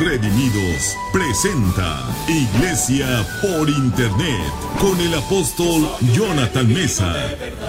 Redimidos 0.00 0.96
presenta 1.12 2.04
Iglesia 2.28 3.26
por 3.42 3.68
Internet 3.68 4.52
con 4.80 4.98
el 5.00 5.12
apóstol 5.14 5.88
Jonathan 6.12 6.72
Mesa. 6.72 7.14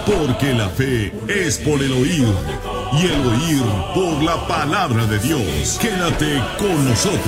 Porque 0.06 0.54
la 0.54 0.68
fe 0.68 1.12
es 1.26 1.58
por 1.58 1.82
el 1.82 1.90
oír 1.92 2.28
y 2.92 3.06
el 3.06 3.26
oír 3.26 3.62
por 3.94 4.22
la 4.22 4.46
palabra 4.46 5.06
de 5.06 5.18
Dios. 5.18 5.76
Quédate 5.80 6.40
con 6.56 6.88
nosotros. 6.88 7.20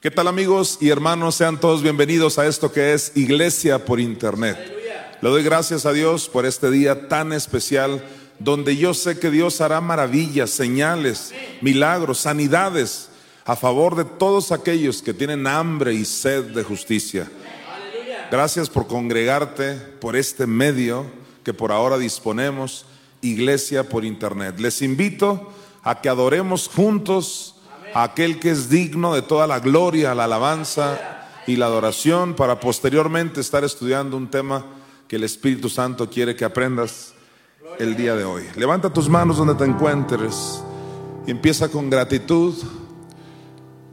¿Qué 0.00 0.10
tal 0.10 0.26
amigos 0.26 0.78
y 0.80 0.88
hermanos? 0.90 1.36
Sean 1.36 1.60
todos 1.60 1.82
bienvenidos 1.82 2.38
a 2.38 2.46
esto 2.46 2.72
que 2.72 2.94
es 2.94 3.12
Iglesia 3.14 3.84
por 3.84 4.00
Internet. 4.00 4.83
Le 5.24 5.30
doy 5.30 5.42
gracias 5.42 5.86
a 5.86 5.94
Dios 5.94 6.28
por 6.28 6.44
este 6.44 6.70
día 6.70 7.08
tan 7.08 7.32
especial 7.32 8.04
donde 8.38 8.76
yo 8.76 8.92
sé 8.92 9.18
que 9.18 9.30
Dios 9.30 9.62
hará 9.62 9.80
maravillas, 9.80 10.50
señales, 10.50 11.32
milagros, 11.62 12.18
sanidades 12.18 13.08
a 13.46 13.56
favor 13.56 13.96
de 13.96 14.04
todos 14.04 14.52
aquellos 14.52 15.00
que 15.00 15.14
tienen 15.14 15.46
hambre 15.46 15.94
y 15.94 16.04
sed 16.04 16.54
de 16.54 16.62
justicia. 16.62 17.26
Gracias 18.30 18.68
por 18.68 18.86
congregarte 18.86 19.76
por 19.98 20.14
este 20.14 20.46
medio 20.46 21.06
que 21.42 21.54
por 21.54 21.72
ahora 21.72 21.96
disponemos, 21.96 22.84
Iglesia 23.22 23.88
por 23.88 24.04
Internet. 24.04 24.60
Les 24.60 24.82
invito 24.82 25.54
a 25.82 26.02
que 26.02 26.10
adoremos 26.10 26.68
juntos 26.68 27.54
a 27.94 28.02
aquel 28.02 28.40
que 28.40 28.50
es 28.50 28.68
digno 28.68 29.14
de 29.14 29.22
toda 29.22 29.46
la 29.46 29.60
gloria, 29.60 30.14
la 30.14 30.24
alabanza 30.24 31.00
y 31.46 31.56
la 31.56 31.64
adoración 31.64 32.34
para 32.34 32.60
posteriormente 32.60 33.40
estar 33.40 33.64
estudiando 33.64 34.18
un 34.18 34.30
tema 34.30 34.66
que 35.14 35.18
el 35.18 35.22
Espíritu 35.22 35.68
Santo 35.68 36.10
quiere 36.10 36.34
que 36.34 36.44
aprendas 36.44 37.14
el 37.78 37.94
día 37.94 38.16
de 38.16 38.24
hoy. 38.24 38.42
Levanta 38.56 38.92
tus 38.92 39.08
manos 39.08 39.36
donde 39.36 39.54
te 39.54 39.64
encuentres 39.64 40.60
y 41.24 41.30
empieza 41.30 41.68
con 41.68 41.88
gratitud. 41.88 42.52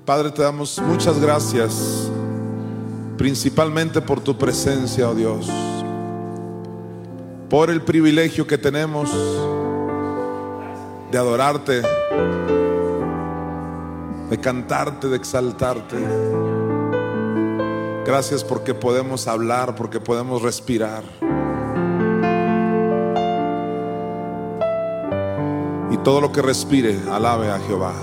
Padre, 0.04 0.32
te 0.32 0.42
damos 0.42 0.80
muchas 0.80 1.22
gracias, 1.22 2.10
principalmente 3.20 4.02
por 4.02 4.20
tu 4.20 4.36
presencia, 4.36 5.08
oh 5.08 5.14
Dios, 5.14 5.48
por 7.52 7.70
el 7.70 7.84
privilegio 7.84 8.48
que 8.48 8.58
tenemos 8.58 9.12
de 11.12 11.18
adorarte, 11.20 11.84
de 14.28 14.40
cantarte, 14.40 15.08
de 15.08 15.18
exaltarte. 15.18 16.61
Gracias 18.06 18.44
porque 18.44 18.74
podemos 18.74 19.28
hablar, 19.28 19.76
porque 19.76 20.00
podemos 20.00 20.42
respirar. 20.42 21.04
Y 25.92 25.98
todo 25.98 26.20
lo 26.20 26.32
que 26.32 26.42
respire, 26.42 27.00
alabe 27.12 27.52
a 27.52 27.60
Jehová. 27.60 27.94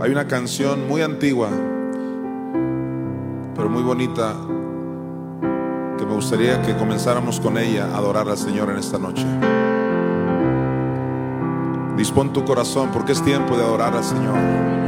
Hay 0.00 0.12
una 0.12 0.26
canción 0.26 0.88
muy 0.88 1.02
antigua, 1.02 1.50
pero 3.54 3.68
muy 3.68 3.82
bonita, 3.82 4.32
que 5.98 6.06
me 6.06 6.14
gustaría 6.14 6.62
que 6.62 6.74
comenzáramos 6.76 7.38
con 7.38 7.58
ella 7.58 7.90
a 7.92 7.98
adorar 7.98 8.28
al 8.28 8.38
Señor 8.38 8.70
en 8.70 8.78
esta 8.78 8.98
noche. 8.98 9.26
Dispón 11.98 12.32
tu 12.32 12.44
corazón 12.44 12.90
porque 12.92 13.10
es 13.10 13.24
tiempo 13.24 13.56
de 13.56 13.64
adorar 13.64 13.92
al 13.96 14.04
Señor. 14.04 14.87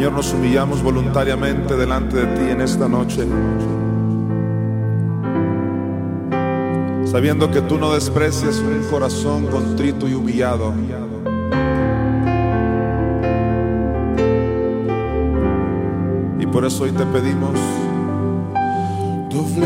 Señor, 0.00 0.14
nos 0.14 0.32
humillamos 0.32 0.82
voluntariamente 0.82 1.76
delante 1.76 2.16
de 2.16 2.24
ti 2.34 2.50
en 2.52 2.62
esta 2.62 2.88
noche. 2.88 3.26
Sabiendo 7.04 7.50
que 7.50 7.60
tú 7.60 7.76
no 7.76 7.92
desprecias 7.92 8.60
un 8.60 8.82
corazón 8.90 9.46
contrito 9.48 10.08
y 10.08 10.14
humillado. 10.14 10.72
Y 16.38 16.46
por 16.46 16.64
eso 16.64 16.84
hoy 16.84 16.92
te 16.92 17.04
pedimos, 17.04 17.60
doblégame, 19.28 19.60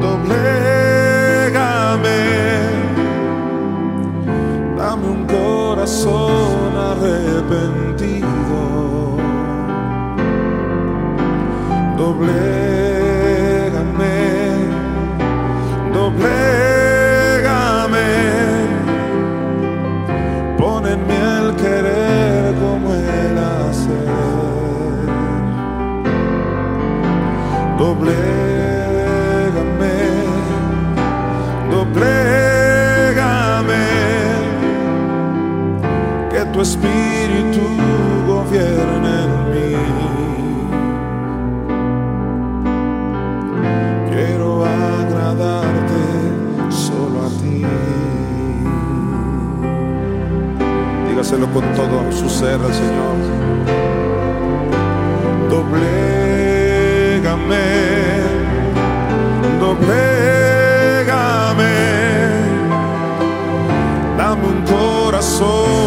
doblégame, 0.00 1.34
dame 4.78 5.06
un 5.06 5.26
corazón 5.26 6.53
espíritu 36.64 37.64
gobierne 38.26 39.14
en 39.26 39.32
mí. 39.52 39.72
Quiero 44.10 44.48
agradarte 44.64 46.02
solo 46.70 47.16
a 47.26 47.28
ti. 47.40 47.56
Dígaselo 51.06 51.46
con 51.52 51.64
todo 51.78 51.96
su 52.10 52.26
ser 52.30 52.58
al 52.68 52.74
Señor. 52.82 53.16
Doblégame, 55.50 56.98
doblégame. 59.64 60.14
Dame 64.16 64.44
un 64.54 64.60
corazón 64.74 65.84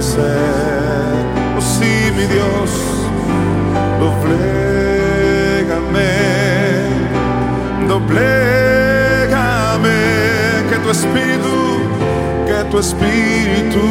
hacer. 0.00 1.14
Oh 1.56 1.60
sí, 1.60 1.94
mi 2.16 2.26
Dios, 2.34 2.70
doblégame, 4.04 5.60
doblégame. 7.92 8.40
Que 10.70 10.76
tu 10.84 10.88
espíritu, 10.90 11.56
que 12.48 12.58
tu 12.70 12.76
espíritu 12.78 13.84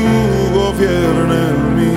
gobierne 0.59 1.39
en 1.53 1.59
mí. 1.77 1.93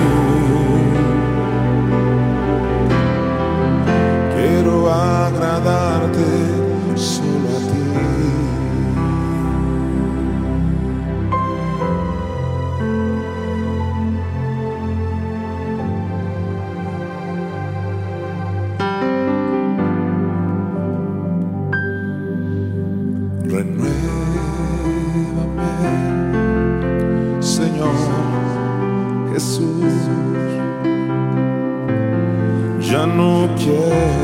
No 33.65 34.22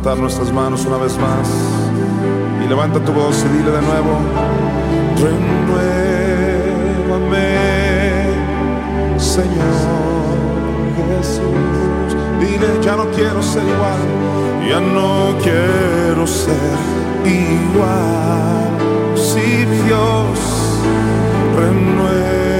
levantar 0.00 0.18
nuestras 0.18 0.50
manos 0.50 0.86
una 0.86 0.96
vez 0.96 1.18
más 1.18 1.46
y 2.64 2.68
levanta 2.68 2.98
tu 3.04 3.12
voz 3.12 3.44
y 3.44 3.48
dile 3.58 3.70
de 3.70 3.82
nuevo, 3.82 4.18
renuévame, 5.20 6.18
Señor 9.18 10.38
Jesús. 10.96 12.16
Dile, 12.40 12.80
ya 12.82 12.96
no 12.96 13.10
quiero 13.10 13.42
ser 13.42 13.62
igual, 13.62 14.00
ya 14.66 14.80
no 14.80 15.36
quiero 15.42 16.26
ser 16.26 16.78
igual. 17.26 18.70
Sí, 19.16 19.66
mi 19.68 19.82
Dios, 19.86 20.38
renuévame, 21.56 22.59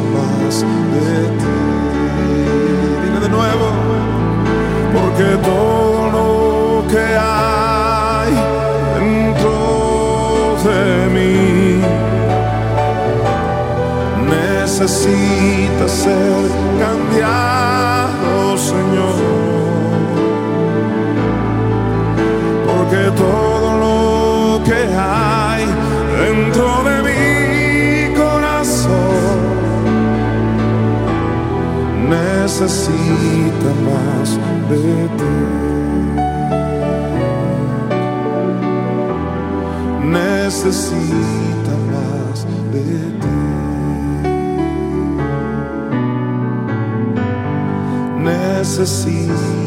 más 0.00 0.60
de 0.60 1.28
ti. 1.38 1.52
De 3.20 3.28
nuevo, 3.30 3.66
porque 4.92 5.26
todo 5.42 6.10
lo 6.16 6.86
que 6.88 7.04
hay 7.18 8.32
dentro 8.98 10.56
de 10.66 10.82
mí 11.14 11.80
necesita 14.28 15.88
ser 15.88 16.50
cambiado, 16.78 18.58
Señor. 18.58 19.16
Porque 22.66 23.00
todo 23.16 23.68
lo 23.78 24.64
que 24.64 24.80
hay 24.94 25.33
necesita 32.60 33.70
más 33.84 34.38
de 34.70 35.08
ti. 35.18 35.34
Necesita 40.06 41.72
más 41.90 42.46
de 42.72 42.86
ti. 43.20 43.38
Necesita 48.22 49.63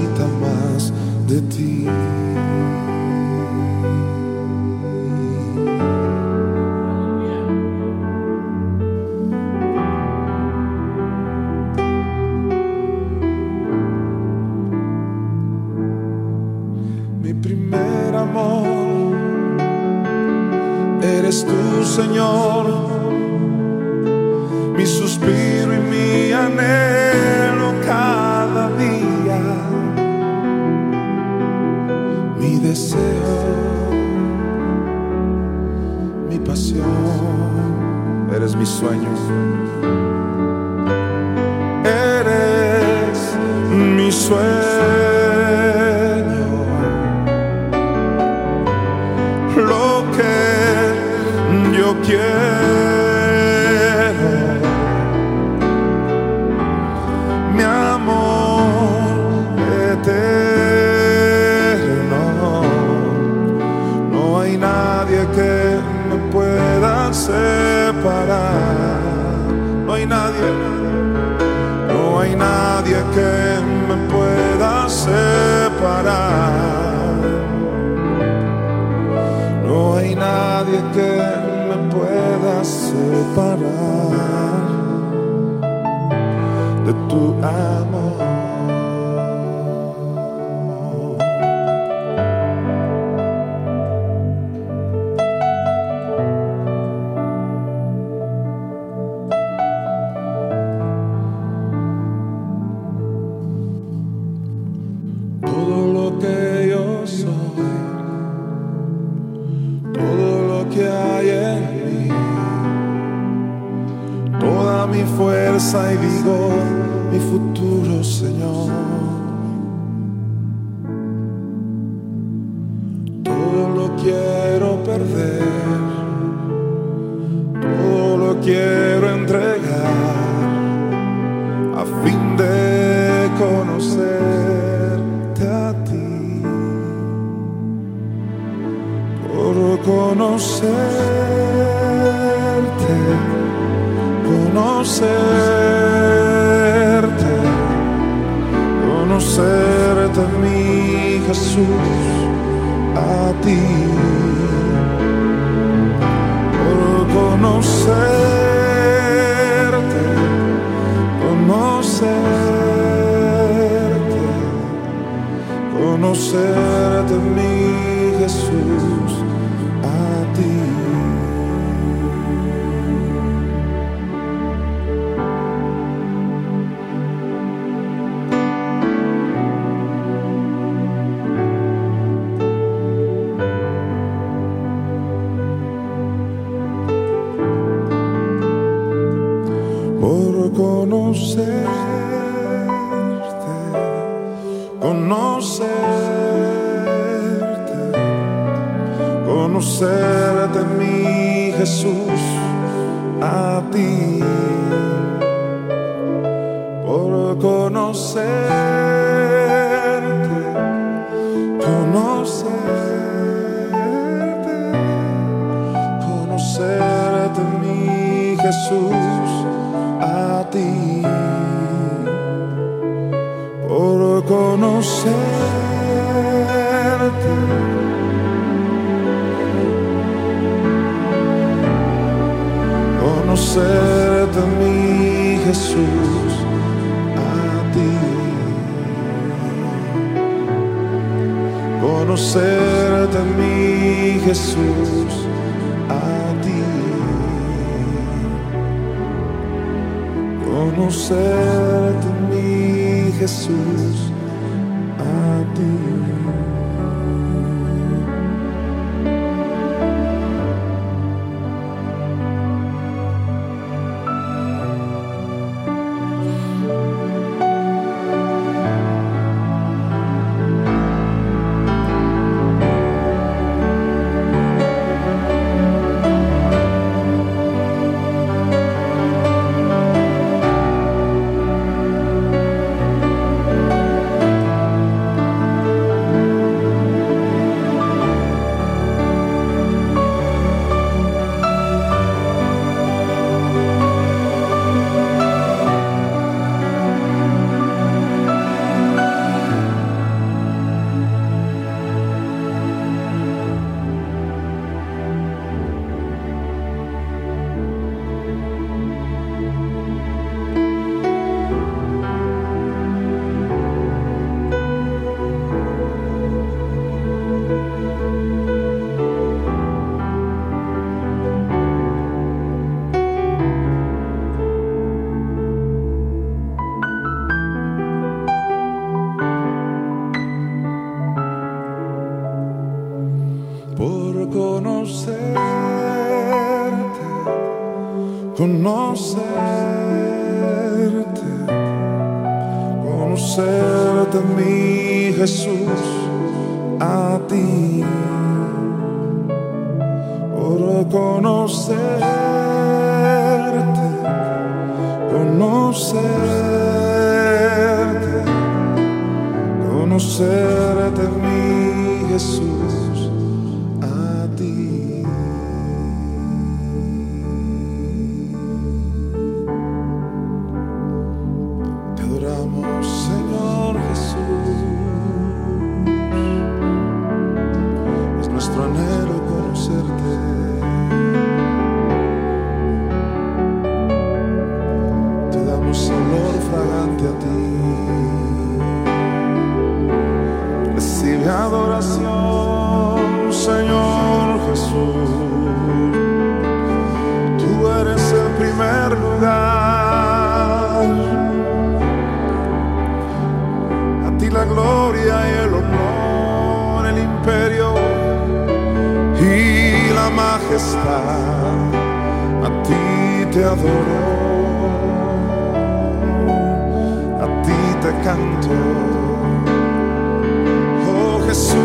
Jesús. 421.27 421.57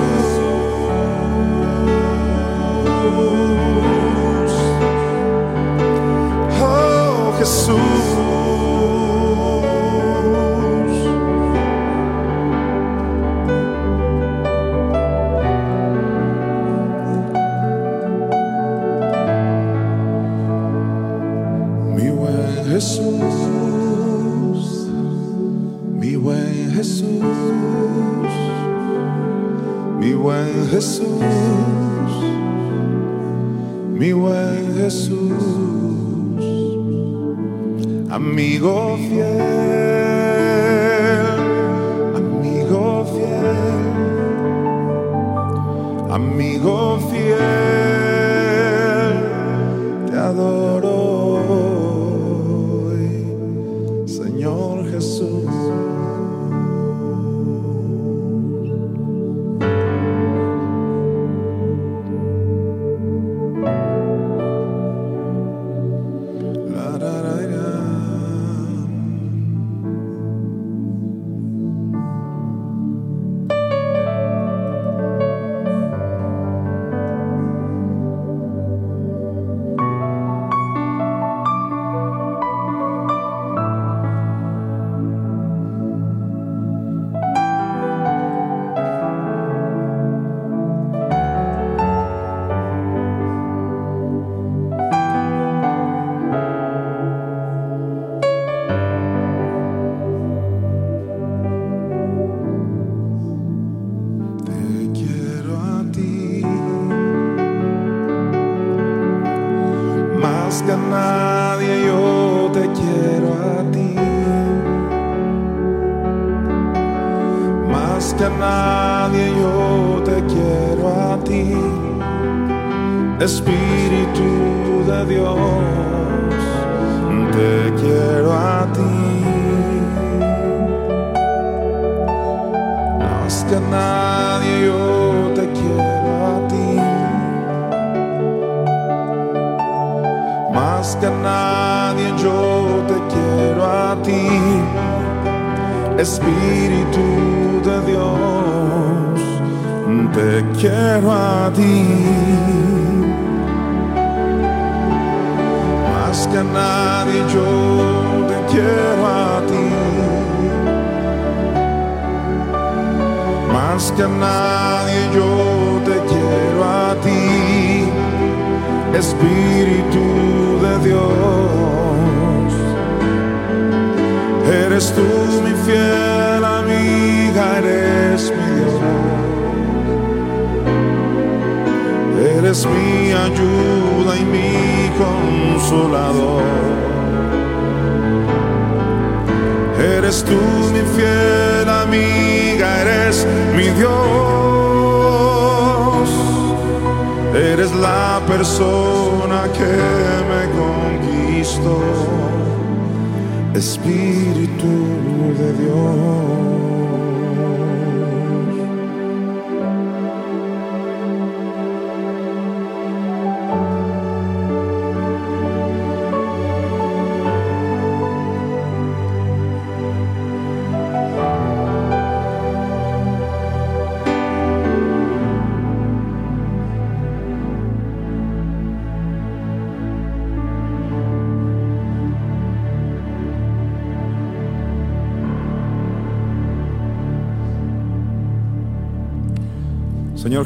Oh 6.60 7.32
Jesús. 7.38 8.01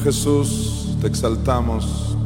Jesús, 0.07 0.97
te 1.01 1.09
exaltamos. 1.09 2.17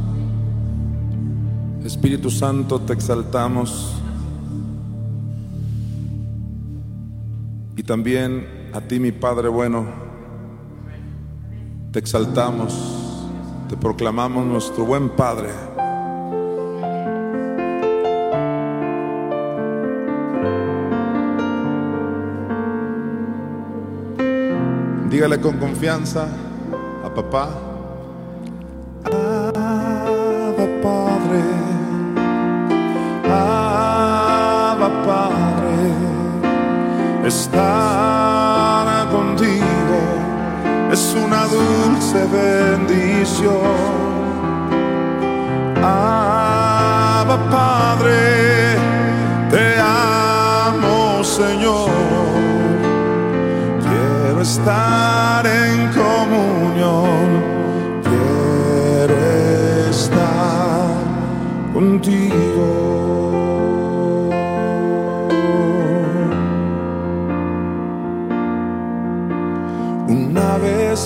Espíritu 1.83 2.29
Santo, 2.29 2.79
te 2.79 2.93
exaltamos. 2.93 3.95
Y 7.75 7.81
también 7.81 8.69
a 8.71 8.81
ti, 8.81 8.99
mi 8.99 9.11
Padre 9.11 9.49
bueno, 9.49 9.87
te 11.91 11.97
exaltamos, 11.97 13.25
te 13.67 13.75
proclamamos 13.75 14.45
nuestro 14.45 14.85
buen 14.85 15.09
Padre. 15.09 15.49
Dígale 25.09 25.41
con 25.41 25.57
confianza 25.57 26.27
a 27.03 27.11
papá. 27.11 27.70
Estar 37.31 39.09
contigo 39.09 39.99
es 40.91 41.15
una 41.15 41.41
dulce 41.45 42.19
bendición. 42.39 44.01
Padre, 47.49 48.75
te 49.49 49.79
amo 49.79 51.23
Señor 51.23 51.89
quiero 53.87 54.41
estar 54.41 55.45
en 55.47 55.89
comunión, 56.01 57.27
quiero 58.03 59.15
estar 59.89 60.89
contigo. 61.73 62.50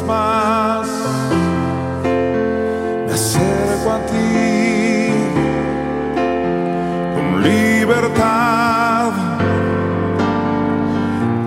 Más 0.05 0.87
me 3.07 3.13
acerco 3.13 3.91
a 3.91 3.99
ti 4.05 5.09
con 7.15 7.43
libertad 7.43 9.11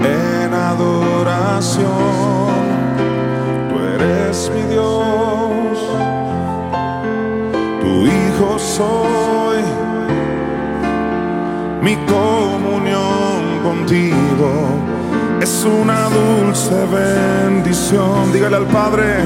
en 0.03 0.55
adoración. 0.55 1.88
Tú 3.68 3.75
eres 3.94 4.51
mi 4.55 4.62
Dios, 4.62 5.79
tu 7.81 8.07
Hijo 8.07 8.59
soy, 8.59 9.62
mi 11.83 11.94
comunión 12.07 12.38
es 15.40 15.64
una 15.64 16.09
dulce 16.09 16.74
bendición. 16.87 18.33
Dígale 18.33 18.57
al 18.57 18.66
Padre, 18.66 19.16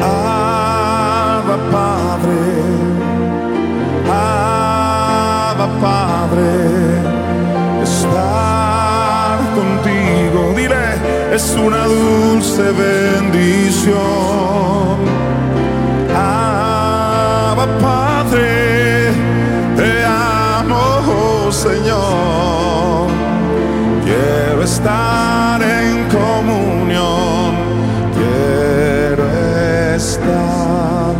Abba 0.00 1.56
Padre, 1.70 2.38
Abba 4.10 5.68
Padre 5.80 6.50
estar 7.82 9.38
contigo. 9.54 10.54
Dile, 10.56 11.34
es 11.34 11.56
una 11.56 11.84
dulce 11.86 12.62
bendición. 12.72 13.94
Abba 16.14 17.66
Padre, 17.80 19.12
te 19.76 20.04
amo, 20.04 21.52
Señor. 21.52 23.13
Quiero 24.46 24.62
estar 24.62 25.62
en 25.62 26.06
comunión, 26.10 27.54
quiero 28.14 29.24
estar 29.96 31.14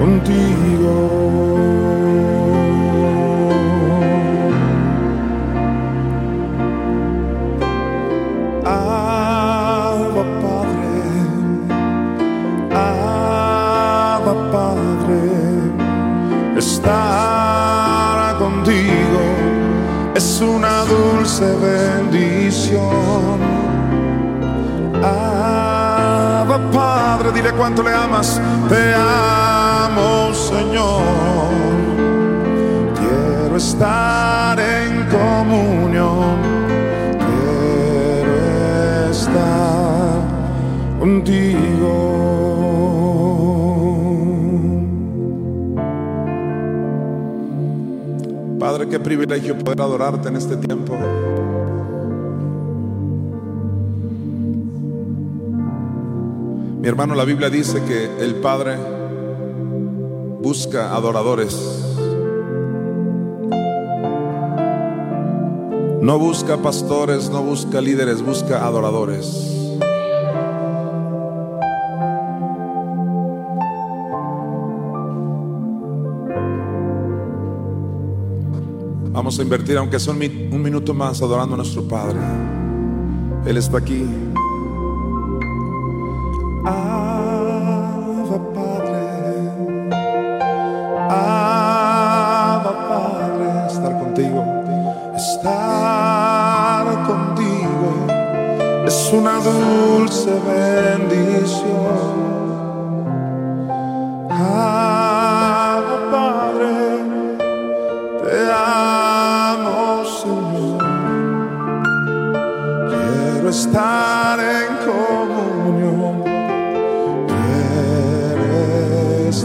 contigo. 0.00 0.94
Padre, 14.22 14.40
Padre, 14.50 15.22
estar 16.56 18.38
contigo 18.38 19.22
es 20.14 20.40
una 20.40 20.84
dulce 20.84 21.44
bendición. 22.74 23.54
Padre, 26.72 27.32
dile 27.32 27.52
cuánto 27.52 27.82
le 27.82 27.92
amas, 27.92 28.40
te 28.68 28.94
amo 28.94 30.32
Señor. 30.34 31.02
Quiero 32.98 33.56
estar 33.56 34.58
en 34.58 35.06
comunión, 35.08 36.36
quiero 37.18 39.10
estar 39.10 40.22
contigo. 40.98 42.14
Padre, 48.58 48.88
qué 48.88 48.98
privilegio 48.98 49.58
poder 49.58 49.80
adorarte 49.80 50.28
en 50.28 50.36
este 50.36 50.56
tiempo. 50.56 50.96
Mi 56.84 56.90
hermano, 56.90 57.14
la 57.14 57.24
Biblia 57.24 57.48
dice 57.48 57.82
que 57.84 58.10
el 58.22 58.34
Padre 58.42 58.76
busca 60.42 60.94
adoradores. 60.94 61.54
No 66.02 66.18
busca 66.18 66.58
pastores, 66.58 67.30
no 67.30 67.42
busca 67.42 67.80
líderes, 67.80 68.20
busca 68.20 68.66
adoradores. 68.66 69.50
Vamos 79.12 79.38
a 79.38 79.42
invertir, 79.42 79.76
aunque 79.78 79.98
sea 80.00 80.12
un, 80.12 80.18
mi- 80.18 80.48
un 80.52 80.60
minuto 80.60 80.92
más, 80.92 81.22
adorando 81.22 81.54
a 81.54 81.56
nuestro 81.58 81.82
Padre. 81.86 82.18
Él 83.46 83.56
está 83.56 83.78
aquí. 83.78 84.04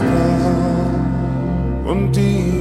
Quiero 0.00 0.16
estar 0.16 1.84
contigo. 1.84 2.59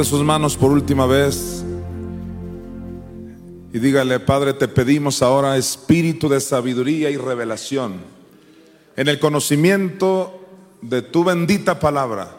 Sus 0.00 0.24
manos 0.24 0.56
por 0.56 0.72
última 0.72 1.06
vez 1.06 1.62
y 3.72 3.78
dígale, 3.78 4.18
Padre, 4.20 4.54
te 4.54 4.66
pedimos 4.66 5.22
ahora 5.22 5.56
espíritu 5.56 6.28
de 6.28 6.40
sabiduría 6.40 7.08
y 7.08 7.16
revelación 7.16 8.00
en 8.96 9.08
el 9.08 9.20
conocimiento 9.20 10.40
de 10.80 11.02
tu 11.02 11.22
bendita 11.24 11.78
palabra. 11.78 12.36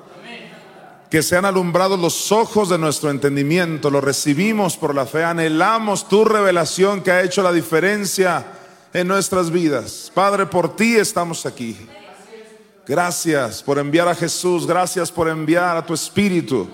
Que 1.10 1.22
sean 1.22 1.46
alumbrados 1.46 2.00
los 2.00 2.32
ojos 2.32 2.70
de 2.70 2.78
nuestro 2.80 3.12
entendimiento, 3.12 3.90
lo 3.90 4.02
recibimos 4.02 4.76
por 4.76 4.94
la 4.94 5.06
fe, 5.06 5.24
anhelamos 5.24 6.10
tu 6.10 6.26
revelación 6.26 7.02
que 7.02 7.12
ha 7.12 7.22
hecho 7.22 7.44
la 7.44 7.54
diferencia 7.54 8.46
en 8.94 9.08
nuestras 9.08 9.52
vidas. 9.52 10.12
Padre, 10.14 10.48
por 10.48 10.76
ti 10.76 10.96
estamos 10.96 11.46
aquí. 11.46 11.78
Gracias 12.86 13.64
por 13.64 13.78
enviar 13.78 14.08
a 14.08 14.16
Jesús, 14.16 14.68
gracias 14.68 15.12
por 15.12 15.30
enviar 15.30 15.78
a 15.78 15.86
tu 15.86 15.94
Espíritu. 15.94 16.68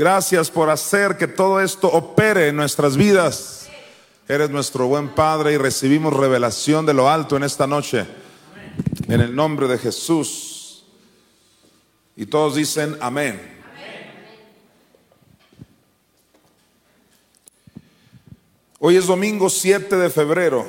Gracias 0.00 0.50
por 0.50 0.70
hacer 0.70 1.18
que 1.18 1.26
todo 1.26 1.60
esto 1.60 1.86
opere 1.86 2.48
en 2.48 2.56
nuestras 2.56 2.96
vidas. 2.96 3.68
Eres 4.26 4.48
nuestro 4.48 4.86
buen 4.86 5.10
Padre 5.10 5.52
y 5.52 5.58
recibimos 5.58 6.14
revelación 6.14 6.86
de 6.86 6.94
lo 6.94 7.10
alto 7.10 7.36
en 7.36 7.42
esta 7.42 7.66
noche. 7.66 8.06
En 9.08 9.20
el 9.20 9.36
nombre 9.36 9.68
de 9.68 9.76
Jesús. 9.76 10.86
Y 12.16 12.24
todos 12.24 12.54
dicen 12.54 12.96
amén. 13.02 13.60
Hoy 18.78 18.96
es 18.96 19.06
domingo 19.06 19.50
7 19.50 19.96
de 19.96 20.08
febrero 20.08 20.66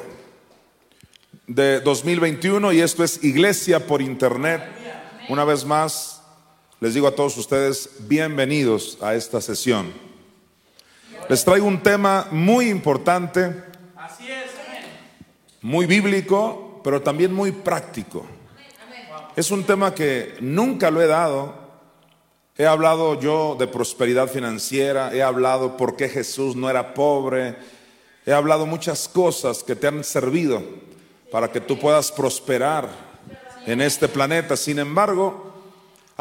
de 1.47 1.79
2021 1.79 2.73
y 2.73 2.81
esto 2.81 3.01
es 3.01 3.23
Iglesia 3.23 3.87
por 3.87 4.01
Internet. 4.01 4.61
Una 5.29 5.45
vez 5.45 5.63
más, 5.63 6.10
les 6.81 6.95
digo 6.95 7.07
a 7.07 7.13
todos 7.13 7.37
ustedes, 7.37 7.91
bienvenidos 8.07 8.97
a 9.01 9.13
esta 9.13 9.39
sesión. 9.39 9.93
Les 11.29 11.45
traigo 11.45 11.67
un 11.67 11.83
tema 11.83 12.27
muy 12.31 12.69
importante, 12.69 13.53
muy 15.61 15.85
bíblico, 15.85 16.81
pero 16.83 16.99
también 16.99 17.31
muy 17.35 17.51
práctico. 17.51 18.25
Es 19.35 19.51
un 19.51 19.63
tema 19.63 19.93
que 19.93 20.33
nunca 20.41 20.89
lo 20.89 21.03
he 21.03 21.05
dado. 21.05 21.53
He 22.57 22.65
hablado 22.65 23.19
yo 23.19 23.55
de 23.59 23.67
prosperidad 23.67 24.27
financiera, 24.27 25.13
he 25.13 25.21
hablado 25.21 25.77
por 25.77 25.95
qué 25.95 26.09
Jesús 26.09 26.55
no 26.55 26.67
era 26.67 26.95
pobre, 26.95 27.57
he 28.25 28.33
hablado 28.33 28.65
muchas 28.65 29.07
cosas 29.07 29.61
que 29.61 29.75
te 29.75 29.85
han 29.85 30.03
servido 30.03 30.63
para 31.31 31.51
que 31.51 31.61
tú 31.61 31.77
puedas 31.77 32.11
prosperar 32.11 32.89
en 33.67 33.81
este 33.81 34.07
planeta. 34.07 34.57
Sin 34.57 34.79
embargo, 34.79 35.50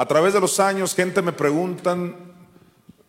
a 0.01 0.07
través 0.07 0.33
de 0.33 0.41
los 0.41 0.59
años, 0.61 0.95
gente 0.95 1.21
me 1.21 1.31
preguntan 1.31 2.17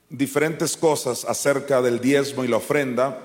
diferentes 0.09 0.75
cosas 0.75 1.23
acerca 1.23 1.81
del 1.81 2.01
diezmo 2.01 2.43
y 2.43 2.49
la 2.49 2.57
ofrenda. 2.57 3.17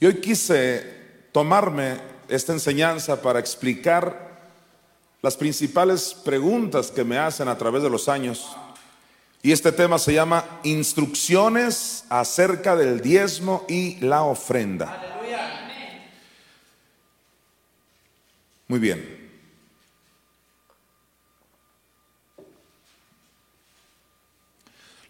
Y 0.00 0.06
hoy 0.06 0.22
quise 0.22 1.26
tomarme 1.32 1.98
esta 2.28 2.54
enseñanza 2.54 3.20
para 3.20 3.40
explicar 3.40 4.40
las 5.20 5.36
principales 5.36 6.14
preguntas 6.14 6.90
que 6.90 7.04
me 7.04 7.18
hacen 7.18 7.46
a 7.46 7.58
través 7.58 7.82
de 7.82 7.90
los 7.90 8.08
años. 8.08 8.56
Y 9.42 9.52
este 9.52 9.70
tema 9.70 9.98
se 9.98 10.14
llama 10.14 10.60
Instrucciones 10.62 12.06
acerca 12.08 12.74
del 12.74 13.02
diezmo 13.02 13.66
y 13.68 14.00
la 14.00 14.22
ofrenda. 14.22 14.98
Muy 18.66 18.78
bien. 18.78 19.19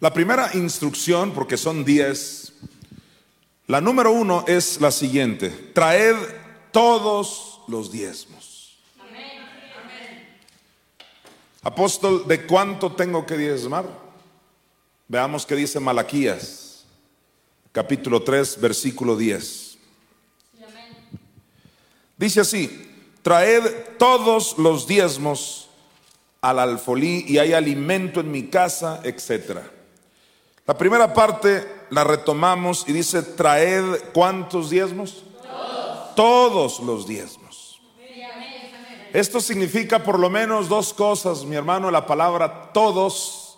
La 0.01 0.11
primera 0.11 0.49
instrucción, 0.55 1.31
porque 1.31 1.57
son 1.57 1.85
diez, 1.85 2.53
la 3.67 3.79
número 3.79 4.11
uno 4.11 4.43
es 4.47 4.81
la 4.81 4.89
siguiente, 4.89 5.49
traed 5.49 6.15
todos 6.71 7.61
los 7.67 7.91
diezmos. 7.91 8.79
Apóstol, 11.61 12.27
¿de 12.27 12.47
cuánto 12.47 12.93
tengo 12.93 13.27
que 13.27 13.37
diezmar? 13.37 13.85
Veamos 15.07 15.45
qué 15.45 15.55
dice 15.55 15.79
Malaquías, 15.79 16.83
capítulo 17.71 18.23
3, 18.23 18.59
versículo 18.59 19.15
10. 19.15 19.77
Dice 22.17 22.39
así, 22.39 22.91
traed 23.21 23.97
todos 23.99 24.57
los 24.57 24.87
diezmos 24.87 25.69
al 26.41 26.57
alfolí 26.57 27.23
y 27.27 27.37
hay 27.37 27.53
alimento 27.53 28.19
en 28.19 28.31
mi 28.31 28.47
casa, 28.47 28.99
etcétera. 29.03 29.71
La 30.65 30.77
primera 30.77 31.13
parte 31.13 31.67
la 31.89 32.03
retomamos 32.03 32.85
y 32.87 32.93
dice, 32.93 33.23
traed 33.23 33.83
cuántos 34.13 34.69
diezmos? 34.69 35.23
Todos, 35.41 36.15
todos 36.15 36.79
los 36.79 37.07
diezmos. 37.07 37.81
Esto 39.13 39.41
significa 39.41 40.03
por 40.03 40.17
lo 40.17 40.29
menos 40.29 40.69
dos 40.69 40.93
cosas, 40.93 41.43
mi 41.43 41.55
hermano, 41.55 41.91
la 41.91 42.05
palabra 42.05 42.71
todos 42.71 43.57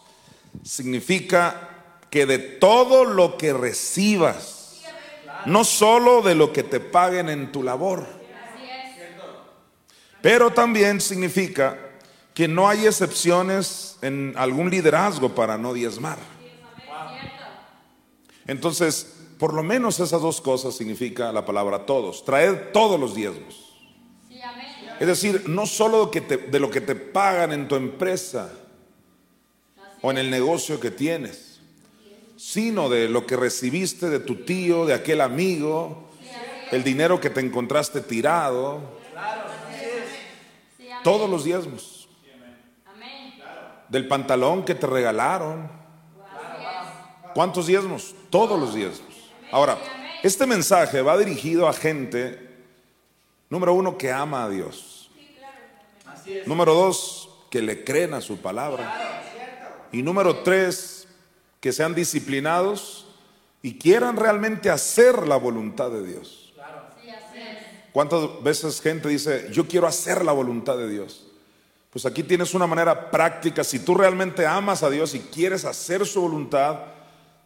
significa 0.63 1.69
que 2.09 2.25
de 2.25 2.39
todo 2.39 3.05
lo 3.05 3.37
que 3.37 3.53
recibas, 3.53 4.81
no 5.45 5.63
solo 5.63 6.21
de 6.21 6.35
lo 6.35 6.53
que 6.53 6.63
te 6.63 6.79
paguen 6.79 7.29
en 7.29 7.51
tu 7.51 7.61
labor, 7.61 8.05
pero 10.21 10.51
también 10.51 11.01
significa 11.01 11.77
que 12.33 12.47
no 12.47 12.67
hay 12.67 12.87
excepciones 12.87 13.97
en 14.01 14.33
algún 14.37 14.69
liderazgo 14.69 15.29
para 15.35 15.57
no 15.57 15.73
diezmar. 15.73 16.17
Entonces, 18.47 19.13
por 19.37 19.53
lo 19.53 19.63
menos 19.63 19.99
esas 19.99 20.21
dos 20.21 20.41
cosas 20.41 20.75
significa 20.75 21.31
la 21.31 21.45
palabra 21.45 21.85
todos. 21.85 22.23
Traed 22.25 22.71
todos 22.71 22.99
los 22.99 23.15
diezmos. 23.15 23.73
Es 24.99 25.07
decir, 25.07 25.49
no 25.49 25.65
solo 25.65 26.05
de 26.07 26.59
lo 26.59 26.69
que 26.69 26.81
te 26.81 26.95
pagan 26.95 27.51
en 27.51 27.67
tu 27.67 27.75
empresa 27.75 28.51
o 30.01 30.11
en 30.11 30.17
el 30.17 30.29
negocio 30.29 30.79
que 30.79 30.91
tienes, 30.91 31.59
sino 32.37 32.89
de 32.89 33.09
lo 33.09 33.25
que 33.25 33.35
recibiste 33.35 34.09
de 34.09 34.19
tu 34.19 34.43
tío, 34.45 34.85
de 34.85 34.93
aquel 34.93 35.21
amigo, 35.21 36.09
el 36.71 36.83
dinero 36.83 37.19
que 37.19 37.29
te 37.29 37.39
encontraste 37.39 38.01
tirado 38.01 38.81
todos 41.03 41.29
los 41.29 41.43
diezmos. 41.43 42.07
Del 43.89 44.07
pantalón 44.07 44.65
que 44.65 44.73
te 44.73 44.87
regalaron. 44.87 45.82
¿Cuántos 47.33 47.67
diezmos? 47.67 48.15
Todos 48.29 48.59
los 48.59 48.73
diezmos. 48.73 49.31
Ahora, 49.51 49.77
este 50.23 50.45
mensaje 50.45 51.01
va 51.01 51.17
dirigido 51.17 51.67
a 51.67 51.73
gente, 51.73 52.39
número 53.49 53.73
uno, 53.73 53.97
que 53.97 54.11
ama 54.11 54.45
a 54.45 54.49
Dios. 54.49 55.11
Número 56.45 56.73
dos, 56.73 57.29
que 57.49 57.61
le 57.61 57.83
creen 57.83 58.13
a 58.13 58.21
su 58.21 58.37
palabra. 58.37 59.21
Y 59.91 60.01
número 60.01 60.37
tres, 60.37 61.07
que 61.59 61.71
sean 61.71 61.93
disciplinados 61.93 63.05
y 63.61 63.77
quieran 63.77 64.17
realmente 64.17 64.69
hacer 64.69 65.27
la 65.27 65.37
voluntad 65.37 65.91
de 65.91 66.05
Dios. 66.05 66.53
¿Cuántas 67.91 68.41
veces 68.41 68.81
gente 68.81 69.07
dice, 69.07 69.49
yo 69.51 69.67
quiero 69.67 69.85
hacer 69.85 70.25
la 70.25 70.31
voluntad 70.31 70.77
de 70.77 70.89
Dios? 70.89 71.27
Pues 71.91 72.07
aquí 72.07 72.23
tienes 72.23 72.55
una 72.55 72.65
manera 72.65 73.11
práctica. 73.11 73.63
Si 73.63 73.77
tú 73.79 73.93
realmente 73.93 74.47
amas 74.47 74.81
a 74.81 74.89
Dios 74.89 75.13
y 75.13 75.19
quieres 75.19 75.63
hacer 75.63 76.05
su 76.07 76.21
voluntad, 76.21 76.79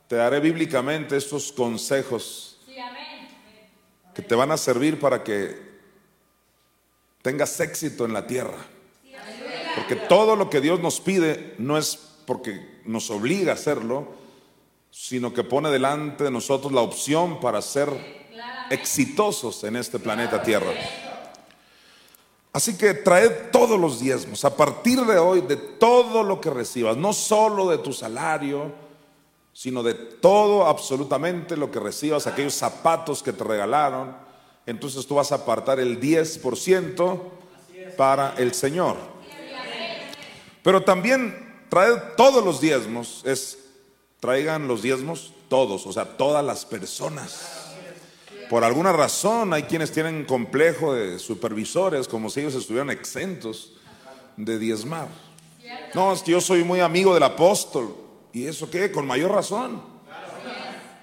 te 0.08 0.16
daré 0.16 0.40
bíblicamente 0.40 1.18
estos 1.18 1.52
consejos 1.52 2.60
que 4.14 4.22
te 4.22 4.36
van 4.36 4.52
a 4.52 4.58
servir 4.58 5.00
para 5.00 5.24
que 5.24 5.68
tengas 7.22 7.60
éxito 7.60 8.06
en 8.06 8.14
la 8.14 8.26
tierra. 8.26 8.58
Porque 9.76 9.96
todo 9.96 10.36
lo 10.36 10.50
que 10.50 10.60
Dios 10.60 10.80
nos 10.80 11.00
pide 11.00 11.54
no 11.60 11.78
es 11.78 11.96
porque 12.26 12.82
nos 12.86 13.12
obliga 13.12 13.52
a 13.52 13.56
hacerlo, 13.56 14.08
sino 14.90 15.34
que 15.34 15.44
pone 15.44 15.70
delante 15.70 16.24
de 16.24 16.32
nosotros 16.32 16.72
la 16.72 16.82
opción 16.82 17.40
para 17.40 17.60
hacer 17.60 17.90
exitosos 18.72 19.64
en 19.64 19.76
este 19.76 20.00
planeta 20.00 20.42
Tierra. 20.42 20.74
Así 22.54 22.76
que 22.76 22.96
traed 22.96 23.52
todos 23.52 23.80
los 23.80 24.00
diezmos, 24.00 24.44
a 24.44 24.56
partir 24.56 25.00
de 25.02 25.20
hoy, 25.20 25.42
de 25.42 25.58
todo 25.58 26.24
lo 26.24 26.42
que 26.42 26.50
recibas, 26.50 26.98
no 26.98 27.14
solo 27.14 27.70
de 27.70 27.78
tu 27.78 27.94
salario, 27.94 28.87
sino 29.58 29.82
de 29.82 29.96
todo 29.96 30.68
absolutamente 30.68 31.58
lo 31.58 31.72
que 31.72 31.80
recibas, 31.80 32.28
aquellos 32.28 32.54
zapatos 32.54 33.24
que 33.24 33.34
te 33.34 33.44
regalaron, 33.44 34.16
entonces 34.68 35.08
tú 35.08 35.16
vas 35.16 35.32
a 35.32 35.36
apartar 35.36 35.80
el 35.80 36.00
10% 36.00 37.20
para 37.98 38.36
el 38.38 38.54
Señor. 38.54 38.98
Pero 40.62 40.84
también 40.84 41.64
traed 41.70 41.98
todos 42.16 42.46
los 42.46 42.62
diezmos, 42.62 43.24
es 43.26 43.58
traigan 44.20 44.68
los 44.68 44.84
diezmos 44.84 45.34
todos, 45.50 45.88
o 45.88 45.92
sea, 45.92 46.06
todas 46.06 46.46
las 46.46 46.64
personas. 46.64 47.74
Por 48.52 48.64
alguna 48.64 48.94
razón 48.94 49.56
hay 49.56 49.64
quienes 49.64 49.92
tienen 49.92 50.26
complejo 50.26 50.94
de 50.94 51.18
supervisores 51.18 52.08
como 52.08 52.30
si 52.30 52.42
ellos 52.42 52.54
estuvieran 52.54 52.92
exentos 52.92 53.74
de 54.36 54.60
diezmar. 54.60 55.08
No, 55.96 56.14
yo 56.26 56.42
soy 56.42 56.64
muy 56.64 56.80
amigo 56.80 57.16
del 57.16 57.24
apóstol. 57.24 58.06
¿Y 58.34 58.46
eso 58.46 58.70
qué? 58.70 58.92
Con 58.92 59.08
mayor 59.08 59.32
razón. 59.32 59.82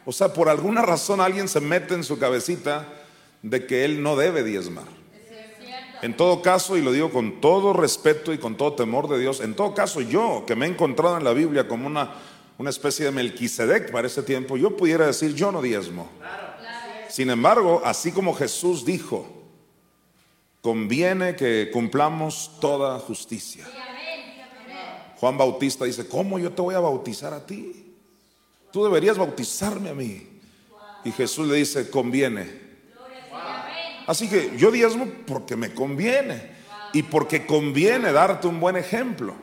O 0.07 0.13
sea, 0.13 0.33
por 0.33 0.49
alguna 0.49 0.83
razón 0.83 1.21
alguien 1.21 1.49
se 1.49 1.61
mete 1.61 1.95
en 1.95 2.05
su 2.05 2.19
cabecita 2.19 2.87
de 3.43 3.67
que 3.67 3.85
él 3.85 4.03
no 4.03 4.17
debe 4.17 4.43
diezmar. 4.43 4.85
En 6.03 6.15
todo 6.17 6.43
caso, 6.43 6.77
y 6.77 6.83
lo 6.83 6.93
digo 6.93 7.11
con 7.11 7.41
todo 7.41 7.73
respeto 7.73 8.33
y 8.33 8.39
con 8.39 8.57
todo 8.57 8.75
temor 8.75 9.09
de 9.09 9.19
Dios, 9.19 9.41
en 9.41 9.55
todo 9.55 9.75
caso 9.75 10.03
yo, 10.03 10.45
que 10.47 10.55
me 10.55 10.67
he 10.67 10.69
encontrado 10.69 11.17
en 11.17 11.25
la 11.25 11.33
Biblia 11.33 11.67
como 11.67 11.87
una, 11.87 12.13
una 12.59 12.69
especie 12.69 13.07
de 13.07 13.11
Melquisedec 13.11 13.91
para 13.91 14.07
ese 14.07 14.23
tiempo, 14.23 14.59
yo 14.59 14.77
pudiera 14.77 15.07
decir, 15.07 15.35
yo 15.35 15.51
no 15.51 15.63
diezmo. 15.63 16.11
Sin 17.09 17.31
embargo, 17.31 17.81
así 17.85 18.13
como 18.13 18.35
Jesús 18.35 18.85
dijo, 18.85 19.27
conviene 20.61 21.37
que 21.37 21.71
cumplamos 21.73 22.51
toda 22.61 22.99
justicia. 22.99 23.65
Juan 25.25 25.39
Bautista 25.39 25.87
dice, 25.87 26.07
¿cómo 26.07 26.39
yo 26.39 26.53
te 26.53 26.61
voy 26.61 26.75
a 26.75 26.81
bautizar 26.81 27.33
a 27.33 27.47
ti? 27.47 27.95
Tú 28.71 28.85
deberías 28.85 29.17
bautizarme 29.17 29.89
a 29.89 29.95
mí. 29.95 30.29
Y 31.03 31.13
Jesús 31.13 31.49
le 31.49 31.57
dice, 31.57 31.89
conviene. 31.89 32.47
Así 34.07 34.29
que 34.29 34.55
yo 34.59 34.71
diezmo 34.71 35.07
porque 35.27 35.57
me 35.57 35.73
conviene 35.73 36.51
y 36.93 37.05
porque 37.05 37.47
conviene 37.47 38.13
darte 38.13 38.49
un 38.49 38.61
buen 38.61 38.77
ejemplo. 38.77 39.35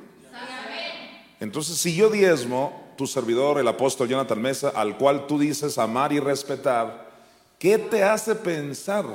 Entonces, 1.39 1.77
si 1.77 1.95
yo 1.95 2.11
diezmo, 2.11 2.93
tu 2.95 3.07
servidor, 3.07 3.57
el 3.57 3.67
apóstol 3.67 4.07
Jonathan 4.07 4.39
Mesa, 4.39 4.69
al 4.75 4.99
cual 4.99 5.25
tú 5.25 5.39
dices 5.39 5.79
amar 5.79 6.13
y 6.13 6.19
respetar, 6.19 7.09
¿qué 7.57 7.79
te 7.79 8.03
hace 8.03 8.35
pensar 8.35 9.05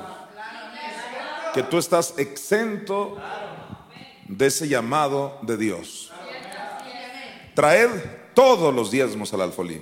que 1.53 1.63
tú 1.63 1.77
estás 1.77 2.13
exento 2.17 3.15
de 4.27 4.47
ese 4.47 4.67
llamado 4.67 5.39
de 5.43 5.55
Dios? 5.55 6.11
Traed 7.57 7.89
todos 8.35 8.71
los 8.71 8.91
diezmos 8.91 9.33
al 9.33 9.41
alfolí. 9.41 9.81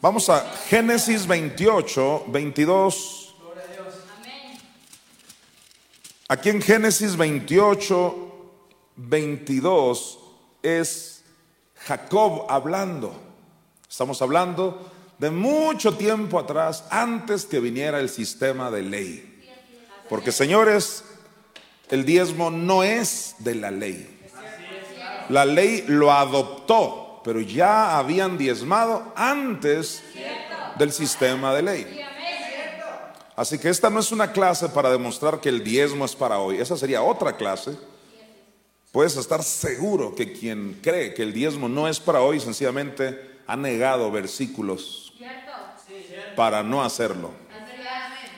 Vamos 0.00 0.28
a 0.28 0.40
Génesis 0.68 1.24
28, 1.24 2.24
22 2.26 3.36
Aquí 6.26 6.48
en 6.50 6.60
Génesis 6.60 7.16
28, 7.16 8.32
22 8.96 10.18
es 10.64 11.22
Jacob 11.76 12.46
hablando. 12.48 13.14
Estamos 13.88 14.20
hablando 14.20 14.90
de 15.18 15.30
mucho 15.30 15.96
tiempo 15.96 16.40
atrás, 16.40 16.82
antes 16.90 17.44
que 17.44 17.60
viniera 17.60 18.00
el 18.00 18.08
sistema 18.08 18.72
de 18.72 18.82
ley. 18.82 19.44
Porque 20.08 20.32
señores, 20.32 21.04
el 21.88 22.04
diezmo 22.04 22.50
no 22.50 22.82
es 22.82 23.36
de 23.38 23.54
la 23.54 23.70
ley. 23.70 24.13
La 25.28 25.44
ley 25.44 25.84
lo 25.86 26.12
adoptó, 26.12 27.20
pero 27.24 27.40
ya 27.40 27.98
habían 27.98 28.36
diezmado 28.36 29.12
antes 29.16 30.02
del 30.78 30.92
sistema 30.92 31.54
de 31.54 31.62
ley. 31.62 32.00
Así 33.36 33.58
que 33.58 33.68
esta 33.68 33.90
no 33.90 34.00
es 34.00 34.12
una 34.12 34.32
clase 34.32 34.68
para 34.68 34.90
demostrar 34.90 35.40
que 35.40 35.48
el 35.48 35.64
diezmo 35.64 36.04
es 36.04 36.14
para 36.14 36.38
hoy. 36.38 36.58
Esa 36.58 36.76
sería 36.76 37.02
otra 37.02 37.36
clase. 37.36 37.76
Puedes 38.92 39.16
estar 39.16 39.42
seguro 39.42 40.14
que 40.14 40.32
quien 40.32 40.78
cree 40.80 41.14
que 41.14 41.22
el 41.22 41.32
diezmo 41.32 41.68
no 41.68 41.88
es 41.88 41.98
para 41.98 42.20
hoy, 42.20 42.38
sencillamente 42.38 43.40
ha 43.46 43.56
negado 43.56 44.10
versículos 44.10 45.12
para 46.36 46.62
no 46.62 46.82
hacerlo. 46.82 47.32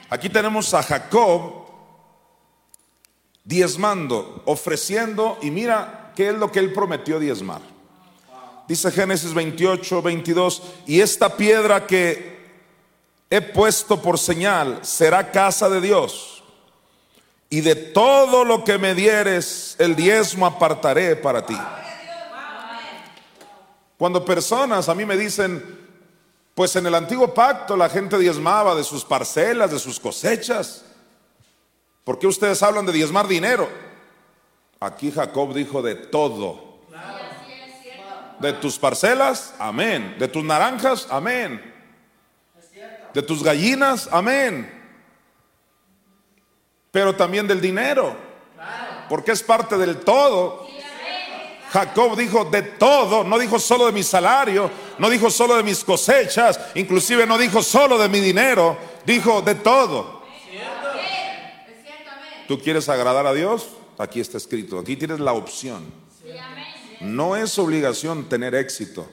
Aquí 0.09 0.29
tenemos 0.29 0.73
a 0.73 0.83
Jacob 0.83 1.67
diezmando, 3.45 4.43
ofreciendo, 4.47 5.39
y 5.43 5.51
mira 5.51 6.06
qué 6.17 6.31
es 6.31 6.35
lo 6.35 6.51
que 6.51 6.59
él 6.59 6.73
prometió 6.73 7.21
diezmar. 7.21 7.61
Dice 8.67 8.91
Génesis 8.91 9.33
28, 9.33 10.03
22, 10.03 10.63
y 10.87 11.01
esta 11.01 11.37
piedra 11.37 11.87
que 11.87 12.37
he 13.31 13.41
puesto 13.41 14.03
por 14.03 14.19
señal, 14.19 14.81
será 14.83 15.31
casa 15.31 15.69
de 15.69 15.81
Dios. 15.81 16.43
Y 17.49 17.61
de 17.61 17.77
todo 17.77 18.45
lo 18.45 18.65
que 18.65 18.79
me 18.79 18.95
dieres, 18.95 19.77
el 19.79 19.95
diezmo 19.95 20.47
apartaré 20.47 21.15
para 21.15 21.47
ti. 21.47 21.57
Cuando 23.97 24.25
personas 24.25 24.89
a 24.89 24.95
mí 24.95 25.05
me 25.05 25.17
dicen, 25.17 25.87
pues 26.55 26.75
en 26.75 26.87
el 26.87 26.95
antiguo 26.95 27.33
pacto 27.33 27.77
la 27.77 27.89
gente 27.89 28.19
diezmaba 28.19 28.75
de 28.75 28.83
sus 28.83 29.05
parcelas, 29.05 29.71
de 29.71 29.79
sus 29.79 30.01
cosechas. 30.01 30.85
¿Por 32.03 32.19
qué 32.19 32.27
ustedes 32.27 32.63
hablan 32.63 32.87
de 32.87 32.93
diezmar 32.93 33.29
dinero? 33.29 33.69
Aquí 34.81 35.11
Jacob 35.11 35.55
dijo 35.55 35.83
de 35.83 35.95
todo. 35.95 36.77
De 38.41 38.53
tus 38.53 38.79
parcelas, 38.79 39.55
amén. 39.59 40.17
De 40.19 40.29
tus 40.29 40.45
naranjas, 40.45 41.07
amén 41.11 41.77
de 43.17 43.23
tus 43.23 43.43
gallinas, 43.43 44.11
amén. 44.13 44.71
Pero 46.91 47.17
también 47.17 47.49
del 47.49 47.63
dinero, 47.63 48.15
porque 49.09 49.33
es 49.33 49.43
parte 49.43 49.79
del 49.79 50.01
todo. 50.01 50.67
Jacob 51.71 52.15
dijo 52.15 52.45
de 52.45 52.61
todo, 52.61 53.25
no 53.25 53.39
dijo 53.39 53.59
solo 53.59 53.87
de 53.87 53.93
mi 53.93 54.03
salario, 54.03 54.71
no 54.99 55.09
dijo 55.09 55.31
solo 55.31 55.57
de 55.57 55.63
mis 55.63 55.83
cosechas, 55.83 56.61
inclusive 56.75 57.27
no 57.27 57.39
dijo 57.39 57.63
solo 57.63 57.97
de 57.97 58.11
mi 58.11 58.21
dinero, 58.21 58.77
dijo 59.07 59.41
de 59.41 59.55
todo. 59.55 60.23
¿Tú 62.47 62.61
quieres 62.61 62.87
agradar 62.91 63.27
a 63.27 63.33
Dios? 63.33 63.67
Aquí 63.99 64.21
está 64.21 64.37
escrito, 64.37 64.79
aquí 64.79 64.97
tienes 64.97 65.21
la 65.21 65.33
opción. 65.33 65.85
No 67.01 67.37
es 67.37 67.59
obligación 67.59 68.29
tener 68.29 68.55
éxito, 68.55 69.09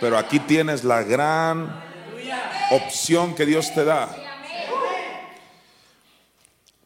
pero 0.00 0.18
aquí 0.18 0.40
tienes 0.40 0.84
la 0.84 1.02
gran 1.02 1.82
opción 2.70 3.34
que 3.34 3.46
Dios 3.46 3.72
te 3.74 3.84
da. 3.84 4.14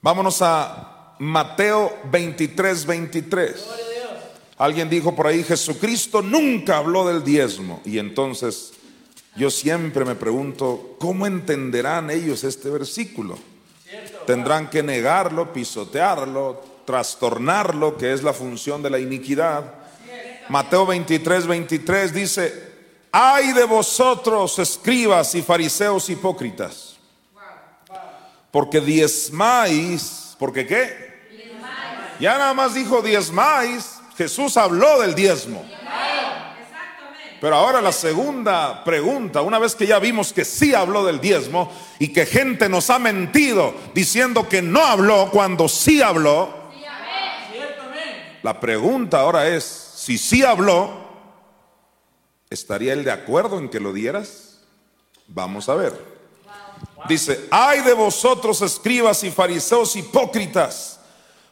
Vámonos 0.00 0.40
a 0.42 1.14
Mateo 1.18 1.98
23, 2.10 2.86
23. 2.86 3.66
Alguien 4.58 4.88
dijo 4.88 5.14
por 5.14 5.26
ahí, 5.26 5.42
Jesucristo 5.42 6.22
nunca 6.22 6.78
habló 6.78 7.06
del 7.06 7.24
diezmo. 7.24 7.80
Y 7.84 7.98
entonces 7.98 8.72
yo 9.36 9.50
siempre 9.50 10.04
me 10.04 10.14
pregunto, 10.14 10.96
¿cómo 10.98 11.26
entenderán 11.26 12.10
ellos 12.10 12.44
este 12.44 12.70
versículo? 12.70 13.38
Tendrán 14.26 14.68
que 14.68 14.82
negarlo, 14.82 15.52
pisotearlo, 15.52 16.62
trastornarlo, 16.88 17.98
que 17.98 18.14
es 18.14 18.22
la 18.22 18.32
función 18.32 18.82
de 18.82 18.88
la 18.88 18.98
iniquidad. 18.98 19.74
Mateo 20.48 20.86
23, 20.86 21.46
23 21.46 22.14
dice, 22.14 22.72
Ay 23.12 23.52
de 23.52 23.64
vosotros, 23.64 24.58
escribas 24.58 25.34
y 25.34 25.42
fariseos 25.42 26.08
hipócritas, 26.08 26.96
porque 28.50 28.80
diezmáis, 28.80 30.34
¿porque 30.38 30.66
qué? 30.66 31.08
Ya 32.20 32.38
nada 32.38 32.54
más 32.54 32.72
dijo 32.72 33.02
diezmáis, 33.02 34.00
Jesús 34.16 34.56
habló 34.56 34.98
del 35.02 35.14
diezmo. 35.14 35.62
Pero 37.38 37.54
ahora 37.54 37.82
la 37.82 37.92
segunda 37.92 38.82
pregunta, 38.82 39.42
una 39.42 39.58
vez 39.58 39.74
que 39.74 39.86
ya 39.86 39.98
vimos 39.98 40.32
que 40.32 40.46
sí 40.46 40.74
habló 40.74 41.04
del 41.04 41.20
diezmo 41.20 41.70
y 41.98 42.14
que 42.14 42.24
gente 42.24 42.70
nos 42.70 42.88
ha 42.88 42.98
mentido 42.98 43.74
diciendo 43.92 44.48
que 44.48 44.62
no 44.62 44.82
habló 44.82 45.28
cuando 45.30 45.68
sí 45.68 46.00
habló, 46.00 46.57
la 48.42 48.60
pregunta 48.60 49.20
ahora 49.20 49.48
es, 49.48 49.64
si 49.64 50.18
sí 50.18 50.42
habló, 50.42 51.08
¿Estaría 52.50 52.94
él 52.94 53.04
de 53.04 53.10
acuerdo 53.10 53.58
en 53.58 53.68
que 53.68 53.80
lo 53.80 53.92
dieras? 53.92 54.60
Vamos 55.26 55.68
a 55.68 55.74
ver. 55.74 55.92
Dice, 57.08 57.46
ay 57.50 57.82
de 57.82 57.92
vosotros 57.92 58.62
escribas 58.62 59.22
y 59.24 59.30
fariseos 59.30 59.94
hipócritas, 59.96 61.00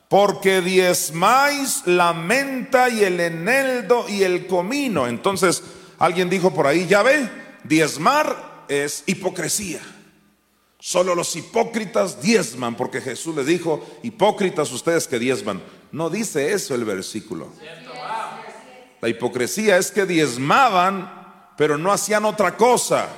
porque 0.09 0.61
diezmáis 0.61 1.83
la 1.87 2.13
menta 2.13 2.89
y 2.89 3.05
el 3.05 3.21
eneldo 3.21 4.07
y 4.09 4.23
el 4.23 4.47
comino. 4.47 5.07
Entonces, 5.07 5.63
alguien 5.99 6.31
dijo 6.31 6.55
por 6.55 6.67
ahí, 6.67 6.87
ya 6.87 7.03
ve, 7.03 7.29
diezmar 7.65 8.65
es 8.69 9.03
hipocresía. 9.07 9.81
Solo 10.79 11.15
los 11.15 11.35
hipócritas 11.37 12.23
diezman, 12.23 12.77
porque 12.77 13.01
Jesús 13.01 13.35
les 13.37 13.47
dijo, 13.47 13.85
hipócritas 14.03 14.73
ustedes 14.73 15.07
que 15.07 15.19
diezman. 15.19 15.61
No 15.97 16.11
dice 16.11 16.53
eso 16.53 16.75
el 16.75 16.85
versículo. 16.85 17.49
La 19.01 19.09
hipocresía 19.09 19.79
es 19.79 19.91
que 19.91 20.05
diezmaban, 20.05 21.11
pero 21.57 21.79
no 21.79 21.91
hacían 21.91 22.27
otra 22.27 22.55
cosa. 22.55 23.09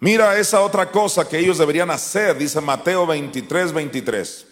Mira 0.00 0.38
esa 0.38 0.62
otra 0.62 0.90
cosa 0.90 1.28
que 1.28 1.38
ellos 1.38 1.58
deberían 1.58 1.90
hacer, 1.90 2.38
dice 2.38 2.62
Mateo 2.62 3.06
23, 3.06 3.74
23. 3.74 4.46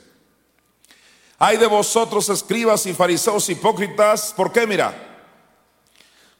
Hay 1.38 1.56
de 1.56 1.66
vosotros 1.66 2.28
escribas 2.28 2.84
y 2.84 2.92
fariseos 2.92 3.48
hipócritas, 3.48 4.34
¿por 4.36 4.52
qué? 4.52 4.66
Mira, 4.66 4.94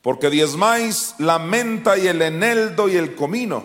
porque 0.02 0.28
diezmáis 0.28 1.14
la 1.16 1.38
menta 1.38 1.96
y 1.96 2.08
el 2.08 2.20
eneldo 2.20 2.90
y 2.90 2.96
el 2.96 3.14
comino, 3.14 3.64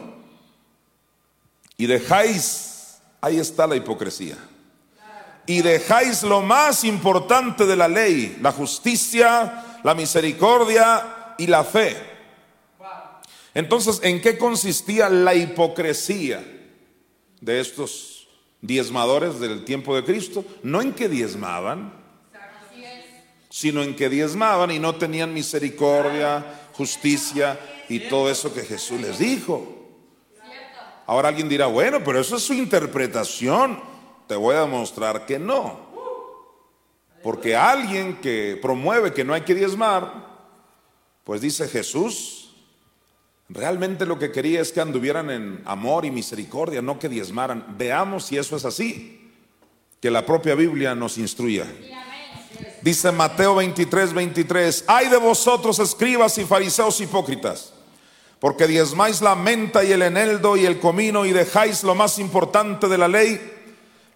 y 1.76 1.86
dejáis, 1.86 3.02
ahí 3.20 3.40
está 3.40 3.68
la 3.68 3.76
hipocresía, 3.76 4.38
y 5.50 5.64
dejáis 5.64 6.22
lo 6.22 6.44
más 6.44 6.84
importante 6.84 7.66
de 7.66 7.76
la 7.76 7.88
ley, 7.88 8.38
la 8.40 8.52
justicia, 8.52 9.80
la 9.84 9.96
misericordia 9.96 11.34
y 11.40 11.48
la 11.48 11.64
fe. 11.64 11.98
Entonces, 13.56 14.00
¿en 14.04 14.22
qué 14.22 14.38
consistía 14.38 15.10
la 15.10 15.34
hipocresía 15.34 16.46
de 17.42 17.60
estos 17.60 18.28
diezmadores 18.62 19.40
del 19.40 19.66
tiempo 19.66 19.96
de 19.96 20.04
Cristo? 20.04 20.46
No 20.62 20.84
en 20.84 20.94
que 20.94 21.10
diezmaban, 21.10 21.94
sino 23.50 23.82
en 23.82 23.96
que 23.96 24.08
diezmaban 24.08 24.70
y 24.70 24.78
no 24.78 24.98
tenían 24.98 25.34
misericordia, 25.34 26.46
justicia 26.74 27.60
y 27.90 28.02
todo 28.02 28.30
eso 28.30 28.54
que 28.54 28.62
Jesús 28.62 29.02
les 29.02 29.18
dijo. 29.18 29.68
Ahora 31.08 31.30
alguien 31.30 31.50
dirá, 31.50 31.66
bueno, 31.66 32.04
pero 32.04 32.20
eso 32.20 32.36
es 32.36 32.44
su 32.44 32.54
interpretación. 32.54 33.89
Te 34.30 34.36
voy 34.36 34.56
a 34.56 34.62
demostrar 34.62 35.26
que 35.26 35.40
no. 35.40 35.90
Porque 37.24 37.56
alguien 37.56 38.22
que 38.22 38.60
promueve 38.62 39.12
que 39.12 39.24
no 39.24 39.34
hay 39.34 39.42
que 39.42 39.56
diezmar, 39.56 40.28
pues 41.24 41.42
dice 41.42 41.68
Jesús, 41.68 42.54
realmente 43.50 44.06
lo 44.06 44.20
que 44.20 44.32
quería 44.32 44.62
es 44.62 44.72
que 44.72 44.82
anduvieran 44.82 45.32
en 45.32 45.64
amor 45.66 46.06
y 46.06 46.12
misericordia, 46.12 46.80
no 46.80 47.00
que 47.00 47.10
diezmaran. 47.10 47.76
Veamos 47.76 48.26
si 48.26 48.38
eso 48.38 48.56
es 48.56 48.66
así, 48.66 49.32
que 50.00 50.12
la 50.12 50.24
propia 50.24 50.54
Biblia 50.54 50.94
nos 50.94 51.18
instruya. 51.18 51.66
Dice 52.84 53.12
Mateo 53.12 53.56
23, 53.56 54.14
23, 54.14 54.84
hay 54.86 55.10
de 55.10 55.18
vosotros 55.18 55.80
escribas 55.80 56.38
y 56.38 56.46
fariseos 56.46 57.02
hipócritas 57.02 57.74
porque 58.40 58.68
diezmáis 58.68 59.22
la 59.22 59.36
menta 59.36 59.84
y 59.84 59.92
el 59.92 60.02
eneldo 60.02 60.56
y 60.56 60.66
el 60.66 60.80
comino 60.80 61.26
y 61.26 61.34
dejáis 61.34 61.84
lo 61.84 61.94
más 61.94 62.20
importante 62.20 62.88
de 62.88 62.98
la 62.98 63.08
ley, 63.08 63.59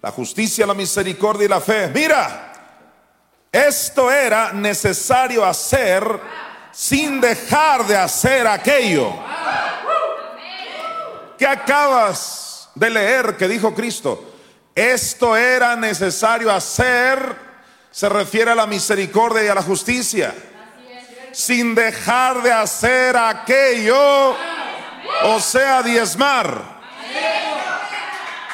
la 0.04 0.12
justicia, 0.12 0.66
la 0.66 0.74
misericordia 0.74 1.45
y 1.45 1.47
la 1.47 1.62
fe. 1.62 1.88
Mira, 1.88 2.51
esto 3.49 4.12
era 4.12 4.51
necesario 4.51 5.45
hacer 5.45 6.04
sin 6.74 7.22
dejar 7.22 7.88
de 7.88 7.95
hacer 7.95 8.45
aquello. 8.45 9.14
¿Qué 11.38 11.47
acabas 11.47 12.70
de 12.76 12.89
leer 12.89 13.38
que 13.38 13.47
dijo 13.47 13.74
Cristo? 13.74 14.34
Esto 14.76 15.38
era 15.38 15.78
necesario 15.78 16.51
hacer, 16.51 17.36
se 17.89 18.10
refiere 18.10 18.51
a 18.51 18.56
la 18.56 18.68
misericordia 18.68 19.45
y 19.45 19.47
a 19.47 19.56
la 19.56 19.64
justicia 19.64 20.36
sin 21.32 21.74
dejar 21.74 22.43
de 22.43 22.51
hacer 22.51 23.16
aquello, 23.16 24.36
o 25.24 25.39
sea, 25.39 25.82
diezmar. 25.82 26.74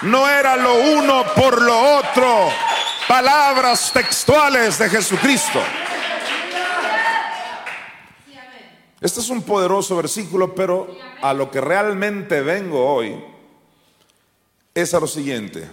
No 0.04 0.30
era 0.30 0.56
lo 0.56 0.76
uno 0.76 1.24
por 1.36 1.62
lo 1.62 1.98
otro. 1.98 2.50
Palabras 3.08 3.92
textuales 3.92 4.80
de 4.80 4.90
Jesucristo. 4.90 5.60
Este 9.02 9.20
es 9.22 9.30
un 9.30 9.42
poderoso 9.44 9.96
versículo, 9.96 10.54
pero 10.54 10.96
a 11.22 11.34
lo 11.34 11.50
que 11.50 11.62
realmente 11.62 12.42
vengo 12.42 12.86
hoy 12.86 13.24
es 14.74 14.94
a 14.94 15.00
lo 15.00 15.08
siguiente. 15.08 15.70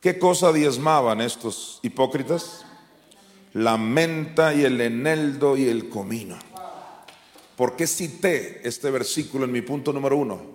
¿Qué 0.00 0.18
cosa 0.18 0.52
diezmaban 0.52 1.20
estos 1.22 1.80
hipócritas? 1.82 2.64
la 3.54 3.78
menta 3.78 4.52
y 4.52 4.64
el 4.64 4.80
eneldo 4.80 5.56
y 5.56 5.68
el 5.68 5.88
comino. 5.88 6.36
¿Por 7.56 7.76
qué 7.76 7.86
cité 7.86 8.66
este 8.66 8.90
versículo 8.90 9.44
en 9.44 9.52
mi 9.52 9.62
punto 9.62 9.92
número 9.92 10.16
uno? 10.16 10.53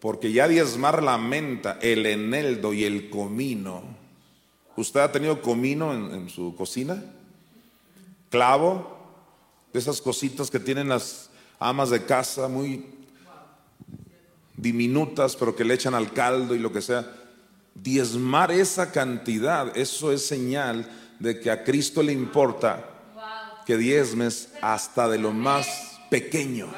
Porque 0.00 0.32
ya 0.32 0.48
diezmar 0.48 1.02
la 1.02 1.18
menta, 1.18 1.78
el 1.82 2.06
eneldo 2.06 2.72
y 2.72 2.84
el 2.84 3.10
comino. 3.10 3.82
¿Usted 4.76 5.00
ha 5.00 5.12
tenido 5.12 5.42
comino 5.42 5.92
en, 5.92 6.10
en 6.12 6.30
su 6.30 6.54
cocina? 6.56 7.02
Clavo, 8.30 8.98
de 9.72 9.78
esas 9.78 10.00
cositas 10.00 10.50
que 10.50 10.58
tienen 10.58 10.88
las 10.88 11.30
amas 11.58 11.90
de 11.90 12.04
casa, 12.04 12.48
muy 12.48 12.86
diminutas, 14.56 15.36
pero 15.36 15.54
que 15.54 15.64
le 15.64 15.74
echan 15.74 15.94
al 15.94 16.12
caldo 16.12 16.54
y 16.54 16.58
lo 16.58 16.72
que 16.72 16.82
sea. 16.82 17.06
Diezmar 17.74 18.50
esa 18.50 18.92
cantidad, 18.92 19.76
eso 19.76 20.12
es 20.12 20.26
señal 20.26 20.90
de 21.18 21.40
que 21.40 21.50
a 21.50 21.64
Cristo 21.64 22.02
le 22.02 22.12
importa 22.12 22.86
que 23.66 23.76
diezmes 23.76 24.52
hasta 24.60 25.08
de 25.08 25.18
lo 25.18 25.32
más 25.32 26.00
pequeño. 26.10 26.68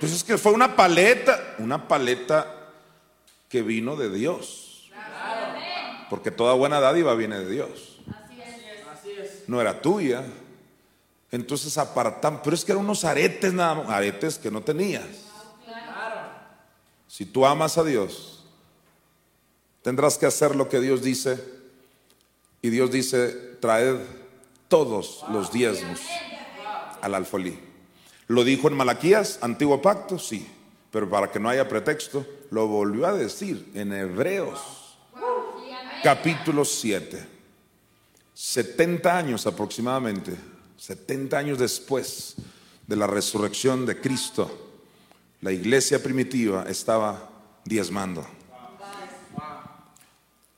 Pues 0.00 0.12
es 0.12 0.22
que 0.24 0.38
fue 0.38 0.52
una 0.52 0.76
paleta, 0.76 1.56
una 1.58 1.88
paleta 1.88 2.70
que 3.48 3.62
vino 3.62 3.96
de 3.96 4.10
Dios. 4.10 4.90
Porque 6.08 6.30
toda 6.30 6.54
buena 6.54 6.80
dádiva 6.80 7.14
viene 7.14 7.38
de 7.38 7.50
Dios. 7.50 7.98
No 9.46 9.60
era 9.60 9.80
tuya. 9.80 10.24
Entonces 11.30 11.76
apartan, 11.76 12.42
pero 12.42 12.54
es 12.54 12.64
que 12.64 12.72
eran 12.72 12.84
unos 12.84 13.04
aretes 13.04 13.52
nada 13.52 13.74
más, 13.74 13.90
aretes 13.90 14.38
que 14.38 14.50
no 14.50 14.62
tenías. 14.62 15.04
Si 17.06 17.26
tú 17.26 17.44
amas 17.44 17.76
a 17.76 17.84
Dios, 17.84 18.44
tendrás 19.82 20.16
que 20.16 20.26
hacer 20.26 20.54
lo 20.54 20.68
que 20.68 20.80
Dios 20.80 21.02
dice 21.02 21.42
y 22.62 22.70
Dios 22.70 22.90
dice, 22.90 23.28
traed 23.60 23.96
todos 24.68 25.24
los 25.30 25.52
diezmos 25.52 26.00
al 27.00 27.14
alfolí. 27.14 27.67
Lo 28.28 28.44
dijo 28.44 28.68
en 28.68 28.76
Malaquías, 28.76 29.38
antiguo 29.40 29.80
pacto, 29.80 30.18
sí, 30.18 30.46
pero 30.90 31.08
para 31.08 31.30
que 31.30 31.40
no 31.40 31.48
haya 31.48 31.66
pretexto, 31.66 32.26
lo 32.50 32.66
volvió 32.66 33.06
a 33.06 33.14
decir 33.14 33.70
en 33.74 33.92
Hebreos, 33.92 34.98
capítulo 36.02 36.64
7. 36.64 37.26
70 38.34 39.16
años 39.16 39.46
aproximadamente, 39.46 40.36
70 40.76 41.38
años 41.38 41.58
después 41.58 42.36
de 42.86 42.96
la 42.96 43.06
resurrección 43.06 43.86
de 43.86 43.98
Cristo, 43.98 44.68
la 45.40 45.50
iglesia 45.50 46.02
primitiva 46.02 46.66
estaba 46.68 47.30
diezmando. 47.64 48.26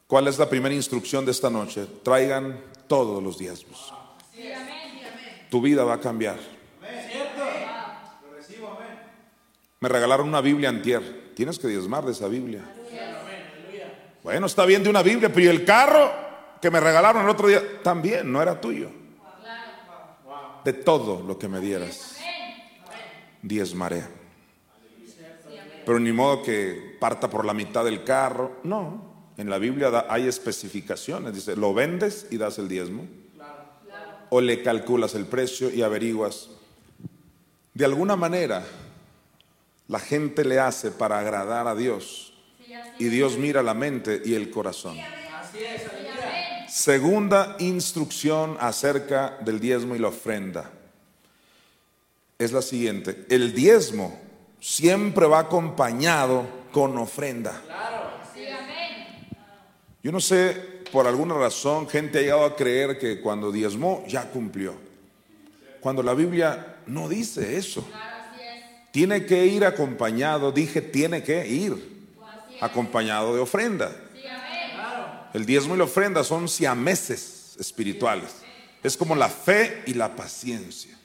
¿Cuál 0.08 0.26
es 0.26 0.38
la 0.38 0.48
primera 0.48 0.74
instrucción 0.74 1.24
de 1.24 1.30
esta 1.30 1.48
noche? 1.48 1.86
Traigan 2.02 2.60
todos 2.88 3.22
los 3.22 3.38
diezmos. 3.38 3.94
Tu 5.48 5.60
vida 5.60 5.84
va 5.84 5.94
a 5.94 6.00
cambiar. 6.00 6.59
Me 9.80 9.88
regalaron 9.88 10.28
una 10.28 10.42
Biblia 10.42 10.68
antier. 10.68 11.32
Tienes 11.34 11.58
que 11.58 11.66
diezmar 11.66 12.04
de 12.04 12.12
esa 12.12 12.28
Biblia. 12.28 12.62
Bueno, 14.22 14.46
está 14.46 14.66
bien 14.66 14.82
de 14.82 14.90
una 14.90 15.02
Biblia, 15.02 15.30
pero 15.30 15.40
¿y 15.40 15.48
el 15.48 15.64
carro 15.64 16.12
que 16.60 16.70
me 16.70 16.78
regalaron 16.78 17.24
el 17.24 17.30
otro 17.30 17.48
día? 17.48 17.62
También, 17.82 18.30
no 18.30 18.42
era 18.42 18.60
tuyo. 18.60 18.90
De 20.64 20.74
todo 20.74 21.22
lo 21.26 21.38
que 21.38 21.48
me 21.48 21.58
dieras, 21.60 22.18
diezmaré. 23.40 24.04
Pero 25.86 25.98
ni 25.98 26.12
modo 26.12 26.42
que 26.42 26.98
parta 27.00 27.30
por 27.30 27.46
la 27.46 27.54
mitad 27.54 27.82
del 27.82 28.04
carro. 28.04 28.58
No, 28.62 29.32
en 29.38 29.48
la 29.48 29.56
Biblia 29.56 30.04
hay 30.10 30.28
especificaciones. 30.28 31.34
Dice, 31.34 31.56
lo 31.56 31.72
vendes 31.72 32.26
y 32.30 32.36
das 32.36 32.58
el 32.58 32.68
diezmo. 32.68 33.08
O 34.28 34.42
le 34.42 34.62
calculas 34.62 35.14
el 35.14 35.24
precio 35.24 35.70
y 35.70 35.80
averiguas. 35.80 36.50
De 37.72 37.86
alguna 37.86 38.16
manera, 38.16 38.62
la 39.90 39.98
gente 39.98 40.44
le 40.44 40.60
hace 40.60 40.92
para 40.92 41.18
agradar 41.18 41.66
a 41.66 41.74
Dios. 41.74 42.32
Y 43.00 43.06
Dios 43.06 43.36
mira 43.36 43.60
la 43.60 43.74
mente 43.74 44.22
y 44.24 44.34
el 44.34 44.48
corazón. 44.48 44.96
Segunda 46.68 47.56
instrucción 47.58 48.56
acerca 48.60 49.36
del 49.40 49.58
diezmo 49.58 49.96
y 49.96 49.98
la 49.98 50.08
ofrenda 50.08 50.70
es 52.38 52.52
la 52.52 52.62
siguiente. 52.62 53.26
El 53.28 53.52
diezmo 53.52 54.16
siempre 54.60 55.26
va 55.26 55.40
acompañado 55.40 56.46
con 56.70 56.96
ofrenda. 56.96 57.60
Yo 60.04 60.12
no 60.12 60.20
sé, 60.20 60.84
por 60.92 61.08
alguna 61.08 61.34
razón, 61.34 61.88
gente 61.88 62.18
ha 62.18 62.22
llegado 62.22 62.44
a 62.44 62.54
creer 62.54 62.96
que 62.96 63.20
cuando 63.20 63.50
diezmó 63.50 64.04
ya 64.06 64.30
cumplió. 64.30 64.74
Cuando 65.80 66.00
la 66.00 66.14
Biblia 66.14 66.76
no 66.86 67.08
dice 67.08 67.56
eso. 67.56 67.84
Tiene 68.90 69.24
que 69.24 69.46
ir 69.46 69.64
acompañado, 69.64 70.50
dije, 70.52 70.80
tiene 70.80 71.22
que 71.22 71.46
ir 71.46 72.06
acompañado 72.60 73.34
de 73.34 73.40
ofrenda. 73.40 73.94
El 75.32 75.46
diezmo 75.46 75.74
y 75.74 75.78
la 75.78 75.84
ofrenda 75.84 76.24
son 76.24 76.48
siameses 76.48 77.56
espirituales. 77.58 78.36
Es 78.82 78.96
como 78.96 79.14
la 79.14 79.28
fe 79.28 79.82
y 79.86 79.94
la 79.94 80.16
paciencia. 80.16 80.98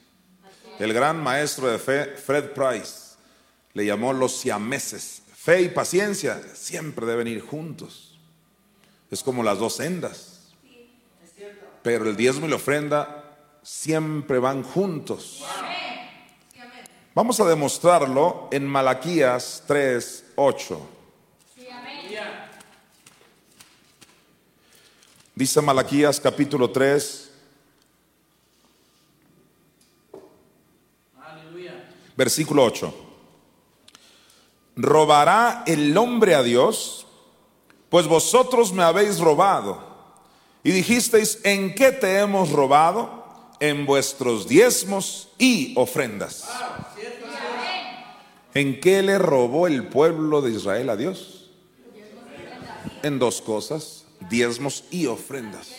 El 0.79 0.93
gran 0.93 1.21
maestro 1.21 1.67
de 1.67 1.77
fe, 1.77 2.05
Fred 2.15 2.51
Price, 2.51 3.15
le 3.73 3.85
llamó 3.85 4.13
los 4.13 4.35
siameses. 4.35 5.21
Fe 5.33 5.61
y 5.61 5.69
paciencia 5.69 6.41
siempre 6.53 7.05
deben 7.05 7.27
ir 7.27 7.41
juntos. 7.41 8.17
Es 9.11 9.21
como 9.21 9.43
las 9.43 9.59
dos 9.59 9.75
sendas. 9.75 10.49
Pero 11.83 12.09
el 12.09 12.15
diezmo 12.15 12.47
y 12.47 12.49
la 12.49 12.55
ofrenda 12.55 13.37
siempre 13.61 14.39
van 14.39 14.63
juntos. 14.63 15.45
Vamos 17.15 17.39
a 17.39 17.45
demostrarlo 17.45 18.49
en 18.51 18.67
Malaquías 18.67 19.63
3, 19.65 20.33
8. 20.35 20.89
Dice 25.33 25.61
Malaquías 25.61 26.19
capítulo 26.19 26.71
3, 26.71 27.31
versículo 32.17 32.65
8. 32.65 32.93
¿Robará 34.75 35.63
el 35.65 35.97
hombre 35.97 36.35
a 36.35 36.43
Dios? 36.43 37.07
Pues 37.87 38.07
vosotros 38.07 38.73
me 38.73 38.83
habéis 38.83 39.19
robado. 39.21 39.81
Y 40.65 40.71
dijisteis, 40.71 41.39
¿en 41.45 41.75
qué 41.75 41.93
te 41.93 42.19
hemos 42.19 42.51
robado? 42.51 43.23
En 43.61 43.85
vuestros 43.85 44.49
diezmos 44.49 45.29
y 45.37 45.73
ofrendas. 45.77 46.43
¿En 48.55 48.79
qué 48.79 49.03
le 49.03 49.19
robó 49.19 49.67
el 49.67 49.87
pueblo 49.87 50.41
de 50.41 50.51
Israel 50.51 50.89
a 50.89 50.95
Dios? 50.95 51.51
En 53.03 53.19
dos 53.19 53.41
cosas, 53.41 54.05
diezmos 54.29 54.85
y 54.89 55.05
ofrendas. 55.05 55.75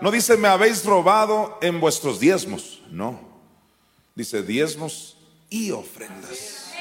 No 0.00 0.10
dice, 0.10 0.36
me 0.36 0.48
habéis 0.48 0.84
robado 0.84 1.58
en 1.60 1.80
vuestros 1.80 2.20
diezmos. 2.20 2.80
No. 2.90 3.20
Dice, 4.14 4.42
diezmos 4.42 5.16
y 5.50 5.72
ofrendas. 5.72 6.72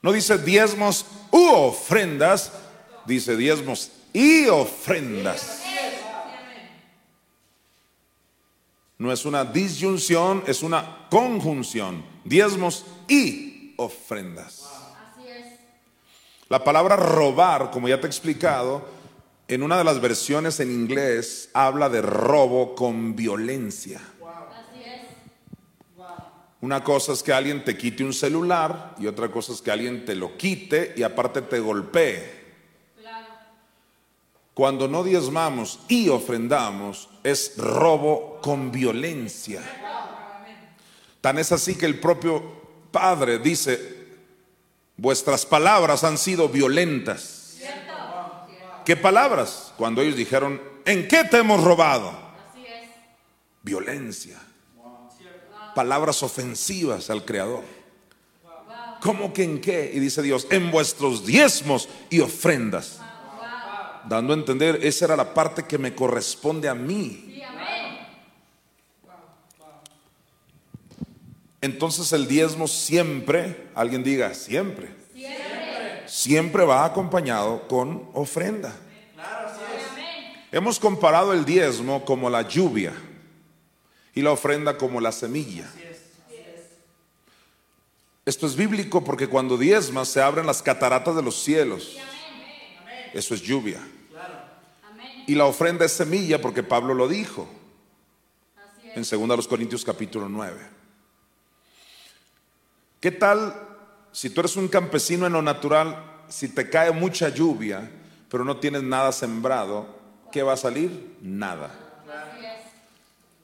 No 0.00 0.12
dice 0.12 0.38
diezmos 0.38 1.04
u 1.30 1.48
ofrendas, 1.48 2.52
dice 3.04 3.36
diezmos 3.36 3.90
y 4.12 4.46
ofrendas. 4.46 5.62
No 8.96 9.12
es 9.12 9.24
una 9.24 9.44
disyunción, 9.44 10.42
es 10.46 10.62
una 10.62 11.06
conjunción. 11.10 12.04
Diezmos 12.28 12.84
y 13.08 13.72
ofrendas. 13.78 14.68
La 16.50 16.62
palabra 16.62 16.96
robar, 16.96 17.70
como 17.70 17.88
ya 17.88 18.00
te 18.00 18.06
he 18.06 18.10
explicado, 18.10 18.86
en 19.48 19.62
una 19.62 19.78
de 19.78 19.84
las 19.84 19.98
versiones 20.00 20.60
en 20.60 20.70
inglés 20.70 21.48
habla 21.54 21.88
de 21.88 22.02
robo 22.02 22.74
con 22.74 23.16
violencia. 23.16 24.00
Una 26.60 26.84
cosa 26.84 27.12
es 27.12 27.22
que 27.22 27.32
alguien 27.32 27.64
te 27.64 27.78
quite 27.78 28.04
un 28.04 28.12
celular 28.12 28.94
y 28.98 29.06
otra 29.06 29.30
cosa 29.30 29.52
es 29.52 29.62
que 29.62 29.70
alguien 29.70 30.04
te 30.04 30.14
lo 30.14 30.36
quite 30.36 30.92
y 30.96 31.04
aparte 31.04 31.40
te 31.42 31.60
golpee. 31.60 32.38
Cuando 34.52 34.88
no 34.88 35.02
diezmamos 35.02 35.78
y 35.88 36.08
ofrendamos 36.08 37.08
es 37.22 37.56
robo 37.56 38.40
con 38.42 38.70
violencia. 38.70 39.62
Tan 41.20 41.38
es 41.38 41.52
así 41.52 41.76
que 41.76 41.86
el 41.86 41.98
propio 42.00 42.42
Padre 42.90 43.38
dice, 43.38 44.06
vuestras 44.96 45.44
palabras 45.44 46.04
han 46.04 46.18
sido 46.18 46.48
violentas. 46.48 47.58
¿Qué 48.84 48.96
palabras? 48.96 49.74
Cuando 49.76 50.00
ellos 50.00 50.16
dijeron, 50.16 50.60
¿en 50.86 51.06
qué 51.08 51.24
te 51.24 51.38
hemos 51.38 51.62
robado? 51.62 52.12
Violencia. 53.62 54.38
Palabras 55.74 56.22
ofensivas 56.22 57.10
al 57.10 57.24
Creador. 57.24 57.64
¿Cómo 59.00 59.32
que 59.32 59.44
en 59.44 59.60
qué? 59.60 59.90
Y 59.94 60.00
dice 60.00 60.22
Dios, 60.22 60.46
en 60.50 60.70
vuestros 60.70 61.26
diezmos 61.26 61.88
y 62.10 62.20
ofrendas 62.20 63.00
dando 64.08 64.32
a 64.32 64.36
entender, 64.36 64.80
esa 64.82 65.04
era 65.04 65.16
la 65.16 65.34
parte 65.34 65.64
que 65.64 65.78
me 65.78 65.94
corresponde 65.94 66.68
a 66.68 66.74
mí. 66.74 67.37
Entonces 71.60 72.12
el 72.12 72.28
diezmo 72.28 72.68
siempre, 72.68 73.68
alguien 73.74 74.04
diga, 74.04 74.32
siempre, 74.34 74.90
siempre, 76.06 76.64
va 76.64 76.84
acompañado 76.84 77.66
con 77.66 78.08
ofrenda. 78.14 78.74
Hemos 80.52 80.78
comparado 80.78 81.32
el 81.32 81.44
diezmo 81.44 82.04
como 82.04 82.30
la 82.30 82.42
lluvia 82.42 82.92
y 84.14 84.22
la 84.22 84.30
ofrenda 84.30 84.78
como 84.78 85.00
la 85.00 85.12
semilla. 85.12 85.68
Esto 88.24 88.46
es 88.46 88.54
bíblico 88.54 89.02
porque 89.02 89.26
cuando 89.26 89.58
diezmas 89.58 90.08
se 90.08 90.22
abren 90.22 90.46
las 90.46 90.62
cataratas 90.62 91.16
de 91.16 91.22
los 91.22 91.42
cielos. 91.42 91.96
Eso 93.12 93.34
es 93.34 93.42
lluvia. 93.42 93.80
Y 95.26 95.34
la 95.34 95.44
ofrenda 95.44 95.84
es 95.84 95.92
semilla 95.92 96.40
porque 96.40 96.62
Pablo 96.62 96.94
lo 96.94 97.08
dijo 97.08 97.48
en 98.94 99.02
2 99.02 99.48
Corintios 99.48 99.84
capítulo 99.84 100.28
9. 100.28 100.77
¿Qué 103.00 103.10
tal 103.10 103.54
si 104.12 104.30
tú 104.30 104.40
eres 104.40 104.56
un 104.56 104.68
campesino 104.68 105.26
en 105.26 105.32
lo 105.32 105.42
natural, 105.42 106.04
si 106.28 106.48
te 106.48 106.68
cae 106.68 106.90
mucha 106.90 107.28
lluvia, 107.28 107.88
pero 108.28 108.44
no 108.44 108.56
tienes 108.56 108.82
nada 108.82 109.12
sembrado, 109.12 109.86
¿qué 110.32 110.42
va 110.42 110.54
a 110.54 110.56
salir? 110.56 111.16
Nada. 111.22 111.70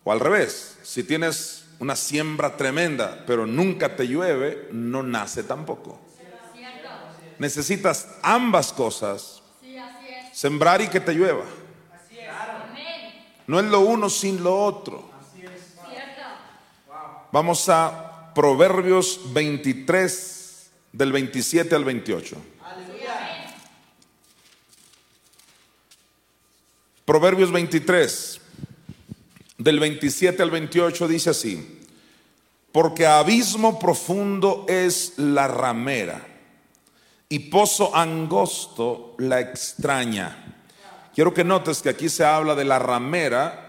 O 0.02 0.12
al 0.12 0.20
revés, 0.20 0.78
si 0.82 1.04
tienes 1.04 1.66
una 1.78 1.96
siembra 1.96 2.56
tremenda, 2.56 3.24
pero 3.26 3.46
nunca 3.46 3.96
te 3.96 4.06
llueve, 4.06 4.68
no 4.72 5.02
nace 5.02 5.42
tampoco. 5.42 6.00
Necesitas 7.38 8.08
ambas 8.22 8.72
cosas, 8.72 9.42
sembrar 10.32 10.80
y 10.80 10.88
que 10.88 11.00
te 11.00 11.14
llueva. 11.14 11.44
No 13.46 13.60
es 13.60 13.66
lo 13.66 13.80
uno 13.80 14.10
sin 14.10 14.42
lo 14.42 14.60
otro. 14.60 15.10
Vamos 17.30 17.68
a 17.68 18.13
Proverbios 18.34 19.20
23, 19.32 20.70
del 20.92 21.12
27 21.12 21.74
al 21.74 21.84
28. 21.84 22.36
Proverbios 27.04 27.52
23, 27.52 28.40
del 29.58 29.78
27 29.78 30.42
al 30.42 30.50
28 30.50 31.08
dice 31.08 31.30
así, 31.30 31.80
porque 32.72 33.06
abismo 33.06 33.78
profundo 33.78 34.64
es 34.68 35.14
la 35.18 35.46
ramera 35.46 36.26
y 37.28 37.38
pozo 37.38 37.94
angosto 37.94 39.14
la 39.18 39.40
extraña 39.40 40.44
Quiero 41.14 41.32
que 41.32 41.44
notes 41.44 41.80
que 41.80 41.90
aquí 41.90 42.08
se 42.08 42.24
habla 42.24 42.56
de 42.56 42.64
la 42.64 42.80
ramera, 42.80 43.63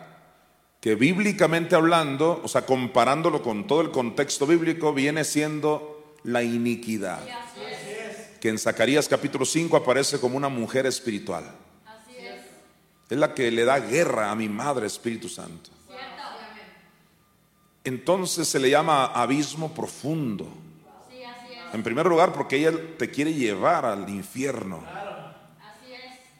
que 0.86 0.93
bíblicamente 0.93 1.75
hablando, 1.75 2.41
o 2.43 2.47
sea, 2.47 2.63
comparándolo 2.63 3.41
con 3.41 3.65
todo 3.65 3.81
el 3.81 3.89
contexto 3.89 4.45
bíblico, 4.45 4.93
viene 4.93 5.23
siendo 5.23 6.13
la 6.21 6.43
iniquidad. 6.43 7.21
Que 8.39 8.49
en 8.49 8.59
Zacarías 8.59 9.07
capítulo 9.07 9.45
5 9.45 9.77
aparece 9.77 10.19
como 10.19 10.38
una 10.38 10.47
mujer 10.47 10.86
espiritual. 10.86 11.43
Es 13.09 13.17
la 13.17 13.33
que 13.33 13.49
le 13.49 13.65
da 13.65 13.79
guerra 13.79 14.29
a 14.29 14.36
mi 14.36 14.47
madre 14.47 14.86
Espíritu 14.86 15.27
Santo. 15.27 15.71
Entonces 17.83 18.47
se 18.47 18.59
le 18.59 18.69
llama 18.69 19.05
abismo 19.07 19.73
profundo. 19.73 20.47
En 21.73 21.81
primer 21.81 22.05
lugar, 22.05 22.31
porque 22.31 22.57
ella 22.57 22.73
te 22.99 23.09
quiere 23.09 23.33
llevar 23.33 23.88
al 23.88 24.07
infierno. 24.07 24.83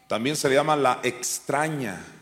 También 0.06 0.36
se 0.36 0.48
le 0.48 0.54
llama 0.54 0.76
la 0.76 1.00
extraña. 1.02 2.12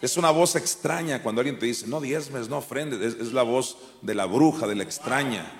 Es 0.00 0.16
una 0.16 0.30
voz 0.30 0.56
extraña 0.56 1.22
cuando 1.22 1.40
alguien 1.40 1.58
te 1.58 1.66
dice, 1.66 1.86
no 1.86 2.00
diezmes, 2.00 2.48
no 2.48 2.58
ofrendes. 2.58 3.14
Es, 3.14 3.32
la 3.32 3.42
voz 3.42 3.76
de 4.00 4.14
la 4.14 4.24
bruja, 4.24 4.66
de 4.66 4.74
la 4.74 4.82
extraña. 4.82 5.52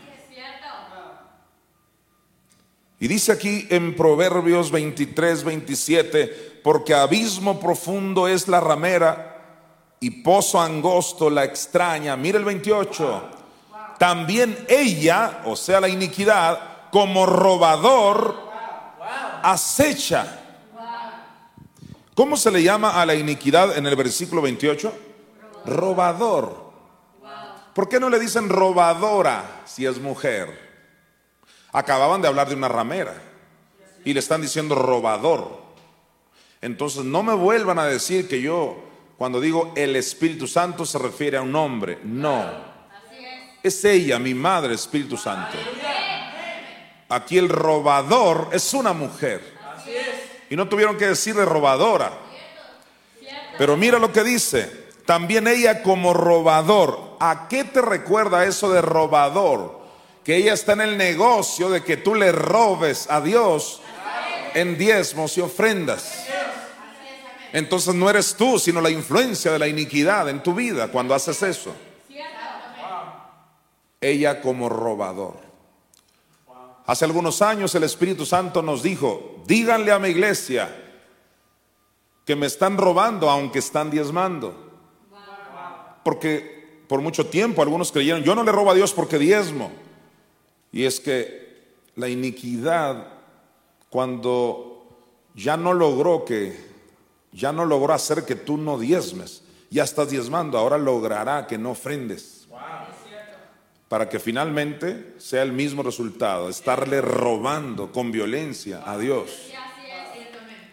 Y 2.98 3.08
dice 3.08 3.32
aquí 3.32 3.66
en 3.70 3.96
Proverbios 3.96 4.70
23, 4.70 5.44
27, 5.44 6.60
porque 6.62 6.94
abismo 6.94 7.58
profundo 7.58 8.28
es 8.28 8.46
la 8.48 8.60
ramera 8.60 9.96
y 10.00 10.10
pozo 10.22 10.60
angosto 10.60 11.28
la 11.30 11.44
extraña. 11.44 12.16
Mira 12.16 12.38
el 12.38 12.44
28. 12.44 13.22
También 13.98 14.66
ella, 14.68 15.42
o 15.44 15.56
sea 15.56 15.80
la 15.80 15.88
iniquidad, 15.88 16.88
como 16.90 17.26
robador, 17.26 18.36
acecha 19.42 20.39
¿Cómo 22.20 22.36
se 22.36 22.50
le 22.50 22.62
llama 22.62 23.00
a 23.00 23.06
la 23.06 23.14
iniquidad 23.14 23.78
en 23.78 23.86
el 23.86 23.96
versículo 23.96 24.42
28? 24.42 24.92
Robador. 25.64 26.70
¿Por 27.74 27.88
qué 27.88 27.98
no 27.98 28.10
le 28.10 28.20
dicen 28.20 28.50
robadora 28.50 29.62
si 29.64 29.86
es 29.86 29.98
mujer? 29.98 30.54
Acababan 31.72 32.20
de 32.20 32.28
hablar 32.28 32.50
de 32.50 32.56
una 32.56 32.68
ramera 32.68 33.14
y 34.04 34.12
le 34.12 34.20
están 34.20 34.42
diciendo 34.42 34.74
robador. 34.74 35.62
Entonces 36.60 37.04
no 37.04 37.22
me 37.22 37.32
vuelvan 37.32 37.78
a 37.78 37.86
decir 37.86 38.28
que 38.28 38.42
yo, 38.42 38.84
cuando 39.16 39.40
digo 39.40 39.72
el 39.74 39.96
Espíritu 39.96 40.46
Santo, 40.46 40.84
se 40.84 40.98
refiere 40.98 41.38
a 41.38 41.42
un 41.42 41.56
hombre. 41.56 42.00
No. 42.04 42.44
Es 43.62 43.82
ella, 43.86 44.18
mi 44.18 44.34
madre, 44.34 44.74
Espíritu 44.74 45.16
Santo. 45.16 45.56
Aquí 47.08 47.38
el 47.38 47.48
robador 47.48 48.50
es 48.52 48.74
una 48.74 48.92
mujer. 48.92 49.58
Y 50.50 50.56
no 50.56 50.68
tuvieron 50.68 50.98
que 50.98 51.06
decirle 51.06 51.44
robadora. 51.44 52.12
Pero 53.56 53.76
mira 53.76 53.98
lo 53.98 54.12
que 54.12 54.24
dice. 54.24 54.88
También 55.06 55.46
ella 55.46 55.82
como 55.82 56.12
robador. 56.12 57.16
¿A 57.20 57.46
qué 57.48 57.64
te 57.64 57.80
recuerda 57.80 58.44
eso 58.44 58.70
de 58.70 58.82
robador? 58.82 59.80
Que 60.24 60.36
ella 60.36 60.52
está 60.52 60.72
en 60.72 60.82
el 60.82 60.98
negocio 60.98 61.70
de 61.70 61.82
que 61.82 61.96
tú 61.96 62.14
le 62.14 62.32
robes 62.32 63.08
a 63.08 63.20
Dios 63.20 63.80
en 64.54 64.76
diezmos 64.76 65.38
y 65.38 65.40
ofrendas. 65.40 66.26
Entonces 67.52 67.94
no 67.94 68.10
eres 68.10 68.34
tú, 68.34 68.58
sino 68.58 68.80
la 68.80 68.90
influencia 68.90 69.52
de 69.52 69.58
la 69.58 69.68
iniquidad 69.68 70.28
en 70.28 70.42
tu 70.42 70.54
vida 70.54 70.88
cuando 70.88 71.14
haces 71.14 71.42
eso. 71.42 71.72
Ella 74.00 74.40
como 74.40 74.68
robador. 74.68 75.49
Hace 76.90 77.04
algunos 77.04 77.40
años 77.40 77.72
el 77.76 77.84
Espíritu 77.84 78.26
Santo 78.26 78.62
nos 78.62 78.82
dijo, 78.82 79.44
díganle 79.46 79.92
a 79.92 80.00
mi 80.00 80.08
iglesia 80.08 80.76
que 82.26 82.34
me 82.34 82.46
están 82.46 82.76
robando 82.76 83.30
aunque 83.30 83.60
están 83.60 83.92
diezmando. 83.92 84.72
Porque 86.02 86.82
por 86.88 87.00
mucho 87.00 87.26
tiempo 87.26 87.62
algunos 87.62 87.92
creyeron, 87.92 88.24
yo 88.24 88.34
no 88.34 88.42
le 88.42 88.50
robo 88.50 88.72
a 88.72 88.74
Dios 88.74 88.92
porque 88.92 89.20
diezmo. 89.20 89.70
Y 90.72 90.82
es 90.82 90.98
que 90.98 91.76
la 91.94 92.08
iniquidad, 92.08 93.06
cuando 93.88 94.88
ya 95.36 95.56
no 95.56 95.74
logró 95.74 96.24
que 96.24 96.58
ya 97.30 97.52
no 97.52 97.66
logró 97.66 97.94
hacer 97.94 98.24
que 98.24 98.34
tú 98.34 98.56
no 98.56 98.80
diezmes. 98.80 99.44
Ya 99.70 99.84
estás 99.84 100.10
diezmando, 100.10 100.58
ahora 100.58 100.76
logrará 100.76 101.46
que 101.46 101.56
no 101.56 101.70
ofrendes. 101.70 102.39
Para 103.90 104.08
que 104.08 104.20
finalmente 104.20 105.14
sea 105.18 105.42
el 105.42 105.50
mismo 105.52 105.82
resultado, 105.82 106.48
estarle 106.48 107.00
robando 107.00 107.90
con 107.90 108.12
violencia 108.12 108.84
a 108.86 108.96
Dios. 108.96 109.50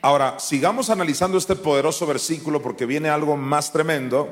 Ahora, 0.03 0.39
sigamos 0.39 0.91
analizando 0.91 1.39
este 1.39 1.55
poderoso 1.55 2.05
versículo 2.05 2.61
porque 2.61 2.85
viene 2.85 3.09
algo 3.09 3.35
más 3.35 3.73
tremendo. 3.73 4.29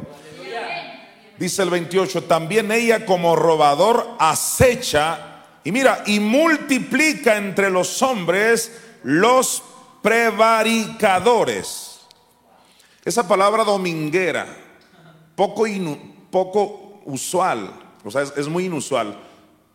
Dice 1.40 1.64
el 1.64 1.72
28, 1.72 2.26
también 2.26 2.72
ella 2.72 3.08
como 3.08 3.36
robador 3.36 4.08
acecha 4.20 5.36
y 5.64 5.72
mira, 5.72 6.04
y 6.06 6.20
multiplica 6.20 7.38
entre 7.38 7.72
los 7.72 8.04
hombres 8.04 8.72
los 9.02 9.64
prevaricadores. 10.04 12.02
Esa 13.04 13.28
palabra 13.28 13.64
dominguera, 13.64 14.46
poco, 15.36 15.66
poco 16.30 17.02
usual, 17.06 17.85
o 18.06 18.12
sea, 18.12 18.22
es, 18.22 18.48
muy 18.48 18.66
inusual. 18.66 19.20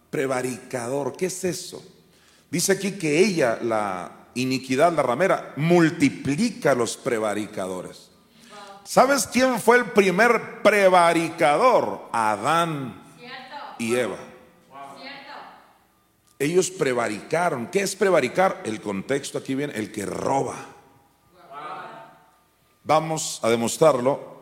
Prevaricador, 0.09 1.17
¿qué 1.17 1.27
es 1.27 1.45
eso? 1.45 1.85
Dice 2.49 2.73
aquí 2.73 2.93
que 2.93 3.19
ella, 3.19 3.59
la 3.61 4.29
iniquidad, 4.35 4.93
la 4.93 5.03
ramera, 5.03 5.53
multiplica 5.57 6.75
los 6.75 6.97
prevaricadores. 6.97 8.11
¿Sabes 8.85 9.27
quién 9.27 9.61
fue 9.61 9.79
el 9.79 9.87
primer 9.87 10.63
prevaricador? 10.63 12.09
Adán 12.13 13.03
y 13.79 13.97
Eva. 13.97 14.17
Ellos 16.39 16.71
prevaricaron. 16.71 17.67
¿Qué 17.67 17.83
es 17.83 17.95
prevaricar? 17.95 18.63
El 18.65 18.81
contexto 18.81 19.39
aquí 19.39 19.55
viene, 19.55 19.75
el 19.75 19.93
que 19.93 20.07
roba. 20.07 20.57
Vamos 22.85 23.41
a 23.43 23.51
demostrarlo 23.51 24.40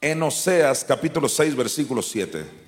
en 0.00 0.22
Oseas 0.22 0.84
capítulo 0.84 1.28
6 1.28 1.56
versículo 1.56 2.02
7. 2.02 2.66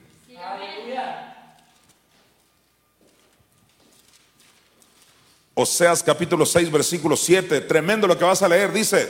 Oseas 5.54 6.04
capítulo 6.04 6.46
6 6.46 6.70
versículo 6.70 7.16
7, 7.16 7.62
tremendo 7.62 8.06
lo 8.06 8.16
que 8.16 8.24
vas 8.24 8.42
a 8.42 8.48
leer, 8.48 8.72
dice, 8.72 9.08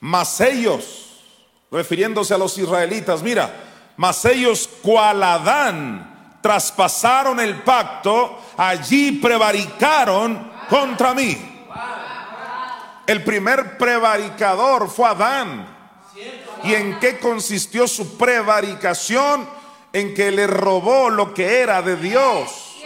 mas 0.00 0.40
ellos, 0.40 1.22
refiriéndose 1.70 2.34
a 2.34 2.38
los 2.38 2.58
israelitas, 2.58 3.22
mira, 3.22 3.54
mas 3.96 4.24
ellos 4.24 4.68
cual 4.82 5.22
Adán 5.22 6.38
traspasaron 6.42 7.38
el 7.38 7.62
pacto, 7.62 8.40
allí 8.56 9.12
prevaricaron 9.12 10.50
contra 10.68 11.14
mí. 11.14 11.36
El 13.06 13.22
primer 13.22 13.78
prevaricador 13.78 14.90
fue 14.90 15.08
Adán. 15.08 15.76
¿Y 16.64 16.74
en 16.74 16.98
qué 16.98 17.18
consistió 17.18 17.86
su 17.86 18.16
prevaricación? 18.16 19.48
En 19.92 20.14
que 20.14 20.30
le 20.30 20.46
robó 20.46 21.10
lo 21.10 21.32
que 21.32 21.60
era 21.60 21.82
de 21.82 21.96
Dios. 21.96 22.76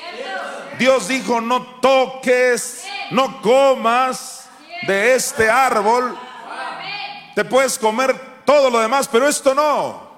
Dios 0.79 1.09
dijo, 1.09 1.41
no 1.41 1.81
toques, 1.81 2.85
no 3.11 3.41
comas 3.43 4.49
de 4.87 5.15
este 5.15 5.49
árbol. 5.51 6.17
Te 7.35 7.45
puedes 7.45 7.79
comer 7.79 8.15
todo 8.45 8.71
lo 8.71 8.81
demás, 8.81 9.09
pero 9.09 9.29
esto 9.29 9.55
no. 9.55 10.13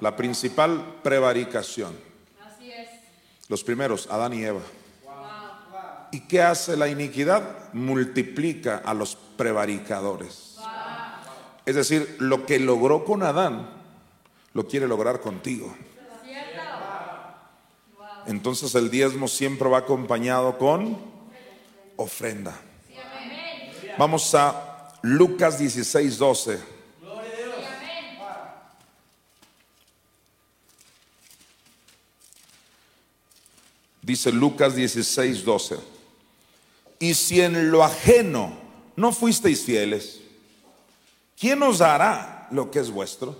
La 0.00 0.14
principal 0.16 0.98
prevaricación. 1.02 1.98
Los 3.48 3.62
primeros, 3.62 4.08
Adán 4.10 4.34
y 4.34 4.44
Eva. 4.44 4.60
¿Y 6.10 6.20
qué 6.20 6.42
hace 6.42 6.76
la 6.76 6.88
iniquidad? 6.88 7.72
Multiplica 7.72 8.82
a 8.84 8.94
los 8.94 9.16
prevaricadores. 9.16 10.43
Es 11.66 11.74
decir, 11.74 12.16
lo 12.18 12.44
que 12.44 12.58
logró 12.58 13.04
con 13.04 13.22
Adán, 13.22 13.70
lo 14.52 14.66
quiere 14.68 14.86
lograr 14.86 15.20
contigo. 15.20 15.74
Entonces 18.26 18.74
el 18.74 18.90
diezmo 18.90 19.28
siempre 19.28 19.68
va 19.68 19.78
acompañado 19.78 20.56
con 20.58 20.98
ofrenda. 21.96 22.58
Vamos 23.98 24.34
a 24.34 24.98
Lucas 25.02 25.58
16, 25.58 26.18
12. 26.18 26.74
Dice 34.02 34.32
Lucas 34.32 34.74
16, 34.74 35.44
12. 35.44 35.76
Y 36.98 37.14
si 37.14 37.40
en 37.40 37.70
lo 37.70 37.82
ajeno 37.82 38.52
no 38.96 39.12
fuisteis 39.12 39.62
fieles, 39.62 40.20
¿quién 41.38 41.62
os 41.62 41.78
dará 41.78 42.48
lo 42.50 42.70
que 42.70 42.80
es 42.80 42.90
vuestro? 42.90 43.36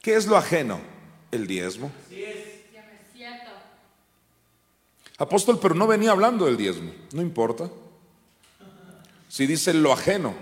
¿Qué 0.00 0.14
es 0.16 0.26
lo 0.26 0.36
ajeno? 0.36 0.80
El 1.30 1.46
diezmo. 1.46 1.90
Apóstol, 5.18 5.58
pero 5.60 5.74
no 5.74 5.86
venía 5.86 6.12
hablando 6.12 6.46
del 6.46 6.56
diezmo. 6.56 6.92
No 7.12 7.22
importa. 7.22 7.68
Si 9.28 9.46
dice 9.46 9.74
lo 9.74 9.92
ajeno, 9.92 10.34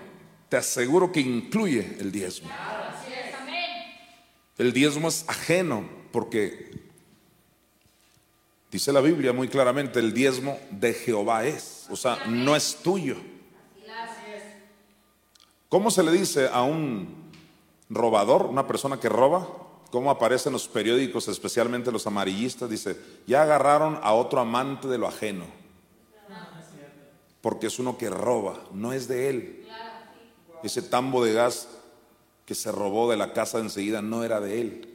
te 0.48 0.56
aseguro 0.56 1.10
que 1.10 1.20
incluye 1.20 1.96
el 1.98 2.12
diezmo. 2.12 2.50
El 4.58 4.72
diezmo 4.72 5.08
es 5.08 5.24
ajeno 5.28 5.88
porque 6.12 6.86
Dice 8.70 8.92
la 8.92 9.00
Biblia 9.00 9.32
muy 9.32 9.48
claramente, 9.48 10.00
el 10.00 10.12
diezmo 10.12 10.58
de 10.70 10.92
Jehová 10.92 11.46
es, 11.46 11.86
o 11.88 11.96
sea, 11.96 12.26
no 12.26 12.54
es 12.56 12.76
tuyo. 12.82 13.16
¿Cómo 15.76 15.90
se 15.90 16.02
le 16.02 16.10
dice 16.10 16.48
a 16.50 16.62
un 16.62 17.30
robador, 17.90 18.46
una 18.46 18.66
persona 18.66 18.98
que 18.98 19.10
roba? 19.10 19.46
¿Cómo 19.90 20.10
aparece 20.10 20.48
en 20.48 20.54
los 20.54 20.66
periódicos, 20.68 21.28
especialmente 21.28 21.92
los 21.92 22.06
amarillistas? 22.06 22.70
Dice, 22.70 22.98
ya 23.26 23.42
agarraron 23.42 24.00
a 24.02 24.14
otro 24.14 24.40
amante 24.40 24.88
de 24.88 24.96
lo 24.96 25.06
ajeno. 25.06 25.44
Porque 27.42 27.66
es 27.66 27.78
uno 27.78 27.98
que 27.98 28.08
roba, 28.08 28.58
no 28.72 28.94
es 28.94 29.06
de 29.06 29.28
él. 29.28 29.68
Ese 30.62 30.80
tambo 30.80 31.22
de 31.22 31.34
gas 31.34 31.68
que 32.46 32.54
se 32.54 32.72
robó 32.72 33.10
de 33.10 33.18
la 33.18 33.34
casa 33.34 33.58
enseguida 33.58 34.00
no 34.00 34.24
era 34.24 34.40
de 34.40 34.60
él 34.62 34.92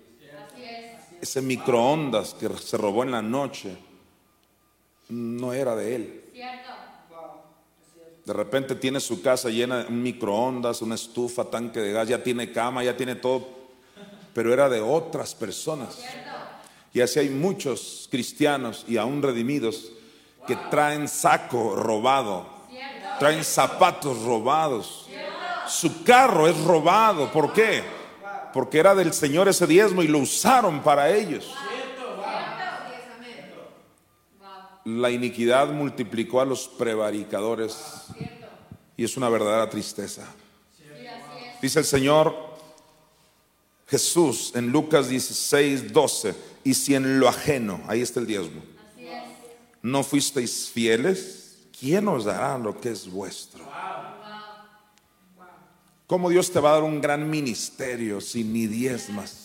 ese 1.22 1.40
microondas 1.44 2.34
que 2.34 2.50
se 2.50 2.78
robó 2.78 3.04
en 3.04 3.12
la 3.12 3.22
noche 3.22 3.78
no 5.10 5.54
era 5.54 5.76
de 5.76 5.96
él. 5.96 6.24
De 8.26 8.34
repente 8.34 8.76
tiene 8.76 9.00
su 9.00 9.22
casa 9.22 9.50
llena 9.50 9.84
de 9.84 9.88
un 9.88 10.02
microondas, 10.04 10.82
una 10.82 10.96
estufa, 10.96 11.46
tanque 11.46 11.80
de 11.80 11.92
gas, 11.92 12.08
ya 12.08 12.24
tiene 12.24 12.52
cama, 12.52 12.84
ya 12.84 12.96
tiene 12.96 13.16
todo, 13.16 13.48
pero 14.34 14.54
era 14.54 14.70
de 14.70 14.80
otras 14.80 15.34
personas. 15.34 16.00
Y 16.94 17.02
así 17.02 17.20
hay 17.20 17.30
muchos 17.30 18.08
cristianos 18.12 18.86
y 18.88 18.98
aún 18.98 19.22
redimidos 19.22 19.92
que 20.46 20.56
traen 20.70 21.08
saco 21.08 21.76
robado, 21.76 22.46
traen 23.20 23.44
zapatos 23.44 24.22
robados, 24.24 25.08
su 25.68 26.04
carro 26.04 26.48
es 26.48 26.60
robado. 26.64 27.32
¿Por 27.32 27.54
qué? 27.54 27.84
porque 28.54 28.80
era 28.80 28.96
del 28.96 29.14
Señor 29.14 29.48
ese 29.48 29.68
diezmo 29.68 30.04
y 30.04 30.08
lo 30.08 30.20
usaron 30.20 30.82
para 30.82 31.10
ellos. 31.10 31.54
La 34.86 35.12
iniquidad 35.12 35.72
multiplicó 35.72 36.42
a 36.42 36.46
los 36.46 36.68
prevaricadores 36.68 37.78
y 38.98 39.04
es 39.04 39.18
una 39.18 39.30
verdadera 39.30 39.70
tristeza. 39.70 40.26
Dice 41.62 41.80
el 41.80 41.86
Señor 41.86 42.36
Jesús 43.88 44.54
en 44.56 44.72
Lucas 44.72 45.10
16, 45.10 45.92
12, 45.92 46.34
y 46.64 46.74
si 46.74 46.96
en 46.96 47.20
lo 47.20 47.28
ajeno, 47.28 47.82
ahí 47.88 48.02
está 48.02 48.20
el 48.20 48.26
diezmo, 48.26 48.62
no 49.82 50.04
fuisteis 50.04 50.70
fieles, 50.70 51.58
¿quién 51.78 52.08
os 52.08 52.26
dará 52.26 52.58
lo 52.58 52.80
que 52.80 52.92
es 52.92 53.10
vuestro? 53.10 53.66
¿Cómo 56.08 56.30
Dios 56.30 56.52
te 56.52 56.60
va 56.60 56.72
a 56.72 56.74
dar 56.74 56.84
un 56.84 57.02
gran 57.02 57.30
ministerio 57.30 58.22
si 58.22 58.44
ni 58.44 58.68
diezmas? 58.68 59.41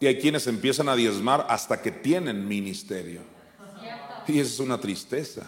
Y 0.00 0.06
hay 0.06 0.18
quienes 0.18 0.46
empiezan 0.46 0.88
a 0.88 0.96
diezmar 0.96 1.46
hasta 1.48 1.80
que 1.80 1.90
tienen 1.90 2.48
ministerio. 2.48 3.20
Y 4.26 4.38
eso 4.38 4.54
es 4.54 4.60
una 4.60 4.80
tristeza. 4.80 5.46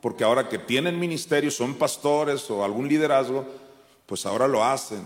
porque 0.00 0.22
ahora 0.22 0.48
que 0.48 0.58
tienen 0.58 1.00
ministerio, 1.00 1.50
son 1.50 1.74
pastores 1.74 2.48
o 2.50 2.64
algún 2.64 2.86
liderazgo, 2.86 3.44
pues 4.06 4.24
ahora 4.24 4.46
lo 4.46 4.64
hacen 4.64 5.04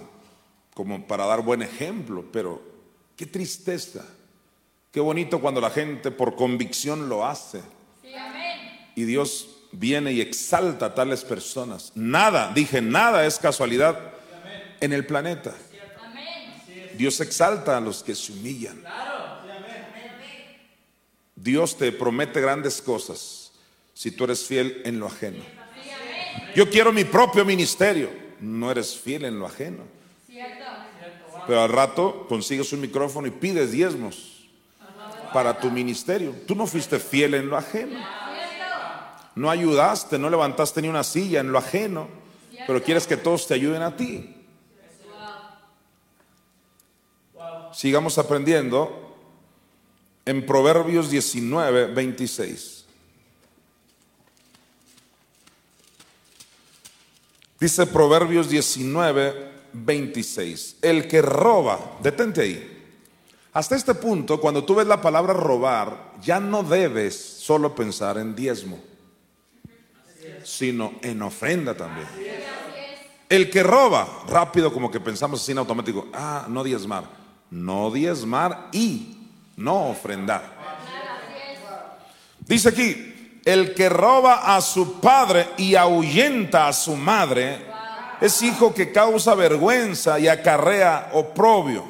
como 0.75 1.07
para 1.07 1.25
dar 1.27 1.43
buen 1.43 1.63
ejemplo, 1.63 2.25
pero 2.31 2.63
qué 3.17 3.25
tristeza, 3.25 4.05
qué 4.93 5.01
bonito 5.01 5.41
cuando 5.41 5.61
la 5.61 5.71
gente 5.71 6.11
por 6.11 6.37
convicción 6.37 7.09
lo 7.09 7.25
hace. 7.25 7.61
Y 8.95 9.05
Dios 9.05 9.49
viene 9.73 10.13
y 10.13 10.21
exalta 10.21 10.87
a 10.87 10.95
tales 10.95 11.25
personas. 11.25 11.93
Nada, 11.95 12.53
dije, 12.55 12.83
nada 12.83 13.25
es 13.25 13.39
casualidad 13.39 13.99
en 14.81 14.93
el 14.93 15.07
planeta. 15.07 15.55
Dios 17.01 17.19
exalta 17.23 17.79
a 17.79 17.81
los 17.81 18.03
que 18.03 18.15
se 18.15 18.31
humillan. 18.31 18.85
Dios 21.35 21.79
te 21.79 21.93
promete 21.93 22.43
grandes 22.43 22.83
cosas 22.83 23.53
si 23.95 24.11
tú 24.11 24.25
eres 24.25 24.45
fiel 24.45 24.83
en 24.85 25.01
lo 25.01 25.07
ajeno. 25.07 25.43
Yo 26.55 26.69
quiero 26.69 26.93
mi 26.93 27.05
propio 27.05 27.43
ministerio. 27.47 28.11
No 28.41 28.71
eres 28.71 28.95
fiel 28.99 29.25
en 29.25 29.39
lo 29.39 29.47
ajeno. 29.47 29.85
Pero 31.47 31.63
al 31.63 31.71
rato 31.71 32.27
consigues 32.29 32.71
un 32.75 32.83
micrófono 32.83 33.27
y 33.27 33.31
pides 33.31 33.73
diezmos 33.73 34.45
para 35.33 35.59
tu 35.59 35.71
ministerio. 35.71 36.35
Tú 36.47 36.55
no 36.55 36.67
fuiste 36.67 36.99
fiel 36.99 37.33
en 37.33 37.49
lo 37.49 37.57
ajeno. 37.57 37.99
No 39.37 39.49
ayudaste, 39.49 40.19
no 40.19 40.29
levantaste 40.29 40.83
ni 40.83 40.89
una 40.89 41.03
silla 41.03 41.41
en 41.41 41.51
lo 41.51 41.57
ajeno. 41.57 42.09
Pero 42.67 42.83
quieres 42.83 43.07
que 43.07 43.17
todos 43.17 43.47
te 43.47 43.55
ayuden 43.55 43.81
a 43.81 43.97
ti. 43.97 44.37
Sigamos 47.73 48.19
aprendiendo 48.19 49.17
en 50.25 50.45
Proverbios 50.45 51.11
19, 51.11 51.87
26. 51.87 52.85
Dice 57.61 57.87
Proverbios 57.87 58.49
19, 58.49 59.51
26. 59.73 60.77
El 60.83 61.07
que 61.07 61.23
roba, 61.23 61.99
detente 62.03 62.41
ahí. 62.41 62.77
Hasta 63.53 63.77
este 63.77 63.95
punto, 63.95 64.41
cuando 64.41 64.65
tú 64.65 64.77
ves 64.77 64.87
la 64.87 65.03
palabra 65.03 65.33
robar, 65.33 66.13
ya 66.23 66.41
no 66.41 66.63
debes 66.63 67.15
solo 67.19 67.75
pensar 67.75 68.17
en 68.17 68.35
diezmo, 68.35 68.79
sino 70.45 70.95
en 71.03 71.21
ofrenda 71.23 71.77
también. 71.77 72.07
El 73.29 73.51
que 73.51 73.63
roba, 73.63 74.25
rápido 74.29 74.73
como 74.73 74.91
que 74.91 75.01
pensamos 75.01 75.43
así 75.43 75.53
en 75.53 75.59
automático, 75.59 76.09
ah, 76.13 76.47
no 76.49 76.65
diezmar, 76.65 77.20
no 77.51 77.91
diezmar 77.91 78.69
y 78.73 79.17
no 79.57 79.91
ofrendar. 79.91 80.43
Dice 82.41 82.69
aquí, 82.69 83.41
el 83.45 83.75
que 83.75 83.89
roba 83.89 84.57
a 84.57 84.61
su 84.61 85.01
padre 85.01 85.49
y 85.57 85.75
ahuyenta 85.75 86.69
a 86.69 86.73
su 86.73 86.97
madre, 86.97 87.67
es 88.21 88.43
hijo 88.43 88.75
que 88.75 88.93
causa 88.93 89.35
vergüenza 89.35 90.19
y 90.19 90.29
acarrea 90.29 91.11
oprobio. 91.13 91.85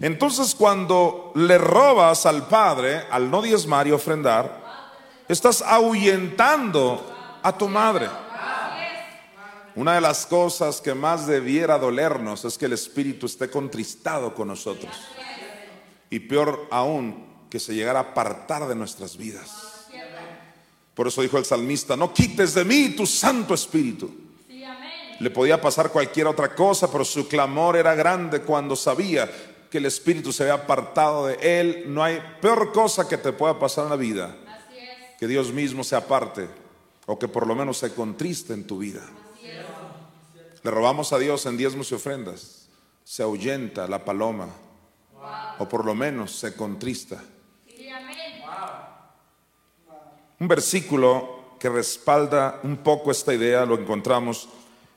Entonces 0.00 0.54
cuando 0.54 1.32
le 1.34 1.56
robas 1.56 2.26
al 2.26 2.46
padre, 2.46 3.04
al 3.10 3.30
no 3.30 3.40
diezmar 3.40 3.86
y 3.86 3.92
ofrendar, 3.92 4.62
estás 5.28 5.62
ahuyentando 5.62 7.14
a 7.42 7.56
tu 7.56 7.68
madre. 7.68 8.08
Una 9.76 9.96
de 9.96 10.00
las 10.00 10.26
cosas 10.26 10.80
que 10.80 10.94
más 10.94 11.26
debiera 11.26 11.78
dolernos 11.78 12.44
es 12.44 12.56
que 12.56 12.66
el 12.66 12.74
Espíritu 12.74 13.26
esté 13.26 13.50
contristado 13.50 14.34
con 14.34 14.48
nosotros. 14.48 14.92
Y 16.10 16.20
peor 16.20 16.68
aún, 16.70 17.26
que 17.50 17.58
se 17.58 17.74
llegara 17.74 17.98
a 17.98 18.02
apartar 18.02 18.68
de 18.68 18.74
nuestras 18.74 19.16
vidas. 19.16 19.74
Por 20.94 21.08
eso 21.08 21.22
dijo 21.22 21.38
el 21.38 21.44
salmista, 21.44 21.96
no 21.96 22.12
quites 22.12 22.54
de 22.54 22.64
mí 22.64 22.90
tu 22.90 23.04
Santo 23.04 23.54
Espíritu. 23.54 24.10
Le 25.18 25.30
podía 25.30 25.60
pasar 25.60 25.90
cualquier 25.90 26.26
otra 26.26 26.54
cosa, 26.54 26.90
pero 26.90 27.04
su 27.04 27.28
clamor 27.28 27.76
era 27.76 27.94
grande 27.94 28.42
cuando 28.42 28.76
sabía 28.76 29.30
que 29.70 29.78
el 29.78 29.86
Espíritu 29.86 30.32
se 30.32 30.44
había 30.44 30.54
apartado 30.54 31.26
de 31.26 31.60
él. 31.60 31.84
No 31.88 32.02
hay 32.02 32.20
peor 32.40 32.72
cosa 32.72 33.08
que 33.08 33.18
te 33.18 33.32
pueda 33.32 33.58
pasar 33.58 33.84
en 33.84 33.90
la 33.90 33.96
vida. 33.96 34.36
Que 35.18 35.26
Dios 35.26 35.52
mismo 35.52 35.82
se 35.82 35.96
aparte 35.96 36.48
o 37.06 37.18
que 37.18 37.28
por 37.28 37.46
lo 37.46 37.54
menos 37.54 37.78
se 37.78 37.92
contriste 37.92 38.52
en 38.52 38.66
tu 38.66 38.78
vida. 38.78 39.02
Le 40.64 40.70
robamos 40.70 41.12
a 41.12 41.18
Dios 41.18 41.44
en 41.44 41.58
diezmos 41.58 41.92
y 41.92 41.94
ofrendas. 41.94 42.68
Se 43.04 43.22
ahuyenta 43.22 43.86
la 43.86 44.02
paloma. 44.02 44.48
O 45.58 45.68
por 45.68 45.84
lo 45.84 45.94
menos 45.94 46.32
se 46.32 46.56
contrista. 46.56 47.22
Un 50.40 50.48
versículo 50.48 51.56
que 51.60 51.68
respalda 51.68 52.60
un 52.62 52.78
poco 52.78 53.10
esta 53.10 53.32
idea 53.34 53.66
lo 53.66 53.78
encontramos 53.78 54.48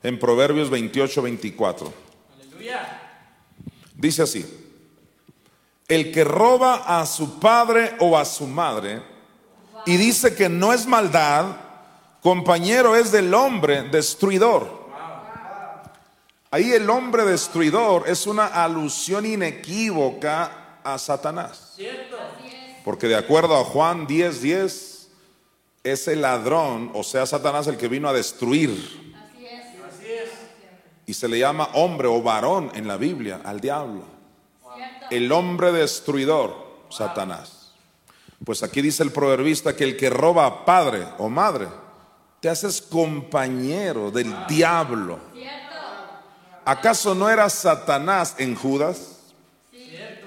en 0.02 0.18
Proverbios 0.18 0.70
28, 0.70 1.22
24. 1.22 1.92
Dice 3.94 4.22
así, 4.22 4.74
el 5.86 6.12
que 6.12 6.24
roba 6.24 7.00
a 7.00 7.04
su 7.04 7.38
padre 7.38 7.94
o 8.00 8.16
a 8.16 8.24
su 8.24 8.46
madre 8.46 9.02
y 9.84 9.98
dice 9.98 10.34
que 10.34 10.48
no 10.48 10.72
es 10.72 10.86
maldad, 10.86 11.56
compañero 12.22 12.96
es 12.96 13.12
del 13.12 13.34
hombre 13.34 13.82
destruidor. 13.82 14.77
Ahí 16.50 16.72
el 16.72 16.88
hombre 16.88 17.24
destruidor 17.24 18.08
es 18.08 18.26
una 18.26 18.46
alusión 18.46 19.26
inequívoca 19.26 20.80
a 20.82 20.98
Satanás. 20.98 21.74
Porque 22.84 23.06
de 23.06 23.16
acuerdo 23.16 23.56
a 23.56 23.64
Juan 23.64 24.06
10:10, 24.06 24.40
10, 24.40 25.08
es 25.84 26.08
el 26.08 26.22
ladrón, 26.22 26.90
o 26.94 27.02
sea, 27.02 27.26
Satanás 27.26 27.66
el 27.66 27.76
que 27.76 27.88
vino 27.88 28.08
a 28.08 28.12
destruir. 28.12 29.14
Y 31.06 31.14
se 31.14 31.28
le 31.28 31.38
llama 31.38 31.70
hombre 31.74 32.08
o 32.08 32.22
varón 32.22 32.70
en 32.74 32.86
la 32.86 32.96
Biblia 32.96 33.40
al 33.44 33.60
diablo. 33.60 34.02
El 35.10 35.32
hombre 35.32 35.72
destruidor, 35.72 36.84
Satanás. 36.90 37.72
Pues 38.44 38.62
aquí 38.62 38.82
dice 38.82 39.02
el 39.02 39.10
proverbista 39.10 39.74
que 39.74 39.84
el 39.84 39.96
que 39.96 40.10
roba 40.10 40.46
a 40.46 40.64
padre 40.64 41.06
o 41.18 41.28
madre, 41.28 41.66
te 42.40 42.48
haces 42.48 42.80
compañero 42.80 44.10
del 44.10 44.34
diablo. 44.46 45.18
¿Acaso 46.68 47.14
no 47.14 47.30
era 47.30 47.48
Satanás 47.48 48.34
en 48.36 48.54
Judas? 48.54 49.20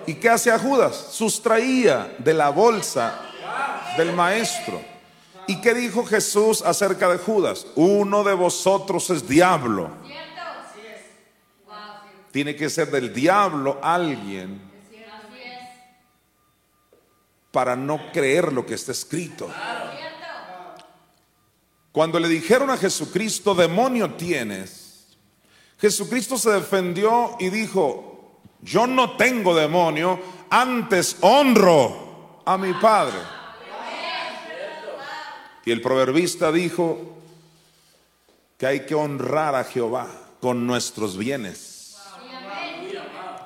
¿Y 0.08 0.16
qué 0.16 0.28
hacía 0.28 0.58
Judas? 0.58 1.10
Sustraía 1.12 2.16
de 2.18 2.34
la 2.34 2.50
bolsa 2.50 3.22
del 3.96 4.12
maestro. 4.14 4.82
¿Y 5.46 5.62
qué 5.62 5.76
dijo 5.76 6.04
Jesús 6.04 6.64
acerca 6.64 7.10
de 7.10 7.20
Judas? 7.20 7.68
Uno 7.76 8.24
de 8.24 8.34
vosotros 8.34 9.08
es 9.12 9.28
diablo. 9.28 9.92
Tiene 12.32 12.56
que 12.56 12.72
ser 12.72 12.90
del 12.90 13.14
diablo 13.14 13.80
alguien 13.84 14.60
para 17.52 17.76
no 17.76 18.12
creer 18.12 18.52
lo 18.52 18.66
que 18.66 18.74
está 18.74 18.94
escrito. 18.94 19.48
Cuando 21.92 22.20
le 22.20 22.28
dijeron 22.28 22.72
a 22.72 22.78
Jesucristo, 22.78 23.54
demonio 23.54 24.16
tienes, 24.16 24.91
Jesucristo 25.82 26.38
se 26.38 26.52
defendió 26.52 27.36
y 27.40 27.50
dijo, 27.50 28.38
yo 28.62 28.86
no 28.86 29.18
tengo 29.18 29.56
demonio, 29.56 30.20
antes 30.52 31.18
honro 31.22 32.44
a 32.46 32.56
mi 32.56 32.72
Padre. 32.74 33.18
Y 35.66 35.72
el 35.72 35.82
proverbista 35.82 36.52
dijo 36.52 37.00
que 38.60 38.68
hay 38.68 38.86
que 38.86 38.94
honrar 38.94 39.56
a 39.56 39.64
Jehová 39.64 40.08
con 40.40 40.68
nuestros 40.68 41.18
bienes. 41.18 41.98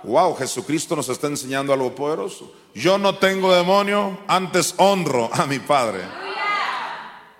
Wow, 0.03 0.35
Jesucristo 0.35 0.95
nos 0.97 1.07
está 1.07 1.27
enseñando 1.27 1.71
algo 1.71 1.95
poderoso. 1.95 2.53
Yo 2.73 2.97
no 2.97 3.17
tengo 3.17 3.55
demonio, 3.55 4.19
antes 4.27 4.75
honro 4.77 5.29
a 5.31 5.45
mi 5.45 5.59
Padre. 5.59 6.01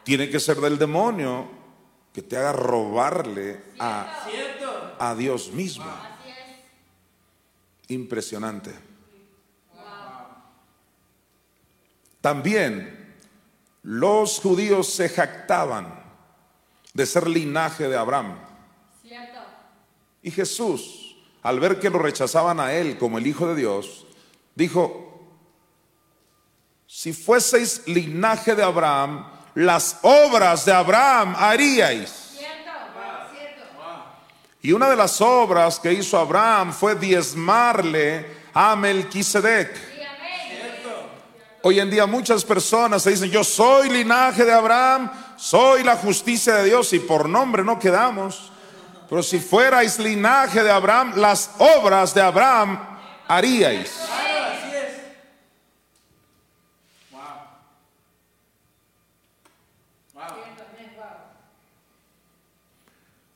Tiene 0.04 0.30
que 0.30 0.40
ser 0.40 0.56
del 0.58 0.78
demonio 0.78 1.48
que 2.14 2.22
te 2.22 2.38
haga 2.38 2.54
robarle 2.54 3.62
a 3.78 4.24
a 5.00 5.16
Dios 5.16 5.52
mismo. 5.52 5.86
Impresionante. 7.88 8.74
También 12.22 13.16
los 13.84 14.40
judíos 14.40 14.92
se 14.92 15.10
jactaban 15.10 16.04
de 16.94 17.06
ser 17.06 17.28
linaje 17.28 17.88
de 17.88 17.98
Abraham. 17.98 18.40
Y 20.24 20.32
Jesús, 20.32 21.16
al 21.44 21.60
ver 21.60 21.80
que 21.80 21.92
lo 21.92 22.00
rechazaban 22.00 22.60
a 22.60 22.74
él 22.74 22.98
como 22.98 23.20
el 23.20 23.28
Hijo 23.28 23.48
de 23.48 23.56
Dios, 23.56 24.08
dijo, 24.56 25.06
si 26.88 27.14
fueseis 27.14 27.88
linaje 27.88 28.56
de 28.56 28.64
Abraham, 28.64 29.30
las 29.54 30.00
obras 30.02 30.66
de 30.66 30.74
Abraham 30.74 31.36
haríais. 31.38 32.25
Y 34.66 34.72
una 34.72 34.90
de 34.90 34.96
las 34.96 35.22
obras 35.22 35.80
que 35.80 35.94
hizo 35.94 36.18
Abraham 36.18 36.74
fue 36.74 36.96
diezmarle 36.96 38.26
a 38.52 38.76
Melquisedec. 38.76 39.70
Hoy 41.62 41.80
en 41.80 41.92
día 41.92 42.08
muchas 42.08 42.44
personas 42.44 43.04
se 43.04 43.12
dicen, 43.12 43.30
yo 43.30 43.44
soy 43.44 43.90
linaje 43.90 44.44
de 44.44 44.52
Abraham, 44.52 45.12
soy 45.36 45.84
la 45.84 45.96
justicia 45.98 46.56
de 46.56 46.64
Dios 46.64 46.92
y 46.94 47.00
por 47.00 47.30
nombre 47.30 47.64
no 47.64 47.78
quedamos. 47.78 48.52
Pero 49.08 49.22
si 49.22 49.38
fuerais 49.38 50.00
linaje 50.00 50.64
de 50.64 50.72
Abraham, 50.72 51.14
las 51.16 51.52
obras 51.60 52.16
de 52.16 52.24
Abraham 52.24 52.80
haríais. 53.28 53.92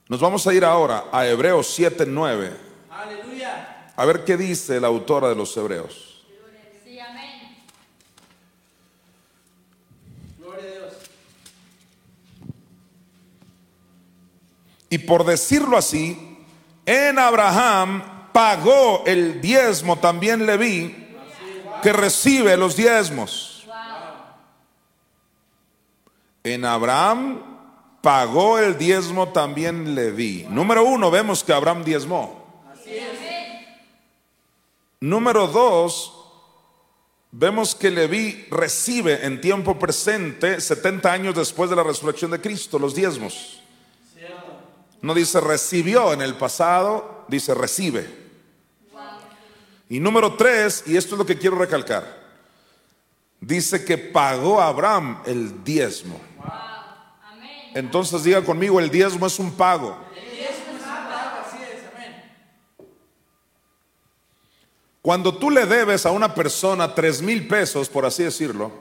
Nos 0.09 0.19
vamos 0.19 0.47
a 0.47 0.53
ir 0.55 0.65
ahora 0.65 1.05
a 1.11 1.27
Hebreos 1.27 1.67
7:9. 1.77 2.51
Aleluya. 2.89 3.91
A 3.95 4.05
ver 4.05 4.25
qué 4.25 4.37
dice 4.37 4.79
la 4.79 4.87
autora 4.87 5.29
de 5.29 5.35
los 5.35 5.55
Hebreos. 5.55 6.25
Sí, 6.83 6.99
amén. 6.99 7.63
Gloria 10.39 10.63
a 10.63 10.71
Dios. 10.71 10.93
Y 14.89 14.97
por 14.97 15.25
decirlo 15.25 15.77
así, 15.77 16.43
en 16.87 17.19
Abraham 17.19 18.31
pagó 18.33 19.03
el 19.05 19.39
diezmo 19.39 19.99
también 19.99 20.47
Leví, 20.47 21.15
que 21.83 21.93
recibe 21.93 22.57
los 22.57 22.75
diezmos. 22.75 23.67
En 26.43 26.65
Abraham 26.65 27.48
pagó 28.01 28.59
el 28.59 28.77
diezmo 28.77 29.29
también 29.29 29.95
Leví. 29.95 30.45
Número 30.49 30.83
uno, 30.83 31.11
vemos 31.11 31.43
que 31.43 31.53
Abraham 31.53 31.83
diezmó. 31.83 32.39
Número 35.01 35.47
dos, 35.47 36.13
vemos 37.31 37.73
que 37.73 37.89
Leví 37.89 38.47
recibe 38.51 39.25
en 39.25 39.39
tiempo 39.39 39.79
presente, 39.79 40.59
70 40.59 41.11
años 41.11 41.35
después 41.35 41.69
de 41.69 41.75
la 41.75 41.83
resurrección 41.83 42.31
de 42.31 42.41
Cristo, 42.41 42.77
los 42.77 42.95
diezmos. 42.95 43.61
No 45.01 45.13
dice 45.13 45.39
recibió 45.39 46.11
en 46.11 46.21
el 46.21 46.35
pasado, 46.35 47.23
dice 47.29 47.53
recibe. 47.53 48.29
Y 49.87 49.99
número 49.99 50.35
tres, 50.35 50.83
y 50.85 50.97
esto 50.97 51.15
es 51.15 51.19
lo 51.19 51.25
que 51.25 51.37
quiero 51.37 51.57
recalcar, 51.57 52.19
dice 53.39 53.85
que 53.85 53.97
pagó 53.97 54.61
Abraham 54.61 55.23
el 55.25 55.63
diezmo. 55.63 56.19
Entonces 57.73 58.23
diga 58.23 58.43
conmigo, 58.43 58.79
el 58.79 58.89
diezmo 58.89 59.27
es 59.27 59.39
un 59.39 59.51
pago. 59.51 59.97
Cuando 65.01 65.37
tú 65.37 65.49
le 65.49 65.65
debes 65.65 66.05
a 66.05 66.11
una 66.11 66.35
persona 66.35 66.93
tres 66.93 67.21
mil 67.21 67.47
pesos, 67.47 67.89
por 67.89 68.05
así 68.05 68.23
decirlo, 68.23 68.71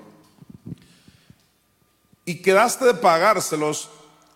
y 2.24 2.43
quedaste 2.43 2.84
de 2.84 2.95
pagárselos 2.95 3.89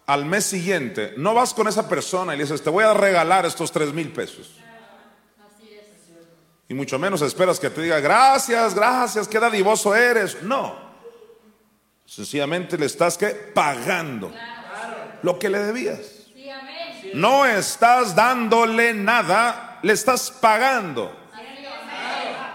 al 0.07 0.25
mes 0.25 0.45
siguiente, 0.45 1.13
no 1.17 1.35
vas 1.35 1.53
con 1.53 1.69
esa 1.69 1.89
persona 1.89 2.35
y 2.35 2.39
le 2.39 2.45
dices, 2.45 2.63
te 2.63 2.71
voy 2.71 2.85
a 2.85 2.95
regalar 2.95 3.45
estos 3.45 3.73
tres 3.73 3.93
mil 3.93 4.13
pesos. 4.13 4.53
Y 6.69 6.75
mucho 6.75 6.99
menos 6.99 7.21
esperas 7.21 7.61
que 7.61 7.69
te 7.69 7.83
diga, 7.83 8.01
gracias, 8.01 8.75
gracias, 8.75 9.29
qué 9.29 9.39
dadivoso 9.39 9.95
eres. 9.95 10.43
No. 10.43 10.92
Sencillamente 12.15 12.77
le 12.77 12.85
estás 12.85 13.19
pagando 13.55 14.31
lo 15.23 15.39
que 15.39 15.49
le 15.49 15.61
debías. 15.61 15.99
Sí, 16.35 16.47
amén. 16.51 17.11
No 17.15 17.47
estás 17.47 18.15
dándole 18.15 18.93
nada, 18.93 19.79
le 19.83 19.95
estás 19.95 20.31
pagando. 20.31 21.11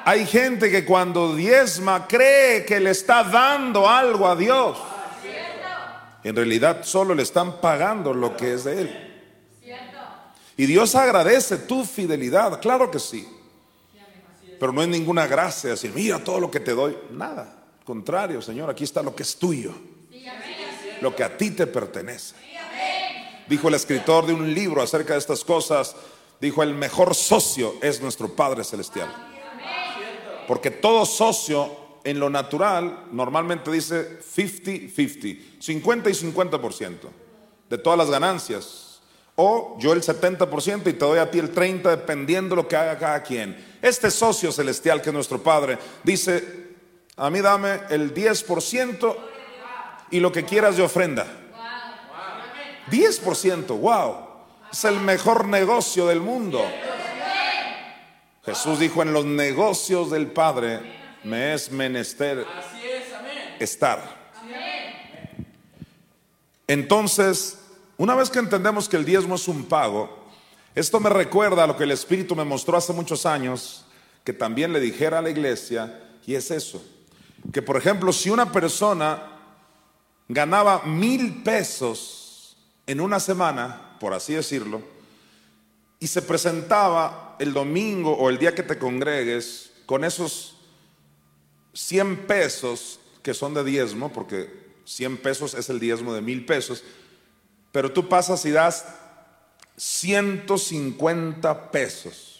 Hay 0.05 0.28
gente 0.28 0.70
que 0.70 0.86
cuando 0.86 1.36
diezma 1.36 2.05
cree 2.08 2.66
que 2.66 2.80
le 2.80 2.91
está 2.91 3.24
dando 3.24 3.89
algo 3.89 4.28
a 4.28 4.36
Dios. 4.36 4.78
En 6.24 6.36
realidad 6.36 6.84
solo 6.84 7.16
le 7.16 7.24
están 7.24 7.60
pagando 7.60 8.14
lo 8.14 8.38
que 8.38 8.53
es 8.53 8.64
de 8.64 8.82
Él. 8.82 9.24
Y 10.55 10.68
Dios 10.68 10.93
agradece 10.93 11.58
tu 11.58 11.84
fidelidad, 11.84 12.62
claro 12.62 12.91
que 12.91 12.99
sí. 12.99 13.28
Pero 14.60 14.72
no 14.72 14.84
es 14.84 14.88
ninguna 14.88 15.26
gracia 15.26 15.72
decir, 15.72 15.91
mira 15.95 16.20
todo 16.20 16.39
lo 16.39 16.51
que 16.51 16.60
te 16.60 16.74
doy. 16.74 16.95
Nada. 17.10 17.57
Contrario, 17.88 18.41
Señor, 18.41 18.69
aquí 18.69 18.83
está 18.83 19.01
lo 19.01 19.15
que 19.15 19.23
es 19.23 19.38
tuyo. 19.38 19.71
Lo 20.99 21.15
que 21.15 21.23
a 21.23 21.38
ti 21.38 21.51
te 21.51 21.67
pertenece. 21.67 22.35
Dijo 23.47 23.69
el 23.69 23.75
escritor 23.75 24.25
de 24.25 24.33
un 24.33 24.53
libro 24.53 24.81
acerca 24.81 25.13
de 25.13 25.19
estas 25.19 25.45
cosas, 25.45 25.95
dijo, 26.41 26.61
el 26.63 26.73
mejor 26.73 27.15
socio 27.15 27.75
es 27.81 28.01
nuestro 28.01 28.35
Padre 28.35 28.65
Celestial. 28.65 29.07
Porque 30.49 30.69
todo 30.69 31.05
socio 31.05 31.77
en 32.03 32.19
lo 32.19 32.29
natural 32.29 33.05
normalmente 33.13 33.71
dice 33.71 34.19
50-50, 34.19 35.61
50 35.61 36.09
y 36.09 36.13
50% 36.13 36.91
de 37.69 37.77
todas 37.77 37.97
las 37.97 38.09
ganancias. 38.09 38.99
O 39.38 39.77
yo 39.79 39.93
el 39.93 40.01
70% 40.01 40.81
y 40.81 40.93
te 40.93 41.05
doy 41.05 41.19
a 41.19 41.31
ti 41.31 41.39
el 41.39 41.55
30% 41.55 41.83
dependiendo 41.83 42.53
de 42.53 42.63
lo 42.63 42.67
que 42.67 42.75
haga 42.75 42.97
cada 42.97 43.23
quien. 43.23 43.77
Este 43.81 44.11
socio 44.11 44.51
celestial 44.51 45.01
que 45.01 45.09
es 45.09 45.13
nuestro 45.13 45.41
Padre 45.41 45.77
dice, 46.03 46.66
a 47.18 47.30
mí 47.32 47.41
dame 47.41 47.80
el 47.89 48.13
10% 48.13 49.15
y 50.11 50.20
lo 50.20 50.32
que 50.32 50.45
quieras 50.45 50.78
de 50.78 50.84
ofrenda. 50.84 51.26
10%, 52.91 53.68
wow. 53.80 54.28
Es 54.72 54.86
el 54.86 54.99
mejor 54.99 55.47
negocio 55.47 56.07
del 56.07 56.22
mundo. 56.22 56.63
Jesús 58.45 58.80
dijo, 58.80 59.01
en 59.01 59.13
los 59.13 59.26
negocios 59.26 60.11
del 60.11 60.28
Padre 60.28 60.80
me 61.24 61.53
es 61.53 61.72
menester 61.72 62.45
estar. 63.59 64.18
Entonces, 66.68 67.59
una 67.97 68.13
vez 68.13 68.30
que 68.30 68.39
entendemos 68.39 68.88
que 68.88 68.97
el 68.97 69.05
diezmo 69.05 69.36
es 69.36 69.47
un 69.47 69.65
pago, 69.65 70.26
esto 70.76 70.99
me 70.99 71.09
recuerda 71.09 71.63
a 71.63 71.68
lo 71.68 71.76
que 71.76 71.86
el 71.86 71.91
Espíritu 71.91 72.36
me 72.36 72.43
mostró 72.43 72.78
hace 72.78 72.93
muchos 72.93 73.26
años, 73.26 73.86
que 74.24 74.34
también 74.34 74.72
le 74.72 74.80
dijera 74.80 75.20
a 75.20 75.22
la 75.22 75.30
iglesia, 75.30 76.03
y 76.26 76.36
es 76.36 76.51
eso, 76.51 76.84
que 77.51 77.61
por 77.61 77.77
ejemplo, 77.77 78.11
si 78.11 78.29
una 78.29 78.51
persona 78.51 79.38
ganaba 80.27 80.83
mil 80.83 81.43
pesos 81.43 82.57
en 82.85 82.99
una 82.99 83.19
semana, 83.19 83.97
por 83.99 84.13
así 84.13 84.33
decirlo, 84.33 84.81
y 85.99 86.07
se 86.07 86.21
presentaba 86.21 87.35
el 87.39 87.53
domingo 87.53 88.13
o 88.13 88.29
el 88.29 88.38
día 88.38 88.53
que 88.53 88.63
te 88.63 88.77
congregues 88.77 89.71
con 89.85 90.03
esos 90.03 90.57
100 91.73 92.27
pesos 92.27 92.99
que 93.23 93.33
son 93.33 93.53
de 93.53 93.63
diezmo, 93.63 94.11
porque 94.11 94.67
100 94.85 95.17
pesos 95.17 95.53
es 95.53 95.69
el 95.69 95.79
diezmo 95.79 96.13
de 96.13 96.21
mil 96.21 96.45
pesos, 96.45 96.83
pero 97.71 97.91
tú 97.91 98.07
pasas 98.07 98.45
y 98.45 98.51
das 98.51 98.85
150 99.75 101.71
pesos. 101.71 102.36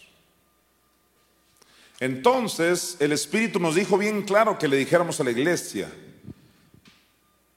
Entonces 2.00 2.96
el 3.00 3.12
Espíritu 3.12 3.58
nos 3.58 3.74
dijo 3.74 3.98
bien 3.98 4.22
claro 4.22 4.58
que 4.58 4.68
le 4.68 4.76
dijéramos 4.76 5.20
a 5.20 5.24
la 5.24 5.30
iglesia, 5.30 5.88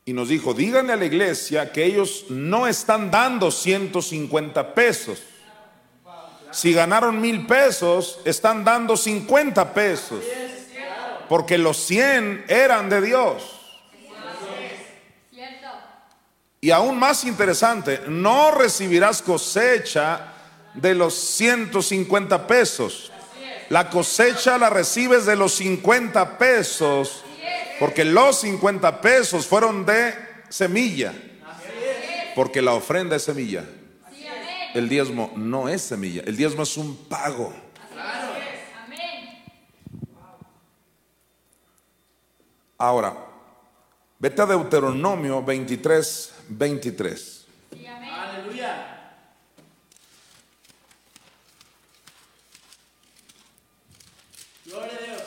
y 0.03 0.13
nos 0.13 0.29
dijo, 0.29 0.53
díganle 0.53 0.93
a 0.93 0.95
la 0.95 1.05
iglesia 1.05 1.71
que 1.71 1.85
ellos 1.85 2.25
no 2.29 2.67
están 2.67 3.11
dando 3.11 3.51
150 3.51 4.73
pesos. 4.73 5.21
Si 6.51 6.73
ganaron 6.73 7.21
mil 7.21 7.45
pesos, 7.45 8.19
están 8.25 8.63
dando 8.63 8.97
50 8.97 9.73
pesos. 9.73 10.23
Porque 11.29 11.57
los 11.57 11.77
100 11.77 12.45
eran 12.47 12.89
de 12.89 13.01
Dios. 13.01 13.43
Y 16.59 16.71
aún 16.71 16.97
más 16.99 17.23
interesante, 17.23 18.01
no 18.07 18.51
recibirás 18.51 19.21
cosecha 19.21 20.33
de 20.73 20.93
los 20.93 21.13
150 21.13 22.47
pesos. 22.47 23.10
La 23.71 23.89
cosecha 23.89 24.57
la 24.57 24.69
recibes 24.69 25.25
de 25.25 25.37
los 25.37 25.53
50 25.53 26.37
pesos. 26.37 27.23
Porque 27.79 28.03
los 28.03 28.41
50 28.41 28.99
pesos 28.99 29.47
fueron 29.47 29.85
de 29.85 30.13
semilla. 30.49 31.13
Porque 32.35 32.61
la 32.61 32.73
ofrenda 32.73 33.15
es 33.15 33.23
semilla. 33.23 33.63
El 34.73 34.89
diezmo 34.89 35.31
no 35.37 35.69
es 35.69 35.81
semilla. 35.83 36.21
El 36.25 36.35
diezmo 36.35 36.63
es 36.63 36.75
un 36.75 36.97
pago. 37.05 37.53
Ahora, 42.77 43.15
vete 44.19 44.41
a 44.41 44.45
Deuteronomio 44.47 45.41
23, 45.43 46.33
23. 46.49 47.45
Sí, 47.71 47.87
amén. 47.87 48.09
Aleluya. 48.09 48.91
Gloria 54.71 54.97
a 54.97 55.05
Dios. 55.05 55.21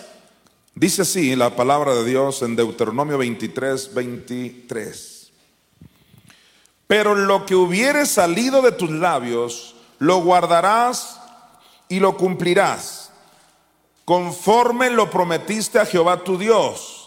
Dice 0.77 1.03
así 1.03 1.37
la 1.37 1.55
palabra 1.55 1.95
de 1.95 2.05
Dios 2.05 2.43
en 2.43 2.57
Deuteronomio 2.57 3.17
23, 3.19 3.95
23. 3.95 5.33
Pero 6.89 7.15
lo 7.15 7.47
que 7.47 7.55
hubiere 7.55 8.07
salido 8.07 8.61
de 8.61 8.73
tus 8.73 8.91
labios, 8.91 9.77
lo 9.99 10.19
guardarás 10.23 11.21
y 11.89 12.01
lo 12.01 12.17
cumplirás, 12.17 13.13
conforme 14.05 14.91
lo 14.91 15.11
prometiste 15.11 15.79
a 15.79 15.87
Jehová 15.87 16.25
tu 16.25 16.37
Dios. 16.39 17.01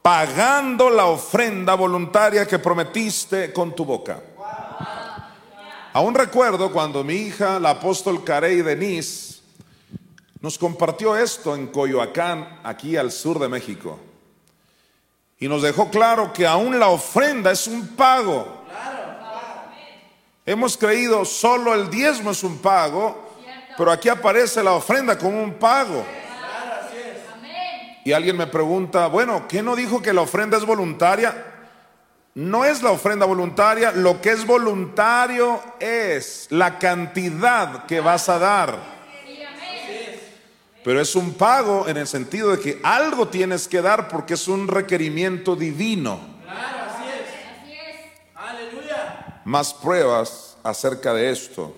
pagando 0.00 0.88
la 0.88 1.04
ofrenda 1.04 1.74
voluntaria 1.74 2.46
que 2.46 2.58
prometiste 2.58 3.52
con 3.52 3.74
tu 3.74 3.84
boca. 3.84 4.22
Aún 5.92 6.14
recuerdo 6.14 6.72
cuando 6.72 7.04
mi 7.04 7.14
hija, 7.14 7.60
la 7.60 7.70
apóstol 7.70 8.24
Carey 8.24 8.62
Denise, 8.62 9.27
nos 10.40 10.58
compartió 10.58 11.16
esto 11.16 11.54
en 11.54 11.66
Coyoacán, 11.68 12.60
aquí 12.62 12.96
al 12.96 13.10
sur 13.10 13.38
de 13.38 13.48
México. 13.48 13.98
Y 15.38 15.48
nos 15.48 15.62
dejó 15.62 15.90
claro 15.90 16.32
que 16.32 16.46
aún 16.46 16.78
la 16.78 16.88
ofrenda 16.88 17.50
es 17.50 17.66
un 17.66 17.88
pago. 17.88 18.64
Hemos 20.46 20.76
creído 20.76 21.24
solo 21.24 21.74
el 21.74 21.90
diezmo 21.90 22.30
es 22.30 22.42
un 22.42 22.58
pago, 22.58 23.36
pero 23.76 23.92
aquí 23.92 24.08
aparece 24.08 24.62
la 24.62 24.72
ofrenda 24.72 25.18
como 25.18 25.42
un 25.42 25.54
pago. 25.54 26.04
Y 28.04 28.12
alguien 28.12 28.36
me 28.36 28.46
pregunta, 28.46 29.06
bueno, 29.08 29.46
¿qué 29.46 29.62
no 29.62 29.76
dijo 29.76 30.00
que 30.00 30.12
la 30.12 30.22
ofrenda 30.22 30.56
es 30.56 30.64
voluntaria? 30.64 31.44
No 32.34 32.64
es 32.64 32.82
la 32.82 32.92
ofrenda 32.92 33.26
voluntaria, 33.26 33.92
lo 33.92 34.20
que 34.20 34.30
es 34.30 34.46
voluntario 34.46 35.60
es 35.80 36.46
la 36.50 36.78
cantidad 36.78 37.84
que 37.86 38.00
vas 38.00 38.28
a 38.28 38.38
dar. 38.38 38.97
Pero 40.88 41.02
es 41.02 41.14
un 41.16 41.34
pago 41.34 41.86
en 41.86 41.98
el 41.98 42.06
sentido 42.06 42.50
de 42.50 42.60
que 42.60 42.80
algo 42.82 43.28
tienes 43.28 43.68
que 43.68 43.82
dar 43.82 44.08
porque 44.08 44.32
es 44.32 44.48
un 44.48 44.66
requerimiento 44.66 45.54
divino. 45.54 46.18
Claro, 46.42 46.84
así 46.86 47.04
es. 47.10 47.62
Así 47.62 47.72
es. 47.74 48.12
Aleluya. 48.34 49.42
Más 49.44 49.74
pruebas 49.74 50.56
acerca 50.62 51.12
de 51.12 51.30
esto. 51.30 51.76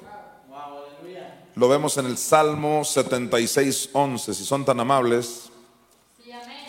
Wow, 0.48 0.84
aleluya. 0.94 1.42
Lo 1.56 1.68
vemos 1.68 1.98
en 1.98 2.06
el 2.06 2.16
Salmo 2.18 2.84
76, 2.84 3.90
11, 3.92 4.32
si 4.32 4.44
son 4.44 4.64
tan 4.64 4.78
amables. 4.78 5.50
Sí, 6.22 6.30
amén. 6.30 6.66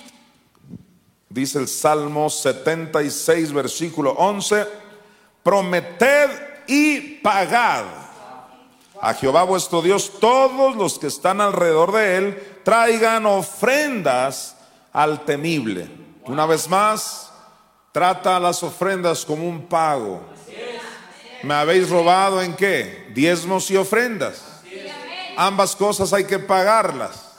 Dice 1.30 1.60
el 1.60 1.68
Salmo 1.68 2.28
76, 2.28 3.54
versículo 3.54 4.14
11, 4.14 4.66
prometed 5.44 6.64
y 6.66 7.20
pagad 7.20 8.11
a 9.02 9.16
Jehová 9.16 9.44
vuestro 9.44 9.82
Dios 9.82 10.20
todos 10.20 10.76
los 10.76 11.00
que 11.00 11.08
están 11.08 11.42
alrededor 11.42 11.92
de 11.92 12.18
él, 12.18 12.44
traigan 12.64 13.26
ofrendas 13.26 14.56
al 14.94 15.26
temible. 15.26 15.90
Una 16.26 16.46
vez 16.46 16.70
más, 16.70 17.32
trata 17.92 18.40
las 18.40 18.62
ofrendas 18.62 19.26
como 19.26 19.50
un 19.50 19.66
pago. 19.66 20.24
¿Me 21.42 21.56
habéis 21.56 21.90
robado 21.90 22.44
en 22.44 22.56
qué? 22.56 23.08
Diezmos 23.16 23.72
y 23.72 23.78
ofrendas. 23.78 24.62
Ambas 25.36 25.76
cosas 25.76 26.14
hay 26.14 26.26
que 26.26 26.38
pagarlas. 26.38 27.32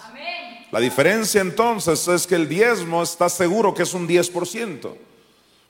La 0.72 0.80
diferencia 0.80 1.40
entonces 1.40 2.08
es 2.08 2.26
que 2.26 2.34
el 2.34 2.48
diezmo 2.48 3.04
está 3.04 3.28
seguro 3.28 3.72
que 3.72 3.84
es 3.84 3.94
un 3.94 4.08
10%, 4.08 4.96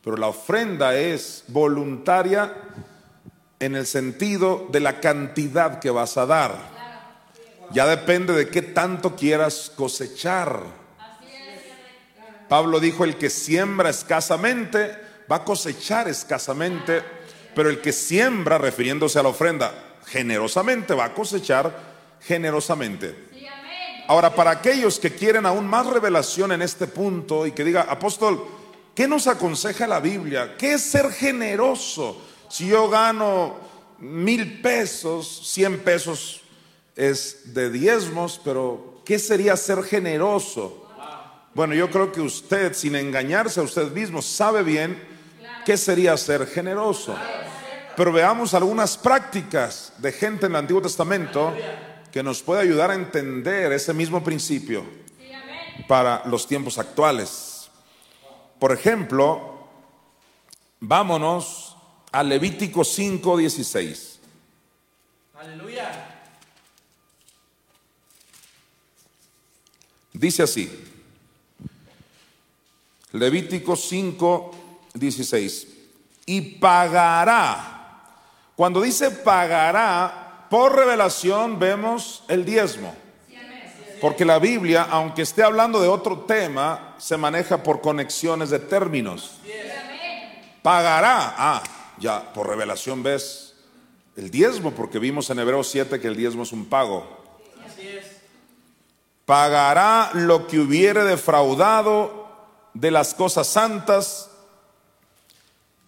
pero 0.03 0.16
la 0.16 0.28
ofrenda 0.28 0.95
es 0.95 1.45
voluntaria 1.49 2.55
en 3.63 3.77
el 3.77 3.87
sentido 3.87 4.67
de 4.73 4.81
la 4.81 4.99
cantidad 4.99 5.79
que 5.79 5.89
vas 5.89 6.17
a 6.17 6.27
dar. 6.27 6.57
Ya 7.71 7.87
depende 7.87 8.33
de 8.33 8.49
qué 8.49 8.61
tanto 8.61 9.15
quieras 9.15 9.71
cosechar. 9.77 10.65
Pablo 12.49 12.81
dijo, 12.81 13.05
el 13.05 13.17
que 13.17 13.31
siembra 13.31 13.89
escasamente 13.89 14.99
va 15.31 15.37
a 15.37 15.45
cosechar 15.45 16.09
escasamente, 16.09 17.03
pero 17.55 17.71
el 17.71 17.81
que 17.81 17.93
siembra, 17.93 18.59
refiriéndose 18.59 19.21
a 19.21 19.23
la 19.23 19.29
ofrenda, 19.29 19.73
generosamente 20.07 20.93
va 20.93 21.05
a 21.05 21.15
cosechar 21.15 21.73
generosamente. 22.21 23.31
Ahora, 24.09 24.35
para 24.35 24.51
aquellos 24.51 24.99
que 24.99 25.15
quieren 25.15 25.47
aún 25.47 25.69
más 25.69 25.87
revelación 25.87 26.51
en 26.51 26.63
este 26.63 26.89
punto 26.89 27.47
y 27.47 27.53
que 27.53 27.63
diga, 27.63 27.83
apóstol, 27.83 28.45
¿qué 28.93 29.07
nos 29.07 29.29
aconseja 29.29 29.87
la 29.87 30.01
Biblia? 30.01 30.57
¿Qué 30.59 30.73
es 30.73 30.83
ser 30.83 31.13
generoso? 31.13 32.32
Si 32.53 32.66
yo 32.66 32.90
gano 32.90 33.57
mil 33.98 34.61
pesos, 34.61 35.40
cien 35.42 35.80
pesos 35.80 36.42
es 36.94 37.55
de 37.55 37.70
diezmos, 37.70 38.38
pero 38.44 39.00
¿qué 39.07 39.18
sería 39.18 39.57
ser 39.57 39.82
generoso? 39.82 40.86
Bueno, 41.55 41.72
yo 41.72 41.90
creo 41.90 42.12
que 42.12 42.20
usted, 42.20 42.74
sin 42.74 42.94
engañarse 42.94 43.59
a 43.59 43.62
usted 43.62 43.90
mismo, 43.92 44.20
sabe 44.20 44.62
bien 44.62 45.03
qué 45.64 45.78
sería 45.78 46.14
ser 46.18 46.46
generoso. 46.46 47.16
Pero 47.96 48.12
veamos 48.12 48.53
algunas 48.53 48.98
prácticas 48.98 49.94
de 49.96 50.12
gente 50.12 50.44
en 50.44 50.53
el 50.53 50.57
Antiguo 50.57 50.82
Testamento 50.82 51.55
que 52.12 52.22
nos 52.22 52.42
puede 52.42 52.61
ayudar 52.61 52.90
a 52.90 52.96
entender 52.96 53.72
ese 53.72 53.94
mismo 53.94 54.22
principio 54.22 54.84
para 55.88 56.22
los 56.26 56.46
tiempos 56.46 56.76
actuales. 56.76 57.70
Por 58.59 58.72
ejemplo, 58.72 59.68
vámonos 60.80 61.72
a 62.13 62.23
Levítico 62.23 62.85
5:16. 62.85 64.19
Aleluya. 65.35 65.91
Dice 70.13 70.43
así. 70.43 70.71
Levítico 73.13 73.75
5:16. 73.75 75.67
Y 76.27 76.41
pagará. 76.59 77.69
Cuando 78.55 78.83
dice 78.83 79.11
pagará, 79.11 80.47
por 80.49 80.77
revelación 80.77 81.59
vemos 81.59 82.23
el 82.29 82.45
diezmo. 82.45 82.95
Porque 84.01 84.25
la 84.25 84.39
Biblia, 84.39 84.83
aunque 84.91 85.23
esté 85.23 85.43
hablando 85.43 85.81
de 85.81 85.89
otro 85.89 86.21
tema, 86.21 86.95
se 86.99 87.17
maneja 87.17 87.63
por 87.63 87.81
conexiones 87.81 88.51
de 88.51 88.59
términos. 88.59 89.39
Pagará. 90.61 91.35
Ah, 91.39 91.63
ya, 91.99 92.32
por 92.32 92.49
revelación 92.49 93.03
ves 93.03 93.55
el 94.16 94.30
diezmo, 94.30 94.72
porque 94.72 94.99
vimos 94.99 95.30
en 95.30 95.38
Hebreos 95.38 95.68
7 95.68 96.01
que 96.01 96.09
el 96.09 96.16
diezmo 96.16 96.43
es 96.43 96.53
un 96.53 96.66
pago. 96.66 97.07
Así 97.64 97.88
es. 97.88 98.07
Pagará 99.24 100.11
lo 100.14 100.47
que 100.47 100.59
hubiere 100.59 101.05
defraudado 101.05 102.26
de 102.74 102.90
las 102.90 103.14
cosas 103.14 103.47
santas. 103.47 104.30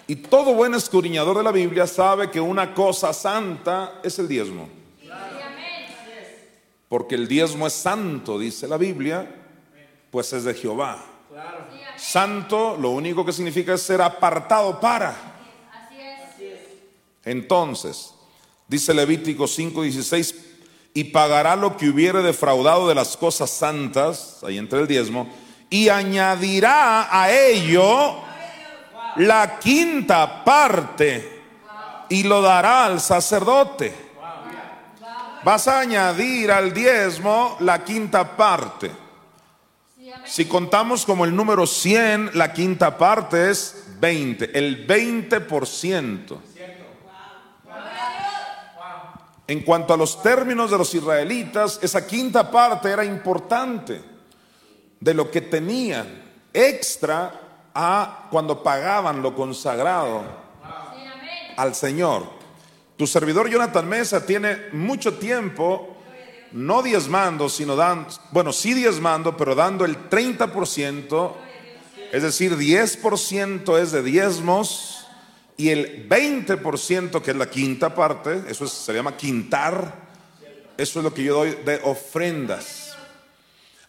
Y 0.06 0.16
todo 0.16 0.54
buen 0.54 0.74
escudriñador 0.74 1.38
de 1.38 1.42
la 1.42 1.52
Biblia 1.52 1.86
sabe 1.86 2.30
que 2.30 2.40
una 2.40 2.74
cosa 2.74 3.12
santa 3.12 4.00
es 4.02 4.18
el 4.18 4.28
diezmo. 4.28 4.68
Porque 6.88 7.14
el 7.14 7.26
diezmo 7.26 7.66
es 7.66 7.72
santo, 7.72 8.38
dice 8.38 8.68
la 8.68 8.76
Biblia, 8.76 9.28
pues 10.10 10.32
es 10.32 10.44
de 10.44 10.54
Jehová. 10.54 11.04
Santo 11.96 12.76
lo 12.80 12.90
único 12.90 13.24
que 13.24 13.32
significa 13.32 13.74
es 13.74 13.82
ser 13.82 14.00
apartado 14.00 14.78
para. 14.78 15.33
Entonces, 17.24 18.14
dice 18.68 18.94
Levítico 18.94 19.46
5:16, 19.46 20.34
y 20.94 21.04
pagará 21.04 21.56
lo 21.56 21.76
que 21.76 21.88
hubiere 21.88 22.22
defraudado 22.22 22.88
de 22.88 22.94
las 22.94 23.16
cosas 23.16 23.50
santas, 23.50 24.38
ahí 24.44 24.58
entre 24.58 24.80
el 24.80 24.86
diezmo, 24.86 25.28
y 25.68 25.88
añadirá 25.88 27.08
a 27.10 27.32
ello 27.32 28.22
la 29.16 29.58
quinta 29.58 30.44
parte 30.44 31.42
y 32.08 32.22
lo 32.22 32.40
dará 32.42 32.84
al 32.84 33.00
sacerdote. 33.00 33.92
Vas 35.42 35.68
a 35.68 35.80
añadir 35.80 36.50
al 36.50 36.72
diezmo 36.72 37.56
la 37.60 37.84
quinta 37.84 38.36
parte. 38.36 38.90
Si 40.24 40.46
contamos 40.46 41.04
como 41.04 41.24
el 41.24 41.34
número 41.34 41.66
100, 41.66 42.30
la 42.34 42.52
quinta 42.52 42.96
parte 42.96 43.50
es 43.50 43.84
20, 44.00 44.56
el 44.56 44.86
20%. 44.86 46.38
En 49.46 49.60
cuanto 49.60 49.92
a 49.92 49.96
los 49.96 50.22
términos 50.22 50.70
de 50.70 50.78
los 50.78 50.94
israelitas, 50.94 51.78
esa 51.82 52.06
quinta 52.06 52.50
parte 52.50 52.90
era 52.90 53.04
importante 53.04 54.00
de 54.98 55.14
lo 55.14 55.30
que 55.30 55.42
tenían 55.42 56.22
extra 56.52 57.68
a 57.74 58.28
cuando 58.30 58.62
pagaban 58.62 59.20
lo 59.20 59.34
consagrado 59.34 60.24
al 61.56 61.74
Señor. 61.74 62.24
Tu 62.96 63.06
servidor 63.06 63.50
Jonathan 63.50 63.86
Mesa 63.86 64.24
tiene 64.24 64.68
mucho 64.72 65.14
tiempo 65.14 65.94
no 66.52 66.82
diezmando, 66.82 67.48
sino 67.48 67.74
dando, 67.74 68.08
bueno, 68.30 68.52
sí 68.52 68.72
diezmando, 68.72 69.36
pero 69.36 69.56
dando 69.56 69.84
el 69.84 70.08
30%, 70.08 71.32
es 72.12 72.22
decir, 72.22 72.56
10% 72.56 73.78
es 73.78 73.90
de 73.90 74.02
diezmos 74.04 75.03
y 75.56 75.68
el 75.70 76.08
20% 76.08 77.22
que 77.22 77.30
es 77.30 77.36
la 77.36 77.48
quinta 77.48 77.94
parte, 77.94 78.42
eso 78.48 78.64
es- 78.64 78.72
se 78.72 78.92
llama 78.92 79.16
quintar, 79.16 79.94
eso 80.76 80.98
es 80.98 81.04
lo 81.04 81.14
que 81.14 81.22
yo 81.24 81.34
doy 81.36 81.50
de 81.64 81.80
ofrendas. 81.84 82.96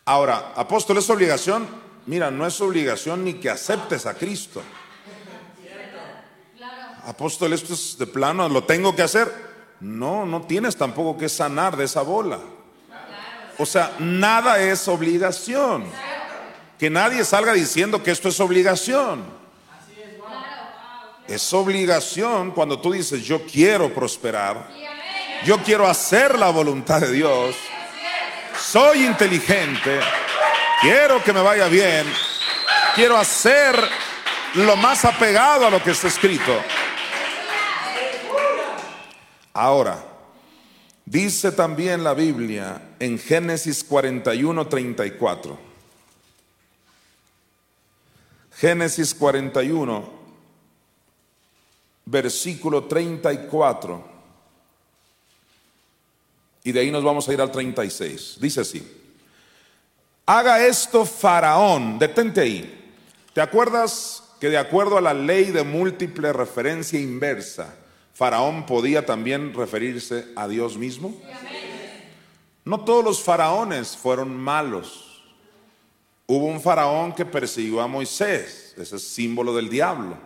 Ahora, 0.06 0.54
apóstol, 0.56 0.98
¿es 1.00 1.10
obligación? 1.10 1.68
Mira, 2.06 2.30
no 2.30 2.46
es 2.46 2.62
obligación 2.62 3.24
ni 3.24 3.36
que 3.36 3.50
aceptes 3.50 4.06
a 4.06 4.14
Cristo. 4.14 4.62
Apóstol, 7.08 7.54
esto 7.54 7.74
es 7.74 7.98
de 7.98 8.08
plano, 8.08 8.48
¿lo 8.50 8.64
tengo 8.64 8.96
que 8.96 9.02
hacer? 9.02 9.32
No, 9.80 10.26
no 10.26 10.44
tienes 10.44 10.76
tampoco 10.76 11.18
que 11.18 11.30
sanar 11.30 11.76
de 11.78 11.86
esa 11.86 12.02
bola. 12.02 12.40
O 13.58 13.66
sea, 13.66 13.96
nada 14.00 14.60
es 14.62 14.88
obligación. 14.88 15.86
Que 16.78 16.90
nadie 16.90 17.24
salga 17.24 17.54
diciendo 17.54 18.04
que 18.04 18.12
esto 18.12 18.30
es 18.30 18.40
obligación. 18.40 19.24
Es 21.28 21.54
obligación 21.54 22.52
cuando 22.52 22.80
tú 22.80 22.94
dices, 22.94 23.24
yo 23.24 23.44
quiero 23.46 23.94
prosperar, 23.94 24.70
yo 25.44 25.58
quiero 25.60 25.88
hacer 25.88 26.38
la 26.38 26.50
voluntad 26.50 27.02
de 27.02 27.12
Dios, 27.12 27.56
soy 28.60 29.06
inteligente, 29.06 30.00
quiero 30.82 31.24
que 31.24 31.34
me 31.34 31.42
vaya 31.42 31.68
bien, 31.68 32.06
quiero 32.94 33.18
hacer 33.18 33.76
lo 34.56 34.76
más 34.76 35.04
apegado 35.04 35.66
a 35.66 35.70
lo 35.70 35.82
que 35.84 35.92
está 35.92 36.08
escrito. 36.08 36.62
Ahora, 39.54 40.04
dice 41.06 41.52
también 41.52 42.04
la 42.04 42.14
Biblia 42.14 42.82
en 43.00 43.18
Génesis 43.18 43.84
41, 43.84 44.68
34. 44.68 45.58
Génesis 48.58 49.14
41, 49.14 50.15
versículo 52.06 52.86
34. 52.86 54.16
Y 56.64 56.72
de 56.72 56.80
ahí 56.80 56.92
nos 56.92 57.04
vamos 57.04 57.28
a 57.28 57.34
ir 57.34 57.42
al 57.42 57.52
36. 57.52 58.38
Dice 58.40 58.62
así. 58.62 59.02
Haga 60.26 60.66
esto 60.66 61.06
Faraón. 61.06 62.00
Detente 62.00 62.42
ahí. 62.42 62.94
¿Te 63.34 63.42
acuerdas 63.42 64.24
que 64.40 64.50
de 64.50 64.58
acuerdo 64.58 64.98
a 64.98 65.02
la 65.02 65.14
ley 65.14 65.52
de 65.52 65.64
múltiple 65.64 66.34
referencia 66.34 67.00
inversa, 67.00 67.76
Faraón 68.14 68.66
podía 68.66 69.06
también 69.06 69.54
referirse 69.54 70.28
a 70.36 70.48
Dios 70.48 70.78
mismo? 70.78 71.16
No 72.64 72.84
todos 72.84 73.04
los 73.04 73.22
faraones 73.22 73.96
fueron 73.96 74.36
malos. 74.36 75.24
Hubo 76.26 76.48
un 76.48 76.60
faraón 76.60 77.14
que 77.14 77.26
persiguió 77.26 77.82
a 77.82 77.88
Moisés, 77.88 78.74
ese 78.78 78.96
es 78.96 79.08
símbolo 79.08 79.54
del 79.54 79.70
diablo. 79.70 80.18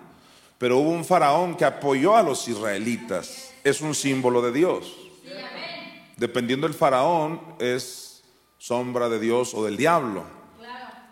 Pero 0.59 0.77
hubo 0.77 0.91
un 0.91 1.05
faraón 1.05 1.55
que 1.55 1.65
apoyó 1.65 2.15
a 2.15 2.21
los 2.21 2.47
israelitas, 2.47 3.51
es 3.63 3.81
un 3.81 3.95
símbolo 3.95 4.41
de 4.41 4.51
Dios. 4.51 4.95
Dependiendo 6.17 6.67
del 6.67 6.75
faraón, 6.75 7.41
es 7.59 8.23
sombra 8.57 9.07
de 9.07 9.19
Dios 9.19 9.53
o 9.53 9.63
del 9.63 9.77
diablo. 9.77 10.23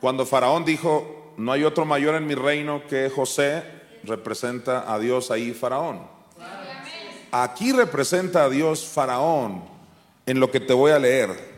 Cuando 0.02 0.26
faraón 0.26 0.66
dijo, 0.66 1.34
no 1.38 1.54
hay 1.54 1.64
otro 1.64 1.86
mayor 1.86 2.16
en 2.16 2.28
mi 2.28 2.36
reino 2.36 2.84
que 2.88 3.10
José, 3.10 3.64
representa 4.04 4.92
a 4.92 5.00
Dios 5.00 5.32
ahí 5.32 5.54
faraón. 5.54 6.08
Aquí 7.32 7.72
representa 7.72 8.44
a 8.44 8.50
Dios 8.50 8.86
faraón 8.86 9.64
en 10.26 10.40
lo 10.40 10.52
que 10.52 10.60
te 10.60 10.74
voy 10.74 10.92
a 10.92 11.00
leer. 11.00 11.58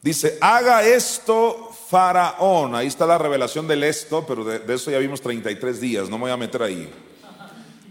Dice, 0.00 0.38
haga 0.40 0.82
esto 0.86 1.70
faraón. 1.94 2.74
Ahí 2.74 2.88
está 2.88 3.06
la 3.06 3.18
revelación 3.18 3.68
del 3.68 3.84
esto, 3.84 4.26
pero 4.26 4.44
de, 4.44 4.58
de 4.58 4.74
eso 4.74 4.90
ya 4.90 4.98
vimos 4.98 5.20
33 5.20 5.80
días, 5.80 6.10
no 6.10 6.18
me 6.18 6.22
voy 6.22 6.32
a 6.32 6.36
meter 6.36 6.60
ahí. 6.60 6.92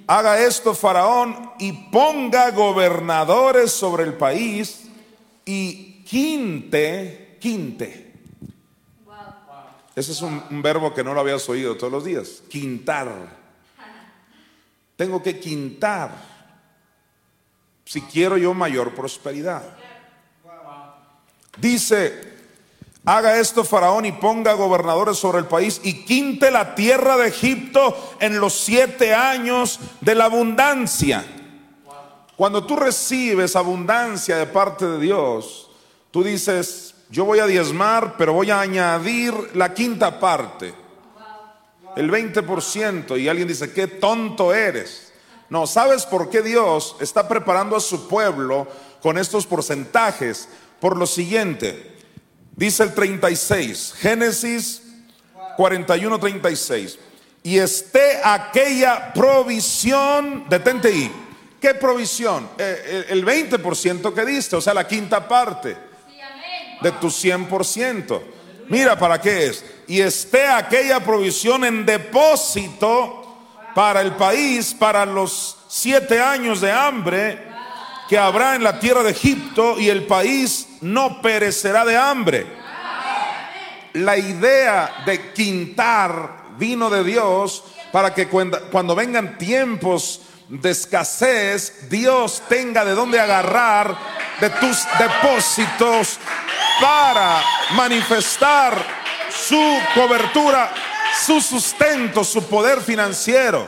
Haga 0.08 0.44
esto 0.44 0.76
faraón 0.76 1.54
y 1.58 1.72
ponga 1.72 2.52
gobernadores 2.52 3.72
sobre 3.72 4.04
el 4.04 4.16
país 4.16 4.90
y 5.46 6.04
quinte, 6.04 7.38
quinte. 7.40 8.14
Ese 9.96 10.12
es 10.12 10.22
un, 10.22 10.44
un 10.50 10.62
verbo 10.62 10.94
que 10.94 11.02
no 11.02 11.14
lo 11.14 11.22
habías 11.22 11.48
oído 11.48 11.78
todos 11.78 11.94
los 11.94 12.04
días. 12.04 12.44
Quintar. 12.50 13.10
Tengo 14.98 15.24
que 15.24 15.40
quintar 15.40 16.12
si 17.86 18.02
quiero 18.02 18.38
yo 18.38 18.54
mayor 18.54 18.94
prosperidad. 18.94 19.64
Dice, 21.58 22.33
haga 23.06 23.40
esto 23.40 23.64
Faraón 23.64 24.06
y 24.06 24.12
ponga 24.14 24.54
gobernadores 24.54 25.18
sobre 25.18 25.40
el 25.40 25.46
país 25.46 25.82
y 25.84 26.06
quinte 26.06 26.52
la 26.52 26.76
tierra 26.76 27.18
de 27.18 27.28
Egipto 27.28 28.16
en 28.20 28.40
los 28.40 28.54
siete 28.54 29.14
años 29.14 29.80
de 30.02 30.16
la 30.16 30.26
abundancia. 30.26 31.26
Cuando 32.36 32.66
tú 32.66 32.76
recibes 32.76 33.56
abundancia 33.56 34.38
de 34.38 34.48
parte 34.48 34.86
de 34.86 35.00
Dios, 35.00 35.70
tú 36.12 36.24
dices, 36.24 36.96
yo 37.10 37.26
voy 37.26 37.40
a 37.40 37.46
diezmar, 37.46 38.16
pero 38.18 38.34
voy 38.34 38.50
a 38.50 38.62
añadir 38.62 39.34
la 39.54 39.74
quinta 39.74 40.20
parte, 40.20 40.74
el 41.96 42.10
20%, 42.10 43.20
y 43.20 43.28
alguien 43.28 43.48
dice, 43.48 43.72
qué 43.72 43.88
tonto 43.88 44.54
eres. 44.54 45.14
No, 45.50 45.68
¿sabes 45.68 46.08
por 46.08 46.32
qué 46.32 46.42
Dios 46.42 46.96
está 47.00 47.28
preparando 47.28 47.76
a 47.76 47.82
su 47.82 48.08
pueblo 48.08 48.66
con 49.02 49.20
estos 49.20 49.46
porcentajes? 49.46 50.50
Por 50.80 50.98
lo 50.98 51.06
siguiente, 51.06 51.93
dice 52.56 52.84
el 52.84 52.94
36, 52.94 53.94
Génesis 53.98 54.82
41, 55.58 56.20
36, 56.20 57.00
y 57.44 57.58
esté 57.58 58.22
aquella 58.24 59.14
provisión, 59.14 60.46
detente 60.50 60.88
ahí, 60.88 61.12
¿qué 61.60 61.74
provisión? 61.74 62.50
Eh, 62.58 63.06
el 63.10 63.26
20% 63.26 64.14
que 64.14 64.26
diste, 64.26 64.56
o 64.56 64.62
sea, 64.62 64.74
la 64.74 64.88
quinta 64.88 65.28
parte 65.28 65.76
de 66.82 66.92
tu 66.94 67.08
100%. 67.08 68.22
Mira 68.70 68.98
para 68.98 69.20
qué 69.20 69.48
es. 69.48 69.66
Y 69.88 70.02
esté 70.02 70.48
aquella 70.48 71.00
provisión 71.02 71.66
en 71.66 71.86
depósito 71.86 73.24
para 73.76 74.02
el 74.02 74.14
país, 74.14 74.74
para 74.74 75.06
los 75.06 75.58
siete 75.68 76.22
años 76.22 76.62
de 76.62 76.72
hambre 76.72 77.54
que 78.08 78.18
habrá 78.18 78.56
en 78.56 78.64
la 78.64 78.80
tierra 78.80 79.04
de 79.04 79.12
Egipto 79.12 79.80
y 79.80 79.90
el 79.90 80.06
país 80.06 80.68
no 80.84 81.22
perecerá 81.22 81.86
de 81.86 81.98
hambre. 81.98 82.46
La 83.94 84.18
idea 84.18 85.04
de 85.06 85.32
quintar 85.32 86.44
vino 86.58 86.90
de 86.90 87.04
Dios 87.04 87.64
para 87.92 88.14
que 88.14 88.28
cuando, 88.28 88.96
vengan 88.96 89.38
tiempos 89.38 90.22
de 90.50 90.72
escasez, 90.72 91.90
Dios 91.90 92.44
tenga 92.50 92.84
de 92.84 92.94
dónde 92.94 93.20
agarrar 93.20 93.96
de 94.40 94.50
tus 94.50 94.86
depósitos 95.00 96.20
para 96.82 97.42
manifestar 97.76 98.76
su 99.30 99.80
cobertura, 99.96 100.72
su 101.26 101.40
sustento, 101.40 102.24
su 102.24 102.48
poder 102.48 102.82
financiero. 102.82 103.68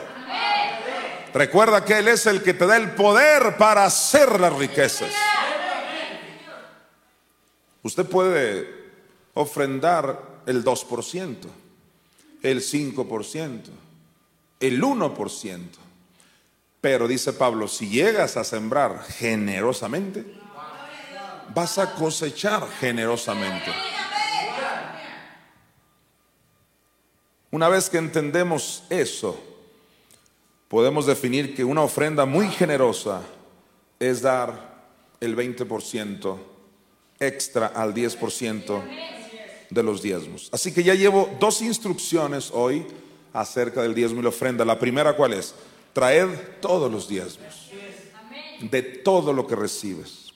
Recuerda 1.32 1.84
que 1.84 1.98
Él 1.98 2.08
es 2.08 2.26
el 2.26 2.42
que 2.42 2.54
te 2.54 2.66
da 2.66 2.76
el 2.76 2.92
poder 2.92 3.56
para 3.56 3.84
hacer 3.84 4.40
las 4.40 4.52
riquezas. 4.52 5.10
Usted 7.86 8.04
puede 8.04 8.68
ofrendar 9.34 10.40
el 10.44 10.64
2%, 10.64 11.36
el 12.42 12.60
5%, 12.60 13.62
el 14.58 14.82
1%. 14.82 15.60
Pero 16.80 17.06
dice 17.06 17.32
Pablo, 17.32 17.68
si 17.68 17.88
llegas 17.88 18.36
a 18.36 18.42
sembrar 18.42 19.04
generosamente, 19.04 20.26
vas 21.54 21.78
a 21.78 21.94
cosechar 21.94 22.68
generosamente. 22.80 23.72
Una 27.52 27.68
vez 27.68 27.88
que 27.88 27.98
entendemos 27.98 28.82
eso, 28.90 29.40
podemos 30.66 31.06
definir 31.06 31.54
que 31.54 31.62
una 31.62 31.82
ofrenda 31.82 32.26
muy 32.26 32.48
generosa 32.48 33.22
es 34.00 34.22
dar 34.22 34.74
el 35.20 35.36
20% 35.36 36.55
extra 37.18 37.68
al 37.68 37.94
10% 37.94 38.82
de 39.70 39.82
los 39.82 40.02
diezmos. 40.02 40.48
Así 40.52 40.72
que 40.72 40.82
ya 40.82 40.94
llevo 40.94 41.28
dos 41.40 41.62
instrucciones 41.62 42.50
hoy 42.52 42.86
acerca 43.32 43.82
del 43.82 43.94
diezmo 43.94 44.20
y 44.20 44.22
la 44.22 44.28
ofrenda. 44.30 44.64
La 44.64 44.78
primera, 44.78 45.14
¿cuál 45.14 45.32
es? 45.32 45.54
Traed 45.92 46.28
todos 46.60 46.90
los 46.90 47.08
diezmos 47.08 47.70
de 48.60 48.82
todo 48.82 49.32
lo 49.32 49.46
que 49.46 49.56
recibes. 49.56 50.32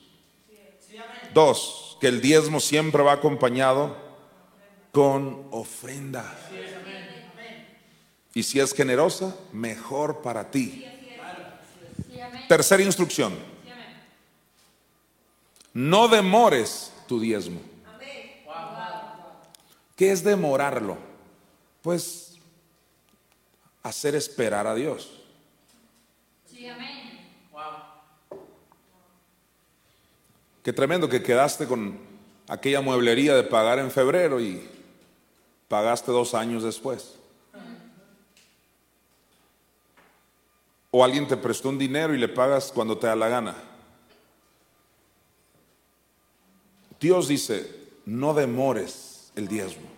Dos, 1.33 1.97
que 1.99 2.07
el 2.07 2.21
diezmo 2.21 2.59
siempre 2.59 3.01
va 3.03 3.13
acompañado 3.13 3.95
con 4.91 5.47
ofrenda. 5.51 6.37
Y 8.33 8.43
si 8.43 8.59
es 8.59 8.73
generosa, 8.73 9.35
mejor 9.51 10.21
para 10.21 10.49
ti. 10.49 10.85
Tercera 12.47 12.83
instrucción. 12.83 13.50
No 15.73 16.07
demores 16.07 16.91
tu 17.07 17.19
diezmo. 17.19 17.61
¿Qué 19.95 20.11
es 20.11 20.23
demorarlo? 20.23 20.97
Pues 21.81 22.37
hacer 23.83 24.15
esperar 24.15 24.67
a 24.67 24.75
Dios. 24.75 25.17
Qué 30.63 30.73
tremendo 30.73 31.09
que 31.09 31.23
quedaste 31.23 31.67
con 31.67 31.99
aquella 32.47 32.81
mueblería 32.81 33.35
de 33.35 33.43
pagar 33.43 33.79
en 33.79 33.89
febrero 33.89 34.39
y 34.39 34.67
pagaste 35.67 36.11
dos 36.11 36.33
años 36.35 36.63
después. 36.63 37.15
O 40.91 41.03
alguien 41.03 41.27
te 41.27 41.37
prestó 41.37 41.69
un 41.69 41.79
dinero 41.79 42.13
y 42.13 42.17
le 42.17 42.27
pagas 42.27 42.71
cuando 42.71 42.97
te 42.97 43.07
da 43.07 43.15
la 43.15 43.29
gana. 43.29 43.55
Dios 47.01 47.27
dice, 47.27 47.67
no 48.05 48.35
demores 48.35 49.31
el 49.35 49.47
diezmo. 49.47 49.89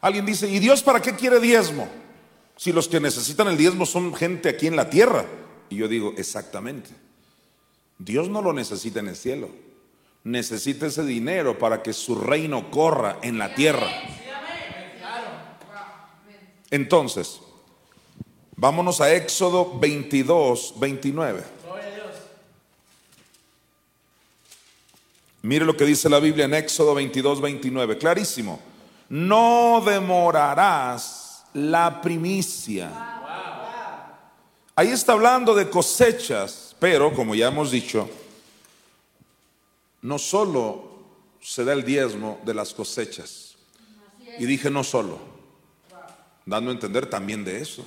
Alguien 0.00 0.26
dice, 0.26 0.48
¿y 0.48 0.58
Dios 0.58 0.82
para 0.82 1.00
qué 1.00 1.14
quiere 1.14 1.38
diezmo? 1.38 1.88
Si 2.56 2.72
los 2.72 2.88
que 2.88 3.00
necesitan 3.00 3.46
el 3.46 3.56
diezmo 3.56 3.86
son 3.86 4.12
gente 4.12 4.48
aquí 4.48 4.66
en 4.66 4.74
la 4.74 4.90
tierra. 4.90 5.24
Y 5.68 5.76
yo 5.76 5.88
digo, 5.88 6.14
exactamente. 6.18 6.90
Dios 7.98 8.28
no 8.28 8.42
lo 8.42 8.52
necesita 8.52 9.00
en 9.00 9.08
el 9.08 9.16
cielo. 9.16 9.50
Necesita 10.24 10.86
ese 10.86 11.04
dinero 11.04 11.58
para 11.58 11.82
que 11.82 11.92
su 11.92 12.16
reino 12.16 12.70
corra 12.70 13.18
en 13.22 13.38
la 13.38 13.54
tierra. 13.54 13.88
Entonces, 16.70 17.40
vámonos 18.56 19.00
a 19.00 19.14
Éxodo 19.14 19.78
22, 19.78 20.74
29. 20.78 21.59
Mire 25.42 25.64
lo 25.64 25.76
que 25.76 25.84
dice 25.84 26.08
la 26.08 26.20
Biblia 26.20 26.44
en 26.44 26.54
Éxodo 26.54 26.94
22, 26.94 27.40
29. 27.40 27.98
Clarísimo. 27.98 28.60
No 29.08 29.82
demorarás 29.84 31.44
la 31.54 32.00
primicia. 32.00 32.90
Ahí 34.76 34.88
está 34.88 35.12
hablando 35.12 35.54
de 35.54 35.68
cosechas, 35.68 36.76
pero 36.78 37.12
como 37.12 37.34
ya 37.34 37.48
hemos 37.48 37.70
dicho, 37.70 38.08
no 40.02 40.18
solo 40.18 40.90
se 41.40 41.64
da 41.64 41.72
el 41.72 41.84
diezmo 41.84 42.40
de 42.44 42.54
las 42.54 42.72
cosechas. 42.72 43.56
Y 44.38 44.46
dije 44.46 44.70
no 44.70 44.84
solo, 44.84 45.18
dando 46.46 46.70
a 46.70 46.74
entender 46.74 47.06
también 47.06 47.44
de 47.44 47.60
eso. 47.60 47.84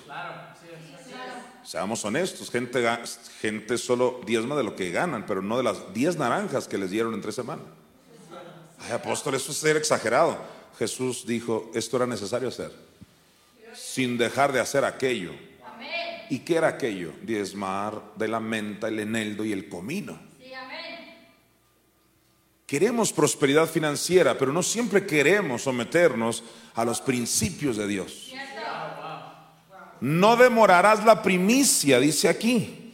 Seamos 1.74 2.06
honestos, 2.06 2.52
gente, 2.52 3.78
solo 3.80 4.22
diezma 4.28 4.56
de 4.56 4.62
lo 4.62 4.76
que 4.76 4.92
ganan, 4.92 5.26
pero 5.26 5.42
no 5.42 5.58
de 5.58 5.64
las 5.64 5.92
10 5.92 6.18
naranjas 6.18 6.68
que 6.68 6.78
les 6.78 6.92
dieron 6.92 7.16
en 7.16 7.22
tres 7.22 7.34
semanas. 7.34 7.66
Ay, 8.78 8.92
apóstol, 8.92 9.34
eso 9.34 9.52
es 9.52 9.58
ser 9.58 9.76
exagerado. 9.76 10.38
Jesús 10.78 11.26
dijo, 11.26 11.72
esto 11.74 11.98
era 11.98 12.06
necesario 12.06 12.50
hacer, 12.50 12.72
sin 13.74 14.20
dejar 14.20 14.52
de 14.52 14.60
hacer 14.60 14.86
aquello. 14.86 15.32
¿Y 16.30 16.38
qué 16.42 16.58
era 16.58 16.68
aquello? 16.68 17.12
Diezmar 17.24 18.00
de 18.18 18.28
la 18.28 18.40
menta, 18.40 18.88
el 18.88 19.00
eneldo 19.00 19.44
y 19.44 19.52
el 19.52 19.68
comino. 19.68 20.20
Queremos 22.68 23.12
prosperidad 23.12 23.68
financiera, 23.68 24.38
pero 24.38 24.54
no 24.54 24.62
siempre 24.62 25.08
queremos 25.08 25.64
someternos 25.64 26.44
a 26.76 26.86
los 26.86 27.02
principios 27.02 27.78
de 27.78 27.88
Dios. 27.88 28.33
No 30.04 30.36
demorarás 30.36 31.06
la 31.06 31.24
primicia, 31.24 31.98
dice 31.98 32.28
aquí. 32.28 32.92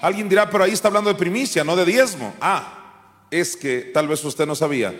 Alguien 0.00 0.28
dirá, 0.28 0.48
pero 0.48 0.62
ahí 0.62 0.70
está 0.70 0.86
hablando 0.86 1.10
de 1.10 1.18
primicia, 1.18 1.64
no 1.64 1.74
de 1.74 1.84
diezmo. 1.84 2.32
Ah, 2.40 3.16
es 3.32 3.56
que 3.56 3.90
tal 3.92 4.06
vez 4.06 4.24
usted 4.24 4.46
no 4.46 4.54
sabía, 4.54 4.94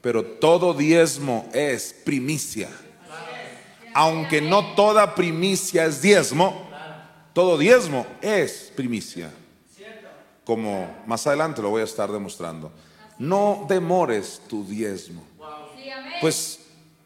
pero 0.00 0.22
todo 0.22 0.72
diezmo 0.72 1.48
es 1.52 1.92
primicia. 2.04 2.68
Aunque 3.92 4.40
no 4.40 4.76
toda 4.76 5.16
primicia 5.16 5.84
es 5.84 6.00
diezmo, 6.00 6.70
todo 7.32 7.58
diezmo 7.58 8.06
es 8.22 8.72
primicia. 8.76 9.32
Como 10.44 11.02
más 11.06 11.26
adelante 11.26 11.60
lo 11.60 11.70
voy 11.70 11.80
a 11.80 11.86
estar 11.86 12.08
demostrando. 12.12 12.70
No 13.18 13.66
demores 13.68 14.40
tu 14.46 14.64
diezmo. 14.64 15.24
Pues 16.20 16.59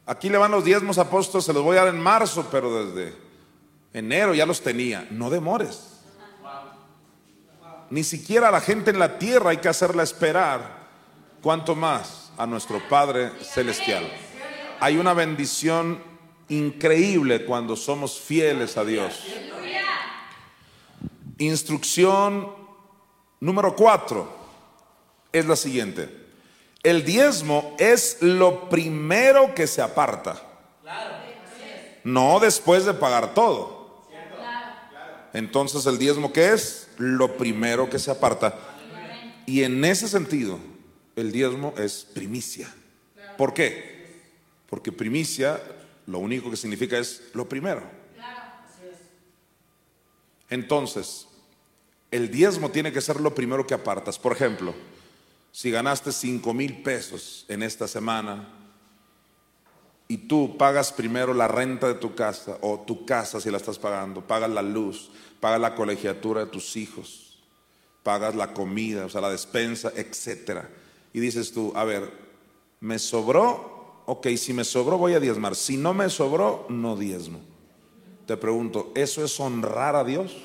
aquí 0.06 0.28
le 0.28 0.38
van 0.38 0.50
los 0.50 0.64
diezmos 0.64 0.98
apóstoles, 0.98 1.44
se 1.44 1.52
los 1.52 1.62
voy 1.62 1.76
a 1.76 1.84
dar 1.84 1.94
en 1.94 2.00
marzo, 2.00 2.48
pero 2.50 2.84
desde 2.84 3.14
enero 3.92 4.34
ya 4.34 4.46
los 4.46 4.60
tenía. 4.60 5.06
No 5.10 5.30
demores. 5.30 5.90
Ni 7.90 8.02
siquiera 8.02 8.48
a 8.48 8.50
la 8.50 8.60
gente 8.60 8.90
en 8.90 8.98
la 8.98 9.18
tierra 9.18 9.50
hay 9.50 9.58
que 9.58 9.68
hacerla 9.68 10.02
esperar. 10.02 10.84
Cuanto 11.42 11.74
más 11.74 12.32
a 12.38 12.46
nuestro 12.46 12.80
Padre 12.88 13.30
Celestial. 13.42 14.10
Hay 14.80 14.96
una 14.96 15.12
bendición 15.12 16.02
increíble 16.48 17.44
cuando 17.44 17.76
somos 17.76 18.18
fieles 18.18 18.76
a 18.76 18.84
Dios. 18.84 19.22
Instrucción 21.38 22.50
número 23.40 23.76
cuatro 23.76 24.34
es 25.32 25.46
la 25.46 25.56
siguiente. 25.56 26.23
El 26.84 27.02
diezmo 27.02 27.74
es 27.78 28.18
lo 28.20 28.68
primero 28.68 29.54
que 29.54 29.66
se 29.66 29.80
aparta. 29.80 30.40
No 32.04 32.38
después 32.38 32.84
de 32.84 32.92
pagar 32.92 33.32
todo. 33.32 34.04
Entonces 35.32 35.86
el 35.86 35.98
diezmo 35.98 36.30
que 36.30 36.52
es 36.52 36.88
lo 36.98 37.38
primero 37.38 37.88
que 37.88 37.98
se 37.98 38.10
aparta. 38.10 38.56
Y 39.46 39.62
en 39.62 39.82
ese 39.84 40.08
sentido, 40.08 40.58
el 41.16 41.32
diezmo 41.32 41.72
es 41.78 42.06
primicia. 42.12 42.72
¿Por 43.38 43.54
qué? 43.54 44.22
Porque 44.68 44.92
primicia 44.92 45.60
lo 46.06 46.18
único 46.18 46.50
que 46.50 46.56
significa 46.56 46.98
es 46.98 47.22
lo 47.32 47.48
primero. 47.48 47.82
Entonces, 50.50 51.26
el 52.10 52.30
diezmo 52.30 52.70
tiene 52.70 52.92
que 52.92 53.00
ser 53.00 53.20
lo 53.20 53.34
primero 53.34 53.66
que 53.66 53.74
apartas. 53.74 54.18
Por 54.18 54.32
ejemplo, 54.32 54.74
si 55.54 55.70
ganaste 55.70 56.10
5 56.10 56.52
mil 56.52 56.82
pesos 56.82 57.44
en 57.46 57.62
esta 57.62 57.86
semana 57.86 58.48
y 60.08 60.16
tú 60.16 60.56
pagas 60.58 60.92
primero 60.92 61.32
la 61.32 61.46
renta 61.46 61.86
de 61.86 61.94
tu 61.94 62.16
casa 62.16 62.58
o 62.60 62.80
tu 62.80 63.06
casa 63.06 63.40
si 63.40 63.52
la 63.52 63.58
estás 63.58 63.78
pagando, 63.78 64.20
pagas 64.20 64.50
la 64.50 64.62
luz, 64.62 65.12
pagas 65.38 65.60
la 65.60 65.76
colegiatura 65.76 66.40
de 66.40 66.50
tus 66.50 66.74
hijos, 66.74 67.40
pagas 68.02 68.34
la 68.34 68.52
comida, 68.52 69.04
o 69.04 69.08
sea, 69.08 69.20
la 69.20 69.30
despensa, 69.30 69.92
etcétera. 69.94 70.68
Y 71.12 71.20
dices 71.20 71.52
tú, 71.52 71.72
a 71.76 71.84
ver, 71.84 72.10
me 72.80 72.98
sobró, 72.98 74.02
ok, 74.06 74.26
si 74.36 74.52
me 74.52 74.64
sobró 74.64 74.98
voy 74.98 75.14
a 75.14 75.20
diezmar, 75.20 75.54
si 75.54 75.76
no 75.76 75.94
me 75.94 76.10
sobró, 76.10 76.66
no 76.68 76.96
diezmo. 76.96 77.38
Te 78.26 78.36
pregunto, 78.36 78.90
¿eso 78.96 79.24
es 79.24 79.38
honrar 79.38 79.94
a 79.94 80.02
Dios? 80.02 80.36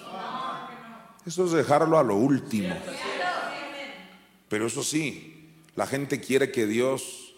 Eso 1.25 1.45
es 1.45 1.51
dejarlo 1.51 1.97
a 1.97 2.03
lo 2.03 2.15
último. 2.15 2.75
Pero 4.49 4.67
eso 4.67 4.83
sí, 4.83 5.53
la 5.75 5.87
gente 5.87 6.19
quiere 6.19 6.51
que 6.51 6.65
Dios 6.65 7.33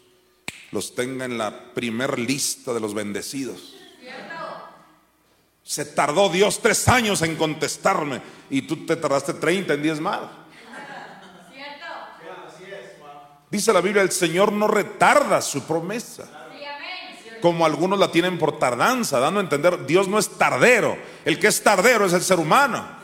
los 0.71 0.95
tenga 0.95 1.25
en 1.25 1.37
la 1.37 1.73
primer 1.73 2.17
lista 2.17 2.73
de 2.73 2.79
los 2.79 2.93
bendecidos. 2.93 3.75
Se 5.63 5.85
tardó 5.85 6.29
Dios 6.29 6.59
tres 6.61 6.87
años 6.87 7.21
en 7.21 7.35
contestarme 7.35 8.21
y 8.49 8.63
tú 8.63 8.85
te 8.85 8.95
tardaste 8.95 9.35
30 9.35 9.73
en 9.73 9.83
diezmar. 9.83 10.41
Dice 13.49 13.73
la 13.73 13.81
Biblia, 13.81 14.01
el 14.01 14.11
Señor 14.11 14.51
no 14.51 14.67
retarda 14.67 15.41
su 15.41 15.63
promesa 15.63 16.41
como 17.41 17.65
algunos 17.65 17.99
la 17.99 18.11
tienen 18.11 18.37
por 18.37 18.57
tardanza, 18.57 19.19
dando 19.19 19.39
a 19.39 19.43
entender, 19.43 19.85
Dios 19.85 20.07
no 20.07 20.19
es 20.19 20.29
tardero, 20.37 20.97
el 21.25 21.39
que 21.39 21.47
es 21.47 21.61
tardero 21.61 22.05
es 22.05 22.13
el 22.13 22.21
ser 22.21 22.39
humano. 22.39 23.00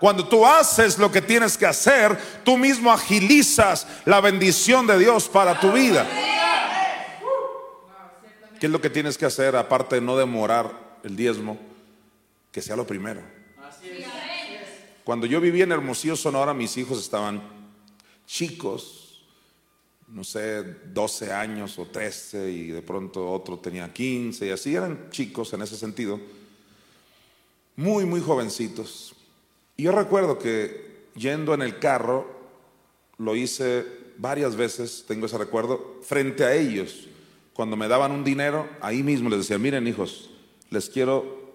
Cuando 0.00 0.28
tú 0.28 0.46
haces 0.46 0.98
lo 0.98 1.10
que 1.10 1.20
tienes 1.20 1.56
que 1.56 1.66
hacer, 1.66 2.18
tú 2.44 2.56
mismo 2.56 2.92
agilizas 2.92 3.86
la 4.04 4.20
bendición 4.20 4.86
de 4.86 4.98
Dios 4.98 5.28
para 5.28 5.58
tu 5.58 5.72
vida. 5.72 6.06
¿Qué 8.60 8.66
es 8.66 8.72
lo 8.72 8.80
que 8.80 8.90
tienes 8.90 9.16
que 9.16 9.26
hacer 9.26 9.56
aparte 9.56 9.96
de 9.96 10.00
no 10.00 10.16
demorar 10.16 10.98
el 11.02 11.16
diezmo? 11.16 11.58
Que 12.50 12.60
sea 12.60 12.76
lo 12.76 12.86
primero. 12.86 13.22
Cuando 15.04 15.26
yo 15.26 15.40
vivía 15.40 15.64
en 15.64 15.72
Hermosillo, 15.72 16.16
Sonora, 16.16 16.52
mis 16.52 16.76
hijos 16.76 17.00
estaban 17.00 17.42
chicos, 18.26 19.24
no 20.08 20.22
sé, 20.22 20.62
12 20.62 21.32
años 21.32 21.78
o 21.78 21.86
13 21.86 22.50
y 22.50 22.66
de 22.68 22.82
pronto 22.82 23.30
otro 23.30 23.58
tenía 23.58 23.92
15 23.92 24.46
y 24.46 24.50
así 24.50 24.74
eran 24.74 25.08
chicos 25.10 25.52
en 25.52 25.62
ese 25.62 25.76
sentido, 25.76 26.20
muy, 27.76 28.04
muy 28.04 28.20
jovencitos. 28.20 29.14
Y 29.78 29.84
yo 29.84 29.92
recuerdo 29.92 30.38
que 30.40 31.06
yendo 31.14 31.54
en 31.54 31.62
el 31.62 31.78
carro, 31.78 32.26
lo 33.16 33.36
hice 33.36 33.86
varias 34.18 34.56
veces, 34.56 35.04
tengo 35.06 35.26
ese 35.26 35.38
recuerdo, 35.38 36.00
frente 36.02 36.42
a 36.44 36.52
ellos, 36.52 37.06
cuando 37.52 37.76
me 37.76 37.86
daban 37.86 38.10
un 38.10 38.24
dinero, 38.24 38.68
ahí 38.80 39.04
mismo 39.04 39.30
les 39.30 39.38
decía, 39.38 39.56
miren 39.56 39.86
hijos, 39.86 40.30
les 40.70 40.90
quiero 40.90 41.54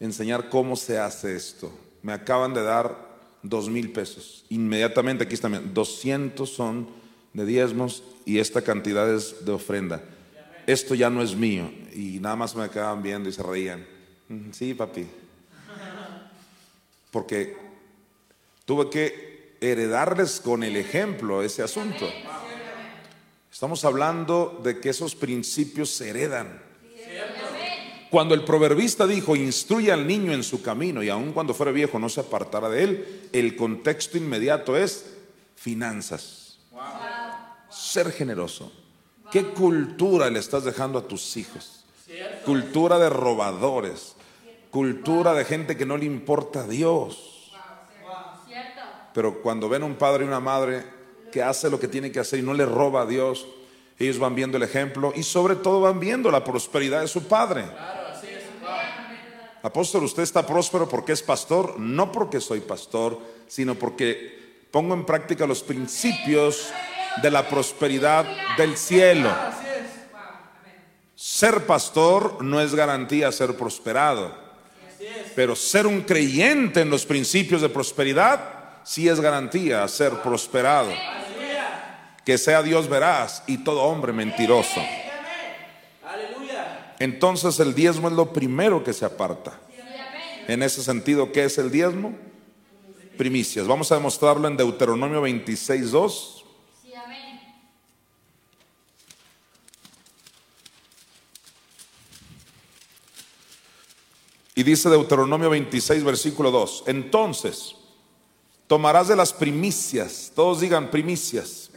enseñar 0.00 0.48
cómo 0.48 0.76
se 0.76 0.98
hace 0.98 1.36
esto. 1.36 1.70
Me 2.02 2.14
acaban 2.14 2.54
de 2.54 2.62
dar 2.62 3.06
dos 3.42 3.68
mil 3.68 3.92
pesos. 3.92 4.46
Inmediatamente 4.48 5.24
aquí 5.24 5.34
está, 5.34 5.50
200 5.50 6.48
son 6.48 6.88
de 7.34 7.44
diezmos 7.44 8.02
y 8.24 8.38
esta 8.38 8.62
cantidad 8.62 9.12
es 9.14 9.44
de 9.44 9.52
ofrenda. 9.52 10.02
Esto 10.66 10.94
ya 10.94 11.10
no 11.10 11.22
es 11.22 11.36
mío. 11.36 11.70
Y 11.94 12.18
nada 12.18 12.36
más 12.36 12.56
me 12.56 12.68
quedaban 12.70 13.02
viendo 13.02 13.28
y 13.28 13.32
se 13.32 13.42
reían. 13.42 13.86
"Mm, 14.28 14.52
Sí, 14.52 14.72
papi. 14.72 15.06
Porque 17.10 17.56
tuve 18.64 18.90
que 18.90 19.56
heredarles 19.60 20.40
con 20.40 20.62
el 20.62 20.76
ejemplo 20.76 21.42
ese 21.42 21.62
asunto. 21.62 22.08
Estamos 23.50 23.84
hablando 23.84 24.60
de 24.62 24.80
que 24.80 24.90
esos 24.90 25.14
principios 25.14 25.90
se 25.90 26.10
heredan. 26.10 26.62
Cuando 28.10 28.34
el 28.34 28.44
proverbista 28.44 29.06
dijo, 29.06 29.36
instruye 29.36 29.92
al 29.92 30.06
niño 30.06 30.32
en 30.32 30.42
su 30.42 30.62
camino 30.62 31.02
y 31.02 31.10
aun 31.10 31.32
cuando 31.32 31.52
fuera 31.52 31.72
viejo 31.72 31.98
no 31.98 32.08
se 32.08 32.20
apartará 32.20 32.70
de 32.70 32.84
él, 32.84 33.28
el 33.32 33.54
contexto 33.56 34.16
inmediato 34.16 34.76
es 34.76 35.06
finanzas. 35.56 36.58
Ser 37.68 38.12
generoso. 38.12 38.72
¿Qué 39.30 39.44
cultura 39.44 40.30
le 40.30 40.38
estás 40.38 40.64
dejando 40.64 40.98
a 40.98 41.06
tus 41.06 41.36
hijos? 41.36 41.84
Cultura 42.46 42.98
de 42.98 43.10
robadores, 43.10 44.14
cultura 44.70 45.34
de 45.34 45.44
gente 45.44 45.76
que 45.76 45.86
no 45.86 45.96
le 45.96 46.04
importa 46.04 46.60
a 46.60 46.66
Dios. 46.66 47.52
Pero 49.14 49.42
cuando 49.42 49.68
ven 49.68 49.82
a 49.82 49.86
un 49.86 49.96
padre 49.96 50.24
y 50.24 50.28
una 50.28 50.40
madre 50.40 50.84
que 51.32 51.42
hace 51.42 51.70
lo 51.70 51.80
que 51.80 51.88
tiene 51.88 52.12
que 52.12 52.20
hacer 52.20 52.38
y 52.38 52.42
no 52.42 52.54
le 52.54 52.66
roba 52.66 53.02
a 53.02 53.06
Dios, 53.06 53.46
ellos 53.98 54.18
van 54.18 54.34
viendo 54.34 54.56
el 54.56 54.62
ejemplo 54.62 55.12
y 55.14 55.22
sobre 55.22 55.56
todo 55.56 55.80
van 55.80 55.98
viendo 55.98 56.30
la 56.30 56.44
prosperidad 56.44 57.00
de 57.00 57.08
su 57.08 57.26
padre. 57.26 57.64
Apóstol, 59.62 60.04
usted 60.04 60.22
está 60.22 60.46
próspero 60.46 60.88
porque 60.88 61.12
es 61.12 61.22
pastor, 61.22 61.78
no 61.80 62.12
porque 62.12 62.40
soy 62.40 62.60
pastor, 62.60 63.18
sino 63.48 63.74
porque 63.74 64.66
pongo 64.70 64.94
en 64.94 65.04
práctica 65.04 65.46
los 65.46 65.62
principios 65.62 66.70
de 67.20 67.30
la 67.30 67.48
prosperidad 67.48 68.24
del 68.56 68.76
cielo. 68.76 69.30
Ser 71.16 71.66
pastor 71.66 72.44
no 72.44 72.60
es 72.60 72.74
garantía 72.74 73.32
ser 73.32 73.56
prosperado, 73.56 74.47
pero 75.34 75.54
ser 75.54 75.86
un 75.86 76.02
creyente 76.02 76.80
en 76.80 76.90
los 76.90 77.06
principios 77.06 77.62
de 77.62 77.68
prosperidad 77.68 78.40
sí 78.84 79.08
es 79.08 79.20
garantía 79.20 79.86
ser 79.88 80.14
prosperado. 80.22 80.90
Que 82.24 82.38
sea 82.38 82.62
Dios 82.62 82.88
veraz 82.88 83.42
y 83.46 83.58
todo 83.58 83.82
hombre 83.82 84.12
mentiroso. 84.12 84.80
Entonces 86.98 87.60
el 87.60 87.74
diezmo 87.74 88.08
es 88.08 88.14
lo 88.14 88.32
primero 88.32 88.82
que 88.82 88.92
se 88.92 89.04
aparta. 89.04 89.52
En 90.48 90.62
ese 90.62 90.82
sentido, 90.82 91.30
¿qué 91.30 91.44
es 91.44 91.58
el 91.58 91.70
diezmo? 91.70 92.14
Primicias. 93.16 93.66
Vamos 93.66 93.92
a 93.92 93.96
demostrarlo 93.96 94.48
en 94.48 94.56
Deuteronomio 94.56 95.20
26, 95.20 95.90
2. 95.90 96.37
Y 104.58 104.64
dice 104.64 104.90
Deuteronomio 104.90 105.50
26, 105.50 106.02
versículo 106.02 106.50
2. 106.50 106.82
Entonces, 106.88 107.76
tomarás 108.66 109.06
de 109.06 109.14
las 109.14 109.32
primicias, 109.32 110.32
todos 110.34 110.58
digan 110.58 110.90
primicias. 110.90 111.70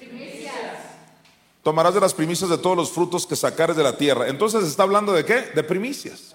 Tomarás 1.62 1.94
de 1.94 1.99
las 1.99 2.16
primicias 2.16 2.49
de 2.49 2.58
todos 2.58 2.76
los 2.76 2.90
frutos 2.90 3.28
que 3.28 3.36
sacares 3.36 3.76
de 3.76 3.84
la 3.84 3.95
tierra. 3.95 4.30
Entonces 4.30 4.64
está 4.64 4.82
hablando 4.82 5.14
de 5.14 5.24
qué? 5.24 5.52
De 5.53 5.64
primicias. 5.64 6.34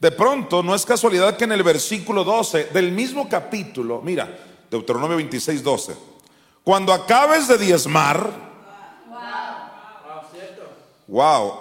De 0.00 0.10
pronto, 0.10 0.64
no 0.64 0.74
es 0.74 0.84
casualidad 0.84 1.36
que 1.36 1.44
en 1.44 1.52
el 1.52 1.62
versículo 1.62 2.24
12 2.24 2.70
del 2.74 2.90
mismo 2.90 3.28
capítulo, 3.28 4.02
mira, 4.02 4.36
Deuteronomio 4.68 5.16
26, 5.16 5.62
12, 5.62 5.94
cuando 6.64 6.92
acabes 6.92 7.46
de 7.46 7.58
diezmar, 7.58 8.32
wow, 11.06 11.54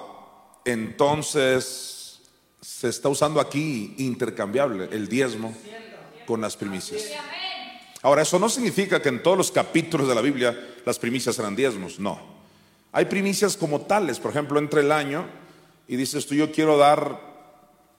entonces 0.65 2.00
se 2.61 2.89
está 2.89 3.09
usando 3.09 3.39
aquí 3.39 3.95
intercambiable 3.97 4.89
el 4.91 5.07
diezmo 5.07 5.55
con 6.27 6.41
las 6.41 6.55
primicias. 6.55 7.03
Ahora, 8.03 8.21
eso 8.21 8.39
no 8.39 8.49
significa 8.49 9.01
que 9.01 9.09
en 9.09 9.21
todos 9.21 9.37
los 9.37 9.51
capítulos 9.51 10.07
de 10.07 10.15
la 10.15 10.21
Biblia 10.21 10.57
las 10.85 10.99
primicias 10.99 11.37
eran 11.39 11.55
diezmos, 11.55 11.99
no. 11.99 12.19
Hay 12.91 13.05
primicias 13.05 13.57
como 13.57 13.81
tales, 13.81 14.19
por 14.19 14.31
ejemplo, 14.31 14.59
entre 14.59 14.81
el 14.81 14.91
año 14.91 15.25
y 15.87 15.95
dices 15.95 16.25
tú, 16.25 16.35
yo 16.35 16.51
quiero 16.51 16.77
dar 16.77 17.31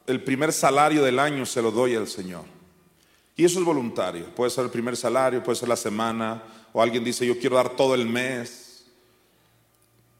el 0.07 0.23
primer 0.23 0.53
salario 0.53 1.03
del 1.03 1.19
año, 1.19 1.47
se 1.47 1.63
lo 1.63 1.71
doy 1.71 1.95
al 1.95 2.09
Señor. 2.09 2.45
Y 3.37 3.45
eso 3.45 3.59
es 3.59 3.65
voluntario, 3.65 4.27
puede 4.35 4.51
ser 4.51 4.65
el 4.65 4.71
primer 4.71 4.97
salario, 4.97 5.43
puede 5.43 5.57
ser 5.57 5.69
la 5.69 5.77
semana, 5.77 6.43
o 6.73 6.83
alguien 6.83 7.05
dice, 7.05 7.27
yo 7.27 7.39
quiero 7.39 7.57
dar 7.57 7.71
todo 7.71 7.95
el 7.95 8.07
mes 8.07 8.87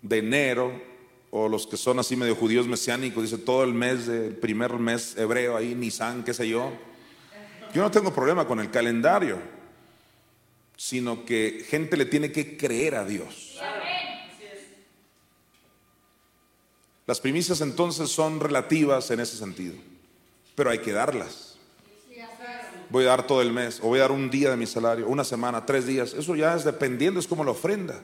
de 0.01 0.19
enero, 0.19 0.92
o 1.35 1.49
los 1.49 1.67
que 1.67 1.79
son 1.79 1.99
así 1.99 2.15
medio 2.15 2.37
judíos 2.37 2.67
mesiánicos, 2.67 3.23
dice 3.23 3.39
todo 3.39 3.65
el 3.65 3.73
mes 3.73 4.07
del 4.07 4.37
primer 4.37 4.75
mes 4.75 5.17
hebreo 5.17 5.57
ahí, 5.57 5.75
Nisan, 5.75 6.25
qué 6.25 6.35
sé 6.35 6.47
yo. 6.47 6.71
Yo 7.73 7.81
no 7.81 7.91
tengo 7.91 8.13
problema 8.13 8.47
con 8.47 8.61
el 8.61 8.71
calendario, 8.71 9.39
sino 10.77 11.25
que 11.25 11.65
gente 11.67 11.97
le 11.97 12.05
tiene 12.05 12.31
que 12.31 12.59
creer 12.59 12.97
a 12.97 13.07
Dios. 13.07 13.59
Las 17.07 17.19
primicias 17.19 17.63
entonces 17.63 18.11
son 18.11 18.39
relativas 18.39 19.11
en 19.11 19.21
ese 19.21 19.39
sentido, 19.39 19.75
pero 20.55 20.69
hay 20.69 20.81
que 20.81 20.93
darlas. 20.93 21.57
Voy 22.91 23.05
a 23.05 23.09
dar 23.09 23.27
todo 23.27 23.41
el 23.41 23.53
mes, 23.53 23.81
o 23.81 23.89
voy 23.89 24.01
a 24.01 24.03
dar 24.03 24.13
un 24.13 24.29
día 24.29 24.51
de 24.51 24.59
mi 24.59 24.67
salario, 24.67 25.09
una 25.09 25.25
semana, 25.25 25.65
tres 25.65 25.87
días. 25.87 26.13
Eso 26.13 26.37
ya 26.37 26.55
es 26.55 26.65
dependiendo, 26.65 27.19
es 27.19 27.27
como 27.27 27.43
la 27.43 27.53
ofrenda. 27.53 28.03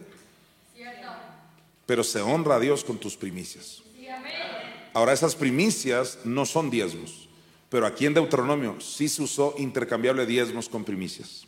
Pero 1.89 2.05
se 2.05 2.21
honra 2.21 2.57
a 2.57 2.61
Dios 2.61 2.85
con 2.85 2.99
tus 2.99 3.17
primicias. 3.17 3.83
Ahora, 4.93 5.15
esas 5.15 5.35
primicias 5.35 6.19
no 6.25 6.45
son 6.45 6.69
diezmos, 6.69 7.31
pero 7.71 7.87
aquí 7.87 8.05
en 8.05 8.13
Deuteronomio 8.13 8.79
sí 8.79 9.09
se 9.09 9.23
usó 9.23 9.55
intercambiable 9.57 10.27
diezmos 10.27 10.69
con 10.69 10.85
primicias. 10.85 11.47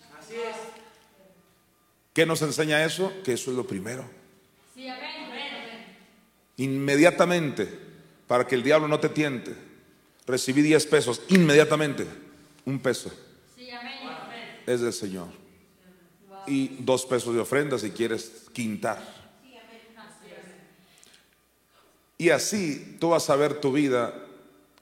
¿Qué 2.14 2.24
nos 2.24 2.40
enseña 2.40 2.84
eso? 2.84 3.12
Que 3.22 3.34
eso 3.34 3.50
es 3.50 3.56
lo 3.56 3.66
primero. 3.66 4.08
Inmediatamente, 6.56 7.68
para 8.26 8.46
que 8.46 8.54
el 8.54 8.62
diablo 8.62 8.88
no 8.88 8.98
te 8.98 9.10
tiente, 9.10 9.54
recibí 10.26 10.62
10 10.62 10.86
pesos, 10.86 11.22
inmediatamente, 11.28 12.06
un 12.64 12.78
peso 12.78 13.12
es 14.66 14.80
del 14.80 14.92
Señor. 14.92 15.28
Y 16.46 16.68
dos 16.78 17.04
pesos 17.04 17.34
de 17.34 17.40
ofrenda 17.40 17.78
si 17.78 17.90
quieres 17.90 18.46
quintar. 18.52 19.19
Y 22.20 22.28
así 22.28 22.98
tú 23.01 23.09
vas 23.09 23.30
a 23.30 23.36
ver 23.36 23.62
tu 23.62 23.72
vida 23.72 24.12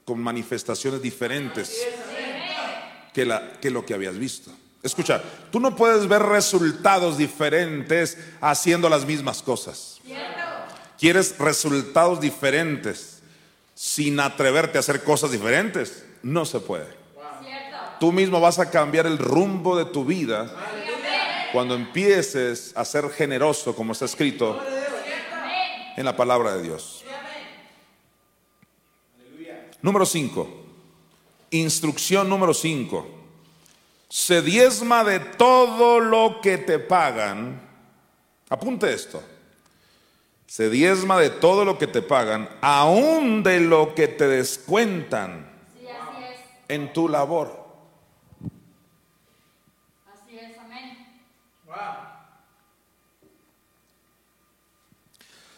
con 0.03 0.19
manifestaciones 0.19 1.01
diferentes 1.01 1.73
que, 3.13 3.33
que 3.61 3.69
lo 3.69 3.85
que 3.85 3.93
habías 3.93 4.17
visto. 4.17 4.51
Escucha, 4.83 5.23
tú 5.49 5.61
no 5.61 5.73
puedes 5.73 6.05
ver 6.09 6.21
resultados 6.21 7.17
diferentes 7.17 8.17
haciendo 8.41 8.89
las 8.89 9.05
mismas 9.05 9.41
cosas. 9.41 10.01
¿Quieres 10.99 11.37
resultados 11.39 12.19
diferentes 12.19 13.21
sin 13.73 14.19
atreverte 14.19 14.77
a 14.77 14.81
hacer 14.81 15.05
cosas 15.05 15.31
diferentes? 15.31 16.03
No 16.21 16.43
se 16.43 16.59
puede. 16.59 16.87
Tú 18.01 18.11
mismo 18.11 18.41
vas 18.41 18.59
a 18.59 18.69
cambiar 18.69 19.07
el 19.07 19.17
rumbo 19.17 19.77
de 19.77 19.85
tu 19.85 20.03
vida 20.03 20.53
cuando 21.53 21.73
empieces 21.75 22.73
a 22.75 22.83
ser 22.83 23.09
generoso, 23.11 23.73
como 23.73 23.93
está 23.93 24.03
escrito 24.03 24.61
en 25.95 26.03
la 26.03 26.17
palabra 26.17 26.57
de 26.57 26.63
Dios. 26.63 26.98
Número 29.81 30.05
5. 30.05 30.47
Instrucción 31.51 32.29
número 32.29 32.53
5. 32.53 33.07
Se 34.09 34.41
diezma 34.41 35.03
de 35.03 35.19
todo 35.19 35.99
lo 35.99 36.41
que 36.41 36.57
te 36.57 36.79
pagan. 36.79 37.61
Apunte 38.49 38.91
esto. 38.93 39.21
Se 40.47 40.69
diezma 40.69 41.19
de 41.19 41.29
todo 41.29 41.63
lo 41.63 41.77
que 41.77 41.85
te 41.85 42.01
pagan, 42.01 42.49
aún 42.61 43.43
de 43.43 43.59
lo 43.59 43.93
que 43.93 44.07
te 44.07 44.27
descuentan 44.27 45.47
Sí, 45.79 45.85
así 45.87 46.23
es. 46.23 46.39
en 46.69 46.91
tu 46.91 47.07
labor. 47.07 47.67
Así 50.11 50.39
es, 50.39 50.57
amén. 50.57 51.21
Wow. 51.67 51.75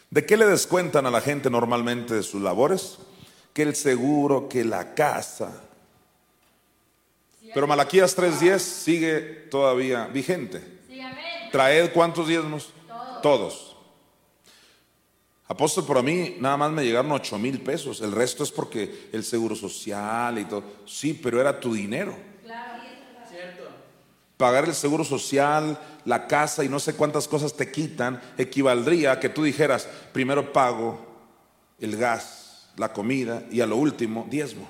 ¿De 0.09 0.25
qué 0.25 0.35
le 0.35 0.45
descuentan 0.45 1.05
a 1.05 1.09
la 1.11 1.21
gente 1.21 1.49
normalmente 1.49 2.13
de 2.15 2.23
sus 2.23 2.41
labores? 2.41 2.99
Que 3.53 3.63
el 3.63 3.75
seguro, 3.75 4.47
que 4.47 4.63
la 4.63 4.93
casa. 4.93 5.51
Pero 7.53 7.67
Malaquías 7.67 8.15
3:10 8.15 8.59
sigue 8.59 9.19
todavía 9.49 10.07
vigente. 10.07 10.81
Traed 11.51 11.91
cuántos 11.91 12.27
diezmos? 12.27 12.71
Todos. 13.21 13.75
Apóstol, 15.47 15.85
por 15.85 15.97
a 15.97 16.01
mí 16.01 16.37
nada 16.39 16.55
más 16.55 16.71
me 16.71 16.83
llegaron 16.83 17.11
8 17.11 17.37
mil 17.37 17.59
pesos. 17.59 17.99
El 17.99 18.13
resto 18.13 18.43
es 18.43 18.51
porque 18.51 19.09
el 19.11 19.25
seguro 19.25 19.53
social 19.53 20.39
y 20.39 20.45
todo. 20.45 20.63
Sí, 20.85 21.13
pero 21.13 21.41
era 21.41 21.59
tu 21.59 21.73
dinero. 21.73 22.15
Cierto. 23.29 23.63
Pagar 24.37 24.63
el 24.63 24.73
seguro 24.73 25.03
social, 25.03 25.77
la 26.05 26.25
casa 26.27 26.63
y 26.63 26.69
no 26.69 26.79
sé 26.79 26.95
cuántas 26.95 27.27
cosas 27.27 27.53
te 27.53 27.69
quitan, 27.69 28.21
equivaldría 28.37 29.11
a 29.11 29.19
que 29.19 29.27
tú 29.27 29.43
dijeras, 29.43 29.89
primero 30.13 30.53
pago 30.53 31.05
el 31.79 31.97
gas, 31.97 32.40
la 32.81 32.91
comida 32.91 33.43
y 33.51 33.61
a 33.61 33.67
lo 33.67 33.77
último, 33.77 34.27
diezmo. 34.29 34.67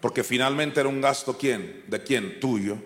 Porque 0.00 0.22
finalmente 0.22 0.78
era 0.78 0.88
un 0.88 1.00
gasto, 1.00 1.36
¿quién? 1.36 1.84
¿De 1.88 2.02
quién? 2.02 2.38
Tuyo. 2.38 2.76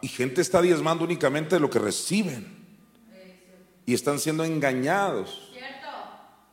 Y 0.00 0.08
gente 0.08 0.40
está 0.40 0.62
diezmando 0.62 1.04
únicamente 1.04 1.56
de 1.56 1.60
lo 1.60 1.68
que 1.68 1.78
reciben. 1.78 2.58
Y 3.84 3.94
están 3.94 4.18
siendo 4.18 4.44
engañados. 4.44 5.52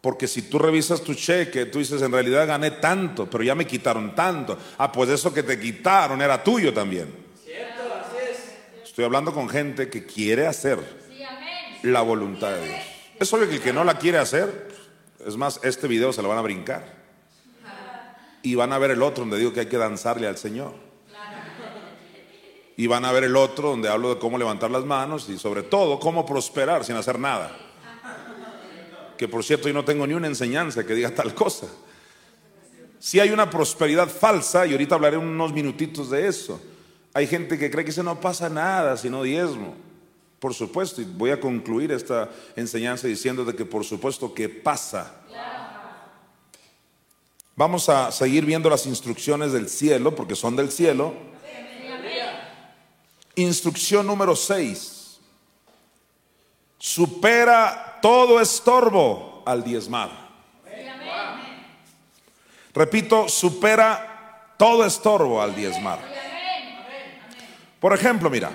Porque 0.02 0.28
si 0.28 0.44
tú 0.44 0.60
revisas 0.60 1.02
tu 1.02 1.16
cheque, 1.16 1.66
tú 1.66 1.80
dices, 1.80 2.02
en 2.02 2.12
realidad 2.12 2.46
gané 2.46 2.72
tanto, 2.72 3.28
pero 3.30 3.44
ya 3.44 3.56
me 3.56 3.66
quitaron 3.66 4.14
tanto. 4.14 4.58
Ah, 4.78 4.92
pues 4.92 5.10
eso 5.10 5.34
que 5.34 5.44
te 5.44 5.60
quitaron 5.60 6.22
era 6.22 6.44
tuyo 6.44 6.74
también. 6.74 7.08
Estoy 8.84 9.06
hablando 9.06 9.34
con 9.34 9.48
gente 9.48 9.90
que 9.90 10.06
quiere 10.06 10.46
hacer 10.46 10.80
la 11.84 12.02
voluntad 12.02 12.52
de 12.52 12.66
Dios. 12.66 12.80
Es 13.20 13.34
obvio 13.34 13.50
que 13.50 13.56
el 13.56 13.62
que 13.62 13.74
no 13.74 13.84
la 13.84 13.98
quiere 13.98 14.20
hacer, 14.20 14.67
es 15.26 15.36
más, 15.38 15.60
este 15.64 15.88
video 15.88 16.14
se 16.14 16.22
lo 16.22 16.30
van 16.30 16.38
a 16.38 16.42
brincar. 16.42 16.96
Y 18.42 18.56
van 18.56 18.72
a 18.72 18.78
ver 18.78 18.92
el 18.92 19.02
otro 19.02 19.24
donde 19.24 19.38
digo 19.38 19.54
que 19.54 19.62
hay 19.62 19.66
que 19.66 19.78
danzarle 19.78 20.28
al 20.28 20.38
Señor. 20.38 20.74
Y 22.76 22.86
van 22.88 23.06
a 23.06 23.12
ver 23.12 23.24
el 23.24 23.36
otro 23.36 23.70
donde 23.70 23.90
hablo 23.90 24.14
de 24.14 24.20
cómo 24.20 24.38
levantar 24.38 24.70
las 24.70 24.86
manos 24.86 25.28
y 25.30 25.40
sobre 25.40 25.64
todo 25.64 26.00
cómo 26.00 26.26
prosperar 26.26 26.86
sin 26.86 26.96
hacer 26.96 27.18
nada. 27.18 27.52
Que 29.18 29.28
por 29.28 29.44
cierto 29.44 29.68
yo 29.68 29.74
no 29.74 29.84
tengo 29.84 30.06
ni 30.06 30.14
una 30.14 30.28
enseñanza 30.28 30.86
que 30.86 30.94
diga 30.94 31.10
tal 31.10 31.34
cosa. 31.34 31.66
Si 33.00 33.20
hay 33.20 33.32
una 33.32 33.50
prosperidad 33.50 34.08
falsa, 34.08 34.66
y 34.66 34.72
ahorita 34.72 34.96
hablaré 34.96 35.18
unos 35.18 35.52
minutitos 35.54 36.10
de 36.10 36.28
eso. 36.28 36.62
Hay 37.14 37.26
gente 37.26 37.58
que 37.58 37.72
cree 37.72 37.84
que 37.84 37.92
eso 37.92 38.04
no 38.04 38.20
pasa 38.20 38.50
nada, 38.50 38.96
sino 38.98 39.24
diezmo. 39.24 39.76
Por 40.40 40.54
supuesto, 40.54 41.02
y 41.02 41.06
voy 41.06 41.32
a 41.32 41.40
concluir 41.40 41.92
esta 41.92 42.30
enseñanza 42.56 43.08
diciendo 43.08 43.44
de 43.44 43.56
que 43.56 43.66
por 43.66 43.84
supuesto 43.84 44.34
que 44.34 44.50
pasa. 44.50 45.16
Vamos 47.56 47.90
a 47.90 48.12
seguir 48.12 48.46
viendo 48.46 48.70
las 48.70 48.86
instrucciones 48.86 49.52
del 49.52 49.68
cielo, 49.68 50.14
porque 50.14 50.36
son 50.36 50.56
del 50.56 50.72
cielo. 50.72 51.14
Instrucción 53.36 54.06
número 54.06 54.36
6. 54.36 55.20
Supera 56.78 57.98
todo 58.00 58.40
estorbo 58.40 59.42
al 59.44 59.64
diezmar. 59.64 60.28
Repito, 62.76 63.28
supera 63.28 64.54
todo 64.56 64.86
estorbo 64.86 65.42
al 65.42 65.56
diezmar. 65.56 66.00
Por 67.80 67.92
ejemplo, 67.94 68.30
mira, 68.30 68.52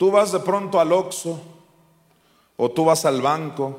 tú 0.00 0.10
vas 0.10 0.32
de 0.32 0.40
pronto 0.40 0.80
al 0.80 0.94
Oxxo 0.94 1.38
o 2.56 2.70
tú 2.70 2.86
vas 2.86 3.04
al 3.04 3.20
banco 3.20 3.78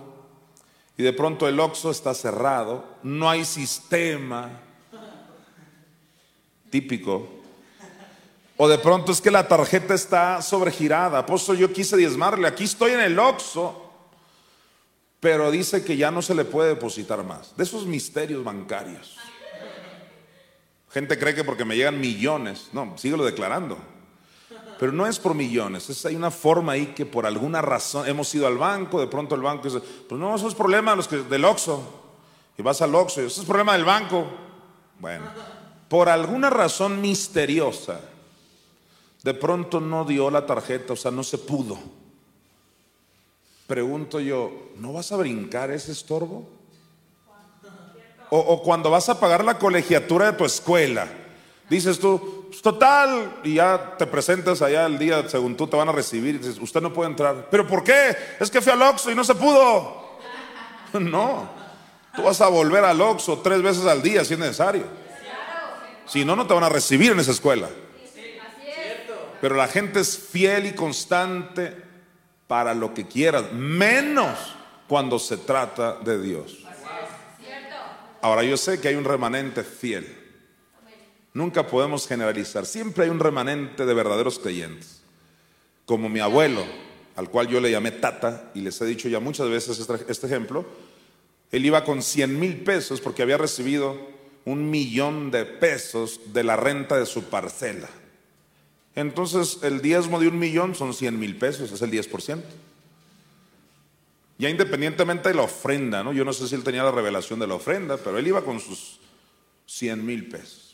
y 0.96 1.02
de 1.02 1.14
pronto 1.14 1.48
el 1.48 1.60
Oxxo 1.60 1.90
está 1.90 2.14
cerrado, 2.14 2.86
no 3.02 3.28
hay 3.28 3.44
sistema 3.44 4.52
típico. 6.70 7.28
O 8.56 8.70
de 8.70 8.78
pronto 8.78 9.12
es 9.12 9.20
que 9.20 9.32
la 9.32 9.48
tarjeta 9.48 9.96
está 9.96 10.44
sobregirada. 10.44 11.18
Apóstol, 11.18 11.58
yo 11.58 11.74
quise 11.74 11.98
diezmarle, 11.98 12.48
aquí 12.48 12.66
estoy 12.66 12.92
en 12.92 13.00
el 13.00 13.18
Oxxo, 13.18 13.90
pero 15.20 15.50
dice 15.50 15.84
que 15.84 15.98
ya 15.98 16.12
no 16.12 16.22
se 16.22 16.36
le 16.36 16.46
puede 16.46 16.70
depositar 16.70 17.24
más. 17.24 17.58
De 17.58 17.64
esos 17.64 17.88
misterios 17.88 18.44
bancarios. 18.44 19.18
Gente 20.92 21.18
cree 21.18 21.34
que 21.34 21.44
porque 21.44 21.66
me 21.66 21.76
llegan 21.76 22.00
millones, 22.00 22.70
no, 22.74 22.96
síguelo 23.00 23.26
declarando. 23.26 23.80
Pero 24.82 24.94
no 24.94 25.06
es 25.06 25.20
por 25.20 25.36
millones, 25.36 25.92
es, 25.92 26.08
hay 26.08 26.16
una 26.16 26.32
forma 26.32 26.72
ahí 26.72 26.88
que 26.88 27.06
por 27.06 27.28
alguna 27.28 27.62
razón 27.62 28.08
hemos 28.08 28.34
ido 28.34 28.48
al 28.48 28.58
banco, 28.58 29.00
de 29.00 29.06
pronto 29.06 29.36
el 29.36 29.42
banco 29.42 29.66
dice, 29.66 29.80
pues 30.10 30.20
no, 30.20 30.36
eso 30.36 30.48
es 30.48 30.56
problema 30.56 30.90
de 30.90 30.98
los 30.98 31.08
que, 31.08 31.18
del 31.18 31.46
Oxxo. 31.46 31.84
Y 32.58 32.64
vas 32.64 32.82
al 32.82 32.96
Oxxo, 32.96 33.22
y 33.22 33.28
eso 33.28 33.42
es 33.42 33.48
problema 33.48 33.74
del 33.74 33.86
banco. 33.86 34.26
Bueno, 35.00 35.26
por 35.88 36.10
alguna 36.10 36.50
razón 36.50 37.00
misteriosa, 37.00 38.02
de 39.22 39.34
pronto 39.36 39.80
no 39.80 40.04
dio 40.04 40.32
la 40.32 40.48
tarjeta, 40.48 40.94
o 40.94 40.96
sea, 40.96 41.12
no 41.12 41.22
se 41.22 41.38
pudo. 41.38 41.78
Pregunto 43.68 44.20
yo, 44.20 44.72
¿no 44.78 44.94
vas 44.94 45.12
a 45.12 45.18
brincar 45.18 45.70
ese 45.70 45.92
estorbo? 45.92 46.50
O, 48.32 48.64
cuando 48.64 48.90
vas 48.90 49.10
a 49.10 49.20
pagar 49.20 49.46
la 49.46 49.60
colegiatura 49.60 50.32
de 50.32 50.38
tu 50.40 50.44
escuela, 50.44 51.08
dices 51.70 52.00
tú, 52.00 52.41
total, 52.60 53.40
y 53.44 53.56
ya 53.56 53.96
te 53.98 54.08
presentas 54.08 54.62
allá 54.62 54.86
el 54.88 54.98
día, 54.98 55.30
según 55.30 55.56
tú 55.56 55.68
te 55.68 55.78
van 55.78 55.90
a 55.90 55.92
recibir, 55.92 56.42
usted 56.60 56.82
no 56.82 56.92
puede 56.92 57.12
entrar. 57.12 57.48
¿Pero 57.52 57.68
por 57.68 57.84
qué? 57.84 58.16
Es 58.40 58.50
que 58.50 58.62
fui 58.62 58.72
al 58.72 58.82
Oxxo 58.82 59.12
y 59.12 59.16
no 59.16 59.24
se 59.24 59.36
pudo. 59.36 60.02
No, 61.00 61.50
tú 62.14 62.24
vas 62.24 62.42
a 62.42 62.50
volver 62.50 62.84
al 62.84 63.00
Oxxo 63.00 63.40
tres 63.40 63.62
veces 63.62 63.86
al 63.86 64.02
día 64.02 64.26
si 64.26 64.34
es 64.34 64.40
necesario. 64.40 64.84
Si 66.06 66.26
no, 66.26 66.36
no 66.36 66.46
te 66.46 66.54
van 66.54 66.66
a 66.66 66.70
recibir 66.70 67.14
en 67.14 67.20
esa 67.22 67.32
escuela. 67.32 67.70
Pero 69.40 69.56
la 69.56 69.70
gente 69.70 70.02
es 70.02 70.18
fiel 70.18 70.66
y 70.66 70.74
constante 70.74 71.76
para 72.48 72.74
lo 72.74 72.94
que 72.94 73.08
quieras, 73.08 73.54
menos 73.54 74.38
cuando 74.90 75.18
se 75.18 75.38
trata 75.38 75.94
de 75.96 76.22
Dios. 76.22 76.66
Ahora 78.22 78.44
yo 78.44 78.58
sé 78.58 78.82
que 78.82 78.90
hay 78.90 78.96
un 78.96 79.06
remanente 79.06 79.64
fiel. 79.64 80.21
Nunca 81.34 81.68
podemos 81.68 82.08
generalizar. 82.08 82.66
Siempre 82.66 83.06
hay 83.06 83.10
un 83.10 83.20
remanente 83.20 83.86
de 83.86 83.94
verdaderos 83.94 84.40
creyentes. 84.40 85.02
Como 85.86 86.10
mi 86.10 86.20
abuelo, 86.20 86.66
al 87.16 87.30
cual 87.30 87.48
yo 87.48 87.60
le 87.62 87.72
llamé 87.72 87.92
Tata, 87.92 88.52
y 88.54 88.62
les 88.62 88.80
he 88.82 88.86
dicho 88.86 89.08
ya 89.08 89.20
muchas 89.20 89.50
veces 89.50 89.80
este, 89.80 90.06
este 90.08 90.28
ejemplo, 90.28 90.66
él 91.52 91.66
iba 91.66 91.84
con 91.84 92.02
100 92.02 92.40
mil 92.40 92.58
pesos 92.64 93.02
porque 93.02 93.22
había 93.22 93.38
recibido 93.38 93.98
un 94.46 94.70
millón 94.70 95.32
de 95.32 95.46
pesos 95.46 96.34
de 96.34 96.44
la 96.44 96.56
renta 96.56 96.98
de 96.98 97.06
su 97.06 97.24
parcela. 97.26 97.90
Entonces 98.96 99.60
el 99.64 99.82
diezmo 99.82 100.20
de 100.20 100.28
un 100.28 100.40
millón 100.40 100.76
son 100.76 100.94
100 100.94 101.20
mil 101.20 101.38
pesos, 101.38 101.72
es 101.72 101.82
el 101.82 101.92
10%. 101.92 102.42
Ya 104.38 104.50
independientemente 104.50 105.30
de 105.30 105.36
la 105.36 105.44
ofrenda, 105.44 106.04
¿no? 106.04 106.14
Yo 106.14 106.26
no 106.26 106.34
sé 106.34 106.48
si 106.48 106.56
él 106.56 106.64
tenía 106.64 106.84
la 106.84 106.92
revelación 106.92 107.40
de 107.40 107.48
la 107.48 107.54
ofrenda, 107.54 107.98
pero 107.98 108.18
él 108.18 108.28
iba 108.28 108.44
con 108.44 108.60
sus 108.60 109.00
100 109.68 110.04
mil 110.04 110.28
pesos. 110.28 110.71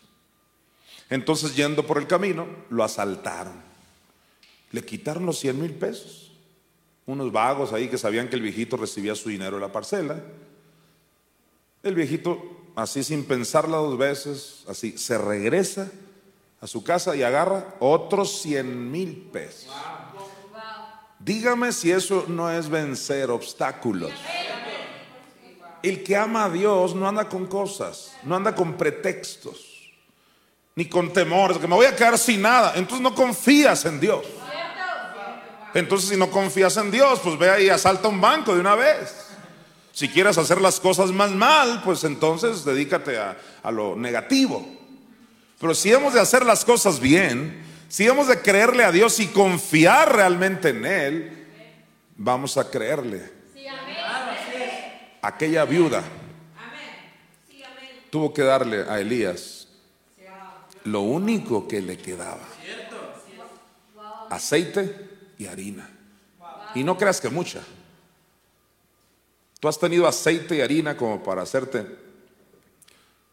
Entonces 1.10 1.56
yendo 1.56 1.86
por 1.86 1.98
el 1.98 2.08
camino, 2.08 2.48
lo 2.70 2.84
asaltaron. 2.84 3.54
Le 4.72 4.84
quitaron 4.84 5.26
los 5.26 5.40
100 5.40 5.62
mil 5.62 5.74
pesos. 5.74 6.32
Unos 7.06 7.32
vagos 7.32 7.72
ahí 7.72 7.88
que 7.88 7.98
sabían 7.98 8.28
que 8.30 8.36
el 8.36 8.42
viejito 8.42 8.76
recibía 8.76 9.16
su 9.16 9.30
dinero 9.30 9.56
de 9.56 9.62
la 9.62 9.72
parcela. 9.72 10.22
El 11.84 11.96
viejito, 11.96 12.72
así 12.76 13.04
sin 13.04 13.24
pensarla 13.24 13.78
dos 13.78 13.98
veces, 13.98 14.66
así, 14.68 14.98
se 14.98 15.18
regresa 15.18 15.90
a 16.60 16.68
su 16.68 16.84
casa 16.84 17.16
y 17.16 17.24
agarra 17.24 17.76
otros 17.80 18.42
100 18.42 18.92
mil 18.92 19.30
pesos. 19.32 19.72
Dígame 21.20 21.72
si 21.72 21.92
eso 21.92 22.26
no 22.28 22.52
es 22.52 22.70
vencer 22.70 23.32
obstáculos. 23.32 24.12
El 25.82 26.04
que 26.04 26.16
ama 26.16 26.46
a 26.46 26.50
Dios 26.50 26.96
no 26.96 27.08
anda 27.08 27.30
con 27.30 27.48
cosas, 27.48 28.14
no 28.24 28.36
anda 28.36 28.54
con 28.54 28.76
pretextos, 28.78 29.67
ni 30.78 30.86
con 30.86 31.12
temores, 31.12 31.58
que 31.58 31.68
me 31.68 31.74
voy 31.74 31.88
a 31.88 31.96
quedar 31.96 32.20
sin 32.20 32.44
nada. 32.44 32.74
Entonces 32.76 33.02
no 33.02 33.16
confías 33.16 33.84
en 33.86 34.00
Dios. 34.00 34.24
Entonces 35.74 36.10
si 36.10 36.16
no 36.16 36.30
confías 36.30 36.78
en 36.78 36.92
Dios, 36.92 37.20
pues 37.24 37.36
ve 37.40 37.50
ahí 37.50 37.66
y 37.66 37.70
asalta 37.70 38.08
un 38.08 38.22
banco 38.22 38.54
de 38.54 38.62
una 38.62 38.76
vez. 38.76 39.26
Si 39.92 40.08
quieres 40.08 40.38
hacer 40.38 40.62
las 40.62 40.80
cosas 40.80 41.10
más 41.12 41.32
mal, 41.32 41.82
pues 41.84 42.04
entonces 42.04 42.64
dedícate 42.64 43.18
a, 43.18 43.36
a 43.64 43.72
lo 43.72 43.96
negativo. 43.96 44.68
Pero 45.60 45.74
si 45.74 45.92
hemos 45.92 46.14
de 46.14 46.22
hacer 46.22 46.46
las 46.46 46.64
cosas 46.64 47.00
bien, 47.00 47.60
si 47.90 48.06
hemos 48.06 48.28
de 48.28 48.40
creerle 48.40 48.84
a 48.84 48.92
Dios 48.92 49.20
y 49.20 49.26
confiar 49.26 50.16
realmente 50.16 50.70
en 50.70 50.86
Él, 50.86 51.48
vamos 52.18 52.56
a 52.56 52.70
creerle. 52.70 53.32
Aquella 55.24 55.66
viuda 55.66 56.04
tuvo 58.12 58.32
que 58.32 58.44
darle 58.44 58.86
a 58.88 59.00
Elías 59.00 59.57
lo 60.88 61.02
único 61.02 61.68
que 61.68 61.82
le 61.82 61.98
quedaba. 61.98 62.48
Aceite 64.30 65.34
y 65.38 65.46
harina. 65.46 65.90
Y 66.76 66.84
no 66.84 66.98
creas 66.98 67.20
que 67.22 67.30
mucha. 67.30 67.62
¿Tú 69.60 69.68
has 69.68 69.80
tenido 69.80 70.08
aceite 70.08 70.56
y 70.56 70.62
harina 70.62 70.96
como 70.96 71.22
para 71.24 71.42
hacerte 71.42 71.86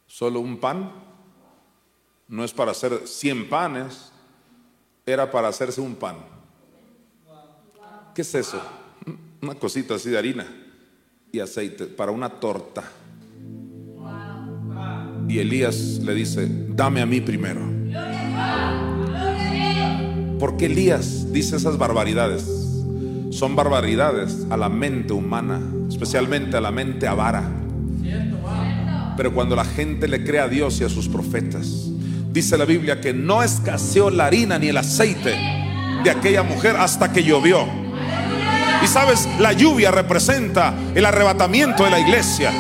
solo 0.07 0.41
un 0.41 0.59
pan? 0.59 0.93
No 2.29 2.45
es 2.45 2.53
para 2.53 2.71
hacer 2.71 3.07
100 3.07 3.49
panes, 3.49 4.11
era 5.05 5.31
para 5.31 5.49
hacerse 5.49 5.81
un 5.81 5.95
pan. 5.95 6.17
¿Qué 8.15 8.23
es 8.23 8.35
eso? 8.35 8.61
Una 9.43 9.55
cosita 9.55 9.95
así 9.95 10.09
de 10.09 10.19
harina 10.19 10.47
y 11.31 11.41
aceite 11.41 11.87
para 11.87 12.11
una 12.11 12.31
torta. 12.31 12.91
Y 15.29 15.39
Elías 15.39 16.01
le 16.03 16.15
dice, 16.15 16.49
dame 16.69 17.01
a 17.01 17.07
mí 17.07 17.21
primero. 17.21 17.61
Porque 20.39 20.67
Elías 20.67 21.33
dice 21.33 21.57
esas 21.57 21.79
barbaridades? 21.79 22.45
Son 23.31 23.57
barbaridades 23.57 24.47
a 24.51 24.57
la 24.57 24.69
mente 24.69 25.13
humana, 25.13 25.61
especialmente 25.89 26.57
a 26.57 26.61
la 26.61 26.71
mente 26.71 27.07
avara. 27.07 27.51
Pero 29.17 29.33
cuando 29.33 29.57
la 29.57 29.65
gente 29.65 30.09
le 30.09 30.25
cree 30.25 30.41
a 30.41 30.49
Dios 30.49 30.81
y 30.81 30.85
a 30.85 30.89
sus 30.89 31.09
profetas, 31.09 31.89
dice 32.33 32.59
la 32.59 32.65
Biblia 32.65 33.01
que 33.01 33.13
no 33.13 33.43
escaseó 33.43 34.11
la 34.11 34.27
harina 34.27 34.59
ni 34.59 34.69
el 34.69 34.77
aceite 34.77 35.35
de 36.03 36.11
aquella 36.11 36.43
mujer 36.43 36.77
hasta 36.77 37.13
que 37.13 37.23
llovió. 37.23 37.84
Y 38.85 38.87
sabes, 38.87 39.27
la 39.39 39.55
lluvia 39.55 39.91
representa 39.91 40.75
el 40.95 41.07
arrebatamiento 41.07 41.85
de 41.85 41.91
la 41.91 42.01
iglesia. 42.01 42.53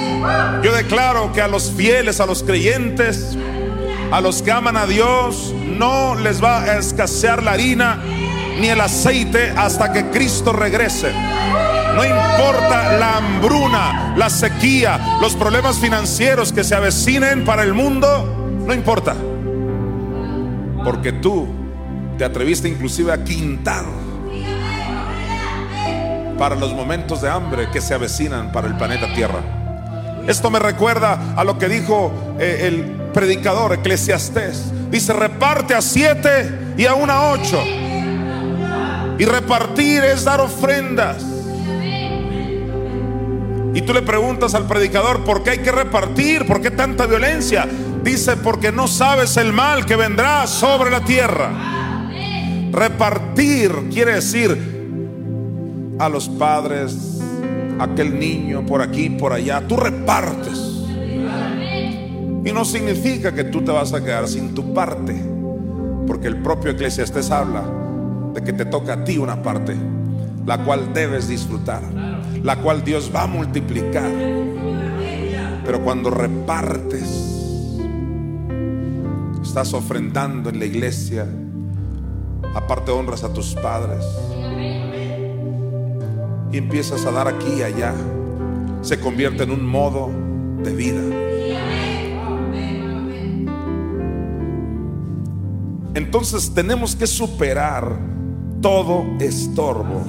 Yo 0.62 0.72
declaro 0.72 1.34
que 1.34 1.42
a 1.42 1.48
los 1.48 1.70
fieles, 1.70 2.18
a 2.18 2.24
los 2.24 2.42
creyentes, 2.42 3.36
a 4.10 4.22
los 4.22 4.40
que 4.40 4.50
aman 4.50 4.78
a 4.78 4.86
Dios, 4.86 5.52
no 5.76 6.14
les 6.14 6.42
va 6.42 6.62
a 6.62 6.78
escasear 6.78 7.42
la 7.42 7.52
harina 7.52 8.02
ni 8.58 8.68
el 8.68 8.80
aceite 8.80 9.52
hasta 9.54 9.92
que 9.92 10.06
Cristo 10.06 10.54
regrese. 10.54 11.12
No 11.94 12.02
importa 12.02 12.96
la 12.96 13.18
hambruna, 13.18 14.14
la 14.16 14.30
sequía, 14.30 15.18
los 15.20 15.36
problemas 15.36 15.78
financieros 15.78 16.54
que 16.54 16.64
se 16.64 16.74
avecinen 16.74 17.44
para 17.44 17.64
el 17.64 17.74
mundo, 17.74 18.64
no 18.66 18.72
importa. 18.72 19.14
Porque 20.82 21.12
tú 21.12 21.46
te 22.16 22.24
atreviste 22.24 22.66
inclusive 22.66 23.12
a 23.12 23.22
quintar 23.22 24.03
para 26.38 26.56
los 26.56 26.72
momentos 26.72 27.22
de 27.22 27.30
hambre 27.30 27.68
que 27.70 27.80
se 27.80 27.94
avecinan 27.94 28.52
para 28.52 28.68
el 28.68 28.76
planeta 28.76 29.12
Tierra. 29.14 29.40
Esto 30.26 30.50
me 30.50 30.58
recuerda 30.58 31.34
a 31.36 31.44
lo 31.44 31.58
que 31.58 31.68
dijo 31.68 32.12
eh, 32.38 32.60
el 32.62 33.12
predicador 33.12 33.74
Eclesiastés. 33.74 34.90
Dice, 34.90 35.12
reparte 35.12 35.74
a 35.74 35.82
siete 35.82 36.74
y 36.76 36.86
a 36.86 36.94
una 36.94 37.30
ocho. 37.30 37.62
Y 39.18 39.24
repartir 39.24 40.02
es 40.02 40.24
dar 40.24 40.40
ofrendas. 40.40 41.22
Y 43.74 43.82
tú 43.82 43.92
le 43.92 44.02
preguntas 44.02 44.54
al 44.54 44.66
predicador, 44.66 45.24
¿por 45.24 45.42
qué 45.42 45.50
hay 45.50 45.58
que 45.58 45.72
repartir? 45.72 46.46
¿Por 46.46 46.62
qué 46.62 46.70
tanta 46.70 47.06
violencia? 47.06 47.68
Dice, 48.02 48.36
porque 48.36 48.70
no 48.70 48.86
sabes 48.86 49.36
el 49.36 49.52
mal 49.52 49.84
que 49.84 49.96
vendrá 49.96 50.46
sobre 50.46 50.90
la 50.90 51.00
tierra. 51.00 51.50
Repartir 52.70 53.72
quiere 53.92 54.14
decir 54.14 54.73
a 55.98 56.08
los 56.08 56.28
padres, 56.28 57.20
aquel 57.78 58.18
niño 58.18 58.64
por 58.66 58.82
aquí, 58.82 59.10
por 59.10 59.32
allá, 59.32 59.66
tú 59.66 59.76
repartes. 59.76 60.58
Y 62.44 62.52
no 62.52 62.64
significa 62.64 63.34
que 63.34 63.44
tú 63.44 63.62
te 63.62 63.72
vas 63.72 63.92
a 63.92 64.04
quedar 64.04 64.28
sin 64.28 64.54
tu 64.54 64.74
parte, 64.74 65.14
porque 66.06 66.28
el 66.28 66.42
propio 66.42 66.72
Eclesiastés 66.72 67.30
habla 67.30 67.64
de 68.34 68.42
que 68.42 68.52
te 68.52 68.66
toca 68.66 68.94
a 68.94 69.04
ti 69.04 69.16
una 69.16 69.42
parte, 69.42 69.76
la 70.44 70.62
cual 70.62 70.92
debes 70.92 71.28
disfrutar, 71.28 71.82
la 72.42 72.56
cual 72.56 72.84
Dios 72.84 73.10
va 73.14 73.22
a 73.22 73.26
multiplicar. 73.26 74.10
Pero 75.64 75.82
cuando 75.82 76.10
repartes, 76.10 77.40
estás 79.42 79.72
ofrendando 79.72 80.50
en 80.50 80.58
la 80.58 80.66
iglesia, 80.66 81.26
aparte 82.54 82.90
honras 82.90 83.24
a 83.24 83.32
tus 83.32 83.54
padres 83.54 84.04
y 86.54 86.58
empiezas 86.58 87.04
a 87.04 87.10
dar 87.10 87.26
aquí 87.26 87.52
y 87.58 87.62
allá, 87.62 87.92
se 88.80 89.00
convierte 89.00 89.42
en 89.42 89.50
un 89.50 89.66
modo 89.66 90.08
de 90.62 90.72
vida. 90.72 91.00
Entonces 95.94 96.54
tenemos 96.54 96.94
que 96.94 97.08
superar 97.08 97.98
todo 98.60 99.04
estorbo 99.18 100.04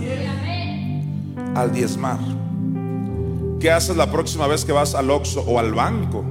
al 1.55 1.73
diezmar. 1.73 2.19
¿Qué 3.59 3.71
haces 3.71 3.97
la 3.97 4.11
próxima 4.11 4.45
vez 4.45 4.65
que 4.65 4.71
vas 4.71 4.93
al 4.93 5.09
Oxxo 5.09 5.41
o 5.41 5.57
al 5.57 5.73
banco? 5.73 6.23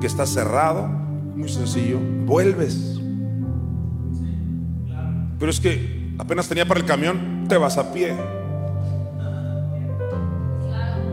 Que 0.00 0.06
está 0.06 0.24
cerrado, 0.24 0.86
muy 1.34 1.48
sencillo, 1.48 1.98
vuelves. 2.26 3.00
Pero 5.40 5.50
es 5.50 5.58
que 5.58 6.14
apenas 6.16 6.46
tenía 6.46 6.68
para 6.68 6.78
el 6.78 6.86
camión, 6.86 7.46
te 7.48 7.56
vas 7.56 7.76
a 7.76 7.92
pie. 7.92 8.14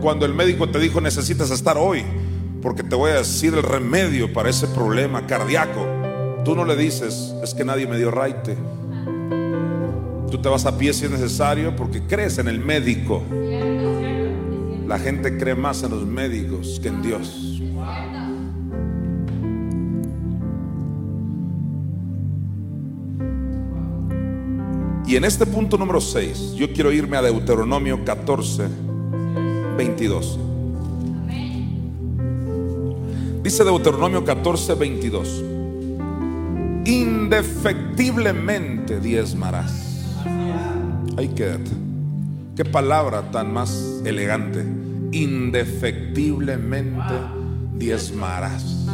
Cuando 0.00 0.24
el 0.24 0.32
médico 0.32 0.70
te 0.70 0.78
dijo 0.78 1.00
necesitas 1.00 1.50
estar 1.50 1.76
hoy, 1.76 2.02
porque 2.62 2.82
te 2.82 2.94
voy 2.94 3.10
a 3.10 3.16
decir 3.16 3.54
el 3.54 3.62
remedio 3.62 4.32
para 4.32 4.48
ese 4.48 4.66
problema 4.68 5.26
cardíaco, 5.26 5.86
tú 6.42 6.54
no 6.54 6.64
le 6.64 6.74
dices, 6.74 7.34
es 7.42 7.52
que 7.52 7.64
nadie 7.64 7.86
me 7.86 7.98
dio 7.98 8.10
raite. 8.10 8.56
Tú 10.30 10.38
te 10.38 10.48
vas 10.48 10.64
a 10.64 10.78
pie 10.78 10.94
si 10.94 11.04
es 11.04 11.10
necesario 11.10 11.76
porque 11.76 12.02
crees 12.02 12.38
en 12.38 12.48
el 12.48 12.60
médico. 12.60 13.22
La 14.86 14.98
gente 14.98 15.36
cree 15.36 15.54
más 15.54 15.82
en 15.82 15.90
los 15.90 16.06
médicos 16.06 16.80
que 16.82 16.88
en 16.88 17.02
Dios. 17.02 17.60
Y 25.06 25.16
en 25.16 25.24
este 25.24 25.44
punto 25.44 25.76
número 25.76 26.00
6, 26.00 26.54
yo 26.54 26.72
quiero 26.72 26.92
irme 26.92 27.16
a 27.16 27.22
Deuteronomio 27.22 28.04
14, 28.04 28.68
22. 29.80 30.38
Dice 33.42 33.64
Deuteronomio 33.64 34.22
14, 34.22 34.74
22. 34.74 35.42
Indefectiblemente 36.84 39.00
diezmarás. 39.00 40.04
Ahí 41.16 41.28
quédate. 41.28 41.70
Qué 42.56 42.66
palabra 42.66 43.30
tan 43.30 43.54
más 43.54 44.02
elegante. 44.04 44.66
Indefectiblemente 45.12 47.14
diezmarás. 47.74 48.86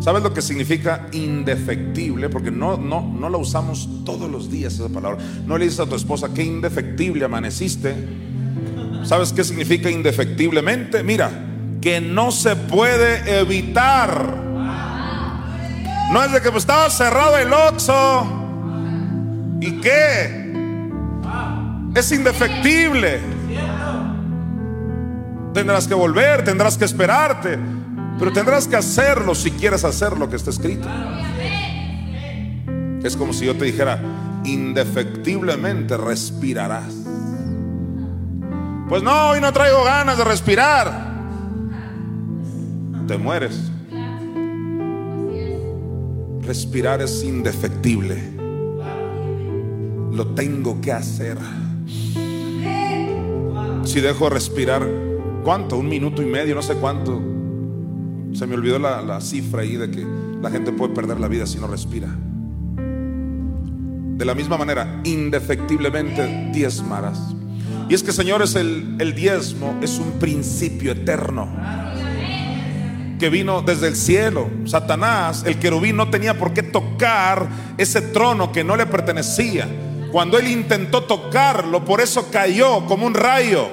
¿Sabes 0.00 0.22
lo 0.22 0.32
que 0.32 0.40
significa 0.40 1.08
indefectible? 1.12 2.30
Porque 2.30 2.50
no, 2.50 2.78
no, 2.78 3.02
no 3.02 3.28
la 3.28 3.36
usamos 3.36 3.86
todos 4.06 4.30
los 4.30 4.50
días 4.50 4.72
esa 4.72 4.88
palabra. 4.88 5.18
No 5.46 5.58
le 5.58 5.66
dices 5.66 5.80
a 5.80 5.86
tu 5.86 5.94
esposa 5.94 6.32
que 6.32 6.42
indefectible 6.42 7.26
amaneciste. 7.26 8.31
¿Sabes 9.04 9.32
qué 9.32 9.44
significa 9.44 9.90
indefectiblemente? 9.90 11.02
Mira, 11.02 11.30
que 11.80 12.00
no 12.00 12.30
se 12.30 12.56
puede 12.56 13.40
evitar. 13.40 14.42
No 16.12 16.22
es 16.22 16.32
de 16.32 16.40
que 16.40 16.50
pues, 16.50 16.62
estaba 16.62 16.88
cerrado 16.90 17.36
el 17.38 17.52
oxo. 17.52 18.26
¿Y 19.60 19.80
qué? 19.80 20.52
Es 21.94 22.12
indefectible. 22.12 23.20
Tendrás 25.52 25.86
que 25.86 25.94
volver, 25.94 26.44
tendrás 26.44 26.78
que 26.78 26.84
esperarte. 26.84 27.58
Pero 28.18 28.32
tendrás 28.32 28.68
que 28.68 28.76
hacerlo 28.76 29.34
si 29.34 29.50
quieres 29.50 29.84
hacer 29.84 30.16
lo 30.16 30.30
que 30.30 30.36
está 30.36 30.50
escrito. 30.50 30.88
Es 33.02 33.16
como 33.16 33.32
si 33.32 33.46
yo 33.46 33.56
te 33.56 33.64
dijera, 33.64 33.98
indefectiblemente 34.44 35.96
respirarás. 35.96 37.01
Pues 38.92 39.02
no, 39.02 39.30
hoy 39.30 39.40
no 39.40 39.50
traigo 39.54 39.84
ganas 39.84 40.18
de 40.18 40.24
respirar. 40.24 41.14
Te 43.08 43.16
mueres. 43.16 43.70
Respirar 46.42 47.00
es 47.00 47.24
indefectible. 47.24 48.22
Lo 50.12 50.26
tengo 50.34 50.78
que 50.82 50.92
hacer. 50.92 51.38
Si 53.84 54.02
dejo 54.02 54.24
de 54.24 54.30
respirar, 54.30 54.86
¿cuánto? 55.42 55.78
Un 55.78 55.88
minuto 55.88 56.20
y 56.20 56.26
medio, 56.26 56.54
no 56.54 56.60
sé 56.60 56.74
cuánto. 56.74 57.18
Se 58.34 58.46
me 58.46 58.56
olvidó 58.56 58.78
la, 58.78 59.00
la 59.00 59.22
cifra 59.22 59.62
ahí 59.62 59.76
de 59.76 59.90
que 59.90 60.06
la 60.42 60.50
gente 60.50 60.70
puede 60.70 60.92
perder 60.92 61.18
la 61.18 61.28
vida 61.28 61.46
si 61.46 61.58
no 61.58 61.66
respira. 61.66 62.08
De 64.18 64.24
la 64.26 64.34
misma 64.34 64.58
manera, 64.58 65.00
indefectiblemente 65.04 66.50
diezmarás. 66.52 67.36
Y 67.92 67.94
es 67.94 68.02
que, 68.02 68.12
señores, 68.12 68.54
el, 68.54 68.96
el 69.00 69.14
diezmo 69.14 69.78
es 69.82 69.98
un 69.98 70.12
principio 70.12 70.92
eterno 70.92 71.46
que 73.20 73.28
vino 73.28 73.60
desde 73.60 73.88
el 73.88 73.96
cielo. 73.96 74.48
Satanás, 74.64 75.44
el 75.46 75.58
querubín, 75.58 75.96
no 75.96 76.08
tenía 76.08 76.38
por 76.38 76.54
qué 76.54 76.62
tocar 76.62 77.46
ese 77.76 78.00
trono 78.00 78.50
que 78.50 78.64
no 78.64 78.78
le 78.78 78.86
pertenecía. 78.86 79.68
Cuando 80.10 80.38
él 80.38 80.46
intentó 80.46 81.02
tocarlo, 81.02 81.84
por 81.84 82.00
eso 82.00 82.30
cayó 82.30 82.86
como 82.86 83.06
un 83.06 83.12
rayo. 83.12 83.68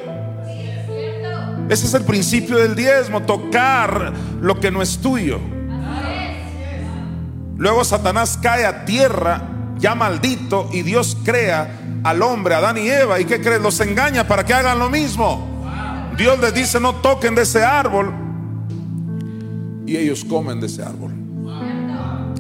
Ese 1.70 1.86
es 1.86 1.94
el 1.94 2.04
principio 2.04 2.58
del 2.58 2.76
diezmo, 2.76 3.22
tocar 3.22 4.12
lo 4.42 4.60
que 4.60 4.70
no 4.70 4.82
es 4.82 4.98
tuyo. 4.98 5.40
Luego 7.56 7.86
Satanás 7.86 8.38
cae 8.42 8.66
a 8.66 8.84
tierra, 8.84 9.44
ya 9.78 9.96
maldito, 9.96 10.70
y 10.74 10.82
Dios 10.82 11.16
crea 11.24 11.79
al 12.04 12.22
hombre, 12.22 12.56
Adán 12.56 12.78
y 12.78 12.88
Eva. 12.88 13.20
¿Y 13.20 13.26
qué 13.26 13.42
crees? 13.42 13.62
Los 13.62 13.80
engaña 13.80 14.28
para 14.28 14.46
que 14.46 14.54
hagan 14.54 14.80
lo 14.80 14.90
mismo. 14.90 15.48
Dios 16.18 16.40
les 16.40 16.54
dice, 16.54 16.80
no 16.80 16.96
toquen 16.96 17.36
de 17.36 17.44
ese 17.44 17.64
árbol. 17.64 18.14
Y 19.86 19.96
ellos 19.96 20.26
comen 20.26 20.60
de 20.60 20.68
ese 20.68 20.84
árbol. 20.84 21.14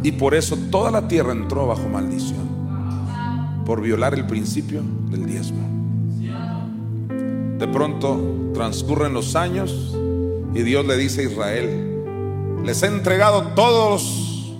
Y 0.03 0.11
por 0.13 0.35
eso 0.35 0.57
toda 0.71 0.91
la 0.91 1.07
tierra 1.07 1.31
entró 1.31 1.67
bajo 1.67 1.87
maldición. 1.89 2.49
Por 3.65 3.81
violar 3.81 4.13
el 4.13 4.25
principio 4.25 4.81
del 5.09 5.25
diezmo. 5.25 5.67
De 7.57 7.67
pronto 7.67 8.51
transcurren 8.53 9.13
los 9.13 9.35
años 9.35 9.95
y 10.53 10.61
Dios 10.63 10.85
le 10.85 10.95
dice 10.97 11.21
a 11.21 11.23
Israel, 11.25 12.61
les 12.63 12.83
he 12.83 12.87
entregado 12.87 13.47
todos 13.55 14.55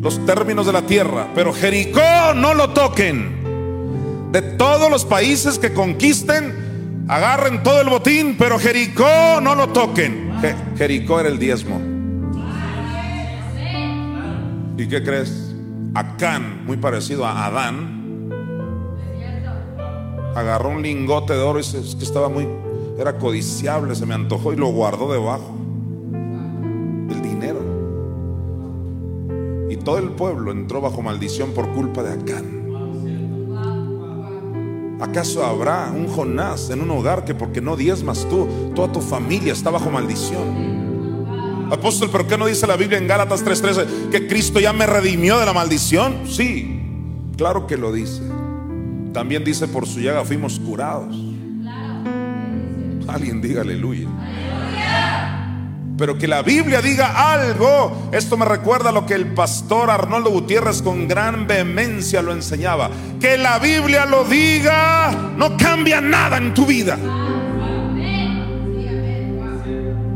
los 0.00 0.24
términos 0.24 0.66
de 0.66 0.72
la 0.72 0.82
tierra, 0.82 1.28
pero 1.34 1.52
Jericó 1.52 2.00
no 2.36 2.54
lo 2.54 2.70
toquen. 2.70 3.43
De 4.34 4.42
todos 4.42 4.90
los 4.90 5.04
países 5.04 5.60
que 5.60 5.72
conquisten, 5.72 7.06
agarren 7.06 7.62
todo 7.62 7.80
el 7.80 7.88
botín, 7.88 8.34
pero 8.36 8.58
Jericó 8.58 9.40
no 9.40 9.54
lo 9.54 9.68
toquen. 9.68 10.32
Jericó 10.76 11.20
era 11.20 11.28
el 11.28 11.38
diezmo. 11.38 11.80
¿Y 14.76 14.88
qué 14.88 15.04
crees? 15.04 15.54
Acán, 15.94 16.66
muy 16.66 16.78
parecido 16.78 17.24
a 17.24 17.46
Adán, 17.46 18.28
agarró 20.34 20.70
un 20.70 20.82
lingote 20.82 21.34
de 21.34 21.38
oro 21.38 21.60
y 21.60 21.62
es 21.62 21.94
que 21.96 22.04
estaba 22.04 22.28
muy, 22.28 22.48
era 22.98 23.18
codiciable, 23.18 23.94
se 23.94 24.04
me 24.04 24.14
antojó 24.14 24.52
y 24.52 24.56
lo 24.56 24.66
guardó 24.66 25.12
debajo. 25.12 25.56
El 27.08 27.22
dinero. 27.22 27.60
Y 29.70 29.76
todo 29.76 29.98
el 29.98 30.08
pueblo 30.08 30.50
entró 30.50 30.80
bajo 30.80 31.02
maldición 31.02 31.52
por 31.52 31.68
culpa 31.68 32.02
de 32.02 32.14
Acán. 32.14 32.63
¿Acaso 35.00 35.44
habrá 35.44 35.90
un 35.94 36.08
Jonás 36.08 36.70
en 36.70 36.80
un 36.80 36.90
hogar 36.90 37.24
que 37.24 37.34
porque 37.34 37.60
no 37.60 37.76
diezmas 37.76 38.26
tú, 38.28 38.48
toda 38.74 38.92
tu 38.92 39.00
familia 39.00 39.52
está 39.52 39.70
bajo 39.70 39.90
maldición? 39.90 40.74
Apóstol, 41.70 42.10
¿pero 42.12 42.26
qué 42.26 42.38
no 42.38 42.46
dice 42.46 42.66
la 42.66 42.76
Biblia 42.76 42.98
en 42.98 43.08
Gálatas 43.08 43.44
3:13 43.44 44.10
que 44.10 44.26
Cristo 44.26 44.60
ya 44.60 44.72
me 44.72 44.86
redimió 44.86 45.38
de 45.38 45.46
la 45.46 45.52
maldición? 45.52 46.22
Sí, 46.26 46.80
claro 47.36 47.66
que 47.66 47.76
lo 47.76 47.92
dice. 47.92 48.22
También 49.12 49.44
dice 49.44 49.66
por 49.68 49.86
su 49.86 50.00
llaga 50.00 50.24
fuimos 50.24 50.60
curados. 50.60 51.16
Alguien 53.08 53.40
diga 53.40 53.62
aleluya. 53.62 54.08
Pero 55.96 56.18
que 56.18 56.26
la 56.26 56.42
Biblia 56.42 56.82
diga 56.82 57.32
algo, 57.32 58.08
esto 58.12 58.36
me 58.36 58.44
recuerda 58.44 58.88
a 58.88 58.92
lo 58.92 59.06
que 59.06 59.14
el 59.14 59.32
pastor 59.32 59.90
Arnoldo 59.90 60.30
Gutiérrez 60.30 60.82
con 60.82 61.06
gran 61.06 61.46
vehemencia 61.46 62.20
lo 62.20 62.32
enseñaba. 62.32 62.90
Que 63.20 63.38
la 63.38 63.60
Biblia 63.60 64.04
lo 64.04 64.24
diga 64.24 65.32
no 65.36 65.56
cambia 65.56 66.00
nada 66.00 66.38
en 66.38 66.52
tu 66.52 66.66
vida. 66.66 66.98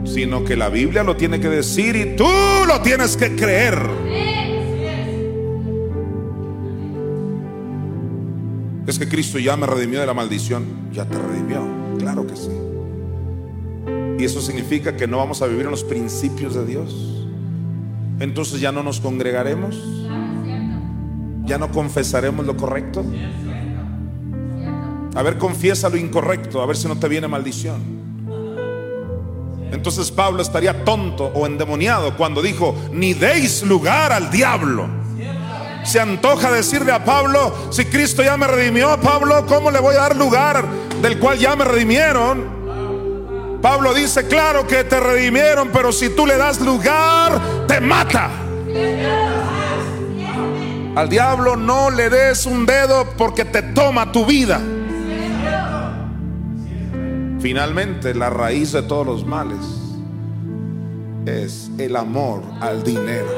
Sino 0.04 0.44
que 0.44 0.56
la 0.56 0.68
Biblia 0.68 1.04
lo 1.04 1.16
tiene 1.16 1.38
que 1.38 1.48
decir 1.48 1.94
y 1.94 2.16
tú 2.16 2.28
lo 2.66 2.80
tienes 2.80 3.16
que 3.16 3.36
creer. 3.36 3.78
Es 8.88 8.98
que 8.98 9.06
Cristo 9.06 9.38
ya 9.38 9.56
me 9.56 9.66
redimió 9.66 10.00
de 10.00 10.06
la 10.06 10.14
maldición. 10.14 10.64
Ya 10.92 11.04
te 11.04 11.18
redimió. 11.18 11.62
Claro 11.98 12.26
que 12.26 12.34
sí. 12.34 12.67
Y 14.18 14.24
eso 14.24 14.40
significa 14.40 14.96
que 14.96 15.06
no 15.06 15.18
vamos 15.18 15.42
a 15.42 15.46
vivir 15.46 15.64
en 15.64 15.70
los 15.70 15.84
principios 15.84 16.54
de 16.54 16.66
Dios. 16.66 17.24
Entonces 18.18 18.60
ya 18.60 18.72
no 18.72 18.82
nos 18.82 19.00
congregaremos. 19.00 19.80
Ya 21.44 21.56
no 21.56 21.70
confesaremos 21.70 22.44
lo 22.44 22.56
correcto. 22.56 23.04
A 25.14 25.22
ver, 25.22 25.38
confiesa 25.38 25.88
lo 25.88 25.96
incorrecto, 25.96 26.60
a 26.60 26.66
ver 26.66 26.76
si 26.76 26.88
no 26.88 26.98
te 26.98 27.08
viene 27.08 27.28
maldición. 27.28 27.98
Entonces 29.70 30.10
Pablo 30.10 30.42
estaría 30.42 30.84
tonto 30.84 31.26
o 31.26 31.46
endemoniado 31.46 32.16
cuando 32.16 32.42
dijo, 32.42 32.74
ni 32.92 33.14
deis 33.14 33.62
lugar 33.62 34.12
al 34.12 34.30
diablo. 34.30 34.88
Se 35.84 36.00
antoja 36.00 36.50
decirle 36.50 36.90
a 36.92 37.04
Pablo, 37.04 37.54
si 37.70 37.84
Cristo 37.84 38.22
ya 38.22 38.36
me 38.36 38.46
redimió, 38.46 39.00
Pablo, 39.00 39.46
¿cómo 39.46 39.70
le 39.70 39.78
voy 39.78 39.94
a 39.94 40.00
dar 40.00 40.16
lugar 40.16 40.64
del 41.00 41.18
cual 41.18 41.38
ya 41.38 41.54
me 41.54 41.64
redimieron? 41.64 42.57
Pablo 43.60 43.92
dice, 43.92 44.26
claro 44.26 44.66
que 44.66 44.84
te 44.84 45.00
redimieron, 45.00 45.70
pero 45.72 45.90
si 45.90 46.10
tú 46.10 46.26
le 46.26 46.36
das 46.36 46.60
lugar, 46.60 47.40
te 47.66 47.80
mata. 47.80 48.30
Al 50.94 51.08
diablo 51.08 51.56
no 51.56 51.90
le 51.90 52.10
des 52.10 52.46
un 52.46 52.66
dedo 52.66 53.06
porque 53.16 53.44
te 53.44 53.62
toma 53.62 54.12
tu 54.12 54.24
vida. 54.24 54.60
Finalmente, 57.40 58.14
la 58.14 58.30
raíz 58.30 58.72
de 58.72 58.82
todos 58.82 59.06
los 59.06 59.24
males 59.24 59.58
es 61.26 61.70
el 61.78 61.96
amor 61.96 62.42
al 62.60 62.82
dinero. 62.82 63.28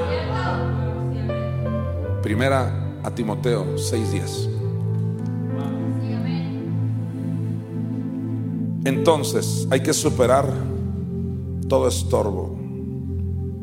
Primera 2.23 2.73
a 3.03 3.11
Timoteo 3.11 3.77
6:10. 3.77 4.50
Entonces 8.85 9.67
hay 9.71 9.81
que 9.81 9.93
superar 9.93 10.47
todo 11.69 11.89
estorbo. 11.89 12.59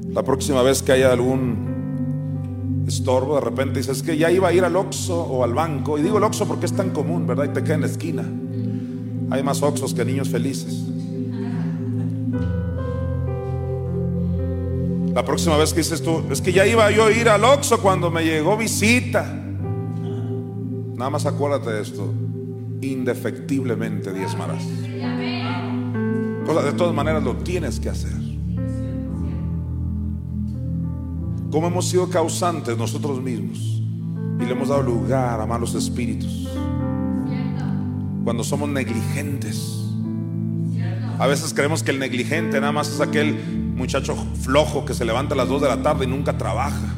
La 0.10 0.24
próxima 0.24 0.62
vez 0.62 0.82
que 0.82 0.92
haya 0.94 1.12
algún 1.12 2.86
estorbo, 2.88 3.36
de 3.36 3.42
repente 3.42 3.80
dices 3.80 4.02
que 4.02 4.18
ya 4.18 4.32
iba 4.32 4.48
a 4.48 4.54
ir 4.54 4.64
al 4.64 4.76
Oxxo 4.76 5.22
o 5.22 5.44
al 5.44 5.54
banco. 5.54 5.98
Y 5.98 6.02
digo 6.02 6.18
el 6.18 6.24
Oxxo 6.24 6.48
porque 6.48 6.66
es 6.66 6.74
tan 6.74 6.92
común, 6.92 7.28
¿verdad? 7.28 7.46
Y 7.46 7.50
te 7.50 7.64
queda 7.64 7.76
en 7.76 7.82
la 7.82 7.88
esquina. 7.88 8.24
Hay 9.30 9.44
más 9.44 9.62
Oxxos 9.62 9.94
que 9.94 10.06
niños 10.06 10.30
felices. 10.30 10.86
La 15.14 15.26
próxima 15.26 15.58
vez 15.58 15.74
que 15.74 15.80
dices 15.80 16.04
tú, 16.04 16.22
es 16.30 16.42
que 16.42 16.54
ya 16.54 16.66
iba 16.68 16.90
yo 16.92 17.06
a 17.06 17.12
ir 17.12 17.28
al 17.28 17.44
Oxxo 17.44 17.82
cuando 17.82 18.12
me 18.12 18.24
llegó 18.24 18.56
visita. 18.56 19.24
Nada 20.96 21.10
más 21.10 21.26
acuérdate 21.26 21.72
de 21.72 21.82
esto. 21.82 22.08
Indefectiblemente 22.82 24.14
diezmarás. 24.14 24.64
Cosa, 26.46 26.64
de 26.64 26.74
todas 26.74 26.94
maneras 26.94 27.24
lo 27.24 27.36
tienes 27.38 27.80
que 27.80 27.90
hacer. 27.90 28.14
Como 31.52 31.68
hemos 31.68 31.88
sido 31.88 32.10
causantes 32.10 32.78
nosotros 32.78 33.22
mismos 33.22 33.82
y 34.40 34.46
le 34.46 34.52
hemos 34.52 34.70
dado 34.70 34.84
lugar 34.84 35.40
a 35.40 35.46
malos 35.46 35.74
espíritus. 35.76 36.48
Cuando 38.24 38.44
somos 38.44 38.70
negligentes. 38.70 39.86
A 41.18 41.26
veces 41.26 41.54
creemos 41.54 41.82
que 41.82 41.92
el 41.92 42.00
negligente 42.00 42.60
nada 42.60 42.72
más 42.72 42.90
es 42.90 43.02
aquel 43.02 43.36
muchacho 43.76 44.16
flojo 44.42 44.86
que 44.86 44.94
se 44.94 45.06
levanta 45.06 45.34
a 45.34 45.38
las 45.38 45.48
2 45.48 45.62
de 45.62 45.68
la 45.68 45.82
tarde 45.82 46.06
y 46.06 46.08
nunca 46.08 46.38
trabaja. 46.38 46.94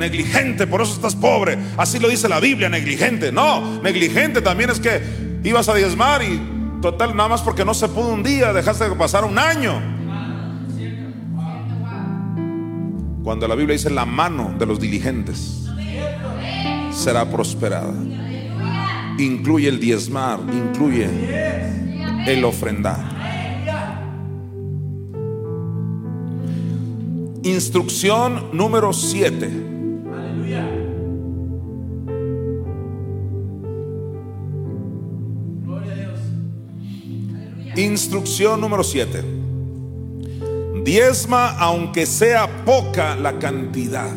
Negligente, 0.00 0.66
por 0.66 0.80
eso 0.80 0.94
estás 0.94 1.14
pobre. 1.14 1.58
Así 1.76 1.98
lo 1.98 2.08
dice 2.08 2.26
la 2.26 2.40
Biblia, 2.40 2.70
negligente. 2.70 3.30
No, 3.30 3.82
negligente 3.82 4.40
también 4.40 4.70
es 4.70 4.80
que 4.80 4.98
ibas 5.44 5.68
a 5.68 5.74
diezmar 5.74 6.22
y 6.22 6.40
total, 6.80 7.14
nada 7.14 7.28
más 7.28 7.42
porque 7.42 7.66
no 7.66 7.74
se 7.74 7.86
pudo 7.86 8.08
un 8.08 8.22
día, 8.22 8.54
dejaste 8.54 8.88
de 8.88 8.96
pasar 8.96 9.26
un 9.26 9.38
año. 9.38 9.78
Cuando 13.22 13.46
la 13.46 13.54
Biblia 13.54 13.74
dice 13.74 13.90
la 13.90 14.06
mano 14.06 14.54
de 14.58 14.64
los 14.64 14.80
diligentes 14.80 15.66
será 16.92 17.30
prosperada. 17.30 17.92
Incluye 19.18 19.68
el 19.68 19.80
diezmar, 19.80 20.40
incluye 20.50 21.10
el 22.26 22.42
ofrendar. 22.42 23.20
Instrucción 27.42 28.48
número 28.54 28.94
7. 28.94 29.69
Instrucción 37.76 38.60
número 38.60 38.82
7. 38.82 39.22
Diezma 40.84 41.50
aunque 41.58 42.04
sea 42.04 42.64
poca 42.64 43.14
la 43.14 43.38
cantidad. 43.38 44.10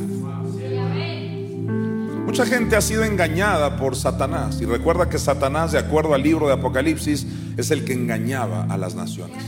Mucha 2.25 2.45
gente 2.47 2.75
ha 2.75 2.81
sido 2.81 3.03
engañada 3.03 3.77
por 3.77 3.95
Satanás. 3.95 4.59
Y 4.59 4.65
recuerda 4.65 5.07
que 5.07 5.19
Satanás, 5.19 5.71
de 5.71 5.77
acuerdo 5.77 6.15
al 6.15 6.23
libro 6.23 6.47
de 6.47 6.53
Apocalipsis, 6.53 7.27
es 7.57 7.69
el 7.69 7.85
que 7.85 7.93
engañaba 7.93 8.63
a 8.63 8.77
las 8.77 8.95
naciones. 8.95 9.43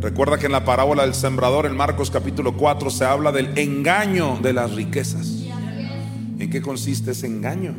Recuerda 0.00 0.38
que 0.38 0.46
en 0.46 0.52
la 0.52 0.64
parábola 0.64 1.02
del 1.02 1.12
sembrador, 1.12 1.66
en 1.66 1.76
Marcos 1.76 2.10
capítulo 2.10 2.56
4, 2.56 2.88
se 2.88 3.04
habla 3.04 3.32
del 3.32 3.58
engaño 3.58 4.38
de 4.40 4.54
las 4.54 4.72
riquezas. 4.74 5.26
¿En 6.38 6.48
qué 6.48 6.62
consiste 6.62 7.10
ese 7.10 7.26
engaño? 7.26 7.74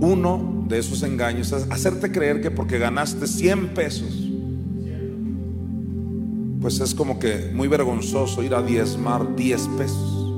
Uno 0.00 0.51
de 0.72 0.78
esos 0.78 1.02
engaños 1.02 1.52
es 1.52 1.70
hacerte 1.70 2.10
creer 2.10 2.40
que 2.40 2.50
porque 2.50 2.78
ganaste 2.78 3.26
100 3.26 3.74
pesos, 3.74 4.28
pues 6.60 6.80
es 6.80 6.94
como 6.94 7.18
que 7.18 7.50
muy 7.52 7.68
vergonzoso 7.68 8.42
ir 8.42 8.54
a 8.54 8.62
diezmar 8.62 9.36
10 9.36 9.68
pesos. 9.76 10.34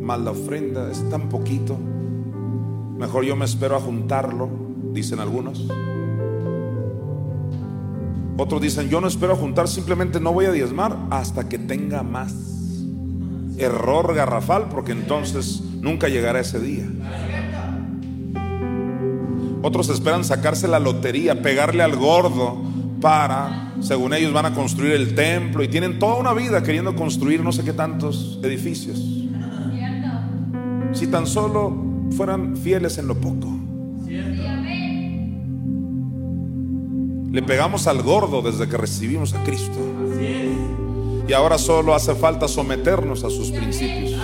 Más 0.00 0.18
la 0.20 0.30
ofrenda 0.30 0.90
es 0.90 1.06
tan 1.10 1.28
poquito. 1.28 1.78
Mejor 2.96 3.24
yo 3.24 3.36
me 3.36 3.44
espero 3.44 3.76
a 3.76 3.80
juntarlo, 3.80 4.48
dicen 4.94 5.20
algunos. 5.20 5.68
Otros 8.38 8.62
dicen, 8.62 8.88
yo 8.88 9.00
no 9.02 9.08
espero 9.08 9.36
juntar, 9.36 9.68
simplemente 9.68 10.20
no 10.20 10.32
voy 10.32 10.46
a 10.46 10.52
diezmar 10.52 10.96
hasta 11.10 11.48
que 11.50 11.58
tenga 11.58 12.02
más. 12.02 12.34
Error 13.58 14.14
garrafal, 14.14 14.68
porque 14.70 14.92
entonces 14.92 15.60
nunca 15.82 16.08
llegará 16.08 16.40
ese 16.40 16.60
día. 16.60 16.86
Otros 19.62 19.88
esperan 19.88 20.24
sacarse 20.24 20.68
la 20.68 20.78
lotería, 20.78 21.42
pegarle 21.42 21.82
al 21.82 21.96
gordo 21.96 22.58
para, 23.00 23.74
según 23.80 24.14
ellos, 24.14 24.32
van 24.32 24.46
a 24.46 24.54
construir 24.54 24.92
el 24.92 25.14
templo 25.14 25.62
y 25.62 25.68
tienen 25.68 25.98
toda 25.98 26.16
una 26.16 26.32
vida 26.32 26.62
queriendo 26.62 26.94
construir 26.94 27.42
no 27.42 27.52
sé 27.52 27.64
qué 27.64 27.72
tantos 27.72 28.38
edificios. 28.42 28.98
Si 30.92 31.06
tan 31.06 31.26
solo 31.26 31.76
fueran 32.16 32.56
fieles 32.56 32.98
en 32.98 33.08
lo 33.08 33.16
poco. 33.16 33.48
Le 37.30 37.42
pegamos 37.42 37.86
al 37.86 38.02
gordo 38.02 38.40
desde 38.42 38.68
que 38.68 38.76
recibimos 38.76 39.34
a 39.34 39.44
Cristo. 39.44 39.78
Y 41.28 41.32
ahora 41.34 41.58
solo 41.58 41.94
hace 41.94 42.14
falta 42.14 42.48
someternos 42.48 43.22
a 43.22 43.30
sus 43.30 43.50
principios. 43.50 44.18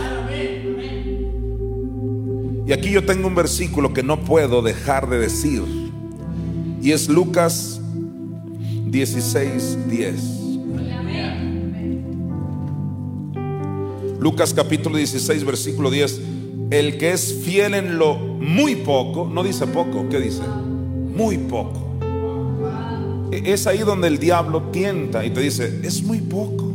Y 2.67 2.73
aquí 2.73 2.91
yo 2.91 3.05
tengo 3.05 3.29
un 3.29 3.35
versículo 3.35 3.93
que 3.93 4.03
no 4.03 4.21
puedo 4.21 4.63
dejar 4.63 5.09
de 5.09 5.19
decir. 5.19 5.63
Y 6.81 6.93
es 6.93 7.09
Lucas 7.09 7.81
16, 8.87 9.79
10. 9.89 10.15
Lucas 14.19 14.55
capítulo 14.55 14.97
16, 14.97 15.45
versículo 15.45 15.91
10. 15.91 16.21
El 16.71 16.97
que 16.97 17.13
es 17.13 17.43
fiel 17.45 17.75
en 17.75 17.99
lo 17.99 18.17
muy 18.17 18.77
poco, 18.77 19.29
no 19.31 19.43
dice 19.45 19.67
poco, 19.67 20.09
¿qué 20.09 20.19
dice? 20.21 20.43
Muy 21.15 21.37
poco. 21.37 21.81
E- 23.31 23.53
Es 23.53 23.67
ahí 23.67 23.79
donde 23.81 24.09
el 24.09 24.19
diablo 24.19 24.63
tienta 24.73 25.25
y 25.27 25.31
te 25.31 25.41
dice, 25.41 25.81
es 25.83 26.03
muy 26.03 26.19
poco. 26.19 26.73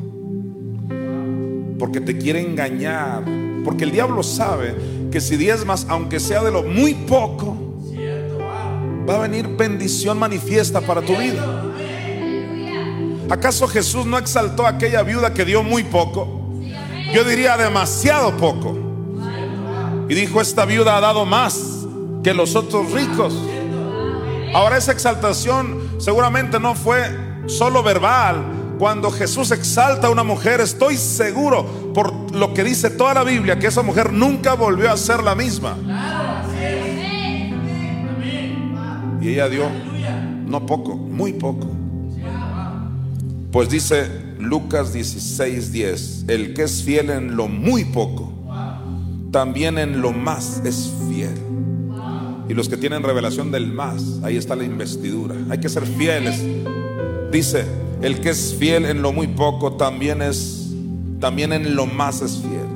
Porque 1.79 2.01
te 2.01 2.17
quiere 2.17 2.41
engañar. 2.41 3.23
Porque 3.63 3.83
el 3.85 3.91
diablo 3.91 4.21
sabe 4.21 4.73
que 5.11 5.21
si 5.21 5.37
diezmas, 5.37 5.85
aunque 5.89 6.19
sea 6.19 6.43
de 6.43 6.51
lo 6.51 6.63
muy 6.63 6.93
poco, 6.93 7.57
va 9.07 9.15
a 9.15 9.19
venir 9.19 9.47
bendición 9.47 10.19
manifiesta 10.19 10.81
para 10.81 11.01
tu 11.01 11.15
vida. 11.15 11.65
¿Acaso 13.29 13.67
Jesús 13.67 14.05
no 14.05 14.17
exaltó 14.17 14.65
a 14.65 14.69
aquella 14.69 15.03
viuda 15.03 15.33
que 15.33 15.45
dio 15.45 15.63
muy 15.63 15.83
poco? 15.83 16.41
Yo 17.13 17.23
diría 17.23 17.57
demasiado 17.57 18.35
poco. 18.37 18.77
Y 20.07 20.15
dijo, 20.15 20.41
esta 20.41 20.65
viuda 20.65 20.97
ha 20.97 20.99
dado 20.99 21.25
más 21.25 21.85
que 22.23 22.33
los 22.33 22.55
otros 22.55 22.91
ricos. 22.91 23.35
Ahora 24.53 24.77
esa 24.77 24.91
exaltación 24.91 25.89
seguramente 25.99 26.59
no 26.59 26.73
fue 26.75 27.03
solo 27.45 27.83
verbal. 27.83 28.43
Cuando 28.79 29.11
Jesús 29.11 29.51
exalta 29.51 30.07
a 30.07 30.09
una 30.09 30.23
mujer, 30.23 30.61
estoy 30.61 30.97
seguro 30.97 31.65
por 31.93 32.35
lo 32.35 32.53
que 32.53 32.63
dice 32.63 32.89
toda 32.89 33.13
la 33.13 33.23
Biblia 33.23 33.59
que 33.59 33.67
esa 33.67 33.81
mujer 33.81 34.13
nunca 34.13 34.53
volvió 34.53 34.91
a 34.91 34.97
ser 34.97 35.23
la 35.23 35.35
misma. 35.35 35.77
Y 39.21 39.29
ella 39.29 39.49
dio 39.49 39.69
no 40.45 40.65
poco, 40.65 40.95
muy 40.95 41.33
poco. 41.33 41.67
Pues 43.51 43.69
dice 43.69 44.07
Lucas 44.39 44.93
16, 44.93 45.71
10, 45.71 46.25
el 46.27 46.53
que 46.53 46.63
es 46.63 46.83
fiel 46.83 47.09
en 47.09 47.35
lo 47.35 47.47
muy 47.47 47.85
poco, 47.85 48.31
también 49.31 49.77
en 49.77 50.01
lo 50.01 50.11
más 50.11 50.61
es 50.65 50.93
fiel. 51.09 51.37
Y 52.47 52.53
los 52.55 52.67
que 52.67 52.77
tienen 52.77 53.03
revelación 53.03 53.51
del 53.51 53.71
más, 53.71 54.19
ahí 54.23 54.35
está 54.35 54.55
la 54.55 54.63
investidura. 54.63 55.35
Hay 55.51 55.59
que 55.59 55.69
ser 55.69 55.85
fieles. 55.85 56.41
Dice, 57.31 57.65
el 58.01 58.21
que 58.21 58.29
es 58.29 58.55
fiel 58.57 58.85
en 58.85 59.03
lo 59.03 59.11
muy 59.11 59.27
poco, 59.27 59.73
también 59.73 60.23
es, 60.23 60.58
también 61.19 61.53
en 61.53 61.75
lo 61.75 61.85
más 61.85 62.21
es 62.21 62.37
fiel. 62.37 62.67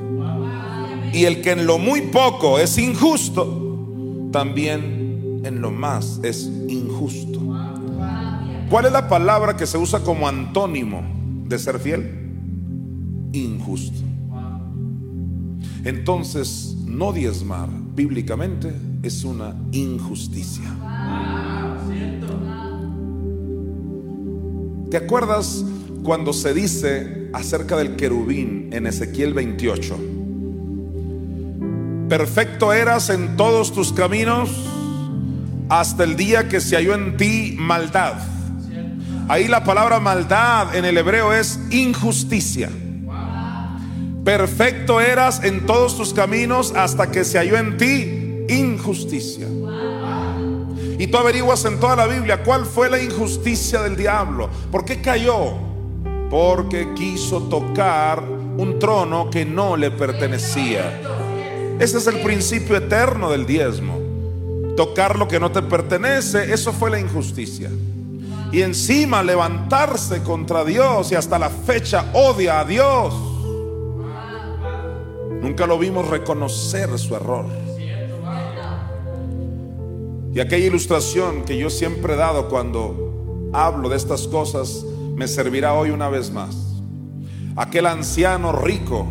Y 1.12 1.24
el 1.24 1.42
que 1.42 1.52
en 1.52 1.66
lo 1.66 1.78
muy 1.78 2.02
poco 2.02 2.58
es 2.58 2.76
injusto, 2.78 4.28
también 4.32 5.42
en 5.44 5.60
lo 5.60 5.70
más 5.70 6.20
es 6.22 6.50
injusto. 6.68 7.40
¿Cuál 8.68 8.86
es 8.86 8.92
la 8.92 9.08
palabra 9.08 9.56
que 9.56 9.66
se 9.66 9.78
usa 9.78 10.00
como 10.00 10.26
antónimo 10.26 11.02
de 11.46 11.58
ser 11.58 11.78
fiel? 11.78 12.10
Injusto. 13.32 14.00
Entonces, 15.84 16.76
no 16.86 17.12
diezmar 17.12 17.68
bíblicamente 17.94 18.74
es 19.02 19.22
una 19.22 19.54
injusticia. 19.70 20.64
¿Te 24.90 24.96
acuerdas 24.96 25.64
cuando 26.04 26.34
se 26.34 26.52
dice 26.52 27.30
acerca 27.32 27.76
del 27.76 27.96
querubín 27.96 28.68
en 28.72 28.86
Ezequiel 28.86 29.32
28? 29.32 29.98
Perfecto 32.08 32.74
eras 32.74 33.08
en 33.08 33.36
todos 33.36 33.72
tus 33.72 33.92
caminos 33.92 34.50
hasta 35.70 36.04
el 36.04 36.14
día 36.14 36.46
que 36.48 36.60
se 36.60 36.76
halló 36.76 36.94
en 36.94 37.16
ti 37.16 37.56
maldad. 37.58 38.14
Ahí 39.28 39.48
la 39.48 39.64
palabra 39.64 39.98
maldad 39.98 40.76
en 40.76 40.84
el 40.84 40.98
hebreo 40.98 41.32
es 41.32 41.58
injusticia. 41.70 42.68
Perfecto 44.22 45.00
eras 45.00 45.42
en 45.42 45.64
todos 45.64 45.96
tus 45.96 46.12
caminos 46.12 46.74
hasta 46.76 47.10
que 47.10 47.24
se 47.24 47.38
halló 47.38 47.56
en 47.56 47.78
ti 47.78 48.44
injusticia. 48.50 49.46
Y 50.98 51.06
tú 51.06 51.16
averiguas 51.16 51.64
en 51.64 51.80
toda 51.80 51.96
la 51.96 52.06
Biblia 52.06 52.42
cuál 52.42 52.66
fue 52.66 52.90
la 52.90 53.02
injusticia 53.02 53.80
del 53.80 53.96
diablo. 53.96 54.50
¿Por 54.70 54.84
qué 54.84 55.00
cayó? 55.00 55.73
Porque 56.34 56.94
quiso 56.94 57.42
tocar 57.42 58.20
un 58.20 58.80
trono 58.80 59.30
que 59.30 59.44
no 59.44 59.76
le 59.76 59.92
pertenecía. 59.92 61.00
Ese 61.78 61.98
es 61.98 62.08
el 62.08 62.22
principio 62.22 62.74
eterno 62.74 63.30
del 63.30 63.46
diezmo. 63.46 64.00
Tocar 64.76 65.16
lo 65.16 65.28
que 65.28 65.38
no 65.38 65.52
te 65.52 65.62
pertenece, 65.62 66.52
eso 66.52 66.72
fue 66.72 66.90
la 66.90 66.98
injusticia. 66.98 67.70
Y 68.50 68.62
encima 68.62 69.22
levantarse 69.22 70.24
contra 70.24 70.64
Dios 70.64 71.12
y 71.12 71.14
hasta 71.14 71.38
la 71.38 71.50
fecha 71.50 72.10
odia 72.14 72.58
a 72.58 72.64
Dios. 72.64 73.14
Nunca 75.40 75.68
lo 75.68 75.78
vimos 75.78 76.08
reconocer 76.08 76.98
su 76.98 77.14
error. 77.14 77.46
Y 80.34 80.40
aquella 80.40 80.66
ilustración 80.66 81.44
que 81.44 81.56
yo 81.56 81.70
siempre 81.70 82.14
he 82.14 82.16
dado 82.16 82.48
cuando 82.48 83.50
hablo 83.52 83.88
de 83.88 83.96
estas 83.96 84.26
cosas 84.26 84.84
me 85.16 85.28
servirá 85.28 85.74
hoy 85.74 85.90
una 85.90 86.08
vez 86.08 86.32
más. 86.32 86.82
Aquel 87.56 87.86
anciano 87.86 88.52
rico 88.52 89.06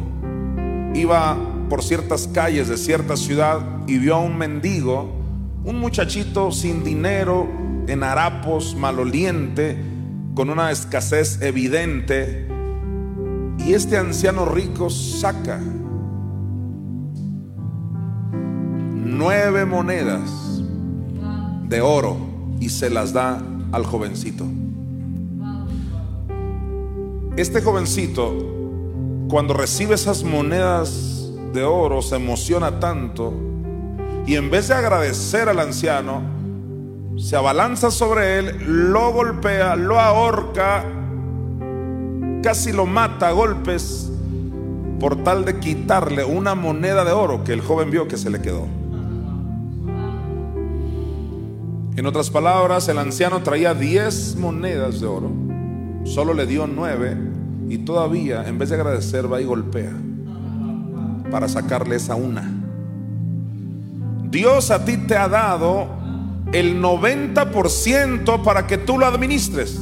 iba 0.93 1.37
por 1.69 1.81
ciertas 1.83 2.27
calles 2.27 2.67
de 2.67 2.77
cierta 2.77 3.15
ciudad 3.15 3.59
y 3.87 3.97
vio 3.97 4.15
a 4.15 4.19
un 4.19 4.37
mendigo, 4.37 5.11
un 5.63 5.79
muchachito 5.79 6.51
sin 6.51 6.83
dinero, 6.83 7.47
en 7.87 8.03
harapos, 8.03 8.75
maloliente, 8.75 9.77
con 10.35 10.49
una 10.49 10.71
escasez 10.71 11.41
evidente. 11.41 12.47
Y 13.59 13.73
este 13.73 13.97
anciano 13.97 14.45
rico 14.45 14.89
saca 14.89 15.59
nueve 19.05 19.65
monedas 19.65 20.61
de 21.69 21.81
oro 21.81 22.17
y 22.59 22.69
se 22.69 22.89
las 22.89 23.13
da 23.13 23.41
al 23.71 23.85
jovencito. 23.85 24.45
Este 27.35 27.63
jovencito, 27.63 28.31
cuando 29.27 29.55
recibe 29.55 29.95
esas 29.95 30.23
monedas 30.23 31.31
de 31.51 31.63
oro, 31.63 32.03
se 32.03 32.17
emociona 32.17 32.79
tanto 32.79 33.33
y 34.27 34.35
en 34.35 34.51
vez 34.51 34.67
de 34.67 34.75
agradecer 34.75 35.49
al 35.49 35.59
anciano, 35.59 36.21
se 37.17 37.35
abalanza 37.35 37.89
sobre 37.89 38.37
él, 38.37 38.91
lo 38.91 39.11
golpea, 39.11 39.75
lo 39.75 39.99
ahorca, 39.99 40.85
casi 42.43 42.71
lo 42.71 42.85
mata 42.85 43.29
a 43.29 43.31
golpes 43.31 44.11
por 44.99 45.23
tal 45.23 45.43
de 45.43 45.59
quitarle 45.59 46.23
una 46.23 46.53
moneda 46.53 47.03
de 47.03 47.13
oro 47.13 47.43
que 47.43 47.53
el 47.53 47.61
joven 47.61 47.89
vio 47.89 48.07
que 48.07 48.17
se 48.17 48.29
le 48.29 48.41
quedó. 48.41 48.67
En 51.95 52.05
otras 52.05 52.29
palabras, 52.29 52.87
el 52.89 52.99
anciano 52.99 53.41
traía 53.41 53.73
10 53.73 54.35
monedas 54.35 55.01
de 55.01 55.07
oro, 55.07 55.31
solo 56.03 56.33
le 56.33 56.45
dio 56.45 56.67
9 56.67 57.17
y 57.69 57.79
todavía, 57.79 58.47
en 58.47 58.57
vez 58.57 58.69
de 58.69 58.75
agradecer, 58.75 59.31
va 59.31 59.41
y 59.41 59.45
golpea 59.45 59.93
para 61.31 61.47
sacarle 61.47 61.95
esa 61.95 62.15
una. 62.15 62.51
Dios 64.29 64.71
a 64.71 64.85
ti 64.85 64.97
te 64.97 65.15
ha 65.15 65.27
dado 65.27 65.87
el 66.51 66.81
90% 66.81 68.43
para 68.43 68.67
que 68.67 68.77
tú 68.77 68.97
lo 68.97 69.05
administres. 69.05 69.79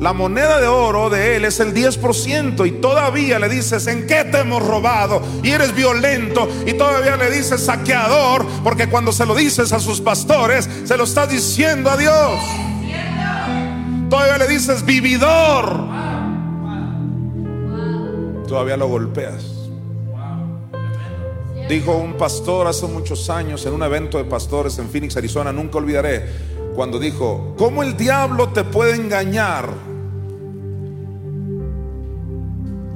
La 0.00 0.12
moneda 0.12 0.60
de 0.60 0.66
oro 0.66 1.08
de 1.08 1.36
él 1.36 1.44
es 1.44 1.60
el 1.60 1.72
10% 1.72 2.66
y 2.66 2.72
todavía 2.72 3.38
le 3.38 3.48
dices, 3.48 3.86
¿en 3.86 4.06
qué 4.06 4.24
te 4.24 4.40
hemos 4.40 4.66
robado? 4.66 5.22
Y 5.42 5.50
eres 5.50 5.74
violento 5.74 6.48
y 6.66 6.74
todavía 6.74 7.16
le 7.16 7.30
dices 7.30 7.64
saqueador, 7.64 8.44
porque 8.62 8.88
cuando 8.88 9.12
se 9.12 9.24
lo 9.24 9.34
dices 9.34 9.72
a 9.72 9.80
sus 9.80 10.00
pastores, 10.00 10.68
se 10.84 10.96
lo 10.96 11.04
estás 11.04 11.30
diciendo 11.30 11.90
a 11.90 11.96
Dios. 11.96 12.40
Todavía 14.14 14.38
le 14.38 14.46
dices 14.46 14.86
vividor. 14.86 15.88
Todavía 18.46 18.76
lo 18.76 18.86
golpeas. 18.86 19.44
Dijo 21.68 21.96
un 21.96 22.16
pastor 22.16 22.68
hace 22.68 22.86
muchos 22.86 23.28
años 23.28 23.66
en 23.66 23.72
un 23.72 23.82
evento 23.82 24.18
de 24.18 24.24
pastores 24.24 24.78
en 24.78 24.88
Phoenix, 24.88 25.16
Arizona, 25.16 25.52
nunca 25.52 25.78
olvidaré, 25.78 26.26
cuando 26.76 27.00
dijo, 27.00 27.56
¿cómo 27.58 27.82
el 27.82 27.96
diablo 27.96 28.50
te 28.50 28.62
puede 28.62 28.94
engañar? 28.94 29.68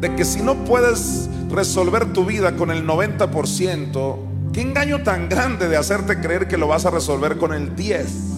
De 0.00 0.14
que 0.14 0.24
si 0.24 0.40
no 0.40 0.64
puedes 0.66 1.28
resolver 1.50 2.12
tu 2.12 2.26
vida 2.26 2.54
con 2.54 2.70
el 2.70 2.86
90%, 2.86 4.16
¿qué 4.52 4.60
engaño 4.60 5.02
tan 5.02 5.28
grande 5.28 5.68
de 5.68 5.76
hacerte 5.78 6.20
creer 6.20 6.46
que 6.46 6.56
lo 6.56 6.68
vas 6.68 6.86
a 6.86 6.90
resolver 6.90 7.38
con 7.38 7.52
el 7.52 7.74
10%? 7.74 8.37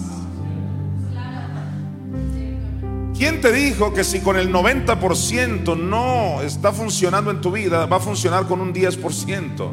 ¿Quién 3.21 3.39
te 3.39 3.51
dijo 3.51 3.93
que 3.93 4.03
si 4.03 4.19
con 4.21 4.35
el 4.35 4.51
90% 4.51 5.77
no 5.77 6.41
está 6.41 6.73
funcionando 6.73 7.29
en 7.29 7.39
tu 7.39 7.51
vida, 7.51 7.85
va 7.85 7.97
a 7.97 7.99
funcionar 7.99 8.47
con 8.47 8.61
un 8.61 8.73
10%? 8.73 9.71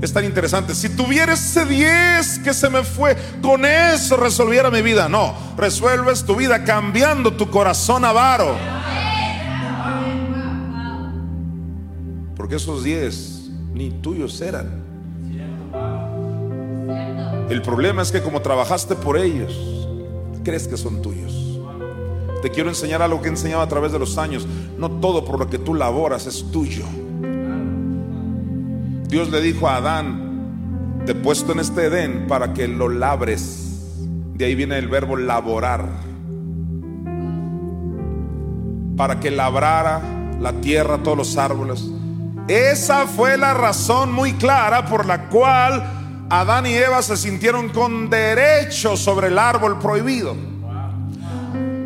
Es 0.00 0.12
tan 0.12 0.24
interesante. 0.24 0.72
Si 0.72 0.90
tuviera 0.90 1.32
ese 1.32 1.64
10 1.64 2.38
que 2.44 2.54
se 2.54 2.70
me 2.70 2.84
fue, 2.84 3.16
con 3.42 3.64
eso 3.64 4.16
resolviera 4.16 4.70
mi 4.70 4.82
vida. 4.82 5.08
No, 5.08 5.34
resuelves 5.56 6.22
tu 6.22 6.36
vida 6.36 6.62
cambiando 6.62 7.32
tu 7.32 7.50
corazón 7.50 8.04
avaro. 8.04 8.56
Porque 12.36 12.54
esos 12.54 12.84
10 12.84 13.50
ni 13.72 13.90
tuyos 13.90 14.40
eran. 14.40 14.84
El 17.50 17.62
problema 17.62 18.02
es 18.02 18.12
que 18.12 18.22
como 18.22 18.42
trabajaste 18.42 18.94
por 18.94 19.18
ellos, 19.18 19.88
crees 20.44 20.68
que 20.68 20.76
son 20.76 21.02
tuyos. 21.02 21.43
Te 22.44 22.50
quiero 22.50 22.68
enseñar 22.68 23.00
algo 23.00 23.22
que 23.22 23.28
he 23.28 23.30
enseñado 23.30 23.62
a 23.62 23.68
través 23.68 23.90
de 23.90 23.98
los 23.98 24.18
años. 24.18 24.46
No 24.76 24.90
todo 24.90 25.24
por 25.24 25.38
lo 25.38 25.48
que 25.48 25.58
tú 25.58 25.72
laboras 25.72 26.26
es 26.26 26.44
tuyo. 26.52 26.84
Dios 29.08 29.30
le 29.30 29.40
dijo 29.40 29.66
a 29.66 29.76
Adán, 29.76 31.00
te 31.06 31.12
he 31.12 31.14
puesto 31.14 31.52
en 31.52 31.60
este 31.60 31.86
Edén 31.86 32.26
para 32.28 32.52
que 32.52 32.68
lo 32.68 32.90
labres. 32.90 33.96
De 34.34 34.44
ahí 34.44 34.54
viene 34.54 34.76
el 34.76 34.88
verbo 34.88 35.16
laborar. 35.16 35.88
Para 38.94 39.20
que 39.20 39.30
labrara 39.30 40.02
la 40.38 40.52
tierra, 40.60 40.98
todos 41.02 41.16
los 41.16 41.38
árboles. 41.38 41.82
Esa 42.46 43.06
fue 43.06 43.38
la 43.38 43.54
razón 43.54 44.12
muy 44.12 44.34
clara 44.34 44.84
por 44.84 45.06
la 45.06 45.30
cual 45.30 46.26
Adán 46.28 46.66
y 46.66 46.74
Eva 46.74 47.00
se 47.00 47.16
sintieron 47.16 47.70
con 47.70 48.10
derecho 48.10 48.98
sobre 48.98 49.28
el 49.28 49.38
árbol 49.38 49.78
prohibido. 49.78 50.52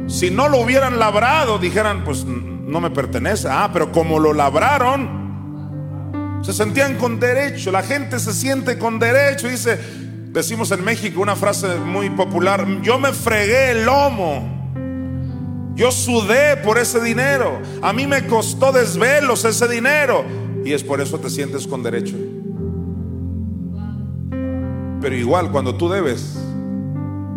Si 0.08 0.30
no 0.30 0.48
lo 0.48 0.58
hubieran 0.58 0.98
labrado, 0.98 1.58
dijeran, 1.58 2.02
pues 2.02 2.24
no 2.24 2.80
me 2.80 2.90
pertenece. 2.90 3.46
Ah, 3.50 3.68
pero 3.72 3.92
como 3.92 4.18
lo 4.18 4.32
labraron, 4.32 6.40
se 6.42 6.54
sentían 6.54 6.96
con 6.96 7.20
derecho, 7.20 7.70
la 7.70 7.82
gente 7.82 8.18
se 8.18 8.32
siente 8.32 8.78
con 8.78 8.98
derecho. 8.98 9.48
Dice, 9.48 9.78
decimos 10.32 10.72
en 10.72 10.82
México 10.82 11.20
una 11.20 11.36
frase 11.36 11.76
muy 11.76 12.08
popular, 12.08 12.66
yo 12.82 12.98
me 12.98 13.12
fregué 13.12 13.72
el 13.72 13.84
lomo. 13.84 14.56
Yo 15.74 15.92
sudé 15.92 16.56
por 16.56 16.78
ese 16.78 17.00
dinero. 17.00 17.60
A 17.82 17.92
mí 17.92 18.06
me 18.06 18.26
costó 18.26 18.72
desvelos 18.72 19.44
ese 19.44 19.68
dinero. 19.68 20.24
Y 20.64 20.72
es 20.72 20.82
por 20.82 21.02
eso 21.02 21.20
te 21.20 21.30
sientes 21.30 21.68
con 21.68 21.84
derecho. 21.84 22.16
Pero 25.00 25.14
igual 25.14 25.52
cuando 25.52 25.76
tú 25.76 25.88
debes 25.88 26.36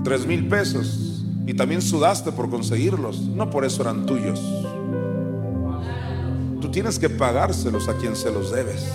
tres 0.04 0.26
mil 0.26 0.48
pesos 0.48 1.11
y 1.46 1.54
también 1.54 1.82
sudaste 1.82 2.32
por 2.32 2.50
conseguirlos, 2.50 3.22
no 3.22 3.50
por 3.50 3.66
eso 3.66 3.82
eran 3.82 4.06
tuyos 4.06 4.40
tienes 6.72 6.98
que 6.98 7.10
pagárselos 7.10 7.88
a 7.90 7.98
quien 7.98 8.16
se 8.16 8.32
los 8.32 8.52
debes. 8.52 8.88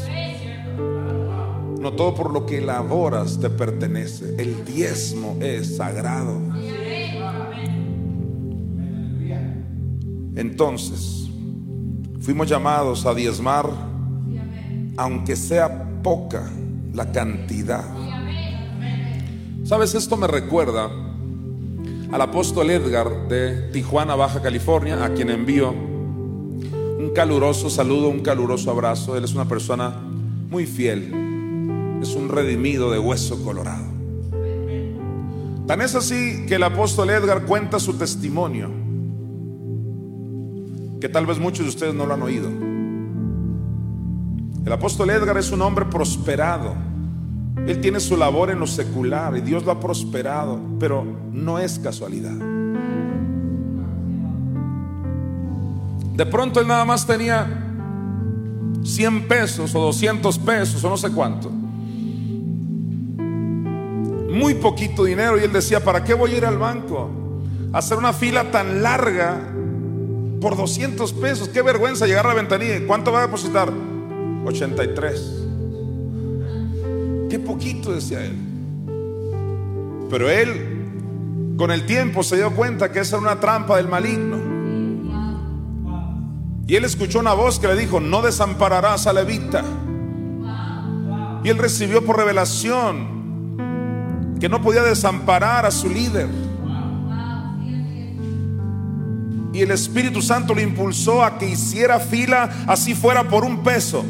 No 1.78 1.92
todo 1.92 2.14
por 2.14 2.32
lo 2.32 2.46
que 2.46 2.58
elaboras 2.58 3.38
te 3.38 3.50
pertenece. 3.50 4.34
El 4.38 4.64
diezmo 4.64 5.36
es 5.40 5.76
sagrado. 5.76 6.40
Entonces, 10.34 11.28
fuimos 12.20 12.48
llamados 12.48 13.06
a 13.06 13.14
diezmar, 13.14 13.70
aunque 14.96 15.36
sea 15.36 16.02
poca 16.02 16.50
la 16.92 17.12
cantidad. 17.12 17.84
¿Sabes? 19.64 19.94
Esto 19.94 20.16
me 20.16 20.26
recuerda 20.26 21.05
al 22.12 22.20
apóstol 22.20 22.70
Edgar 22.70 23.28
de 23.28 23.70
Tijuana, 23.72 24.14
Baja 24.14 24.40
California, 24.40 25.04
a 25.04 25.12
quien 25.12 25.30
envío 25.30 25.70
un 25.70 27.10
caluroso 27.14 27.68
saludo, 27.68 28.08
un 28.08 28.20
caluroso 28.20 28.70
abrazo. 28.70 29.16
Él 29.16 29.24
es 29.24 29.34
una 29.34 29.46
persona 29.46 29.90
muy 30.50 30.66
fiel. 30.66 32.00
Es 32.02 32.14
un 32.14 32.28
redimido 32.28 32.90
de 32.90 32.98
hueso 32.98 33.42
colorado. 33.42 33.84
Tan 35.66 35.80
es 35.80 35.94
así 35.94 36.46
que 36.46 36.54
el 36.54 36.62
apóstol 36.62 37.10
Edgar 37.10 37.44
cuenta 37.44 37.80
su 37.80 37.94
testimonio, 37.94 38.70
que 41.00 41.08
tal 41.08 41.26
vez 41.26 41.40
muchos 41.40 41.66
de 41.66 41.70
ustedes 41.70 41.94
no 41.94 42.06
lo 42.06 42.14
han 42.14 42.22
oído. 42.22 42.48
El 44.64 44.72
apóstol 44.72 45.10
Edgar 45.10 45.36
es 45.38 45.50
un 45.50 45.62
hombre 45.62 45.86
prosperado. 45.86 46.74
Él 47.66 47.80
tiene 47.80 48.00
su 48.00 48.16
labor 48.16 48.50
en 48.50 48.60
lo 48.60 48.66
secular 48.66 49.36
y 49.36 49.40
Dios 49.40 49.64
lo 49.64 49.72
ha 49.72 49.80
prosperado, 49.80 50.60
pero 50.78 51.04
no 51.32 51.58
es 51.58 51.78
casualidad. 51.78 52.34
De 56.16 56.24
pronto 56.24 56.60
él 56.60 56.66
nada 56.66 56.84
más 56.84 57.06
tenía 57.06 57.46
100 58.82 59.28
pesos 59.28 59.74
o 59.74 59.80
200 59.80 60.38
pesos 60.38 60.82
o 60.82 60.88
no 60.88 60.96
sé 60.96 61.10
cuánto. 61.10 61.50
Muy 64.30 64.54
poquito 64.54 65.04
dinero 65.04 65.38
y 65.38 65.42
él 65.42 65.52
decía, 65.52 65.82
¿para 65.82 66.04
qué 66.04 66.14
voy 66.14 66.32
a 66.32 66.36
ir 66.36 66.44
al 66.46 66.58
banco? 66.58 67.10
A 67.72 67.78
hacer 67.78 67.98
una 67.98 68.12
fila 68.12 68.50
tan 68.50 68.82
larga 68.82 69.38
por 70.40 70.56
200 70.56 71.12
pesos. 71.14 71.48
Qué 71.48 71.62
vergüenza 71.62 72.06
llegar 72.06 72.26
a 72.26 72.30
la 72.30 72.34
ventanilla. 72.34 72.86
¿Cuánto 72.86 73.12
va 73.12 73.20
a 73.20 73.22
depositar? 73.22 73.72
83. 74.44 75.45
Qué 77.28 77.38
poquito, 77.38 77.92
decía 77.92 78.24
él. 78.24 78.36
Pero 80.10 80.30
él, 80.30 81.54
con 81.56 81.70
el 81.70 81.86
tiempo, 81.86 82.22
se 82.22 82.36
dio 82.36 82.52
cuenta 82.52 82.92
que 82.92 83.00
esa 83.00 83.16
era 83.16 83.22
una 83.22 83.40
trampa 83.40 83.76
del 83.76 83.88
maligno. 83.88 84.36
Y 86.68 86.74
él 86.76 86.84
escuchó 86.84 87.20
una 87.20 87.32
voz 87.32 87.58
que 87.58 87.68
le 87.68 87.76
dijo, 87.76 88.00
no 88.00 88.22
desampararás 88.22 89.06
a 89.06 89.12
Levita. 89.12 89.64
Y 91.44 91.48
él 91.48 91.58
recibió 91.58 92.04
por 92.04 92.16
revelación 92.16 93.16
que 94.40 94.48
no 94.48 94.60
podía 94.62 94.82
desamparar 94.82 95.64
a 95.64 95.70
su 95.70 95.88
líder. 95.88 96.28
Y 99.52 99.62
el 99.62 99.70
Espíritu 99.70 100.20
Santo 100.20 100.54
le 100.54 100.62
impulsó 100.62 101.24
a 101.24 101.38
que 101.38 101.48
hiciera 101.48 101.98
fila 101.98 102.50
así 102.66 102.94
fuera 102.94 103.28
por 103.28 103.44
un 103.44 103.62
peso. 103.62 104.04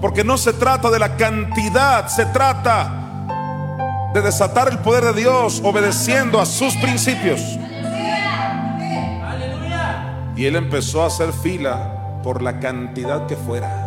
Porque 0.00 0.22
no 0.22 0.38
se 0.38 0.52
trata 0.52 0.90
de 0.90 0.98
la 0.98 1.16
cantidad, 1.16 2.06
se 2.06 2.26
trata 2.26 2.98
de 4.14 4.22
desatar 4.22 4.68
el 4.68 4.78
poder 4.78 5.04
de 5.04 5.20
Dios 5.20 5.60
obedeciendo 5.64 6.40
a 6.40 6.46
sus 6.46 6.74
principios. 6.76 7.40
Y 10.36 10.46
él 10.46 10.54
empezó 10.54 11.02
a 11.02 11.06
hacer 11.06 11.32
fila 11.32 12.20
por 12.22 12.42
la 12.42 12.60
cantidad 12.60 13.26
que 13.26 13.36
fuera. 13.36 13.86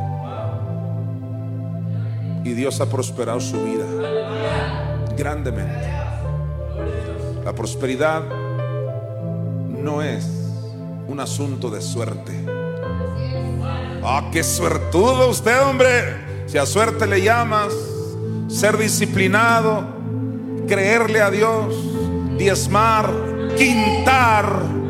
Y 2.44 2.52
Dios 2.52 2.82
ha 2.82 2.88
prosperado 2.88 3.40
su 3.40 3.64
vida 3.64 3.86
grandemente. 5.16 5.90
La 7.46 7.54
prosperidad 7.54 8.24
no 9.70 10.02
es 10.02 10.28
un 11.08 11.20
asunto 11.20 11.70
de 11.70 11.82
suerte. 11.82 12.51
Ah, 14.04 14.30
qué 14.32 14.44
suertudo 14.44 15.30
usted, 15.30 15.62
hombre. 15.64 16.46
Si 16.48 16.58
a 16.58 16.66
suerte 16.66 17.08
le 17.08 17.22
llamas, 17.22 17.74
ser 18.48 18.78
disciplinado, 18.78 19.86
creerle 20.68 21.22
a 21.22 21.30
Dios, 21.30 21.74
diezmar, 22.38 23.10
quintar 23.58 24.82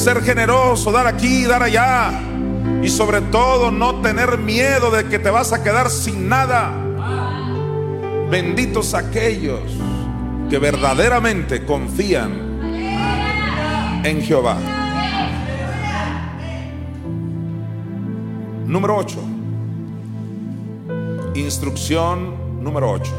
ser 0.00 0.22
generoso, 0.22 0.90
dar 0.90 1.06
aquí, 1.06 1.44
dar 1.44 1.62
allá. 1.62 2.10
Y 2.82 2.88
sobre 2.88 3.20
todo 3.20 3.70
no 3.70 4.00
tener 4.00 4.38
miedo 4.38 4.90
de 4.90 5.04
que 5.04 5.18
te 5.18 5.28
vas 5.30 5.52
a 5.52 5.62
quedar 5.62 5.90
sin 5.90 6.28
nada. 6.28 6.72
Benditos 8.30 8.94
aquellos 8.94 9.60
que 10.48 10.58
verdaderamente 10.58 11.66
confían 11.66 12.60
en 14.04 14.22
Jehová. 14.22 14.79
Número 18.70 18.96
8. 18.98 19.18
Instrucción 21.34 22.62
número 22.62 22.88
8. 22.92 23.12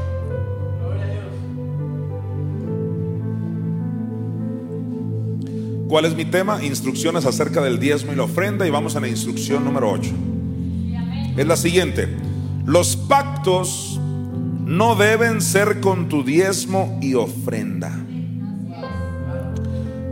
¿Cuál 5.89 6.05
es 6.05 6.15
mi 6.15 6.23
tema? 6.23 6.63
Instrucciones 6.63 7.25
acerca 7.25 7.59
del 7.59 7.79
diezmo 7.79 8.13
y 8.13 8.15
la 8.15 8.23
ofrenda 8.23 8.65
y 8.65 8.69
vamos 8.69 8.95
a 8.95 9.01
la 9.01 9.09
instrucción 9.09 9.65
número 9.65 9.91
8. 9.91 10.11
Es 11.35 11.45
la 11.45 11.57
siguiente. 11.57 12.07
Los 12.65 12.95
pactos 12.95 13.99
no 14.63 14.95
deben 14.95 15.41
ser 15.41 15.81
con 15.81 16.07
tu 16.07 16.23
diezmo 16.23 16.97
y 17.01 17.15
ofrenda. 17.15 17.91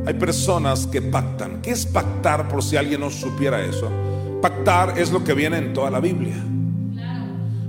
Hay 0.06 0.16
personas 0.16 0.86
que 0.86 1.02
pactan. 1.02 1.62
¿Qué 1.62 1.72
es 1.72 1.86
pactar 1.86 2.50
por 2.50 2.62
si 2.62 2.76
alguien 2.76 3.00
no 3.00 3.10
supiera 3.10 3.64
eso? 3.64 3.90
Pactar 4.42 4.98
es 4.98 5.12
lo 5.12 5.24
que 5.24 5.34
viene 5.34 5.58
en 5.58 5.74
toda 5.74 5.90
la 5.90 6.00
Biblia. 6.00 6.36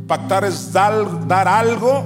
Pactar 0.07 0.45
es 0.45 0.73
dar, 0.73 1.49
algo 1.49 2.05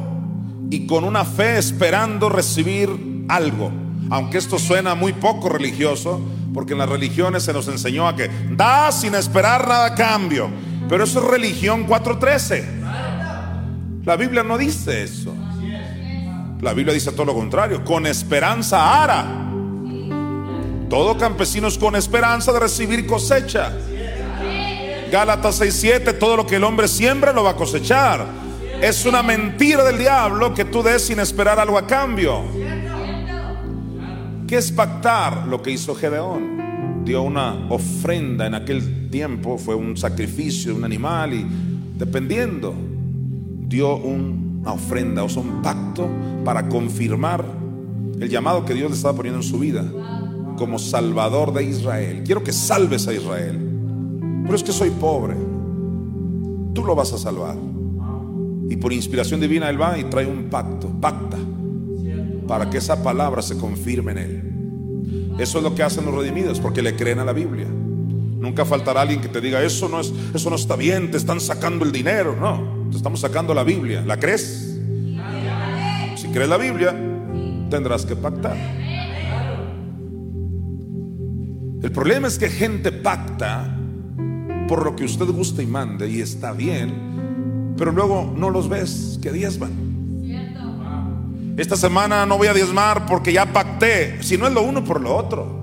y 0.70 0.86
con 0.86 1.04
una 1.04 1.24
fe 1.24 1.58
esperando 1.58 2.28
recibir 2.28 3.24
algo. 3.28 3.70
Aunque 4.10 4.38
esto 4.38 4.58
suena 4.58 4.94
muy 4.94 5.12
poco 5.12 5.48
religioso, 5.48 6.20
porque 6.52 6.72
en 6.72 6.78
las 6.78 6.88
religiones 6.88 7.42
se 7.42 7.52
nos 7.52 7.68
enseñó 7.68 8.08
a 8.08 8.14
que 8.14 8.30
da 8.52 8.92
sin 8.92 9.14
esperar 9.14 9.66
nada 9.66 9.86
a 9.86 9.94
cambio. 9.94 10.48
Pero 10.88 11.04
eso 11.04 11.20
es 11.20 11.30
religión 11.30 11.86
4.13. 11.86 14.04
La 14.04 14.16
Biblia 14.16 14.42
no 14.42 14.58
dice 14.58 15.02
eso. 15.02 15.34
La 16.60 16.72
Biblia 16.72 16.94
dice 16.94 17.12
todo 17.12 17.26
lo 17.26 17.34
contrario. 17.34 17.84
Con 17.84 18.06
esperanza 18.06 19.02
ara. 19.02 19.26
Todo 20.88 21.18
campesino 21.18 21.68
es 21.68 21.76
con 21.76 21.96
esperanza 21.96 22.52
de 22.52 22.60
recibir 22.60 23.06
cosecha. 23.06 23.72
Gálatas 25.10 25.60
6:7, 25.60 26.12
todo 26.18 26.36
lo 26.36 26.46
que 26.46 26.56
el 26.56 26.64
hombre 26.64 26.88
siembra 26.88 27.32
lo 27.32 27.44
va 27.44 27.50
a 27.50 27.56
cosechar. 27.56 28.26
Es 28.80 29.06
una 29.06 29.22
mentira 29.22 29.84
del 29.84 29.98
diablo 29.98 30.52
que 30.52 30.64
tú 30.64 30.82
des 30.82 31.02
sin 31.02 31.20
esperar 31.20 31.58
algo 31.58 31.78
a 31.78 31.86
cambio. 31.86 32.42
¿Qué 34.46 34.56
es 34.56 34.70
pactar? 34.72 35.46
Lo 35.46 35.62
que 35.62 35.70
hizo 35.70 35.94
Gedeón. 35.94 37.02
Dio 37.04 37.22
una 37.22 37.66
ofrenda 37.70 38.46
en 38.46 38.54
aquel 38.54 39.10
tiempo, 39.10 39.58
fue 39.58 39.74
un 39.74 39.96
sacrificio 39.96 40.72
de 40.72 40.78
un 40.78 40.84
animal 40.84 41.34
y 41.34 41.46
dependiendo, 41.96 42.74
dio 43.66 43.96
una 43.96 44.72
ofrenda, 44.72 45.22
o 45.22 45.28
sea, 45.28 45.42
un 45.42 45.62
pacto 45.62 46.08
para 46.44 46.68
confirmar 46.68 47.44
el 48.20 48.28
llamado 48.28 48.64
que 48.64 48.74
Dios 48.74 48.90
le 48.90 48.96
estaba 48.96 49.14
poniendo 49.14 49.40
en 49.40 49.46
su 49.46 49.58
vida 49.58 49.84
como 50.56 50.78
salvador 50.78 51.52
de 51.52 51.64
Israel. 51.64 52.22
Quiero 52.24 52.42
que 52.42 52.52
salves 52.52 53.06
a 53.06 53.12
Israel. 53.12 53.73
Pero 54.44 54.54
es 54.54 54.62
que 54.62 54.72
soy 54.72 54.90
pobre. 54.90 55.34
Tú 56.74 56.84
lo 56.84 56.94
vas 56.94 57.12
a 57.12 57.18
salvar. 57.18 57.56
Y 58.68 58.76
por 58.76 58.92
inspiración 58.92 59.40
divina 59.40 59.68
Él 59.68 59.80
va 59.80 59.98
y 59.98 60.04
trae 60.04 60.26
un 60.26 60.50
pacto, 60.50 60.88
pacta, 61.00 61.38
para 62.46 62.70
que 62.70 62.78
esa 62.78 63.02
palabra 63.02 63.42
se 63.42 63.56
confirme 63.56 64.12
en 64.12 64.18
Él. 64.18 65.34
Eso 65.38 65.58
es 65.58 65.64
lo 65.64 65.74
que 65.74 65.82
hacen 65.82 66.04
los 66.04 66.14
redimidos, 66.14 66.60
porque 66.60 66.82
le 66.82 66.94
creen 66.94 67.18
a 67.18 67.24
la 67.24 67.32
Biblia. 67.32 67.66
Nunca 67.66 68.64
faltará 68.64 69.00
alguien 69.00 69.20
que 69.20 69.28
te 69.28 69.40
diga, 69.40 69.62
eso 69.62 69.88
no, 69.88 70.00
es, 70.00 70.12
eso 70.34 70.50
no 70.50 70.56
está 70.56 70.76
bien, 70.76 71.10
te 71.10 71.16
están 71.16 71.40
sacando 71.40 71.84
el 71.84 71.92
dinero. 71.92 72.36
No, 72.36 72.88
te 72.90 72.96
estamos 72.96 73.20
sacando 73.20 73.54
la 73.54 73.64
Biblia. 73.64 74.02
¿La 74.06 74.18
crees? 74.18 74.78
Si 76.16 76.28
crees 76.28 76.48
la 76.48 76.58
Biblia, 76.58 76.94
tendrás 77.70 78.04
que 78.04 78.16
pactar. 78.16 78.56
El 81.82 81.92
problema 81.92 82.28
es 82.28 82.38
que 82.38 82.48
gente 82.48 82.92
pacta 82.92 83.78
por 84.68 84.84
lo 84.84 84.96
que 84.96 85.04
usted 85.04 85.26
gusta 85.26 85.62
y 85.62 85.66
mande 85.66 86.08
y 86.08 86.20
está 86.20 86.52
bien, 86.52 87.74
pero 87.76 87.92
luego 87.92 88.32
no 88.36 88.50
los 88.50 88.68
ves 88.68 89.18
que 89.22 89.32
diezman. 89.32 89.84
Esta 91.56 91.76
semana 91.76 92.26
no 92.26 92.36
voy 92.36 92.48
a 92.48 92.54
diezmar 92.54 93.06
porque 93.06 93.32
ya 93.32 93.52
pacté, 93.52 94.22
si 94.22 94.36
no 94.36 94.46
es 94.46 94.52
lo 94.52 94.62
uno 94.62 94.82
por 94.82 95.00
lo 95.00 95.16
otro. 95.16 95.62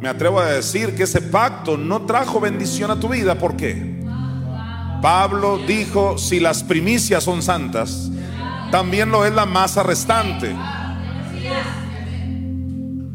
Me 0.00 0.08
atrevo 0.08 0.40
a 0.40 0.46
decir 0.46 0.94
que 0.94 1.04
ese 1.04 1.20
pacto 1.20 1.76
no 1.76 2.02
trajo 2.02 2.40
bendición 2.40 2.90
a 2.90 2.98
tu 2.98 3.08
vida. 3.08 3.38
¿Por 3.38 3.56
qué? 3.56 3.98
Pablo 5.02 5.58
dijo, 5.58 6.18
si 6.18 6.40
las 6.40 6.64
primicias 6.64 7.22
son 7.22 7.42
santas, 7.42 8.10
también 8.72 9.10
lo 9.10 9.24
es 9.24 9.32
la 9.32 9.46
masa 9.46 9.82
restante. 9.82 10.54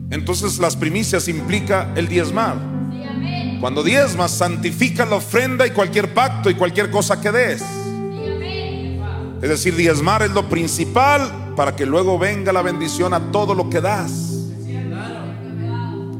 Entonces 0.09 0.59
las 0.59 0.75
primicias 0.75 1.27
implica 1.27 1.91
el 1.95 2.07
diezmar. 2.07 2.72
Cuando 3.63 3.81
diezmas, 3.81 4.31
santifica 4.31 5.05
la 5.05 5.15
ofrenda 5.15 5.65
y 5.65 5.71
cualquier 5.71 6.13
pacto 6.13 6.49
y 6.49 6.53
cualquier 6.53 6.91
cosa 6.91 7.21
que 7.21 7.31
des. 7.31 7.63
Es 9.41 9.49
decir, 9.49 9.77
diezmar 9.77 10.21
es 10.21 10.31
lo 10.31 10.49
principal 10.49 11.53
para 11.55 11.73
que 11.73 11.85
luego 11.85 12.19
venga 12.19 12.51
la 12.51 12.61
bendición 12.61 13.13
a 13.13 13.31
todo 13.31 13.55
lo 13.55 13.69
que 13.69 13.79
das. 13.79 14.51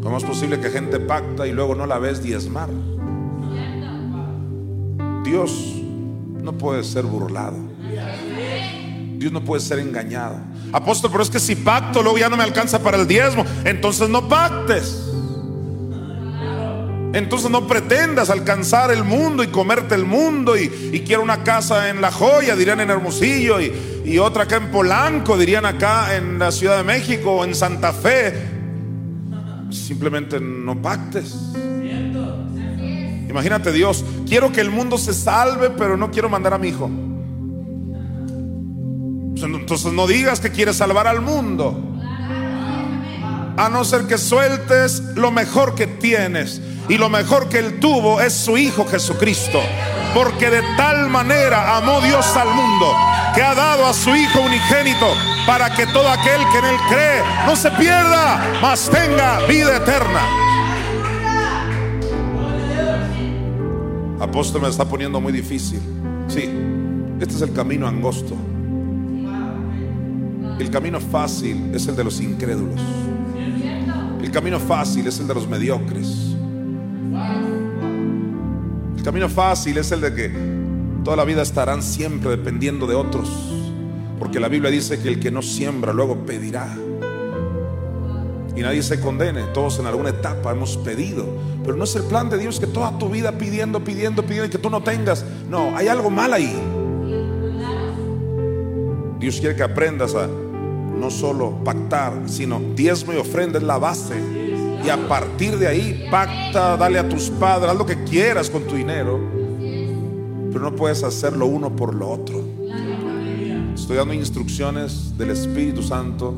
¿Cómo 0.02 0.18
es 0.18 0.24
posible 0.24 0.62
que 0.62 0.70
gente 0.70 1.02
pacta 1.02 1.46
y 1.46 1.52
luego 1.52 1.76
no 1.76 1.86
la 1.86 2.00
ves 2.00 2.24
diezmar? 2.24 2.70
Dios 5.26 5.52
no 6.42 6.58
puede 6.58 6.82
ser 6.86 7.04
burlado. 7.04 7.58
Dios 9.18 9.34
no 9.34 9.44
puede 9.44 9.62
ser 9.62 9.80
engañado. 9.80 10.38
Apóstol, 10.72 11.12
pero 11.12 11.24
es 11.24 11.30
que 11.30 11.40
si 11.40 11.58
pacto 11.58 12.02
luego 12.02 12.18
ya 12.20 12.30
no 12.30 12.38
me 12.38 12.44
alcanza 12.44 12.82
para 12.82 12.96
el 12.96 13.06
diezmo, 13.06 13.44
entonces 13.66 14.08
no 14.08 14.30
pactes. 14.30 15.13
Entonces 17.14 17.52
no 17.52 17.68
pretendas 17.68 18.32
alcanzar 18.32 18.92
el 18.92 19.04
mundo 19.04 19.44
y 19.44 19.48
comerte 19.48 19.94
el 19.94 20.04
mundo 20.04 20.58
y, 20.58 20.68
quiero 21.06 21.22
una 21.22 21.44
casa 21.44 21.90
en 21.90 22.02
La 22.02 22.12
Joya, 22.12 22.56
dirían 22.56 22.80
en 22.80 22.90
Hermosillo, 22.90 23.62
y, 23.62 23.72
y 24.04 24.18
otra 24.18 24.44
acá 24.44 24.58
en 24.58 24.72
Polanco, 24.72 25.38
dirían 25.38 25.66
acá 25.66 26.16
en 26.16 26.40
la 26.40 26.52
Ciudad 26.52 26.78
de 26.78 26.84
México 26.84 27.32
o 27.32 27.46
en 27.46 27.54
Santa 27.54 27.94
Fe. 27.94 28.34
Simplemente 29.70 30.40
no 30.40 30.82
pactes. 30.82 31.36
Imagínate 33.30 33.72
Dios, 33.72 34.04
quiero 34.28 34.52
que 34.52 34.62
el 34.62 34.70
mundo 34.70 34.98
se 34.98 35.14
salve, 35.14 35.70
pero 35.72 35.98
no 35.98 36.12
quiero 36.12 36.30
mandar 36.30 36.54
a 36.54 36.58
mi 36.58 36.70
hijo. 36.70 36.90
Entonces 39.36 39.92
no 39.94 40.08
digas 40.08 40.40
que 40.40 40.52
quieres 40.52 40.78
salvar 40.78 41.08
al 41.08 41.22
mundo. 41.22 41.80
A 43.58 43.70
no 43.70 43.84
ser 43.86 44.08
que 44.08 44.18
sueltes 44.18 45.00
lo 45.16 45.32
mejor 45.32 45.76
que 45.76 45.86
tienes. 45.88 46.62
Y 46.90 46.98
lo 46.98 47.10
mejor 47.10 47.50
que 47.50 47.60
él 47.60 47.80
tuvo 47.80 48.20
es 48.20 48.34
su 48.34 48.58
Hijo 48.58 48.86
Jesucristo. 48.86 49.60
Porque 50.14 50.50
de 50.50 50.62
tal 50.78 51.10
manera 51.10 51.78
amó 51.78 52.02
Dios 52.02 52.26
al 52.36 52.50
mundo 52.54 52.94
que 53.34 53.42
ha 53.42 53.56
dado 53.56 53.86
a 53.86 53.94
su 53.94 54.16
Hijo 54.16 54.42
unigénito 54.42 55.08
para 55.48 55.74
que 55.74 55.88
todo 55.88 56.08
aquel 56.10 56.42
que 56.52 56.58
en 56.60 56.66
él 56.66 56.78
cree 56.90 57.22
no 57.46 57.56
se 57.56 57.72
pierda, 57.72 58.60
mas 58.62 58.90
tenga 58.90 59.40
vida 59.48 59.78
eterna. 59.78 60.22
Apóstol 64.20 64.62
me 64.62 64.70
está 64.70 64.86
poniendo 64.86 65.20
muy 65.20 65.34
difícil. 65.34 65.80
Sí, 66.28 66.50
este 67.20 67.36
es 67.36 67.42
el 67.42 67.54
camino 67.54 67.88
angosto. 67.88 68.36
El 70.60 70.70
camino 70.70 71.00
fácil 71.00 71.72
es 71.74 71.88
el 71.88 71.96
de 71.96 72.04
los 72.04 72.22
incrédulos. 72.22 72.80
El 74.22 74.32
camino 74.32 74.60
fácil 74.60 75.08
es 75.08 75.20
el 75.20 75.28
de 75.28 75.34
los 75.34 75.48
mediocres. 75.48 76.33
El 78.98 79.04
camino 79.04 79.30
fácil 79.30 79.78
es 79.78 79.92
el 79.92 80.02
de 80.02 80.14
que 80.14 80.32
toda 81.04 81.18
la 81.18 81.26
vida 81.26 81.42
estarán 81.42 81.84
siempre 81.84 82.32
dependiendo 82.32 82.88
de 82.88 82.96
otros. 82.96 83.30
Porque 84.18 84.40
la 84.40 84.48
Biblia 84.48 84.72
dice 84.72 85.02
que 85.02 85.10
el 85.10 85.20
que 85.20 85.32
no 85.32 85.42
siembra 85.42 85.94
luego 85.94 86.26
pedirá. 86.26 86.74
Y 88.56 88.62
nadie 88.62 88.84
se 88.84 89.00
condene. 89.00 89.44
Todos 89.54 89.80
en 89.80 89.88
alguna 89.88 90.10
etapa 90.10 90.52
hemos 90.52 90.78
pedido. 90.78 91.26
Pero 91.64 91.76
no 91.76 91.84
es 91.84 91.96
el 91.96 92.04
plan 92.04 92.30
de 92.30 92.38
Dios 92.38 92.60
que 92.60 92.68
toda 92.68 92.98
tu 92.98 93.10
vida 93.10 93.38
pidiendo, 93.38 93.84
pidiendo, 93.84 94.24
pidiendo 94.24 94.46
y 94.48 94.50
que 94.50 94.58
tú 94.58 94.70
no 94.70 94.84
tengas. 94.84 95.26
No, 95.50 95.76
hay 95.76 95.88
algo 95.88 96.10
mal 96.10 96.34
ahí. 96.34 96.56
Dios 99.20 99.40
quiere 99.40 99.56
que 99.56 99.64
aprendas 99.64 100.16
a 100.16 100.28
no 100.28 101.10
solo 101.10 101.64
pactar, 101.64 102.14
sino 102.28 102.60
diezmo 102.76 103.14
y 103.14 103.18
ofrenda 103.18 103.58
es 103.58 103.64
la 103.64 103.78
base. 103.78 104.43
Y 104.86 104.90
a 104.90 105.08
partir 105.08 105.58
de 105.58 105.68
ahí, 105.68 106.08
pacta, 106.12 106.76
dale 106.76 107.00
a 107.00 107.08
tus 107.08 107.30
padres, 107.30 107.72
haz 107.72 107.78
lo 107.78 107.86
que 107.86 108.04
quieras 108.04 108.50
con 108.50 108.64
tu 108.64 108.76
dinero. 108.76 109.20
Pero 110.52 110.60
no 110.60 110.76
puedes 110.76 111.04
hacerlo 111.04 111.46
uno 111.46 111.76
por 111.76 111.96
lo 111.96 112.10
otro. 112.10 112.44
Estoy 113.74 113.98
dando 113.98 114.14
instrucciones 114.14 115.18
del 115.18 115.32
Espíritu 115.32 115.82
Santo 115.82 116.32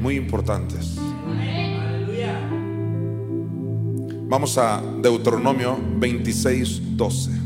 muy 0.00 0.16
importantes. 0.16 0.96
Vamos 4.28 4.58
a 4.58 4.82
Deuteronomio 5.02 5.78
26, 5.98 6.96
12. 6.96 7.39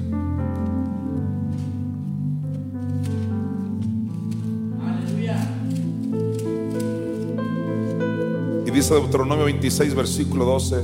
Dice 8.84 9.00
Deuteronomio 9.00 9.46
26, 9.46 9.94
versículo 9.94 10.44
12. 10.44 10.76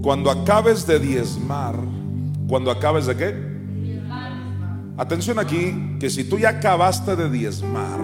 Cuando 0.00 0.30
acabes 0.30 0.86
de 0.86 0.98
diezmar, 0.98 1.76
cuando 2.48 2.70
acabes 2.70 3.04
de 3.04 3.16
qué? 3.16 3.34
Atención 4.96 5.38
aquí, 5.38 5.98
que 6.00 6.08
si 6.08 6.24
tú 6.24 6.38
ya 6.38 6.50
acabaste 6.50 7.16
de 7.16 7.28
diezmar, 7.28 8.00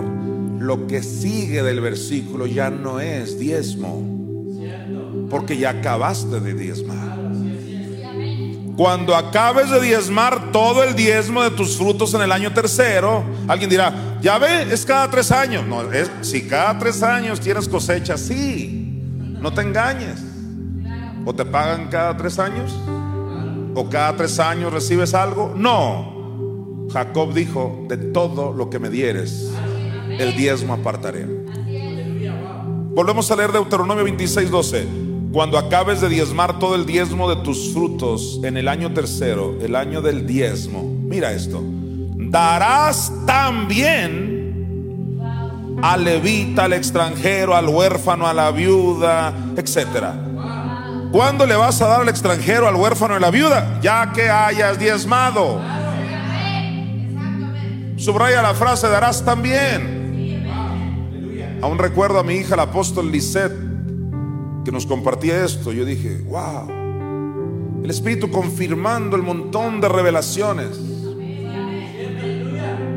lo 0.59 0.86
que 0.86 1.02
sigue 1.02 1.62
del 1.62 1.81
versículo 1.81 2.47
ya 2.47 2.68
no 2.68 3.01
es 3.01 3.39
diezmo, 3.39 4.02
porque 5.31 5.56
ya 5.56 5.70
acabaste 5.70 6.40
de 6.40 6.52
diezmar. 6.52 7.05
Cuando 8.77 9.16
acabes 9.16 9.70
de 9.70 9.81
diezmar 9.81 10.53
todo 10.53 10.85
el 10.85 10.94
diezmo 10.94 11.43
de 11.43 11.51
tus 11.51 11.78
frutos 11.78 12.12
en 12.12 12.20
el 12.20 12.31
año 12.31 12.53
tercero, 12.53 13.24
alguien 13.48 13.70
dirá, 13.70 14.19
ya 14.20 14.36
ve, 14.36 14.65
es 14.70 14.85
cada 14.85 15.11
tres 15.11 15.32
años. 15.32 15.66
No, 15.66 15.90
es, 15.90 16.11
si 16.20 16.47
cada 16.47 16.78
tres 16.78 17.03
años 17.03 17.40
tienes 17.40 17.69
cosecha, 17.69 18.19
sí, 18.19 19.01
no 19.40 19.53
te 19.55 19.62
engañes. 19.62 20.20
¿O 21.24 21.35
te 21.35 21.47
pagan 21.47 21.89
cada 21.89 22.16
tres 22.19 22.39
años? 22.39 22.70
¿O 23.74 23.89
cada 23.89 24.15
tres 24.15 24.39
años 24.39 24.73
recibes 24.73 25.15
algo? 25.15 25.55
No. 25.57 26.86
Jacob 26.93 27.32
dijo, 27.32 27.86
de 27.89 27.97
todo 27.97 28.53
lo 28.53 28.69
que 28.69 28.78
me 28.78 28.90
dieres, 28.90 29.51
el 30.19 30.36
diezmo 30.36 30.74
apartaré. 30.74 31.27
Volvemos 32.94 33.31
a 33.31 33.36
leer 33.36 33.53
Deuteronomio 33.53 34.05
26, 34.05 34.51
12. 34.51 35.05
Cuando 35.32 35.59
acabes 35.59 36.01
de 36.01 36.09
diezmar 36.09 36.59
todo 36.59 36.74
el 36.74 36.86
diezmo 36.86 37.28
de 37.28 37.36
tus 37.43 37.73
frutos 37.73 38.40
en 38.43 38.57
el 38.57 38.69
año 38.69 38.93
tercero, 38.94 39.59
el 39.61 39.77
año 39.77 40.01
del 40.01 40.27
diezmo, 40.27 40.82
mira 40.82 41.32
esto, 41.32 41.62
darás 42.16 43.12
también 43.27 44.36
al 45.82 46.05
levita, 46.05 46.65
al 46.65 46.73
extranjero, 46.73 47.55
al 47.55 47.69
huérfano, 47.69 48.27
a 48.27 48.32
la 48.32 48.51
viuda, 48.51 49.35
etcétera. 49.57 50.15
¿Cuándo 51.12 51.47
le 51.47 51.55
vas 51.55 51.81
a 51.82 51.86
dar 51.86 52.01
al 52.01 52.09
extranjero, 52.09 52.66
al 52.66 52.74
huérfano 52.74 53.15
y 53.15 53.16
a 53.16 53.20
la 53.20 53.31
viuda? 53.31 53.78
Ya 53.81 54.12
que 54.12 54.28
hayas 54.28 54.78
diezmado. 54.78 55.61
Subraya 57.97 58.43
la 58.43 58.55
frase, 58.55 58.89
darás 58.89 59.24
también. 59.24 59.97
Aún 61.62 61.78
recuerdo 61.78 62.19
a 62.19 62.23
mi 62.23 62.35
hija, 62.35 62.55
el 62.55 62.61
apóstol 62.61 63.11
Lisette, 63.11 63.65
que 64.66 64.72
nos 64.72 64.84
compartía 64.84 65.44
esto, 65.44 65.70
yo 65.72 65.84
dije, 65.84 66.22
wow, 66.24 66.68
el 67.84 67.88
Espíritu 67.88 68.32
confirmando 68.32 69.14
el 69.14 69.22
montón 69.22 69.80
de 69.80 69.88
revelaciones. 69.88 70.70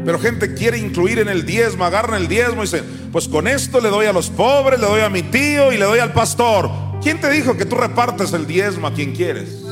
Pero 0.04 0.18
gente 0.18 0.56
quiere 0.56 0.80
incluir 0.80 1.20
en 1.20 1.30
el 1.30 1.46
diezmo, 1.46 1.86
agarran 1.86 2.24
el 2.24 2.28
diezmo 2.28 2.64
y 2.64 2.66
dicen, 2.66 2.84
pues 3.12 3.28
con 3.28 3.48
esto 3.48 3.80
le 3.82 3.90
doy 3.90 4.08
a 4.08 4.14
los 4.14 4.32
pobres, 4.32 4.80
le 4.80 4.88
doy 4.88 5.02
a 5.02 5.10
mi 5.10 5.22
tío 5.22 5.72
y 5.72 5.78
le 5.78 5.86
doy 5.86 6.00
al 6.00 6.12
pastor. 6.12 6.72
¿Quién 7.04 7.22
te 7.22 7.30
dijo 7.30 7.56
que 7.56 7.66
tú 7.66 7.76
repartes 7.76 8.34
el 8.34 8.48
diezmo 8.48 8.88
a 8.88 8.94
quien 8.96 9.14
quieres? 9.14 9.64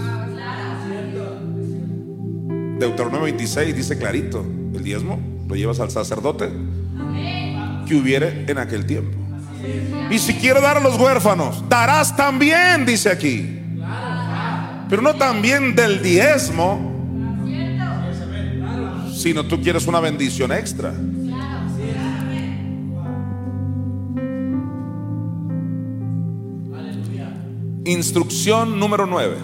Deuteronomio 2.78 3.24
26 3.24 3.76
dice 3.76 3.98
clarito, 3.98 4.45
el 4.76 4.84
diezmo 4.84 5.19
lo 5.48 5.56
llevas 5.56 5.80
al 5.80 5.90
sacerdote 5.90 6.52
que 7.88 7.95
hubiere 7.95 8.45
en 8.48 8.60
aquel 8.60 8.86
tiempo. 8.86 9.27
Y 10.10 10.20
si 10.20 10.36
quiero 10.36 10.62
dar 10.62 10.78
a 10.78 10.80
los 10.80 10.98
huérfanos, 10.98 11.64
darás 11.68 12.16
también, 12.16 12.86
dice 12.86 13.10
aquí. 13.10 13.60
Pero 14.90 15.02
no 15.02 15.16
también 15.16 15.76
del 15.76 16.02
diezmo, 16.02 16.80
sino 19.14 19.46
tú 19.46 19.62
quieres 19.62 19.86
una 19.88 20.00
bendición 20.00 20.52
extra. 20.52 20.94
Instrucción 27.84 28.80
número 28.80 29.06
9. 29.06 29.36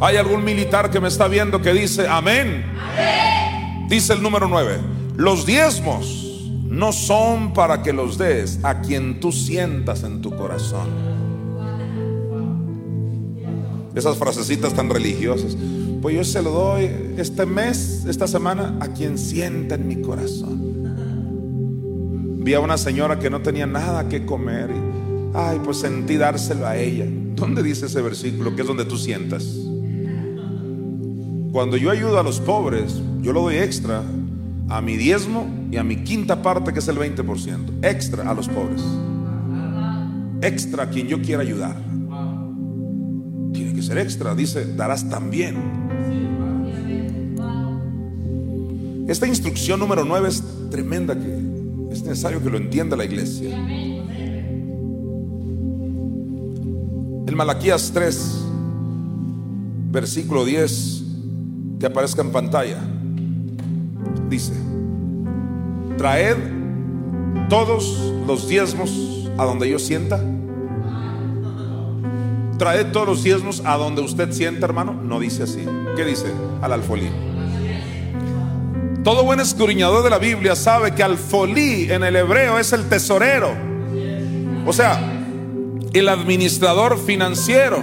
¿Hay 0.00 0.16
algún 0.16 0.44
militar 0.44 0.90
que 0.90 1.00
me 1.00 1.08
está 1.08 1.28
viendo 1.28 1.62
que 1.62 1.72
dice 1.72 2.08
amén? 2.08 2.64
Dice 3.88 4.12
el 4.12 4.22
número 4.22 4.48
9. 4.48 4.78
Los 5.16 5.46
diezmos 5.46 6.23
no 6.74 6.92
son 6.92 7.52
para 7.52 7.82
que 7.82 7.92
los 7.92 8.18
des 8.18 8.58
a 8.64 8.80
quien 8.80 9.20
tú 9.20 9.30
sientas 9.30 10.02
en 10.02 10.20
tu 10.20 10.34
corazón. 10.34 10.88
Esas 13.94 14.18
frasecitas 14.18 14.74
tan 14.74 14.90
religiosas. 14.90 15.56
Pues 16.02 16.16
yo 16.16 16.24
se 16.24 16.42
lo 16.42 16.50
doy 16.50 16.90
este 17.16 17.46
mes, 17.46 18.04
esta 18.08 18.26
semana, 18.26 18.76
a 18.80 18.88
quien 18.88 19.16
sienta 19.18 19.76
en 19.76 19.86
mi 19.86 20.02
corazón. 20.02 20.74
Vi 22.40 22.54
a 22.54 22.60
una 22.60 22.76
señora 22.76 23.20
que 23.20 23.30
no 23.30 23.40
tenía 23.40 23.66
nada 23.66 24.08
que 24.08 24.26
comer 24.26 24.70
y, 24.70 24.74
ay, 25.32 25.60
pues 25.64 25.78
sentí 25.78 26.16
dárselo 26.16 26.66
a 26.66 26.76
ella. 26.76 27.06
¿Dónde 27.36 27.62
dice 27.62 27.86
ese 27.86 28.02
versículo? 28.02 28.54
Que 28.56 28.62
es 28.62 28.68
donde 28.68 28.84
tú 28.84 28.98
sientas. 28.98 29.44
Cuando 31.52 31.76
yo 31.76 31.90
ayudo 31.90 32.18
a 32.18 32.24
los 32.24 32.40
pobres, 32.40 33.00
yo 33.22 33.32
lo 33.32 33.42
doy 33.42 33.58
extra 33.58 34.02
a 34.68 34.80
mi 34.80 34.96
diezmo 34.96 35.46
y 35.74 35.76
a 35.76 35.82
mi 35.82 36.04
quinta 36.04 36.40
parte, 36.40 36.72
que 36.72 36.78
es 36.78 36.86
el 36.86 36.96
20%. 36.96 37.82
Extra 37.82 38.30
a 38.30 38.32
los 38.32 38.46
pobres. 38.46 38.80
Extra 40.40 40.84
a 40.84 40.88
quien 40.88 41.08
yo 41.08 41.20
quiera 41.20 41.42
ayudar. 41.42 41.76
Tiene 43.52 43.74
que 43.74 43.82
ser 43.82 43.98
extra. 43.98 44.36
Dice, 44.36 44.72
darás 44.76 45.10
también. 45.10 45.56
Esta 49.08 49.26
instrucción 49.26 49.80
número 49.80 50.04
9 50.04 50.28
es 50.28 50.44
tremenda 50.70 51.18
que 51.18 51.38
es 51.90 52.02
necesario 52.04 52.40
que 52.40 52.50
lo 52.50 52.56
entienda 52.56 52.96
la 52.96 53.04
iglesia. 53.04 53.58
El 57.26 57.34
Malaquías 57.34 57.90
3, 57.92 58.44
versículo 59.90 60.44
10, 60.44 61.02
que 61.80 61.86
aparezca 61.86 62.22
en 62.22 62.30
pantalla 62.30 62.78
dice, 64.28 64.52
traed 66.04 66.36
todos 67.48 68.12
los 68.26 68.46
diezmos 68.46 68.90
a 69.38 69.44
donde 69.46 69.70
yo 69.70 69.78
sienta. 69.78 70.20
Traed 72.58 72.92
todos 72.92 73.06
los 73.06 73.22
diezmos 73.22 73.62
a 73.64 73.78
donde 73.78 74.02
usted 74.02 74.30
sienta, 74.30 74.66
hermano. 74.66 74.92
No 74.92 75.18
dice 75.18 75.44
así. 75.44 75.64
¿Qué 75.96 76.04
dice? 76.04 76.26
Al 76.60 76.74
alfolí. 76.74 77.08
Todo 79.02 79.24
buen 79.24 79.40
escudriñador 79.40 80.04
de 80.04 80.10
la 80.10 80.18
Biblia 80.18 80.54
sabe 80.56 80.94
que 80.94 81.02
alfolí 81.02 81.90
en 81.90 82.04
el 82.04 82.16
hebreo 82.16 82.58
es 82.58 82.74
el 82.74 82.86
tesorero. 82.86 83.54
O 84.66 84.74
sea, 84.74 85.00
el 85.94 86.08
administrador 86.10 86.98
financiero. 86.98 87.82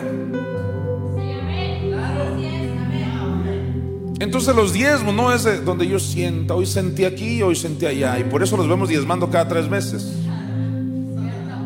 Entonces 4.22 4.56
los 4.56 4.72
diezmos 4.72 5.16
no 5.16 5.34
es 5.34 5.66
donde 5.66 5.88
yo 5.88 6.00
sienta, 6.00 6.54
hoy 6.54 6.68
sentí 6.68 7.06
aquí, 7.06 7.42
hoy 7.42 7.56
sentí 7.56 7.88
allá, 7.88 8.20
y 8.20 8.24
por 8.24 8.44
eso 8.44 8.56
los 8.56 8.68
vemos 8.68 8.88
diezmando 8.88 9.32
cada 9.32 9.48
tres 9.48 9.68
meses. 9.68 10.14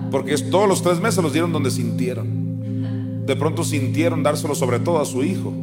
Porque 0.09 0.37
todos 0.37 0.65
los 0.65 0.81
tres 0.81 1.01
meses 1.01 1.21
los 1.21 1.33
dieron 1.33 1.51
donde 1.51 1.69
sintieron. 1.69 3.25
De 3.25 3.35
pronto 3.35 3.65
sintieron 3.65 4.23
dárselo 4.23 4.55
sobre 4.55 4.79
todo 4.79 5.01
a 5.01 5.05
su 5.05 5.21
hijo, 5.21 5.53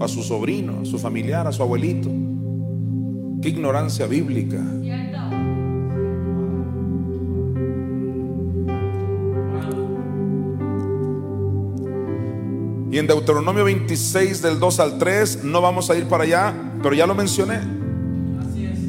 a 0.00 0.08
su 0.08 0.22
sobrino, 0.22 0.80
a 0.82 0.84
su 0.84 0.98
familiar, 0.98 1.46
a 1.46 1.52
su 1.52 1.62
abuelito. 1.62 2.10
Qué 3.40 3.48
ignorancia 3.48 4.06
bíblica. 4.06 4.62
Y 12.90 12.98
en 12.98 13.06
Deuteronomio 13.06 13.64
26 13.64 14.42
del 14.42 14.58
2 14.58 14.80
al 14.80 14.98
3, 14.98 15.44
no 15.44 15.60
vamos 15.60 15.90
a 15.90 15.96
ir 15.96 16.06
para 16.06 16.24
allá, 16.24 16.54
pero 16.82 16.94
ya 16.94 17.06
lo 17.06 17.14
mencioné. 17.14 17.60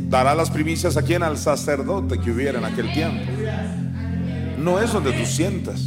Dará 0.10 0.34
las 0.34 0.50
primicias 0.50 0.98
a 0.98 1.04
quien? 1.04 1.22
Al 1.24 1.38
sacerdote 1.38 2.20
que 2.20 2.32
hubiera 2.32 2.58
en 2.58 2.66
aquel 2.66 2.92
tiempo. 2.94 3.24
No 4.58 4.80
es 4.80 4.92
donde 4.92 5.12
tú 5.14 5.26
sientas. 5.26 5.82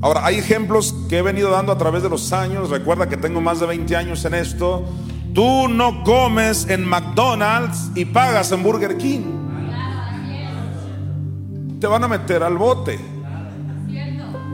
Ahora, 0.00 0.24
hay 0.24 0.36
ejemplos 0.36 0.94
que 1.08 1.18
he 1.18 1.22
venido 1.22 1.50
dando 1.50 1.72
a 1.72 1.78
través 1.78 2.02
de 2.02 2.08
los 2.08 2.32
años. 2.32 2.70
Recuerda 2.70 3.08
que 3.08 3.16
tengo 3.16 3.40
más 3.40 3.58
de 3.58 3.66
20 3.66 3.96
años 3.96 4.24
en 4.24 4.34
esto. 4.34 4.84
Tú 5.34 5.68
no 5.68 6.04
comes 6.04 6.68
en 6.68 6.84
McDonald's 6.84 7.90
y 7.94 8.04
pagas 8.04 8.52
en 8.52 8.62
Burger 8.62 8.96
King. 8.96 9.24
Te 11.80 11.86
van 11.86 12.04
a 12.04 12.08
meter 12.08 12.42
al 12.42 12.56
bote. 12.56 13.15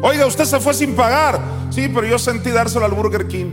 Oiga, 0.03 0.27
usted 0.27 0.45
se 0.45 0.59
fue 0.59 0.75
sin 0.75 0.95
pagar. 0.95 1.41
Sí, 1.71 1.89
pero 1.95 2.07
yo 2.07 2.19
sentí 2.19 2.51
dárselo 2.51 2.85
al 2.85 2.91
Burger 2.93 3.29
King. 3.29 3.47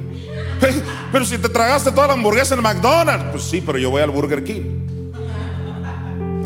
Pero 1.11 1.23
si 1.23 1.37
te 1.37 1.47
tragaste 1.47 1.91
toda 1.91 2.07
la 2.07 2.13
hamburguesa 2.13 2.53
en 2.53 2.61
McDonald's. 2.61 3.25
Pues 3.31 3.43
sí, 3.43 3.63
pero 3.65 3.77
yo 3.77 3.89
voy 3.91 4.01
al 4.01 4.11
Burger 4.11 4.43
King. 4.43 4.61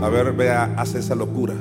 A 0.02 0.08
ver, 0.08 0.34
vea, 0.34 0.76
hace 0.78 1.00
esa 1.00 1.16
locura. 1.16 1.56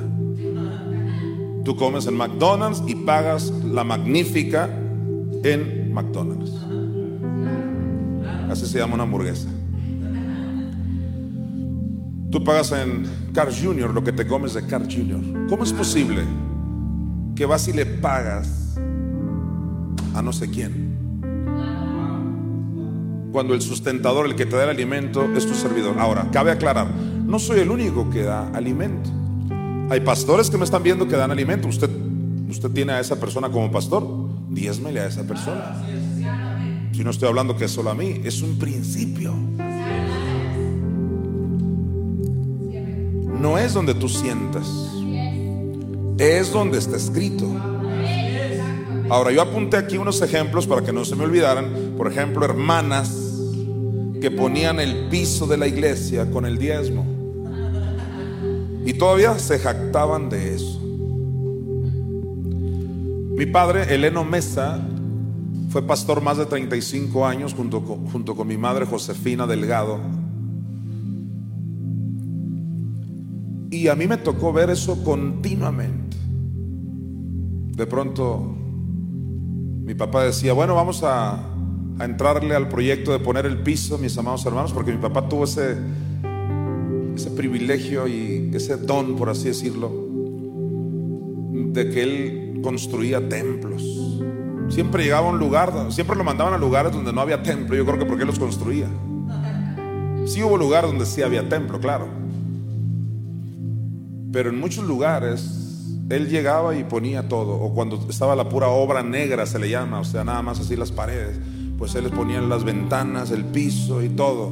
Tú 1.65 1.75
comes 1.75 2.05
en 2.05 2.15
McDonald's 2.15 2.83
y 2.85 2.95
pagas 2.95 3.45
la 3.45 3.83
magnífica 3.83 4.69
en 5.43 5.93
McDonald's. 5.93 6.51
Así 8.51 8.67
se 8.67 8.77
llama 8.77 8.95
una 8.95 9.03
hamburguesa. 9.03 9.47
Tú 12.29 12.43
pagas 12.43 12.71
en 12.71 13.31
Car 13.33 13.49
Junior 13.53 13.93
lo 13.93 14.03
que 14.03 14.11
te 14.11 14.27
comes 14.27 14.53
de 14.53 14.65
Car 14.65 14.83
Junior. 14.83 15.47
¿Cómo 15.49 15.63
es 15.63 15.73
posible? 15.73 16.23
Que 17.35 17.45
vas 17.45 17.67
y 17.67 17.73
le 17.73 17.85
pagas 17.85 18.77
a 20.13 20.21
no 20.21 20.31
sé 20.33 20.49
quién. 20.49 20.93
Cuando 23.31 23.55
el 23.55 23.61
sustentador, 23.61 24.27
el 24.27 24.35
que 24.35 24.45
te 24.45 24.55
da 24.55 24.65
el 24.65 24.69
alimento, 24.69 25.25
es 25.35 25.47
tu 25.47 25.55
servidor. 25.55 25.97
Ahora, 25.97 26.29
cabe 26.31 26.51
aclarar, 26.51 26.87
no 26.93 27.39
soy 27.39 27.61
el 27.61 27.71
único 27.71 28.09
que 28.11 28.23
da 28.23 28.47
alimento. 28.49 29.09
Hay 29.89 30.01
pastores 30.01 30.49
que 30.49 30.57
me 30.57 30.65
están 30.65 30.83
viendo 30.83 31.07
que 31.07 31.15
dan 31.15 31.31
alimento. 31.31 31.67
Usted, 31.67 31.89
usted 32.47 32.69
tiene 32.69 32.93
a 32.93 32.99
esa 32.99 33.19
persona 33.19 33.49
como 33.49 33.71
pastor, 33.71 34.07
diezmele 34.49 34.99
a 34.99 35.07
esa 35.07 35.23
persona. 35.23 35.83
Si 36.91 37.03
no 37.03 37.09
estoy 37.09 37.27
hablando 37.27 37.57
que 37.57 37.65
es 37.65 37.71
solo 37.71 37.89
a 37.89 37.95
mí, 37.95 38.21
es 38.23 38.43
un 38.43 38.59
principio. 38.59 39.33
No 43.39 43.57
es 43.57 43.73
donde 43.73 43.95
tú 43.95 44.07
sientas 44.07 44.67
es 46.17 46.51
donde 46.51 46.77
está 46.77 46.97
escrito. 46.97 47.45
Ahora, 49.09 49.31
yo 49.31 49.41
apunté 49.41 49.77
aquí 49.77 49.97
unos 49.97 50.21
ejemplos 50.21 50.65
para 50.65 50.81
que 50.81 50.93
no 50.93 51.05
se 51.05 51.15
me 51.15 51.23
olvidaran. 51.23 51.93
Por 51.97 52.11
ejemplo, 52.11 52.45
hermanas 52.45 53.15
que 54.21 54.31
ponían 54.31 54.79
el 54.79 55.09
piso 55.09 55.45
de 55.47 55.57
la 55.57 55.67
iglesia 55.67 56.31
con 56.31 56.45
el 56.45 56.57
diezmo. 56.57 57.05
Y 58.85 58.93
todavía 58.93 59.37
se 59.39 59.59
jactaban 59.59 60.29
de 60.29 60.55
eso. 60.55 60.79
Mi 63.35 63.45
padre, 63.45 63.93
Eleno 63.93 64.23
Mesa, 64.23 64.79
fue 65.69 65.81
pastor 65.81 66.21
más 66.21 66.37
de 66.37 66.45
35 66.45 67.25
años 67.25 67.53
junto 67.53 67.83
con, 67.83 68.05
junto 68.07 68.35
con 68.35 68.47
mi 68.47 68.57
madre 68.57 68.85
Josefina 68.85 69.47
Delgado. 69.47 69.99
Y 73.83 73.89
a 73.89 73.95
mí 73.95 74.07
me 74.07 74.15
tocó 74.15 74.53
ver 74.53 74.69
eso 74.69 75.03
continuamente. 75.03 76.15
De 77.75 77.85
pronto 77.85 78.55
mi 79.83 79.93
papá 79.93 80.23
decía, 80.23 80.53
bueno, 80.53 80.73
vamos 80.73 81.03
a, 81.03 81.49
entrarle 81.99 82.55
al 82.55 82.69
proyecto 82.69 83.11
de 83.11 83.19
poner 83.19 83.45
el 83.45 83.61
piso, 83.61 83.97
mis 83.97 84.17
amados 84.17 84.45
hermanos, 84.45 84.71
porque 84.71 84.93
mi 84.93 84.99
papá 84.99 85.27
tuvo 85.27 85.43
ese, 85.43 85.75
ese 87.13 87.29
privilegio 87.31 88.07
y 88.07 88.51
ese 88.53 88.77
don, 88.77 89.17
por 89.17 89.29
así 89.29 89.49
decirlo, 89.49 89.91
de 91.51 91.89
que 91.89 92.03
él 92.03 92.61
construía 92.63 93.27
templos. 93.27 93.83
Siempre 94.69 95.03
llegaba 95.03 95.27
a 95.27 95.31
un 95.31 95.39
lugar, 95.39 95.91
siempre 95.91 96.15
lo 96.15 96.23
mandaban 96.23 96.53
a 96.53 96.57
lugares 96.57 96.93
donde 96.93 97.11
no 97.11 97.19
había 97.19 97.43
templo, 97.43 97.75
yo 97.75 97.85
creo 97.85 97.99
que 97.99 98.05
porque 98.05 98.23
él 98.23 98.27
los 98.27 98.39
construía. 98.39 98.87
Sí 100.25 100.41
hubo 100.41 100.57
lugares 100.57 100.89
donde 100.89 101.05
sí 101.05 101.21
había 101.21 101.49
templo, 101.49 101.81
claro. 101.81 102.22
Pero 104.33 104.49
en 104.49 104.59
muchos 104.59 104.83
lugares 104.85 105.61
él 106.09 106.27
llegaba 106.27 106.75
y 106.75 106.83
ponía 106.83 107.29
todo, 107.29 107.53
o 107.53 107.73
cuando 107.73 108.03
estaba 108.09 108.35
la 108.35 108.49
pura 108.49 108.67
obra 108.67 109.01
negra 109.03 109.45
se 109.45 109.57
le 109.59 109.69
llama, 109.69 109.99
o 110.01 110.03
sea, 110.03 110.23
nada 110.25 110.41
más 110.41 110.59
así 110.59 110.75
las 110.75 110.91
paredes, 110.91 111.39
pues 111.77 111.95
él 111.95 112.03
les 112.03 112.11
ponía 112.11 112.41
las 112.41 112.63
ventanas, 112.65 113.31
el 113.31 113.45
piso 113.45 114.01
y 114.03 114.09
todo. 114.09 114.51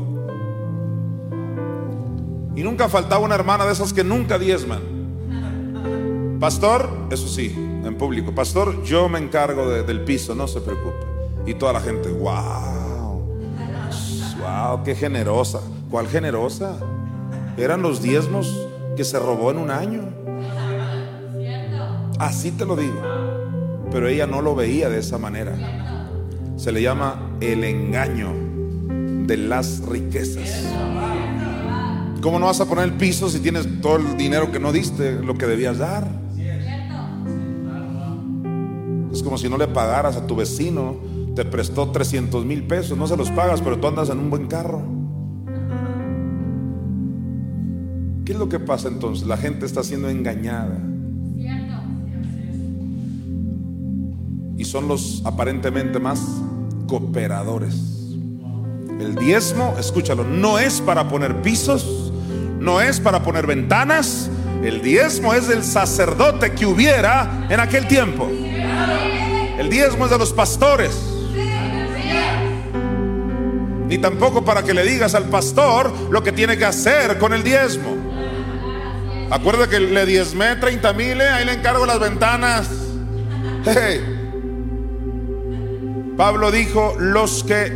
Y 2.56 2.64
nunca 2.64 2.88
faltaba 2.90 3.24
una 3.26 3.36
hermana 3.36 3.66
de 3.66 3.74
esas 3.74 3.92
que 3.92 4.04
nunca 4.04 4.38
diezman. 4.38 4.82
Pastor, 6.40 6.90
eso 7.12 7.28
sí, 7.28 7.54
en 7.84 7.96
público, 7.98 8.34
pastor, 8.34 8.84
yo 8.84 9.10
me 9.10 9.20
encargo 9.20 9.68
de- 9.70 9.84
del 9.84 10.02
piso, 10.02 10.36
no 10.36 10.48
se 10.48 10.62
preocupe. 10.62 11.06
Y 11.46 11.56
toda 11.56 11.74
la 11.74 11.82
gente, 11.82 12.10
wow, 12.10 13.24
wow, 14.40 14.84
qué 14.84 14.94
generosa. 14.96 15.60
¿Cuál 15.90 16.08
generosa? 16.08 16.78
Eran 17.58 17.82
los 17.82 18.02
diezmos 18.02 18.68
que 18.96 19.04
se 19.04 19.20
robó 19.20 19.52
en 19.52 19.58
un 19.58 19.72
año. 19.72 20.02
Así 22.20 22.52
te 22.52 22.66
lo 22.66 22.76
digo. 22.76 23.02
Pero 23.92 24.08
ella 24.08 24.28
no 24.28 24.42
lo 24.42 24.56
veía 24.56 24.90
de 24.90 25.00
esa 25.00 25.18
manera. 25.18 25.56
Se 26.56 26.72
le 26.72 26.82
llama 26.82 27.38
el 27.42 27.64
engaño 27.64 28.32
de 29.26 29.38
las 29.38 29.82
riquezas. 29.86 30.68
¿Cómo 32.22 32.38
no 32.38 32.46
vas 32.46 32.62
a 32.62 32.66
poner 32.66 32.86
el 32.86 32.94
piso 32.94 33.30
si 33.30 33.40
tienes 33.40 33.82
todo 33.82 33.96
el 33.96 34.16
dinero 34.16 34.52
que 34.52 34.60
no 34.60 34.72
diste, 34.72 35.14
lo 35.14 35.36
que 35.38 35.48
debías 35.48 35.80
dar? 35.80 36.08
Es 39.12 39.24
como 39.24 39.38
si 39.38 39.50
no 39.50 39.58
le 39.58 39.68
pagaras 39.68 40.16
a 40.16 40.28
tu 40.28 40.36
vecino, 40.36 40.96
te 41.36 41.44
prestó 41.44 41.92
300 41.92 42.46
mil 42.46 42.64
pesos, 42.64 42.98
no 42.98 43.08
se 43.08 43.18
los 43.18 43.30
pagas, 43.32 43.62
pero 43.62 43.78
tú 43.80 43.88
andas 43.88 44.10
en 44.10 44.20
un 44.20 44.30
buen 44.30 44.48
carro. 44.48 45.01
¿Qué 48.26 48.34
es 48.34 48.38
lo 48.38 48.50
que 48.50 48.60
pasa 48.60 48.88
entonces? 48.88 49.28
La 49.28 49.38
gente 49.38 49.66
está 49.66 49.84
siendo 49.84 50.10
engañada 50.10 50.78
y 54.62 54.66
son 54.66 54.88
los 54.88 55.24
aparentemente 55.26 56.00
más 56.00 56.22
cooperadores. 56.88 57.74
El 59.00 59.16
diezmo, 59.16 59.74
escúchalo, 59.80 60.24
no 60.24 60.60
es 60.60 60.82
para 60.82 61.10
poner 61.10 61.42
pisos, 61.42 62.14
no 62.60 62.80
es 62.80 63.00
para 63.00 63.24
poner 63.24 63.48
ventanas. 63.48 64.30
El 64.64 64.84
diezmo 64.84 65.34
es 65.34 65.48
del 65.48 65.64
sacerdote 65.64 66.52
que 66.52 66.68
hubiera 66.68 67.48
en 67.50 67.60
aquel 67.60 67.88
tiempo. 67.88 68.30
El 69.58 69.68
diezmo 69.68 70.06
es 70.06 70.12
de 70.12 70.20
los 70.20 70.32
pastores. 70.32 70.92
Ni 73.88 73.98
tampoco 73.98 74.46
para 74.46 74.62
que 74.62 74.76
le 74.76 74.84
digas 74.84 75.16
al 75.16 75.24
pastor 75.26 75.92
lo 76.12 76.22
que 76.22 76.32
tiene 76.32 76.56
que 76.56 76.66
hacer 76.66 77.18
con 77.18 77.34
el 77.34 77.42
diezmo. 77.42 78.11
Acuerda 79.32 79.70
que 79.70 79.80
le 79.80 80.06
diezmé 80.06 80.58
30 80.58 80.92
mil, 80.92 81.22
eh, 81.22 81.30
ahí 81.30 81.46
le 81.46 81.54
encargo 81.54 81.86
las 81.86 82.02
ventanas. 82.02 82.70
Pablo 86.18 86.52
dijo, 86.52 86.96
los 87.00 87.46
que 87.46 87.72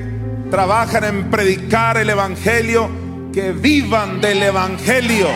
trabajan 0.51 1.05
en 1.05 1.31
predicar 1.31 1.95
el 1.95 2.09
Evangelio, 2.09 2.89
que 3.31 3.53
vivan 3.53 4.19
del 4.19 4.43
Evangelio. 4.43 5.27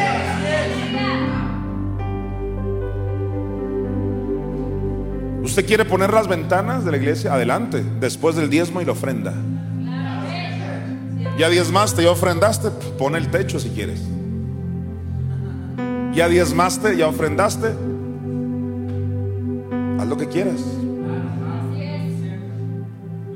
¿Usted 5.42 5.66
quiere 5.66 5.86
poner 5.86 6.14
las 6.14 6.28
ventanas 6.28 6.84
de 6.84 6.92
la 6.92 6.98
iglesia? 6.98 7.34
Adelante, 7.34 7.82
después 8.02 8.36
del 8.36 8.50
diezmo 8.50 8.82
y 8.82 8.86
la 8.86 8.92
ofrenda. 8.92 9.34
Ya 11.38 11.48
diezmaste, 11.48 12.04
ya 12.04 12.12
ofrendaste, 12.12 12.72
pon 12.98 13.16
el 13.16 13.32
techo 13.32 13.58
si 13.58 13.70
quieres. 13.70 14.02
Ya 16.14 16.28
diezmaste, 16.28 16.98
ya 16.98 17.08
ofrendaste. 17.08 17.68
Haz 20.00 20.08
lo 20.08 20.18
que 20.18 20.28
quieras. 20.28 20.62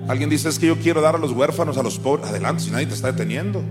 Alguien 0.08 0.30
dice 0.30 0.50
es 0.50 0.60
que 0.60 0.68
yo 0.68 0.78
quiero 0.78 1.02
dar 1.02 1.16
a 1.16 1.18
los 1.18 1.32
huérfanos, 1.32 1.78
a 1.78 1.84
los 1.84 1.98
pobres. 1.98 2.28
Adelante, 2.28 2.64
si 2.64 2.72
nadie 2.72 2.88
te 2.88 2.94
está 2.94 3.12
deteniendo. 3.12 3.64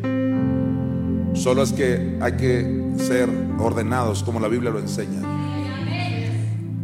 Solo 1.35 1.63
es 1.63 1.73
que 1.73 2.19
hay 2.21 2.33
que 2.33 2.95
ser 2.99 3.29
ordenados 3.59 4.23
como 4.23 4.41
la 4.41 4.49
Biblia 4.49 4.71
lo 4.71 4.79
enseña. 4.79 5.21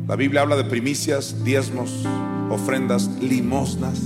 La 0.06 0.16
Biblia 0.16 0.40
habla 0.40 0.56
de 0.56 0.64
primicias, 0.64 1.44
diezmos, 1.44 2.06
ofrendas, 2.50 3.08
limosnas. 3.20 4.00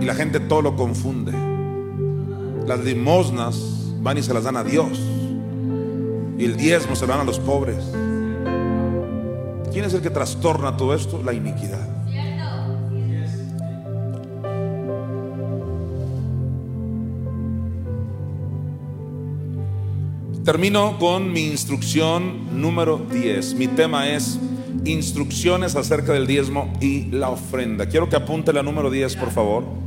Y 0.00 0.04
la 0.04 0.14
gente 0.14 0.40
todo 0.40 0.62
lo 0.62 0.76
confunde. 0.76 1.32
Las 2.66 2.80
limosnas 2.80 3.58
van 4.00 4.18
y 4.18 4.22
se 4.22 4.32
las 4.32 4.44
dan 4.44 4.56
a 4.56 4.64
Dios. 4.64 4.98
Y 6.40 6.46
el 6.46 6.56
diezmo 6.56 6.96
se 6.96 7.06
lo 7.06 7.12
dan 7.12 7.20
a 7.20 7.24
los 7.24 7.38
pobres. 7.38 7.84
¿Quién 9.70 9.84
es 9.84 9.92
el 9.92 10.00
que 10.00 10.08
trastorna 10.08 10.74
todo 10.74 10.94
esto? 10.94 11.22
La 11.22 11.34
iniquidad. 11.34 11.86
Termino 20.42 20.98
con 20.98 21.30
mi 21.30 21.42
instrucción 21.42 22.58
número 22.58 22.96
10. 22.96 23.56
Mi 23.56 23.68
tema 23.68 24.08
es 24.08 24.40
instrucciones 24.86 25.76
acerca 25.76 26.14
del 26.14 26.26
diezmo 26.26 26.72
y 26.80 27.10
la 27.10 27.28
ofrenda. 27.28 27.84
Quiero 27.84 28.08
que 28.08 28.16
apunte 28.16 28.50
la 28.54 28.62
número 28.62 28.90
10, 28.90 29.14
por 29.16 29.30
favor. 29.30 29.79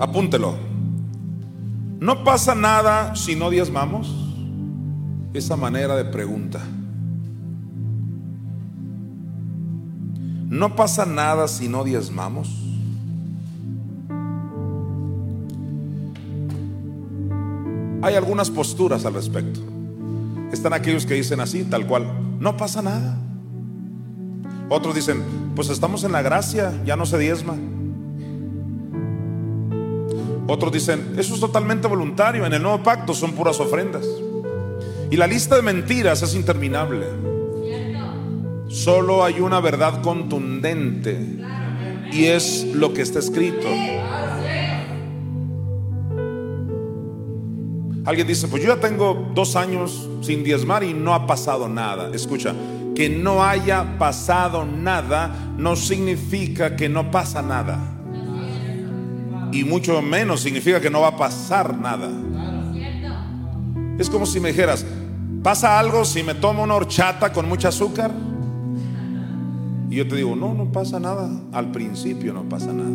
Apúntelo. 0.00 0.54
No 2.00 2.22
pasa 2.22 2.54
nada 2.54 3.16
si 3.16 3.34
no 3.34 3.50
diezmamos. 3.50 4.14
Esa 5.34 5.56
manera 5.56 5.96
de 5.96 6.04
pregunta. 6.04 6.60
No 10.48 10.76
pasa 10.76 11.04
nada 11.04 11.48
si 11.48 11.68
no 11.68 11.84
diezmamos. 11.84 12.64
Hay 18.00 18.14
algunas 18.14 18.50
posturas 18.50 19.04
al 19.04 19.14
respecto. 19.14 19.60
Están 20.52 20.72
aquellos 20.72 21.04
que 21.04 21.14
dicen 21.14 21.40
así, 21.40 21.64
tal 21.64 21.86
cual, 21.86 22.06
no 22.40 22.56
pasa 22.56 22.80
nada. 22.80 23.18
Otros 24.70 24.94
dicen, 24.94 25.22
pues 25.56 25.68
estamos 25.68 26.04
en 26.04 26.12
la 26.12 26.22
gracia, 26.22 26.72
ya 26.86 26.96
no 26.96 27.04
se 27.04 27.18
diezma. 27.18 27.56
Otros 30.50 30.72
dicen, 30.72 31.14
eso 31.18 31.34
es 31.34 31.40
totalmente 31.40 31.86
voluntario, 31.86 32.46
en 32.46 32.54
el 32.54 32.62
nuevo 32.62 32.82
pacto 32.82 33.12
son 33.12 33.32
puras 33.32 33.60
ofrendas. 33.60 34.06
Y 35.10 35.16
la 35.16 35.26
lista 35.26 35.56
de 35.56 35.62
mentiras 35.62 36.22
es 36.22 36.34
interminable. 36.34 37.04
Solo 38.68 39.22
hay 39.22 39.40
una 39.40 39.60
verdad 39.60 40.00
contundente 40.00 41.18
y 42.10 42.24
es 42.24 42.64
lo 42.64 42.94
que 42.94 43.02
está 43.02 43.18
escrito. 43.18 43.66
Alguien 48.06 48.26
dice, 48.26 48.48
pues 48.48 48.62
yo 48.62 48.74
ya 48.74 48.80
tengo 48.80 49.30
dos 49.34 49.54
años 49.54 50.08
sin 50.22 50.44
diezmar 50.44 50.82
y 50.82 50.94
no 50.94 51.12
ha 51.12 51.26
pasado 51.26 51.68
nada. 51.68 52.10
Escucha, 52.14 52.54
que 52.96 53.10
no 53.10 53.44
haya 53.44 53.98
pasado 53.98 54.64
nada 54.64 55.52
no 55.58 55.76
significa 55.76 56.74
que 56.74 56.88
no 56.88 57.10
pasa 57.10 57.42
nada. 57.42 57.97
Y 59.52 59.64
mucho 59.64 60.00
menos 60.02 60.40
significa 60.40 60.80
que 60.80 60.90
no 60.90 61.00
va 61.00 61.08
a 61.08 61.16
pasar 61.16 61.76
nada. 61.76 62.10
Es 63.98 64.08
como 64.08 64.26
si 64.26 64.38
me 64.40 64.48
dijeras, 64.48 64.86
¿pasa 65.42 65.78
algo 65.78 66.04
si 66.04 66.22
me 66.22 66.34
tomo 66.34 66.62
una 66.62 66.74
horchata 66.74 67.32
con 67.32 67.48
mucha 67.48 67.68
azúcar? 67.68 68.12
Y 69.90 69.96
yo 69.96 70.06
te 70.06 70.16
digo, 70.16 70.36
no, 70.36 70.54
no 70.54 70.70
pasa 70.70 71.00
nada. 71.00 71.30
Al 71.52 71.70
principio 71.72 72.32
no 72.32 72.48
pasa 72.48 72.72
nada. 72.72 72.90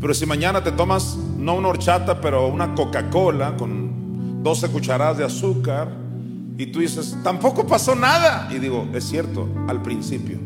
Pero 0.00 0.14
si 0.14 0.26
mañana 0.26 0.62
te 0.62 0.72
tomas, 0.72 1.16
no 1.38 1.54
una 1.54 1.68
horchata, 1.68 2.20
pero 2.20 2.48
una 2.48 2.74
Coca-Cola 2.74 3.56
con 3.56 4.42
12 4.42 4.68
cucharadas 4.68 5.18
de 5.18 5.24
azúcar, 5.24 5.88
y 6.58 6.66
tú 6.66 6.80
dices, 6.80 7.16
tampoco 7.22 7.66
pasó 7.66 7.94
nada. 7.94 8.48
Y 8.50 8.58
digo, 8.58 8.88
es 8.94 9.04
cierto, 9.04 9.48
al 9.68 9.82
principio. 9.82 10.38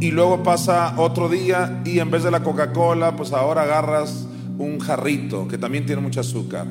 Y 0.00 0.12
luego 0.12 0.42
pasa 0.42 0.94
otro 0.96 1.28
día 1.28 1.82
y 1.84 1.98
en 1.98 2.10
vez 2.10 2.22
de 2.22 2.30
la 2.30 2.42
Coca-Cola, 2.42 3.16
pues 3.16 3.32
ahora 3.32 3.62
agarras 3.62 4.26
un 4.58 4.78
jarrito 4.80 5.46
que 5.46 5.58
también 5.58 5.84
tiene 5.84 6.00
mucho 6.00 6.20
azúcar. 6.20 6.66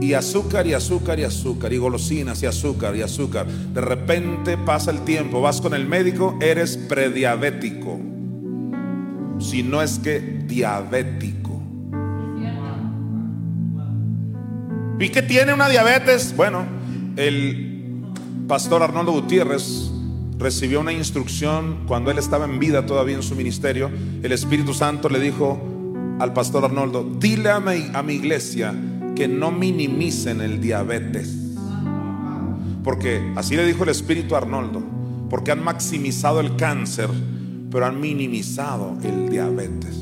Y 0.00 0.14
azúcar 0.14 0.66
y 0.68 0.72
azúcar 0.72 1.18
y 1.18 1.24
azúcar 1.24 1.72
y 1.72 1.78
golosinas 1.78 2.40
y 2.42 2.46
azúcar 2.46 2.94
y 2.94 3.02
azúcar. 3.02 3.46
De 3.46 3.80
repente 3.80 4.56
pasa 4.56 4.92
el 4.92 5.00
tiempo, 5.02 5.40
vas 5.40 5.60
con 5.60 5.74
el 5.74 5.88
médico, 5.88 6.38
eres 6.40 6.76
prediabético. 6.76 8.00
Si 9.40 9.64
no 9.64 9.82
es 9.82 9.98
que 9.98 10.20
diabético. 10.20 11.62
¿Y 15.00 15.08
qué 15.08 15.22
tiene 15.22 15.52
una 15.52 15.68
diabetes? 15.68 16.32
Bueno, 16.36 16.64
el 17.16 18.04
pastor 18.46 18.84
Arnoldo 18.84 19.10
Gutiérrez 19.10 19.91
recibió 20.42 20.80
una 20.80 20.92
instrucción 20.92 21.84
cuando 21.86 22.10
él 22.10 22.18
estaba 22.18 22.44
en 22.44 22.58
vida 22.58 22.84
todavía 22.84 23.14
en 23.14 23.22
su 23.22 23.34
ministerio. 23.34 23.90
El 24.22 24.32
Espíritu 24.32 24.74
Santo 24.74 25.08
le 25.08 25.20
dijo 25.20 26.16
al 26.18 26.32
pastor 26.32 26.64
Arnoldo, 26.64 27.08
dile 27.18 27.50
a 27.50 27.60
mi, 27.60 27.88
a 27.94 28.02
mi 28.02 28.14
iglesia 28.14 28.74
que 29.14 29.28
no 29.28 29.50
minimicen 29.50 30.40
el 30.40 30.60
diabetes. 30.60 31.36
Porque 32.82 33.32
así 33.36 33.56
le 33.56 33.64
dijo 33.64 33.84
el 33.84 33.90
Espíritu 33.90 34.34
Arnoldo, 34.34 34.82
porque 35.30 35.52
han 35.52 35.62
maximizado 35.62 36.40
el 36.40 36.56
cáncer, 36.56 37.08
pero 37.70 37.86
han 37.86 38.00
minimizado 38.00 38.98
el 39.04 39.28
diabetes. 39.28 39.96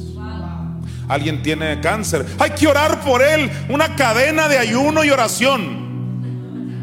Alguien 1.08 1.42
tiene 1.42 1.80
cáncer, 1.80 2.24
hay 2.38 2.50
que 2.50 2.66
orar 2.66 3.00
por 3.00 3.20
él, 3.20 3.50
una 3.68 3.96
cadena 3.96 4.48
de 4.48 4.58
ayuno 4.58 5.04
y 5.04 5.10
oración. 5.10 5.90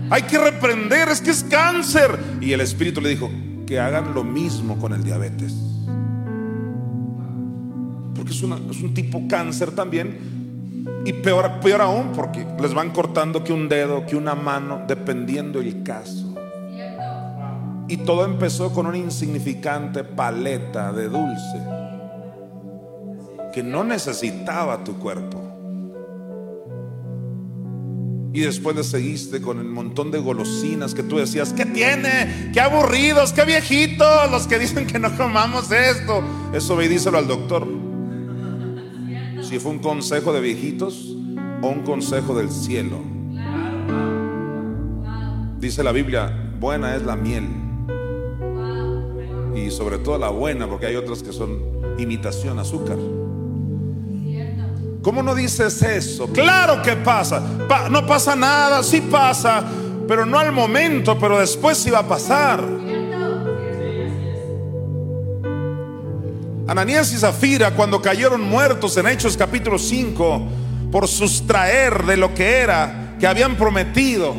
Hay 0.09 0.23
que 0.23 0.37
reprender, 0.37 1.09
es 1.09 1.21
que 1.21 1.31
es 1.31 1.43
cáncer. 1.43 2.17
Y 2.39 2.51
el 2.51 2.61
Espíritu 2.61 3.01
le 3.01 3.09
dijo 3.09 3.29
que 3.67 3.79
hagan 3.79 4.15
lo 4.15 4.23
mismo 4.23 4.77
con 4.79 4.93
el 4.93 5.03
diabetes. 5.03 5.53
Porque 8.15 8.31
es, 8.31 8.41
una- 8.41 8.55
un 8.55 8.93
tipo 8.95 9.21
cáncer 9.27 9.71
también. 9.71 10.37
Y 11.05 11.13
peor, 11.13 11.59
peor 11.61 11.81
aún, 11.81 12.11
porque 12.15 12.45
les 12.59 12.73
van 12.73 12.89
cortando 12.91 13.43
que 13.43 13.53
un 13.53 13.69
dedo, 13.69 14.05
que 14.05 14.15
una 14.15 14.33
mano, 14.35 14.81
dependiendo 14.87 15.59
el 15.59 15.83
caso. 15.83 16.33
Y 17.89 17.97
todo 17.97 18.25
empezó 18.25 18.73
con 18.73 18.85
una 18.87 18.97
insignificante 18.97 20.03
paleta 20.03 20.91
de 20.91 21.07
dulce 21.09 21.61
que 23.53 23.63
no 23.63 23.83
necesitaba 23.83 24.83
tu 24.83 24.95
cuerpo. 24.99 25.41
Y 28.33 28.41
después 28.41 28.75
le 28.75 28.83
seguiste 28.83 29.41
con 29.41 29.59
el 29.59 29.65
montón 29.65 30.11
de 30.11 30.19
golosinas 30.19 30.93
que 30.93 31.01
tú 31.01 31.17
decías, 31.17 31.53
¿qué 31.53 31.65
tiene? 31.65 32.51
¿Qué 32.53 32.59
aburridos? 32.59 33.33
¿Qué 33.33 33.45
viejitos? 33.45 34.29
Los 34.29 34.47
que 34.47 34.59
dicen 34.59 34.85
que 34.85 34.99
no 34.99 35.15
comamos 35.17 35.71
esto. 35.71 36.21
Eso 36.53 36.75
ve 36.75 36.85
y 36.85 36.87
díselo 36.89 37.17
al 37.17 37.27
doctor. 37.27 37.67
Si 39.41 39.59
fue 39.59 39.71
un 39.71 39.79
consejo 39.79 40.33
de 40.33 40.41
viejitos 40.41 41.15
o 41.61 41.67
un 41.67 41.83
consejo 41.83 42.37
del 42.37 42.51
cielo. 42.51 42.99
Dice 45.59 45.83
la 45.83 45.91
Biblia, 45.91 46.53
buena 46.59 46.95
es 46.95 47.03
la 47.03 47.15
miel. 47.15 47.47
Y 49.55 49.71
sobre 49.71 49.97
todo 49.97 50.19
la 50.19 50.29
buena, 50.29 50.67
porque 50.67 50.85
hay 50.85 50.95
otras 50.95 51.23
que 51.23 51.33
son 51.33 51.59
imitación 51.97 52.59
azúcar. 52.59 52.97
¿Cómo 55.07 55.23
no 55.23 55.33
dices 55.33 55.81
eso? 55.83 56.27
Claro 56.33 56.81
que 56.81 56.97
pasa. 56.97 57.41
Pa- 57.69 57.87
no 57.87 58.05
pasa 58.05 58.35
nada, 58.35 58.83
sí 58.83 58.99
pasa, 58.99 59.63
pero 60.05 60.25
no 60.25 60.37
al 60.37 60.51
momento, 60.51 61.17
pero 61.17 61.39
después 61.39 61.77
sí 61.77 61.89
va 61.89 61.99
a 61.99 62.07
pasar. 62.09 62.61
Ananías 66.67 67.13
y 67.13 67.17
Zafira, 67.19 67.71
cuando 67.73 68.01
cayeron 68.01 68.41
muertos 68.41 68.97
en 68.97 69.07
Hechos 69.07 69.37
capítulo 69.37 69.79
5, 69.79 70.41
por 70.91 71.07
sustraer 71.07 72.03
de 72.03 72.17
lo 72.17 72.33
que 72.33 72.57
era 72.57 73.15
que 73.17 73.27
habían 73.27 73.55
prometido, 73.55 74.35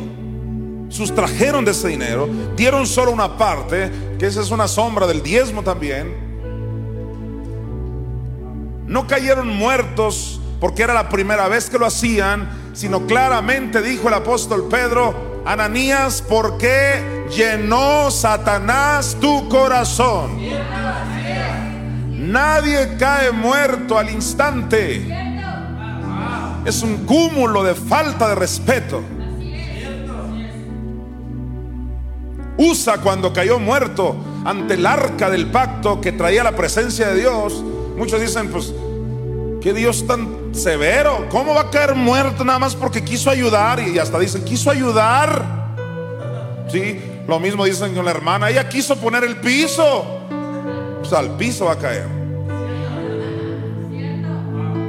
sustrajeron 0.89 1.65
de 1.65 1.71
ese 1.71 1.87
dinero, 1.87 2.29
dieron 2.55 2.85
solo 2.85 3.09
una 3.09 3.39
parte, 3.39 3.89
que 4.19 4.27
esa 4.27 4.41
es 4.41 4.51
una 4.51 4.67
sombra 4.67 5.07
del 5.07 5.23
diezmo 5.23 5.63
también. 5.63 6.13
No 8.85 9.07
cayeron 9.07 9.47
muertos 9.47 10.38
porque 10.59 10.83
era 10.83 10.93
la 10.93 11.09
primera 11.09 11.47
vez 11.47 11.69
que 11.69 11.79
lo 11.79 11.85
hacían, 11.85 12.49
sino 12.73 13.05
claramente 13.05 13.81
dijo 13.81 14.07
el 14.07 14.13
apóstol 14.15 14.67
Pedro, 14.69 15.41
Ananías, 15.45 16.21
¿por 16.21 16.57
qué 16.57 17.25
llenó 17.35 18.11
Satanás 18.11 19.17
tu 19.19 19.47
corazón? 19.47 20.37
Nadie 22.11 22.95
cae 22.97 23.31
muerto 23.31 23.97
al 23.97 24.09
instante. 24.09 25.07
Es 26.65 26.83
un 26.83 27.05
cúmulo 27.05 27.63
de 27.63 27.73
falta 27.73 28.27
de 28.29 28.35
respeto. 28.35 29.01
Usa 32.57 32.97
cuando 32.97 33.31
cayó 33.31 33.57
muerto 33.57 34.17
ante 34.43 34.73
el 34.73 34.85
arca 34.85 35.29
del 35.29 35.47
pacto 35.47 36.01
que 36.01 36.11
traía 36.11 36.43
la 36.43 36.55
presencia 36.55 37.07
de 37.07 37.21
Dios. 37.21 37.63
Muchos 37.97 38.19
dicen, 38.19 38.49
pues, 38.49 38.73
qué 39.61 39.73
Dios 39.73 40.05
tan 40.05 40.38
severo. 40.51 41.27
¿Cómo 41.29 41.53
va 41.53 41.61
a 41.61 41.69
caer 41.69 41.95
muerto 41.95 42.43
nada 42.43 42.59
más 42.59 42.75
porque 42.75 43.03
quiso 43.03 43.29
ayudar? 43.29 43.79
Y 43.79 43.99
hasta 43.99 44.19
dicen, 44.19 44.43
quiso 44.43 44.71
ayudar. 44.71 45.59
Sí, 46.69 46.99
lo 47.27 47.39
mismo 47.39 47.65
dicen 47.65 47.93
con 47.93 48.05
la 48.05 48.11
hermana. 48.11 48.49
Ella 48.49 48.67
quiso 48.67 48.95
poner 48.97 49.23
el 49.23 49.37
piso. 49.37 50.19
Pues 50.99 51.13
al 51.13 51.35
piso 51.37 51.65
va 51.65 51.73
a 51.73 51.77
caer. 51.77 52.07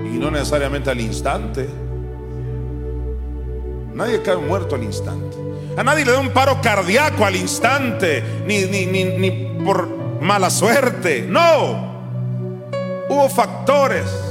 Y 0.04 0.18
no 0.18 0.30
necesariamente 0.30 0.90
al 0.90 1.00
instante. 1.00 1.68
Nadie 3.94 4.22
cae 4.22 4.36
muerto 4.36 4.74
al 4.74 4.82
instante. 4.82 5.36
A 5.76 5.82
nadie 5.82 6.04
le 6.04 6.12
da 6.12 6.18
un 6.18 6.30
paro 6.30 6.60
cardíaco 6.60 7.24
al 7.24 7.36
instante, 7.36 8.22
ni, 8.44 8.64
ni, 8.64 8.86
ni, 8.86 9.04
ni 9.04 9.30
por 9.64 9.88
mala 10.20 10.50
suerte. 10.50 11.26
No. 11.28 11.90
Hubo 13.08 13.28
factores. 13.28 14.29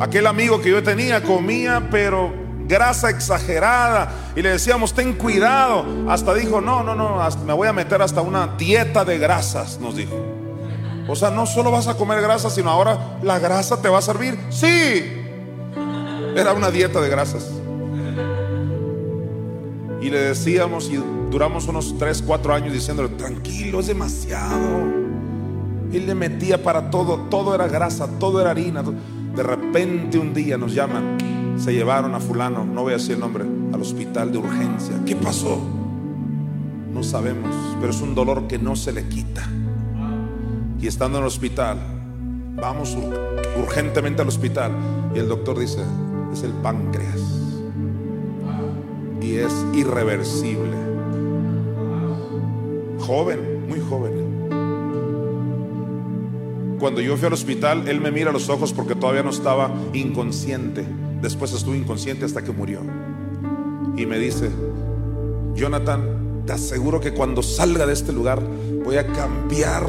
Aquel 0.00 0.26
amigo 0.26 0.60
que 0.60 0.70
yo 0.70 0.82
tenía 0.82 1.22
comía, 1.22 1.88
pero 1.90 2.32
grasa 2.68 3.10
exagerada. 3.10 4.12
Y 4.36 4.42
le 4.42 4.50
decíamos, 4.50 4.94
ten 4.94 5.14
cuidado. 5.14 5.84
Hasta 6.08 6.34
dijo, 6.34 6.60
no, 6.60 6.82
no, 6.84 6.94
no, 6.94 7.18
me 7.44 7.52
voy 7.52 7.66
a 7.66 7.72
meter 7.72 8.00
hasta 8.02 8.20
una 8.20 8.54
dieta 8.58 9.04
de 9.04 9.18
grasas, 9.18 9.80
nos 9.80 9.96
dijo. 9.96 10.14
O 11.08 11.16
sea, 11.16 11.30
no 11.30 11.46
solo 11.46 11.70
vas 11.70 11.88
a 11.88 11.94
comer 11.94 12.20
grasa, 12.20 12.50
sino 12.50 12.70
ahora 12.70 13.18
la 13.22 13.38
grasa 13.38 13.80
te 13.80 13.88
va 13.88 13.98
a 13.98 14.02
servir. 14.02 14.38
Sí. 14.50 15.24
Era 16.36 16.52
una 16.52 16.70
dieta 16.70 17.00
de 17.00 17.08
grasas. 17.08 17.50
Y 20.00 20.10
le 20.10 20.18
decíamos, 20.20 20.88
y 20.90 21.02
duramos 21.30 21.66
unos 21.66 21.98
3, 21.98 22.22
4 22.22 22.54
años 22.54 22.72
diciéndole, 22.72 23.08
tranquilo, 23.10 23.80
es 23.80 23.88
demasiado. 23.88 24.98
Él 25.92 26.06
le 26.06 26.14
metía 26.14 26.62
para 26.62 26.90
todo, 26.90 27.26
todo 27.30 27.54
era 27.54 27.66
grasa, 27.66 28.06
todo 28.18 28.40
era 28.40 28.50
harina. 28.50 28.84
De 29.34 29.42
repente 29.42 30.18
un 30.18 30.34
día 30.34 30.56
nos 30.58 30.74
llaman, 30.74 31.16
se 31.58 31.72
llevaron 31.72 32.14
a 32.14 32.20
fulano, 32.20 32.64
no 32.64 32.82
voy 32.82 32.92
a 32.92 32.96
decir 32.96 33.12
el 33.14 33.20
nombre, 33.20 33.44
al 33.72 33.80
hospital 33.80 34.32
de 34.32 34.38
urgencia. 34.38 34.94
¿Qué 35.06 35.14
pasó? 35.16 35.60
No 36.92 37.02
sabemos, 37.02 37.54
pero 37.80 37.92
es 37.92 38.00
un 38.00 38.14
dolor 38.14 38.46
que 38.48 38.58
no 38.58 38.74
se 38.74 38.92
le 38.92 39.06
quita. 39.08 39.42
Y 40.80 40.86
estando 40.86 41.18
en 41.18 41.24
el 41.24 41.28
hospital, 41.28 41.78
vamos 42.56 42.96
ur- 42.96 43.16
urgentemente 43.62 44.22
al 44.22 44.28
hospital. 44.28 44.72
Y 45.14 45.18
el 45.18 45.28
doctor 45.28 45.58
dice, 45.58 45.80
es 46.32 46.42
el 46.42 46.52
páncreas. 46.52 47.20
Y 49.20 49.34
es 49.34 49.52
irreversible. 49.74 50.76
Joven, 53.00 53.68
muy 53.68 53.80
joven. 53.80 54.27
Cuando 56.78 57.00
yo 57.00 57.16
fui 57.16 57.26
al 57.26 57.32
hospital, 57.32 57.88
él 57.88 58.00
me 58.00 58.12
mira 58.12 58.30
a 58.30 58.32
los 58.32 58.48
ojos 58.48 58.72
porque 58.72 58.94
todavía 58.94 59.24
no 59.24 59.30
estaba 59.30 59.70
inconsciente. 59.94 60.84
Después 61.20 61.52
estuvo 61.52 61.74
inconsciente 61.74 62.24
hasta 62.24 62.42
que 62.42 62.52
murió. 62.52 62.80
Y 63.96 64.06
me 64.06 64.18
dice, 64.18 64.48
Jonathan, 65.54 66.44
te 66.46 66.52
aseguro 66.52 67.00
que 67.00 67.12
cuando 67.12 67.42
salga 67.42 67.84
de 67.84 67.92
este 67.92 68.12
lugar 68.12 68.40
voy 68.84 68.96
a 68.96 69.06
cambiar 69.08 69.88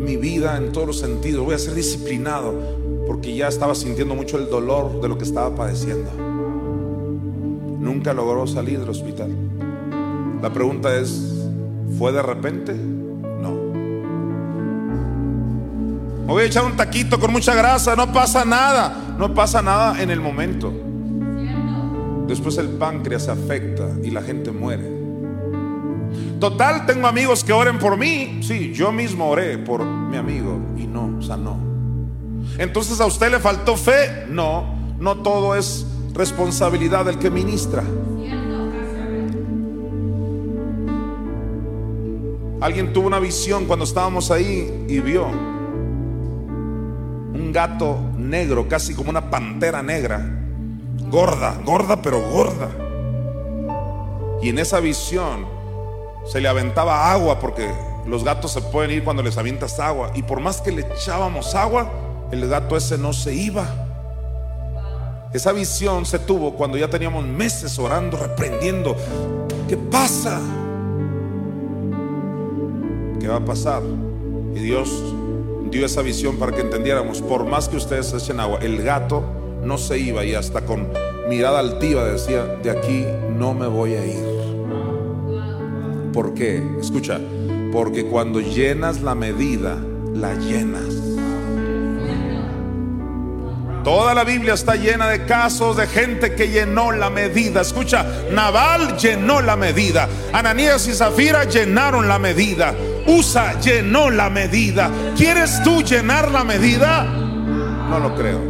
mi 0.00 0.16
vida 0.16 0.56
en 0.56 0.72
todos 0.72 0.88
los 0.88 0.98
sentidos. 0.98 1.44
Voy 1.44 1.54
a 1.54 1.58
ser 1.58 1.74
disciplinado 1.74 2.52
porque 3.06 3.36
ya 3.36 3.46
estaba 3.46 3.76
sintiendo 3.76 4.16
mucho 4.16 4.38
el 4.38 4.50
dolor 4.50 5.00
de 5.00 5.08
lo 5.08 5.16
que 5.16 5.24
estaba 5.24 5.54
padeciendo. 5.54 6.10
Nunca 7.78 8.12
logró 8.12 8.46
salir 8.48 8.80
del 8.80 8.88
hospital. 8.88 9.30
La 10.42 10.52
pregunta 10.52 10.98
es, 10.98 11.46
¿fue 11.96 12.12
de 12.12 12.22
repente? 12.22 12.74
Me 16.26 16.32
voy 16.32 16.44
a 16.44 16.46
echar 16.46 16.64
un 16.64 16.74
taquito 16.74 17.20
con 17.20 17.30
mucha 17.32 17.54
grasa, 17.54 17.94
no 17.94 18.10
pasa 18.10 18.46
nada. 18.46 19.14
No 19.18 19.34
pasa 19.34 19.60
nada 19.60 20.02
en 20.02 20.10
el 20.10 20.20
momento. 20.20 20.72
Después 22.26 22.56
el 22.56 22.68
páncreas 22.70 23.24
se 23.24 23.30
afecta 23.30 23.90
y 24.02 24.10
la 24.10 24.22
gente 24.22 24.50
muere. 24.50 24.90
Total, 26.40 26.86
tengo 26.86 27.06
amigos 27.06 27.44
que 27.44 27.52
oren 27.52 27.78
por 27.78 27.98
mí. 27.98 28.40
Sí, 28.42 28.72
yo 28.72 28.90
mismo 28.90 29.28
oré 29.28 29.58
por 29.58 29.84
mi 29.84 30.16
amigo 30.16 30.58
y 30.78 30.86
no 30.86 31.22
sanó. 31.22 31.58
Entonces 32.58 33.00
a 33.00 33.06
usted 33.06 33.30
le 33.30 33.38
faltó 33.38 33.76
fe. 33.76 34.26
No, 34.28 34.74
no 34.98 35.16
todo 35.18 35.54
es 35.54 35.86
responsabilidad 36.14 37.04
del 37.04 37.18
que 37.18 37.30
ministra. 37.30 37.84
Alguien 42.60 42.94
tuvo 42.94 43.08
una 43.08 43.18
visión 43.18 43.66
cuando 43.66 43.84
estábamos 43.84 44.30
ahí 44.30 44.86
y 44.88 45.00
vio 45.00 45.26
gato 47.54 47.96
negro, 48.18 48.68
casi 48.68 48.94
como 48.94 49.10
una 49.10 49.30
pantera 49.30 49.80
negra, 49.80 50.20
gorda, 51.08 51.56
gorda 51.64 52.02
pero 52.02 52.20
gorda. 52.20 52.68
Y 54.42 54.48
en 54.48 54.58
esa 54.58 54.80
visión 54.80 55.46
se 56.26 56.40
le 56.40 56.48
aventaba 56.48 57.12
agua 57.12 57.38
porque 57.38 57.70
los 58.06 58.24
gatos 58.24 58.50
se 58.50 58.60
pueden 58.60 58.90
ir 58.90 59.04
cuando 59.04 59.22
les 59.22 59.38
avientas 59.38 59.78
agua. 59.78 60.10
Y 60.14 60.24
por 60.24 60.40
más 60.40 60.60
que 60.60 60.72
le 60.72 60.82
echábamos 60.82 61.54
agua, 61.54 61.90
el 62.32 62.46
gato 62.48 62.76
ese 62.76 62.98
no 62.98 63.12
se 63.12 63.32
iba. 63.32 63.64
Esa 65.32 65.52
visión 65.52 66.04
se 66.04 66.18
tuvo 66.18 66.54
cuando 66.54 66.76
ya 66.76 66.90
teníamos 66.90 67.24
meses 67.24 67.78
orando, 67.78 68.16
reprendiendo. 68.16 68.96
¿Qué 69.68 69.76
pasa? 69.76 70.40
¿Qué 73.20 73.28
va 73.28 73.36
a 73.36 73.44
pasar? 73.44 73.82
Y 74.54 74.58
Dios 74.58 74.90
dio 75.74 75.86
esa 75.86 76.02
visión 76.02 76.38
para 76.38 76.52
que 76.52 76.60
entendiéramos, 76.60 77.20
por 77.20 77.44
más 77.46 77.68
que 77.68 77.76
ustedes 77.76 78.12
echen 78.12 78.38
agua, 78.38 78.60
el 78.62 78.80
gato 78.80 79.24
no 79.64 79.76
se 79.76 79.98
iba 79.98 80.24
y 80.24 80.32
hasta 80.32 80.60
con 80.60 80.88
mirada 81.28 81.58
altiva 81.58 82.04
decía, 82.04 82.44
de 82.44 82.70
aquí 82.70 83.04
no 83.36 83.54
me 83.54 83.66
voy 83.66 83.94
a 83.94 84.06
ir. 84.06 84.24
¿Por 86.12 86.32
qué? 86.32 86.62
Escucha, 86.80 87.18
porque 87.72 88.06
cuando 88.06 88.40
llenas 88.40 89.02
la 89.02 89.16
medida, 89.16 89.76
la 90.14 90.34
llenas. 90.34 90.94
Toda 93.82 94.14
la 94.14 94.22
Biblia 94.22 94.54
está 94.54 94.76
llena 94.76 95.08
de 95.08 95.26
casos 95.26 95.76
de 95.76 95.88
gente 95.88 96.36
que 96.36 96.50
llenó 96.50 96.92
la 96.92 97.10
medida. 97.10 97.62
Escucha, 97.62 98.06
Naval 98.30 98.96
llenó 98.96 99.42
la 99.42 99.56
medida. 99.56 100.08
Ananías 100.32 100.86
y 100.86 100.94
Zafira 100.94 101.44
llenaron 101.44 102.06
la 102.06 102.20
medida. 102.20 102.74
Usa 103.06 103.60
llenó 103.60 104.10
la 104.10 104.30
medida. 104.30 104.90
¿Quieres 105.16 105.62
tú 105.62 105.82
llenar 105.82 106.30
la 106.30 106.44
medida? 106.44 107.04
No 107.04 107.98
lo 107.98 108.14
creo. 108.14 108.40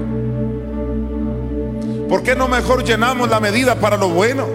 ¿Por 2.08 2.22
qué 2.22 2.36
no 2.36 2.46
mejor 2.48 2.84
llenamos 2.84 3.28
la 3.28 3.40
medida 3.40 3.74
para 3.76 3.96
lo 3.96 4.08
bueno? 4.08 4.46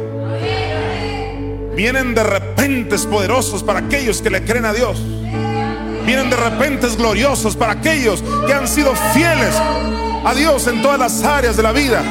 Vienen 1.75 2.13
de 2.13 2.23
repentes 2.23 3.05
poderosos 3.05 3.63
para 3.63 3.79
aquellos 3.79 4.21
que 4.21 4.29
le 4.29 4.43
creen 4.43 4.65
a 4.65 4.73
Dios. 4.73 5.01
Vienen 6.05 6.29
de 6.29 6.35
repentes 6.35 6.97
gloriosos 6.97 7.55
para 7.55 7.73
aquellos 7.73 8.23
que 8.45 8.53
han 8.53 8.67
sido 8.67 8.93
fieles 9.13 9.55
a 10.25 10.33
Dios 10.35 10.67
en 10.67 10.81
todas 10.81 10.99
las 10.99 11.23
áreas 11.23 11.55
de 11.57 11.63
la 11.63 11.71
vida. 11.71 12.03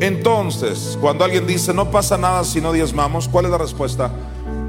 Entonces, 0.00 0.98
cuando 1.00 1.24
alguien 1.24 1.46
dice 1.46 1.72
no 1.72 1.90
pasa 1.90 2.18
nada 2.18 2.44
si 2.44 2.60
no 2.60 2.72
diezmamos, 2.72 3.28
¿cuál 3.28 3.46
es 3.46 3.50
la 3.50 3.58
respuesta? 3.58 4.10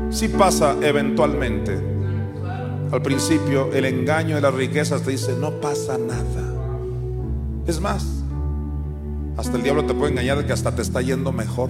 Sí 0.10 0.30
pasa 0.30 0.76
eventualmente. 0.82 1.78
Al 2.92 3.02
principio, 3.02 3.72
el 3.74 3.86
engaño 3.86 4.36
de 4.36 4.42
las 4.42 4.54
riquezas 4.54 5.02
te 5.02 5.12
dice 5.12 5.36
no 5.40 5.60
pasa 5.60 5.98
nada. 5.98 6.54
Es 7.68 7.82
más, 7.82 8.24
hasta 9.36 9.58
el 9.58 9.64
diablo 9.64 9.86
te 9.86 9.94
puede 9.94 10.14
engañar 10.14 10.38
de 10.38 10.46
que 10.46 10.54
hasta 10.54 10.74
te 10.74 10.82
está 10.82 11.02
yendo 11.02 11.32
mejor. 11.34 11.70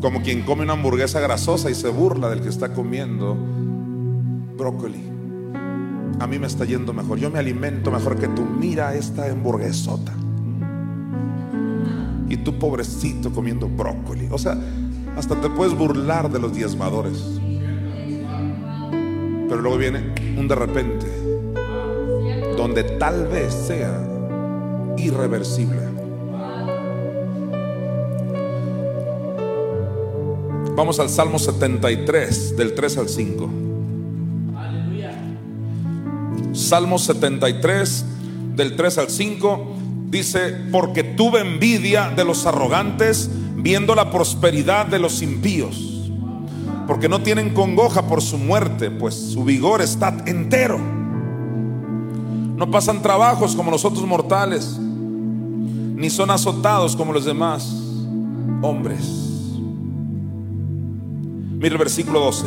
Como 0.00 0.22
quien 0.22 0.42
come 0.42 0.64
una 0.64 0.72
hamburguesa 0.72 1.20
grasosa 1.20 1.70
y 1.70 1.74
se 1.74 1.88
burla 1.88 2.28
del 2.28 2.42
que 2.42 2.48
está 2.48 2.72
comiendo 2.74 3.36
brócoli. 4.56 5.00
A 6.18 6.26
mí 6.26 6.38
me 6.38 6.48
está 6.48 6.64
yendo 6.64 6.92
mejor. 6.92 7.18
Yo 7.18 7.30
me 7.30 7.38
alimento 7.38 7.90
mejor 7.92 8.16
que 8.16 8.28
tú. 8.28 8.42
Mira 8.44 8.94
esta 8.94 9.30
hamburguesota. 9.30 10.12
Y 12.28 12.36
tú 12.38 12.58
pobrecito 12.58 13.32
comiendo 13.32 13.68
brócoli. 13.68 14.28
O 14.30 14.38
sea, 14.38 14.58
hasta 15.16 15.40
te 15.40 15.48
puedes 15.50 15.74
burlar 15.74 16.30
de 16.30 16.38
los 16.38 16.54
diezmadores. 16.54 17.40
Pero 19.48 19.60
luego 19.60 19.78
viene 19.78 20.14
un 20.38 20.48
de 20.48 20.54
repente. 20.54 21.06
Donde 22.56 22.84
tal 22.84 23.26
vez 23.26 23.52
sea 23.52 24.02
irreversible. 24.96 25.80
Vamos 30.74 30.98
al 31.00 31.10
Salmo 31.10 31.38
73, 31.38 32.56
del 32.56 32.74
3 32.74 32.98
al 32.98 33.08
5. 33.08 33.50
Salmo 36.52 36.98
73, 36.98 38.04
del 38.56 38.76
3 38.76 38.98
al 38.98 39.10
5, 39.10 39.76
dice, 40.08 40.54
porque 40.70 41.02
tuve 41.02 41.40
envidia 41.40 42.10
de 42.10 42.24
los 42.24 42.46
arrogantes, 42.46 43.30
viendo 43.62 43.94
la 43.94 44.10
prosperidad 44.10 44.86
de 44.86 44.98
los 44.98 45.22
impíos, 45.22 46.10
porque 46.86 47.08
no 47.08 47.22
tienen 47.22 47.54
congoja 47.54 48.06
por 48.06 48.20
su 48.20 48.36
muerte, 48.36 48.90
pues 48.90 49.14
su 49.14 49.44
vigor 49.44 49.80
está 49.80 50.16
entero. 50.26 50.78
No 52.56 52.70
pasan 52.70 53.02
trabajos 53.02 53.56
como 53.56 53.70
los 53.70 53.84
otros 53.84 54.04
mortales, 54.06 54.76
ni 54.78 56.10
son 56.10 56.30
azotados 56.30 56.96
como 56.96 57.12
los 57.12 57.24
demás 57.24 57.72
hombres. 58.62 59.22
Mira 61.58 61.74
el 61.74 61.78
versículo 61.78 62.18
12. 62.20 62.46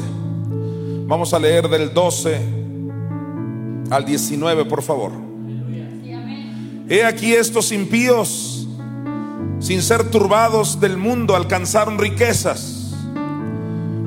Vamos 1.07 1.33
a 1.33 1.39
leer 1.39 1.69
del 1.69 1.93
12 1.93 2.41
al 3.89 4.03
19, 4.03 4.65
por 4.65 4.81
favor. 4.81 5.11
He 6.89 7.03
aquí 7.03 7.33
estos 7.33 7.71
impíos, 7.71 8.54
sin 9.59 9.81
ser 9.81 10.09
turbados 10.11 10.79
del 10.79 10.97
mundo, 10.97 11.35
alcanzaron 11.35 11.97
riquezas. 11.97 12.93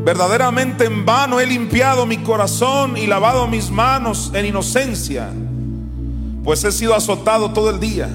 Verdaderamente 0.04 0.84
en 0.84 1.04
vano 1.04 1.40
he 1.40 1.46
limpiado 1.46 2.06
mi 2.06 2.18
corazón 2.18 2.96
y 2.96 3.06
lavado 3.06 3.46
mis 3.46 3.70
manos 3.70 4.30
en 4.34 4.46
inocencia, 4.46 5.30
pues 6.44 6.64
he 6.64 6.72
sido 6.72 6.94
azotado 6.94 7.52
todo 7.52 7.70
el 7.70 7.80
día 7.80 8.08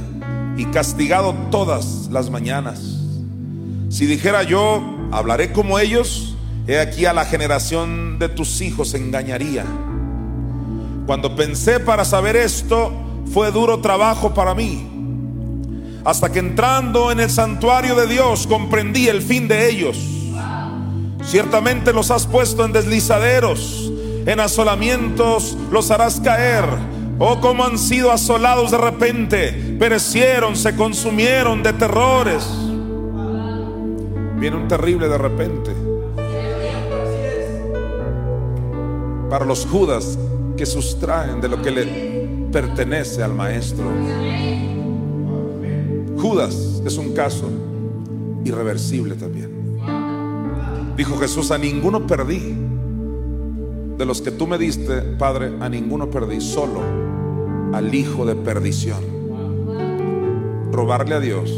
y 0.57 0.65
castigado 0.65 1.35
todas 1.51 2.07
las 2.11 2.29
mañanas. 2.29 2.81
Si 3.89 4.05
dijera 4.05 4.43
yo, 4.43 4.81
hablaré 5.11 5.51
como 5.51 5.77
ellos, 5.77 6.33
He 6.65 6.79
aquí 6.79 7.05
a 7.05 7.11
la 7.11 7.25
generación 7.25 8.19
de 8.19 8.29
tus 8.29 8.61
hijos 8.61 8.93
engañaría. 8.93 9.65
Cuando 11.05 11.35
pensé 11.35 11.81
para 11.81 12.05
saber 12.05 12.37
esto, 12.37 12.93
fue 13.33 13.51
duro 13.51 13.81
trabajo 13.81 14.33
para 14.33 14.55
mí. 14.55 14.92
Hasta 16.05 16.31
que 16.31 16.39
entrando 16.39 17.11
en 17.11 17.19
el 17.19 17.29
santuario 17.29 17.95
de 17.95 18.07
Dios 18.07 18.47
comprendí 18.47 19.07
el 19.07 19.21
fin 19.21 19.47
de 19.47 19.69
ellos. 19.69 19.97
Ciertamente 21.23 21.93
los 21.93 22.11
has 22.11 22.27
puesto 22.27 22.65
en 22.65 22.73
deslizaderos, 22.73 23.91
en 24.25 24.39
asolamientos 24.39 25.57
los 25.71 25.89
harás 25.91 26.19
caer. 26.19 26.65
Oh, 27.19 27.39
como 27.39 27.63
han 27.63 27.77
sido 27.77 28.11
asolados 28.11 28.71
de 28.71 28.77
repente, 28.77 29.75
perecieron, 29.79 30.55
se 30.55 30.75
consumieron 30.75 31.63
de 31.63 31.73
terrores. 31.73 32.45
Viene 34.37 34.57
un 34.57 34.67
terrible 34.67 35.07
de 35.07 35.17
repente. 35.17 35.83
para 39.33 39.45
los 39.45 39.65
judas 39.65 40.15
que 40.55 40.63
sustraen 40.63 41.41
de 41.41 41.49
lo 41.49 41.59
que 41.59 41.71
le 41.71 42.49
pertenece 42.51 43.23
al 43.23 43.33
maestro. 43.33 43.85
Judas 46.23 46.81
es 46.85 46.97
un 46.97 47.11
caso 47.11 47.49
irreversible 48.45 49.15
también. 49.15 49.77
Dijo 50.95 51.17
Jesús, 51.17 51.51
a 51.51 51.57
ninguno 51.57 52.07
perdí. 52.07 52.55
De 53.97 54.05
los 54.05 54.21
que 54.21 54.31
tú 54.31 54.47
me 54.47 54.57
diste, 54.57 55.01
Padre, 55.01 55.51
a 55.59 55.67
ninguno 55.67 56.09
perdí, 56.09 56.39
solo 56.39 56.79
al 57.73 57.93
hijo 57.93 58.25
de 58.25 58.35
perdición. 58.35 59.03
Robarle 60.71 61.15
a 61.15 61.19
Dios 61.19 61.51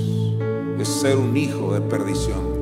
es 0.80 0.88
ser 0.88 1.18
un 1.18 1.38
hijo 1.38 1.72
de 1.72 1.82
perdición. 1.82 2.56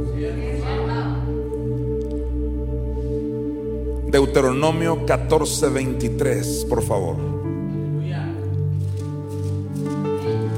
Deuteronomio 4.11 5.05
14, 5.05 5.69
23, 5.69 6.65
por 6.69 6.81
favor. 6.81 7.42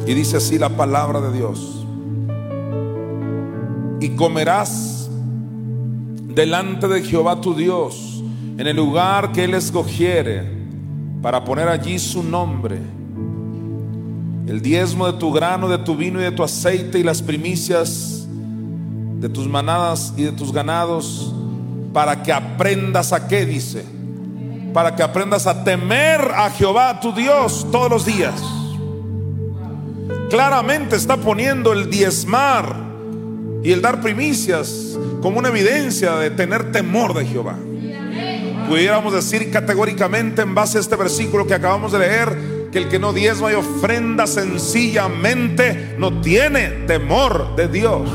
Y 0.07 0.13
dice 0.13 0.37
así 0.37 0.59
la 0.59 0.69
palabra 0.69 1.19
de 1.21 1.31
Dios. 1.35 1.85
Y 3.99 4.09
comerás 4.09 5.09
delante 6.35 6.87
de 6.87 7.01
Jehová 7.01 7.41
tu 7.41 7.55
Dios 7.55 8.23
en 8.57 8.67
el 8.67 8.75
lugar 8.75 9.31
que 9.31 9.45
Él 9.45 9.53
escogiere 9.53 10.43
para 11.21 11.43
poner 11.43 11.67
allí 11.67 11.97
su 11.97 12.23
nombre. 12.23 12.77
El 14.47 14.61
diezmo 14.61 15.11
de 15.11 15.17
tu 15.17 15.31
grano, 15.31 15.67
de 15.67 15.79
tu 15.79 15.95
vino 15.95 16.19
y 16.19 16.23
de 16.23 16.31
tu 16.31 16.43
aceite 16.43 16.99
y 16.99 17.03
las 17.03 17.21
primicias 17.21 18.27
de 19.19 19.29
tus 19.29 19.47
manadas 19.47 20.13
y 20.17 20.23
de 20.23 20.31
tus 20.33 20.51
ganados, 20.51 21.33
para 21.93 22.21
que 22.21 22.31
aprendas 22.31 23.11
a 23.11 23.27
qué 23.27 23.45
dice, 23.45 23.83
para 24.73 24.95
que 24.95 25.01
aprendas 25.01 25.47
a 25.47 25.63
temer 25.63 26.21
a 26.35 26.49
Jehová 26.51 26.99
tu 26.99 27.11
Dios 27.11 27.65
todos 27.71 27.89
los 27.89 28.05
días. 28.05 28.33
Claramente 30.35 30.97
está 30.97 31.15
poniendo 31.15 31.71
el 31.71 31.89
diezmar 31.89 32.75
y 33.63 33.71
el 33.71 33.81
dar 33.81 34.01
primicias 34.01 34.99
como 35.21 35.39
una 35.39 35.47
evidencia 35.47 36.17
de 36.17 36.29
tener 36.29 36.73
temor 36.73 37.13
de 37.13 37.25
Jehová. 37.25 37.55
Pudiéramos 38.67 39.13
decir 39.13 39.49
categóricamente 39.49 40.41
en 40.41 40.53
base 40.53 40.77
a 40.77 40.81
este 40.81 40.97
versículo 40.97 41.47
que 41.47 41.53
acabamos 41.53 41.93
de 41.93 41.99
leer, 41.99 42.37
que 42.69 42.79
el 42.79 42.89
que 42.89 42.99
no 42.99 43.13
diezma 43.13 43.49
y 43.53 43.55
ofrenda 43.55 44.27
sencillamente 44.27 45.95
no 45.97 46.19
tiene 46.19 46.67
temor 46.85 47.55
de 47.55 47.69
Dios. 47.69 48.09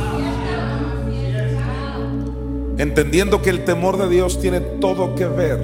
Entendiendo 2.77 3.41
que 3.41 3.49
el 3.49 3.65
temor 3.65 3.97
de 3.97 4.11
Dios 4.11 4.39
tiene 4.43 4.61
todo 4.61 5.15
que 5.15 5.25
ver 5.25 5.59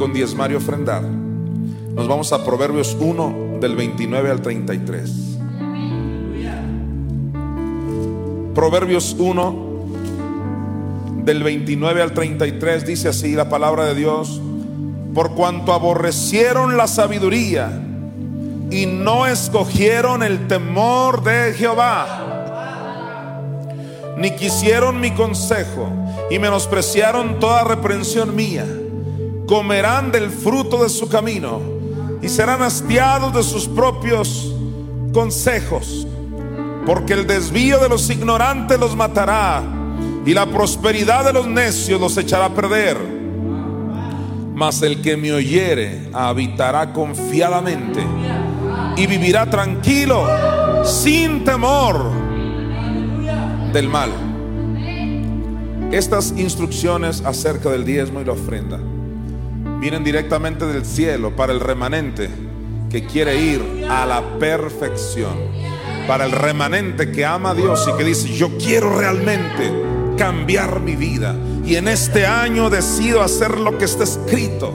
con 0.00 0.12
diezmar 0.12 0.50
y 0.50 0.56
ofrendar. 0.56 1.04
Nos 1.04 2.08
vamos 2.08 2.32
a 2.32 2.44
Proverbios 2.44 2.96
1 2.98 3.47
del 3.60 3.76
29 3.76 4.30
al 4.30 4.42
33. 4.42 5.10
Proverbios 8.54 9.14
1 9.18 9.68
del 11.24 11.42
29 11.42 12.02
al 12.02 12.12
33 12.12 12.86
dice 12.86 13.08
así 13.08 13.34
la 13.34 13.48
palabra 13.48 13.84
de 13.84 13.94
Dios, 13.94 14.40
por 15.14 15.34
cuanto 15.34 15.72
aborrecieron 15.72 16.76
la 16.76 16.86
sabiduría 16.86 17.82
y 18.70 18.86
no 18.86 19.26
escogieron 19.26 20.22
el 20.22 20.46
temor 20.46 21.22
de 21.22 21.54
Jehová, 21.54 22.24
ni 24.16 24.32
quisieron 24.32 25.00
mi 25.00 25.12
consejo 25.12 25.90
y 26.30 26.38
menospreciaron 26.38 27.38
toda 27.38 27.64
reprensión 27.64 28.34
mía, 28.34 28.66
comerán 29.46 30.10
del 30.10 30.30
fruto 30.30 30.82
de 30.82 30.88
su 30.88 31.08
camino 31.08 31.77
y 32.22 32.28
serán 32.28 32.62
hastiados 32.62 33.32
de 33.32 33.42
sus 33.42 33.68
propios 33.68 34.54
consejos, 35.12 36.06
porque 36.86 37.14
el 37.14 37.26
desvío 37.26 37.78
de 37.78 37.88
los 37.88 38.10
ignorantes 38.10 38.78
los 38.78 38.96
matará 38.96 39.62
y 40.24 40.34
la 40.34 40.46
prosperidad 40.46 41.24
de 41.24 41.32
los 41.32 41.46
necios 41.46 42.00
los 42.00 42.16
echará 42.16 42.46
a 42.46 42.54
perder. 42.54 42.96
Mas 44.54 44.82
el 44.82 45.00
que 45.00 45.16
me 45.16 45.32
oyere 45.32 46.10
habitará 46.12 46.92
confiadamente 46.92 48.04
y 48.96 49.06
vivirá 49.06 49.48
tranquilo, 49.48 50.26
sin 50.84 51.44
temor 51.44 52.10
del 53.72 53.88
mal. 53.88 54.10
Estas 55.92 56.34
instrucciones 56.36 57.22
acerca 57.24 57.70
del 57.70 57.84
diezmo 57.84 58.20
y 58.20 58.24
la 58.24 58.32
ofrenda 58.32 58.78
vienen 59.80 60.04
directamente 60.04 60.66
del 60.66 60.84
cielo 60.84 61.34
para 61.36 61.52
el 61.52 61.60
remanente 61.60 62.28
que 62.90 63.04
quiere 63.06 63.40
ir 63.40 63.86
a 63.88 64.06
la 64.06 64.38
perfección. 64.38 65.36
Para 66.06 66.24
el 66.24 66.32
remanente 66.32 67.12
que 67.12 67.24
ama 67.24 67.50
a 67.50 67.54
Dios 67.54 67.88
y 67.92 67.96
que 67.96 68.04
dice, 68.04 68.28
yo 68.34 68.56
quiero 68.56 68.98
realmente 68.98 69.70
cambiar 70.16 70.80
mi 70.80 70.96
vida. 70.96 71.36
Y 71.64 71.76
en 71.76 71.86
este 71.86 72.26
año 72.26 72.70
decido 72.70 73.22
hacer 73.22 73.58
lo 73.58 73.76
que 73.76 73.84
está 73.84 74.04
escrito. 74.04 74.72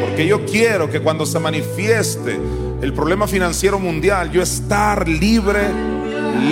Porque 0.00 0.26
yo 0.26 0.44
quiero 0.44 0.90
que 0.90 1.00
cuando 1.00 1.24
se 1.24 1.38
manifieste 1.38 2.38
el 2.82 2.92
problema 2.92 3.28
financiero 3.28 3.78
mundial, 3.78 4.32
yo 4.32 4.42
estar 4.42 5.08
libre, 5.08 5.60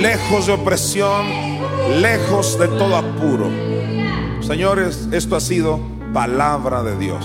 lejos 0.00 0.46
de 0.46 0.52
opresión, 0.52 1.26
lejos 2.00 2.58
de 2.58 2.68
todo 2.68 2.96
apuro. 2.96 3.50
Señores, 4.40 5.08
esto 5.10 5.34
ha 5.34 5.40
sido 5.40 5.80
palabra 6.12 6.82
de 6.82 6.96
Dios. 6.98 7.24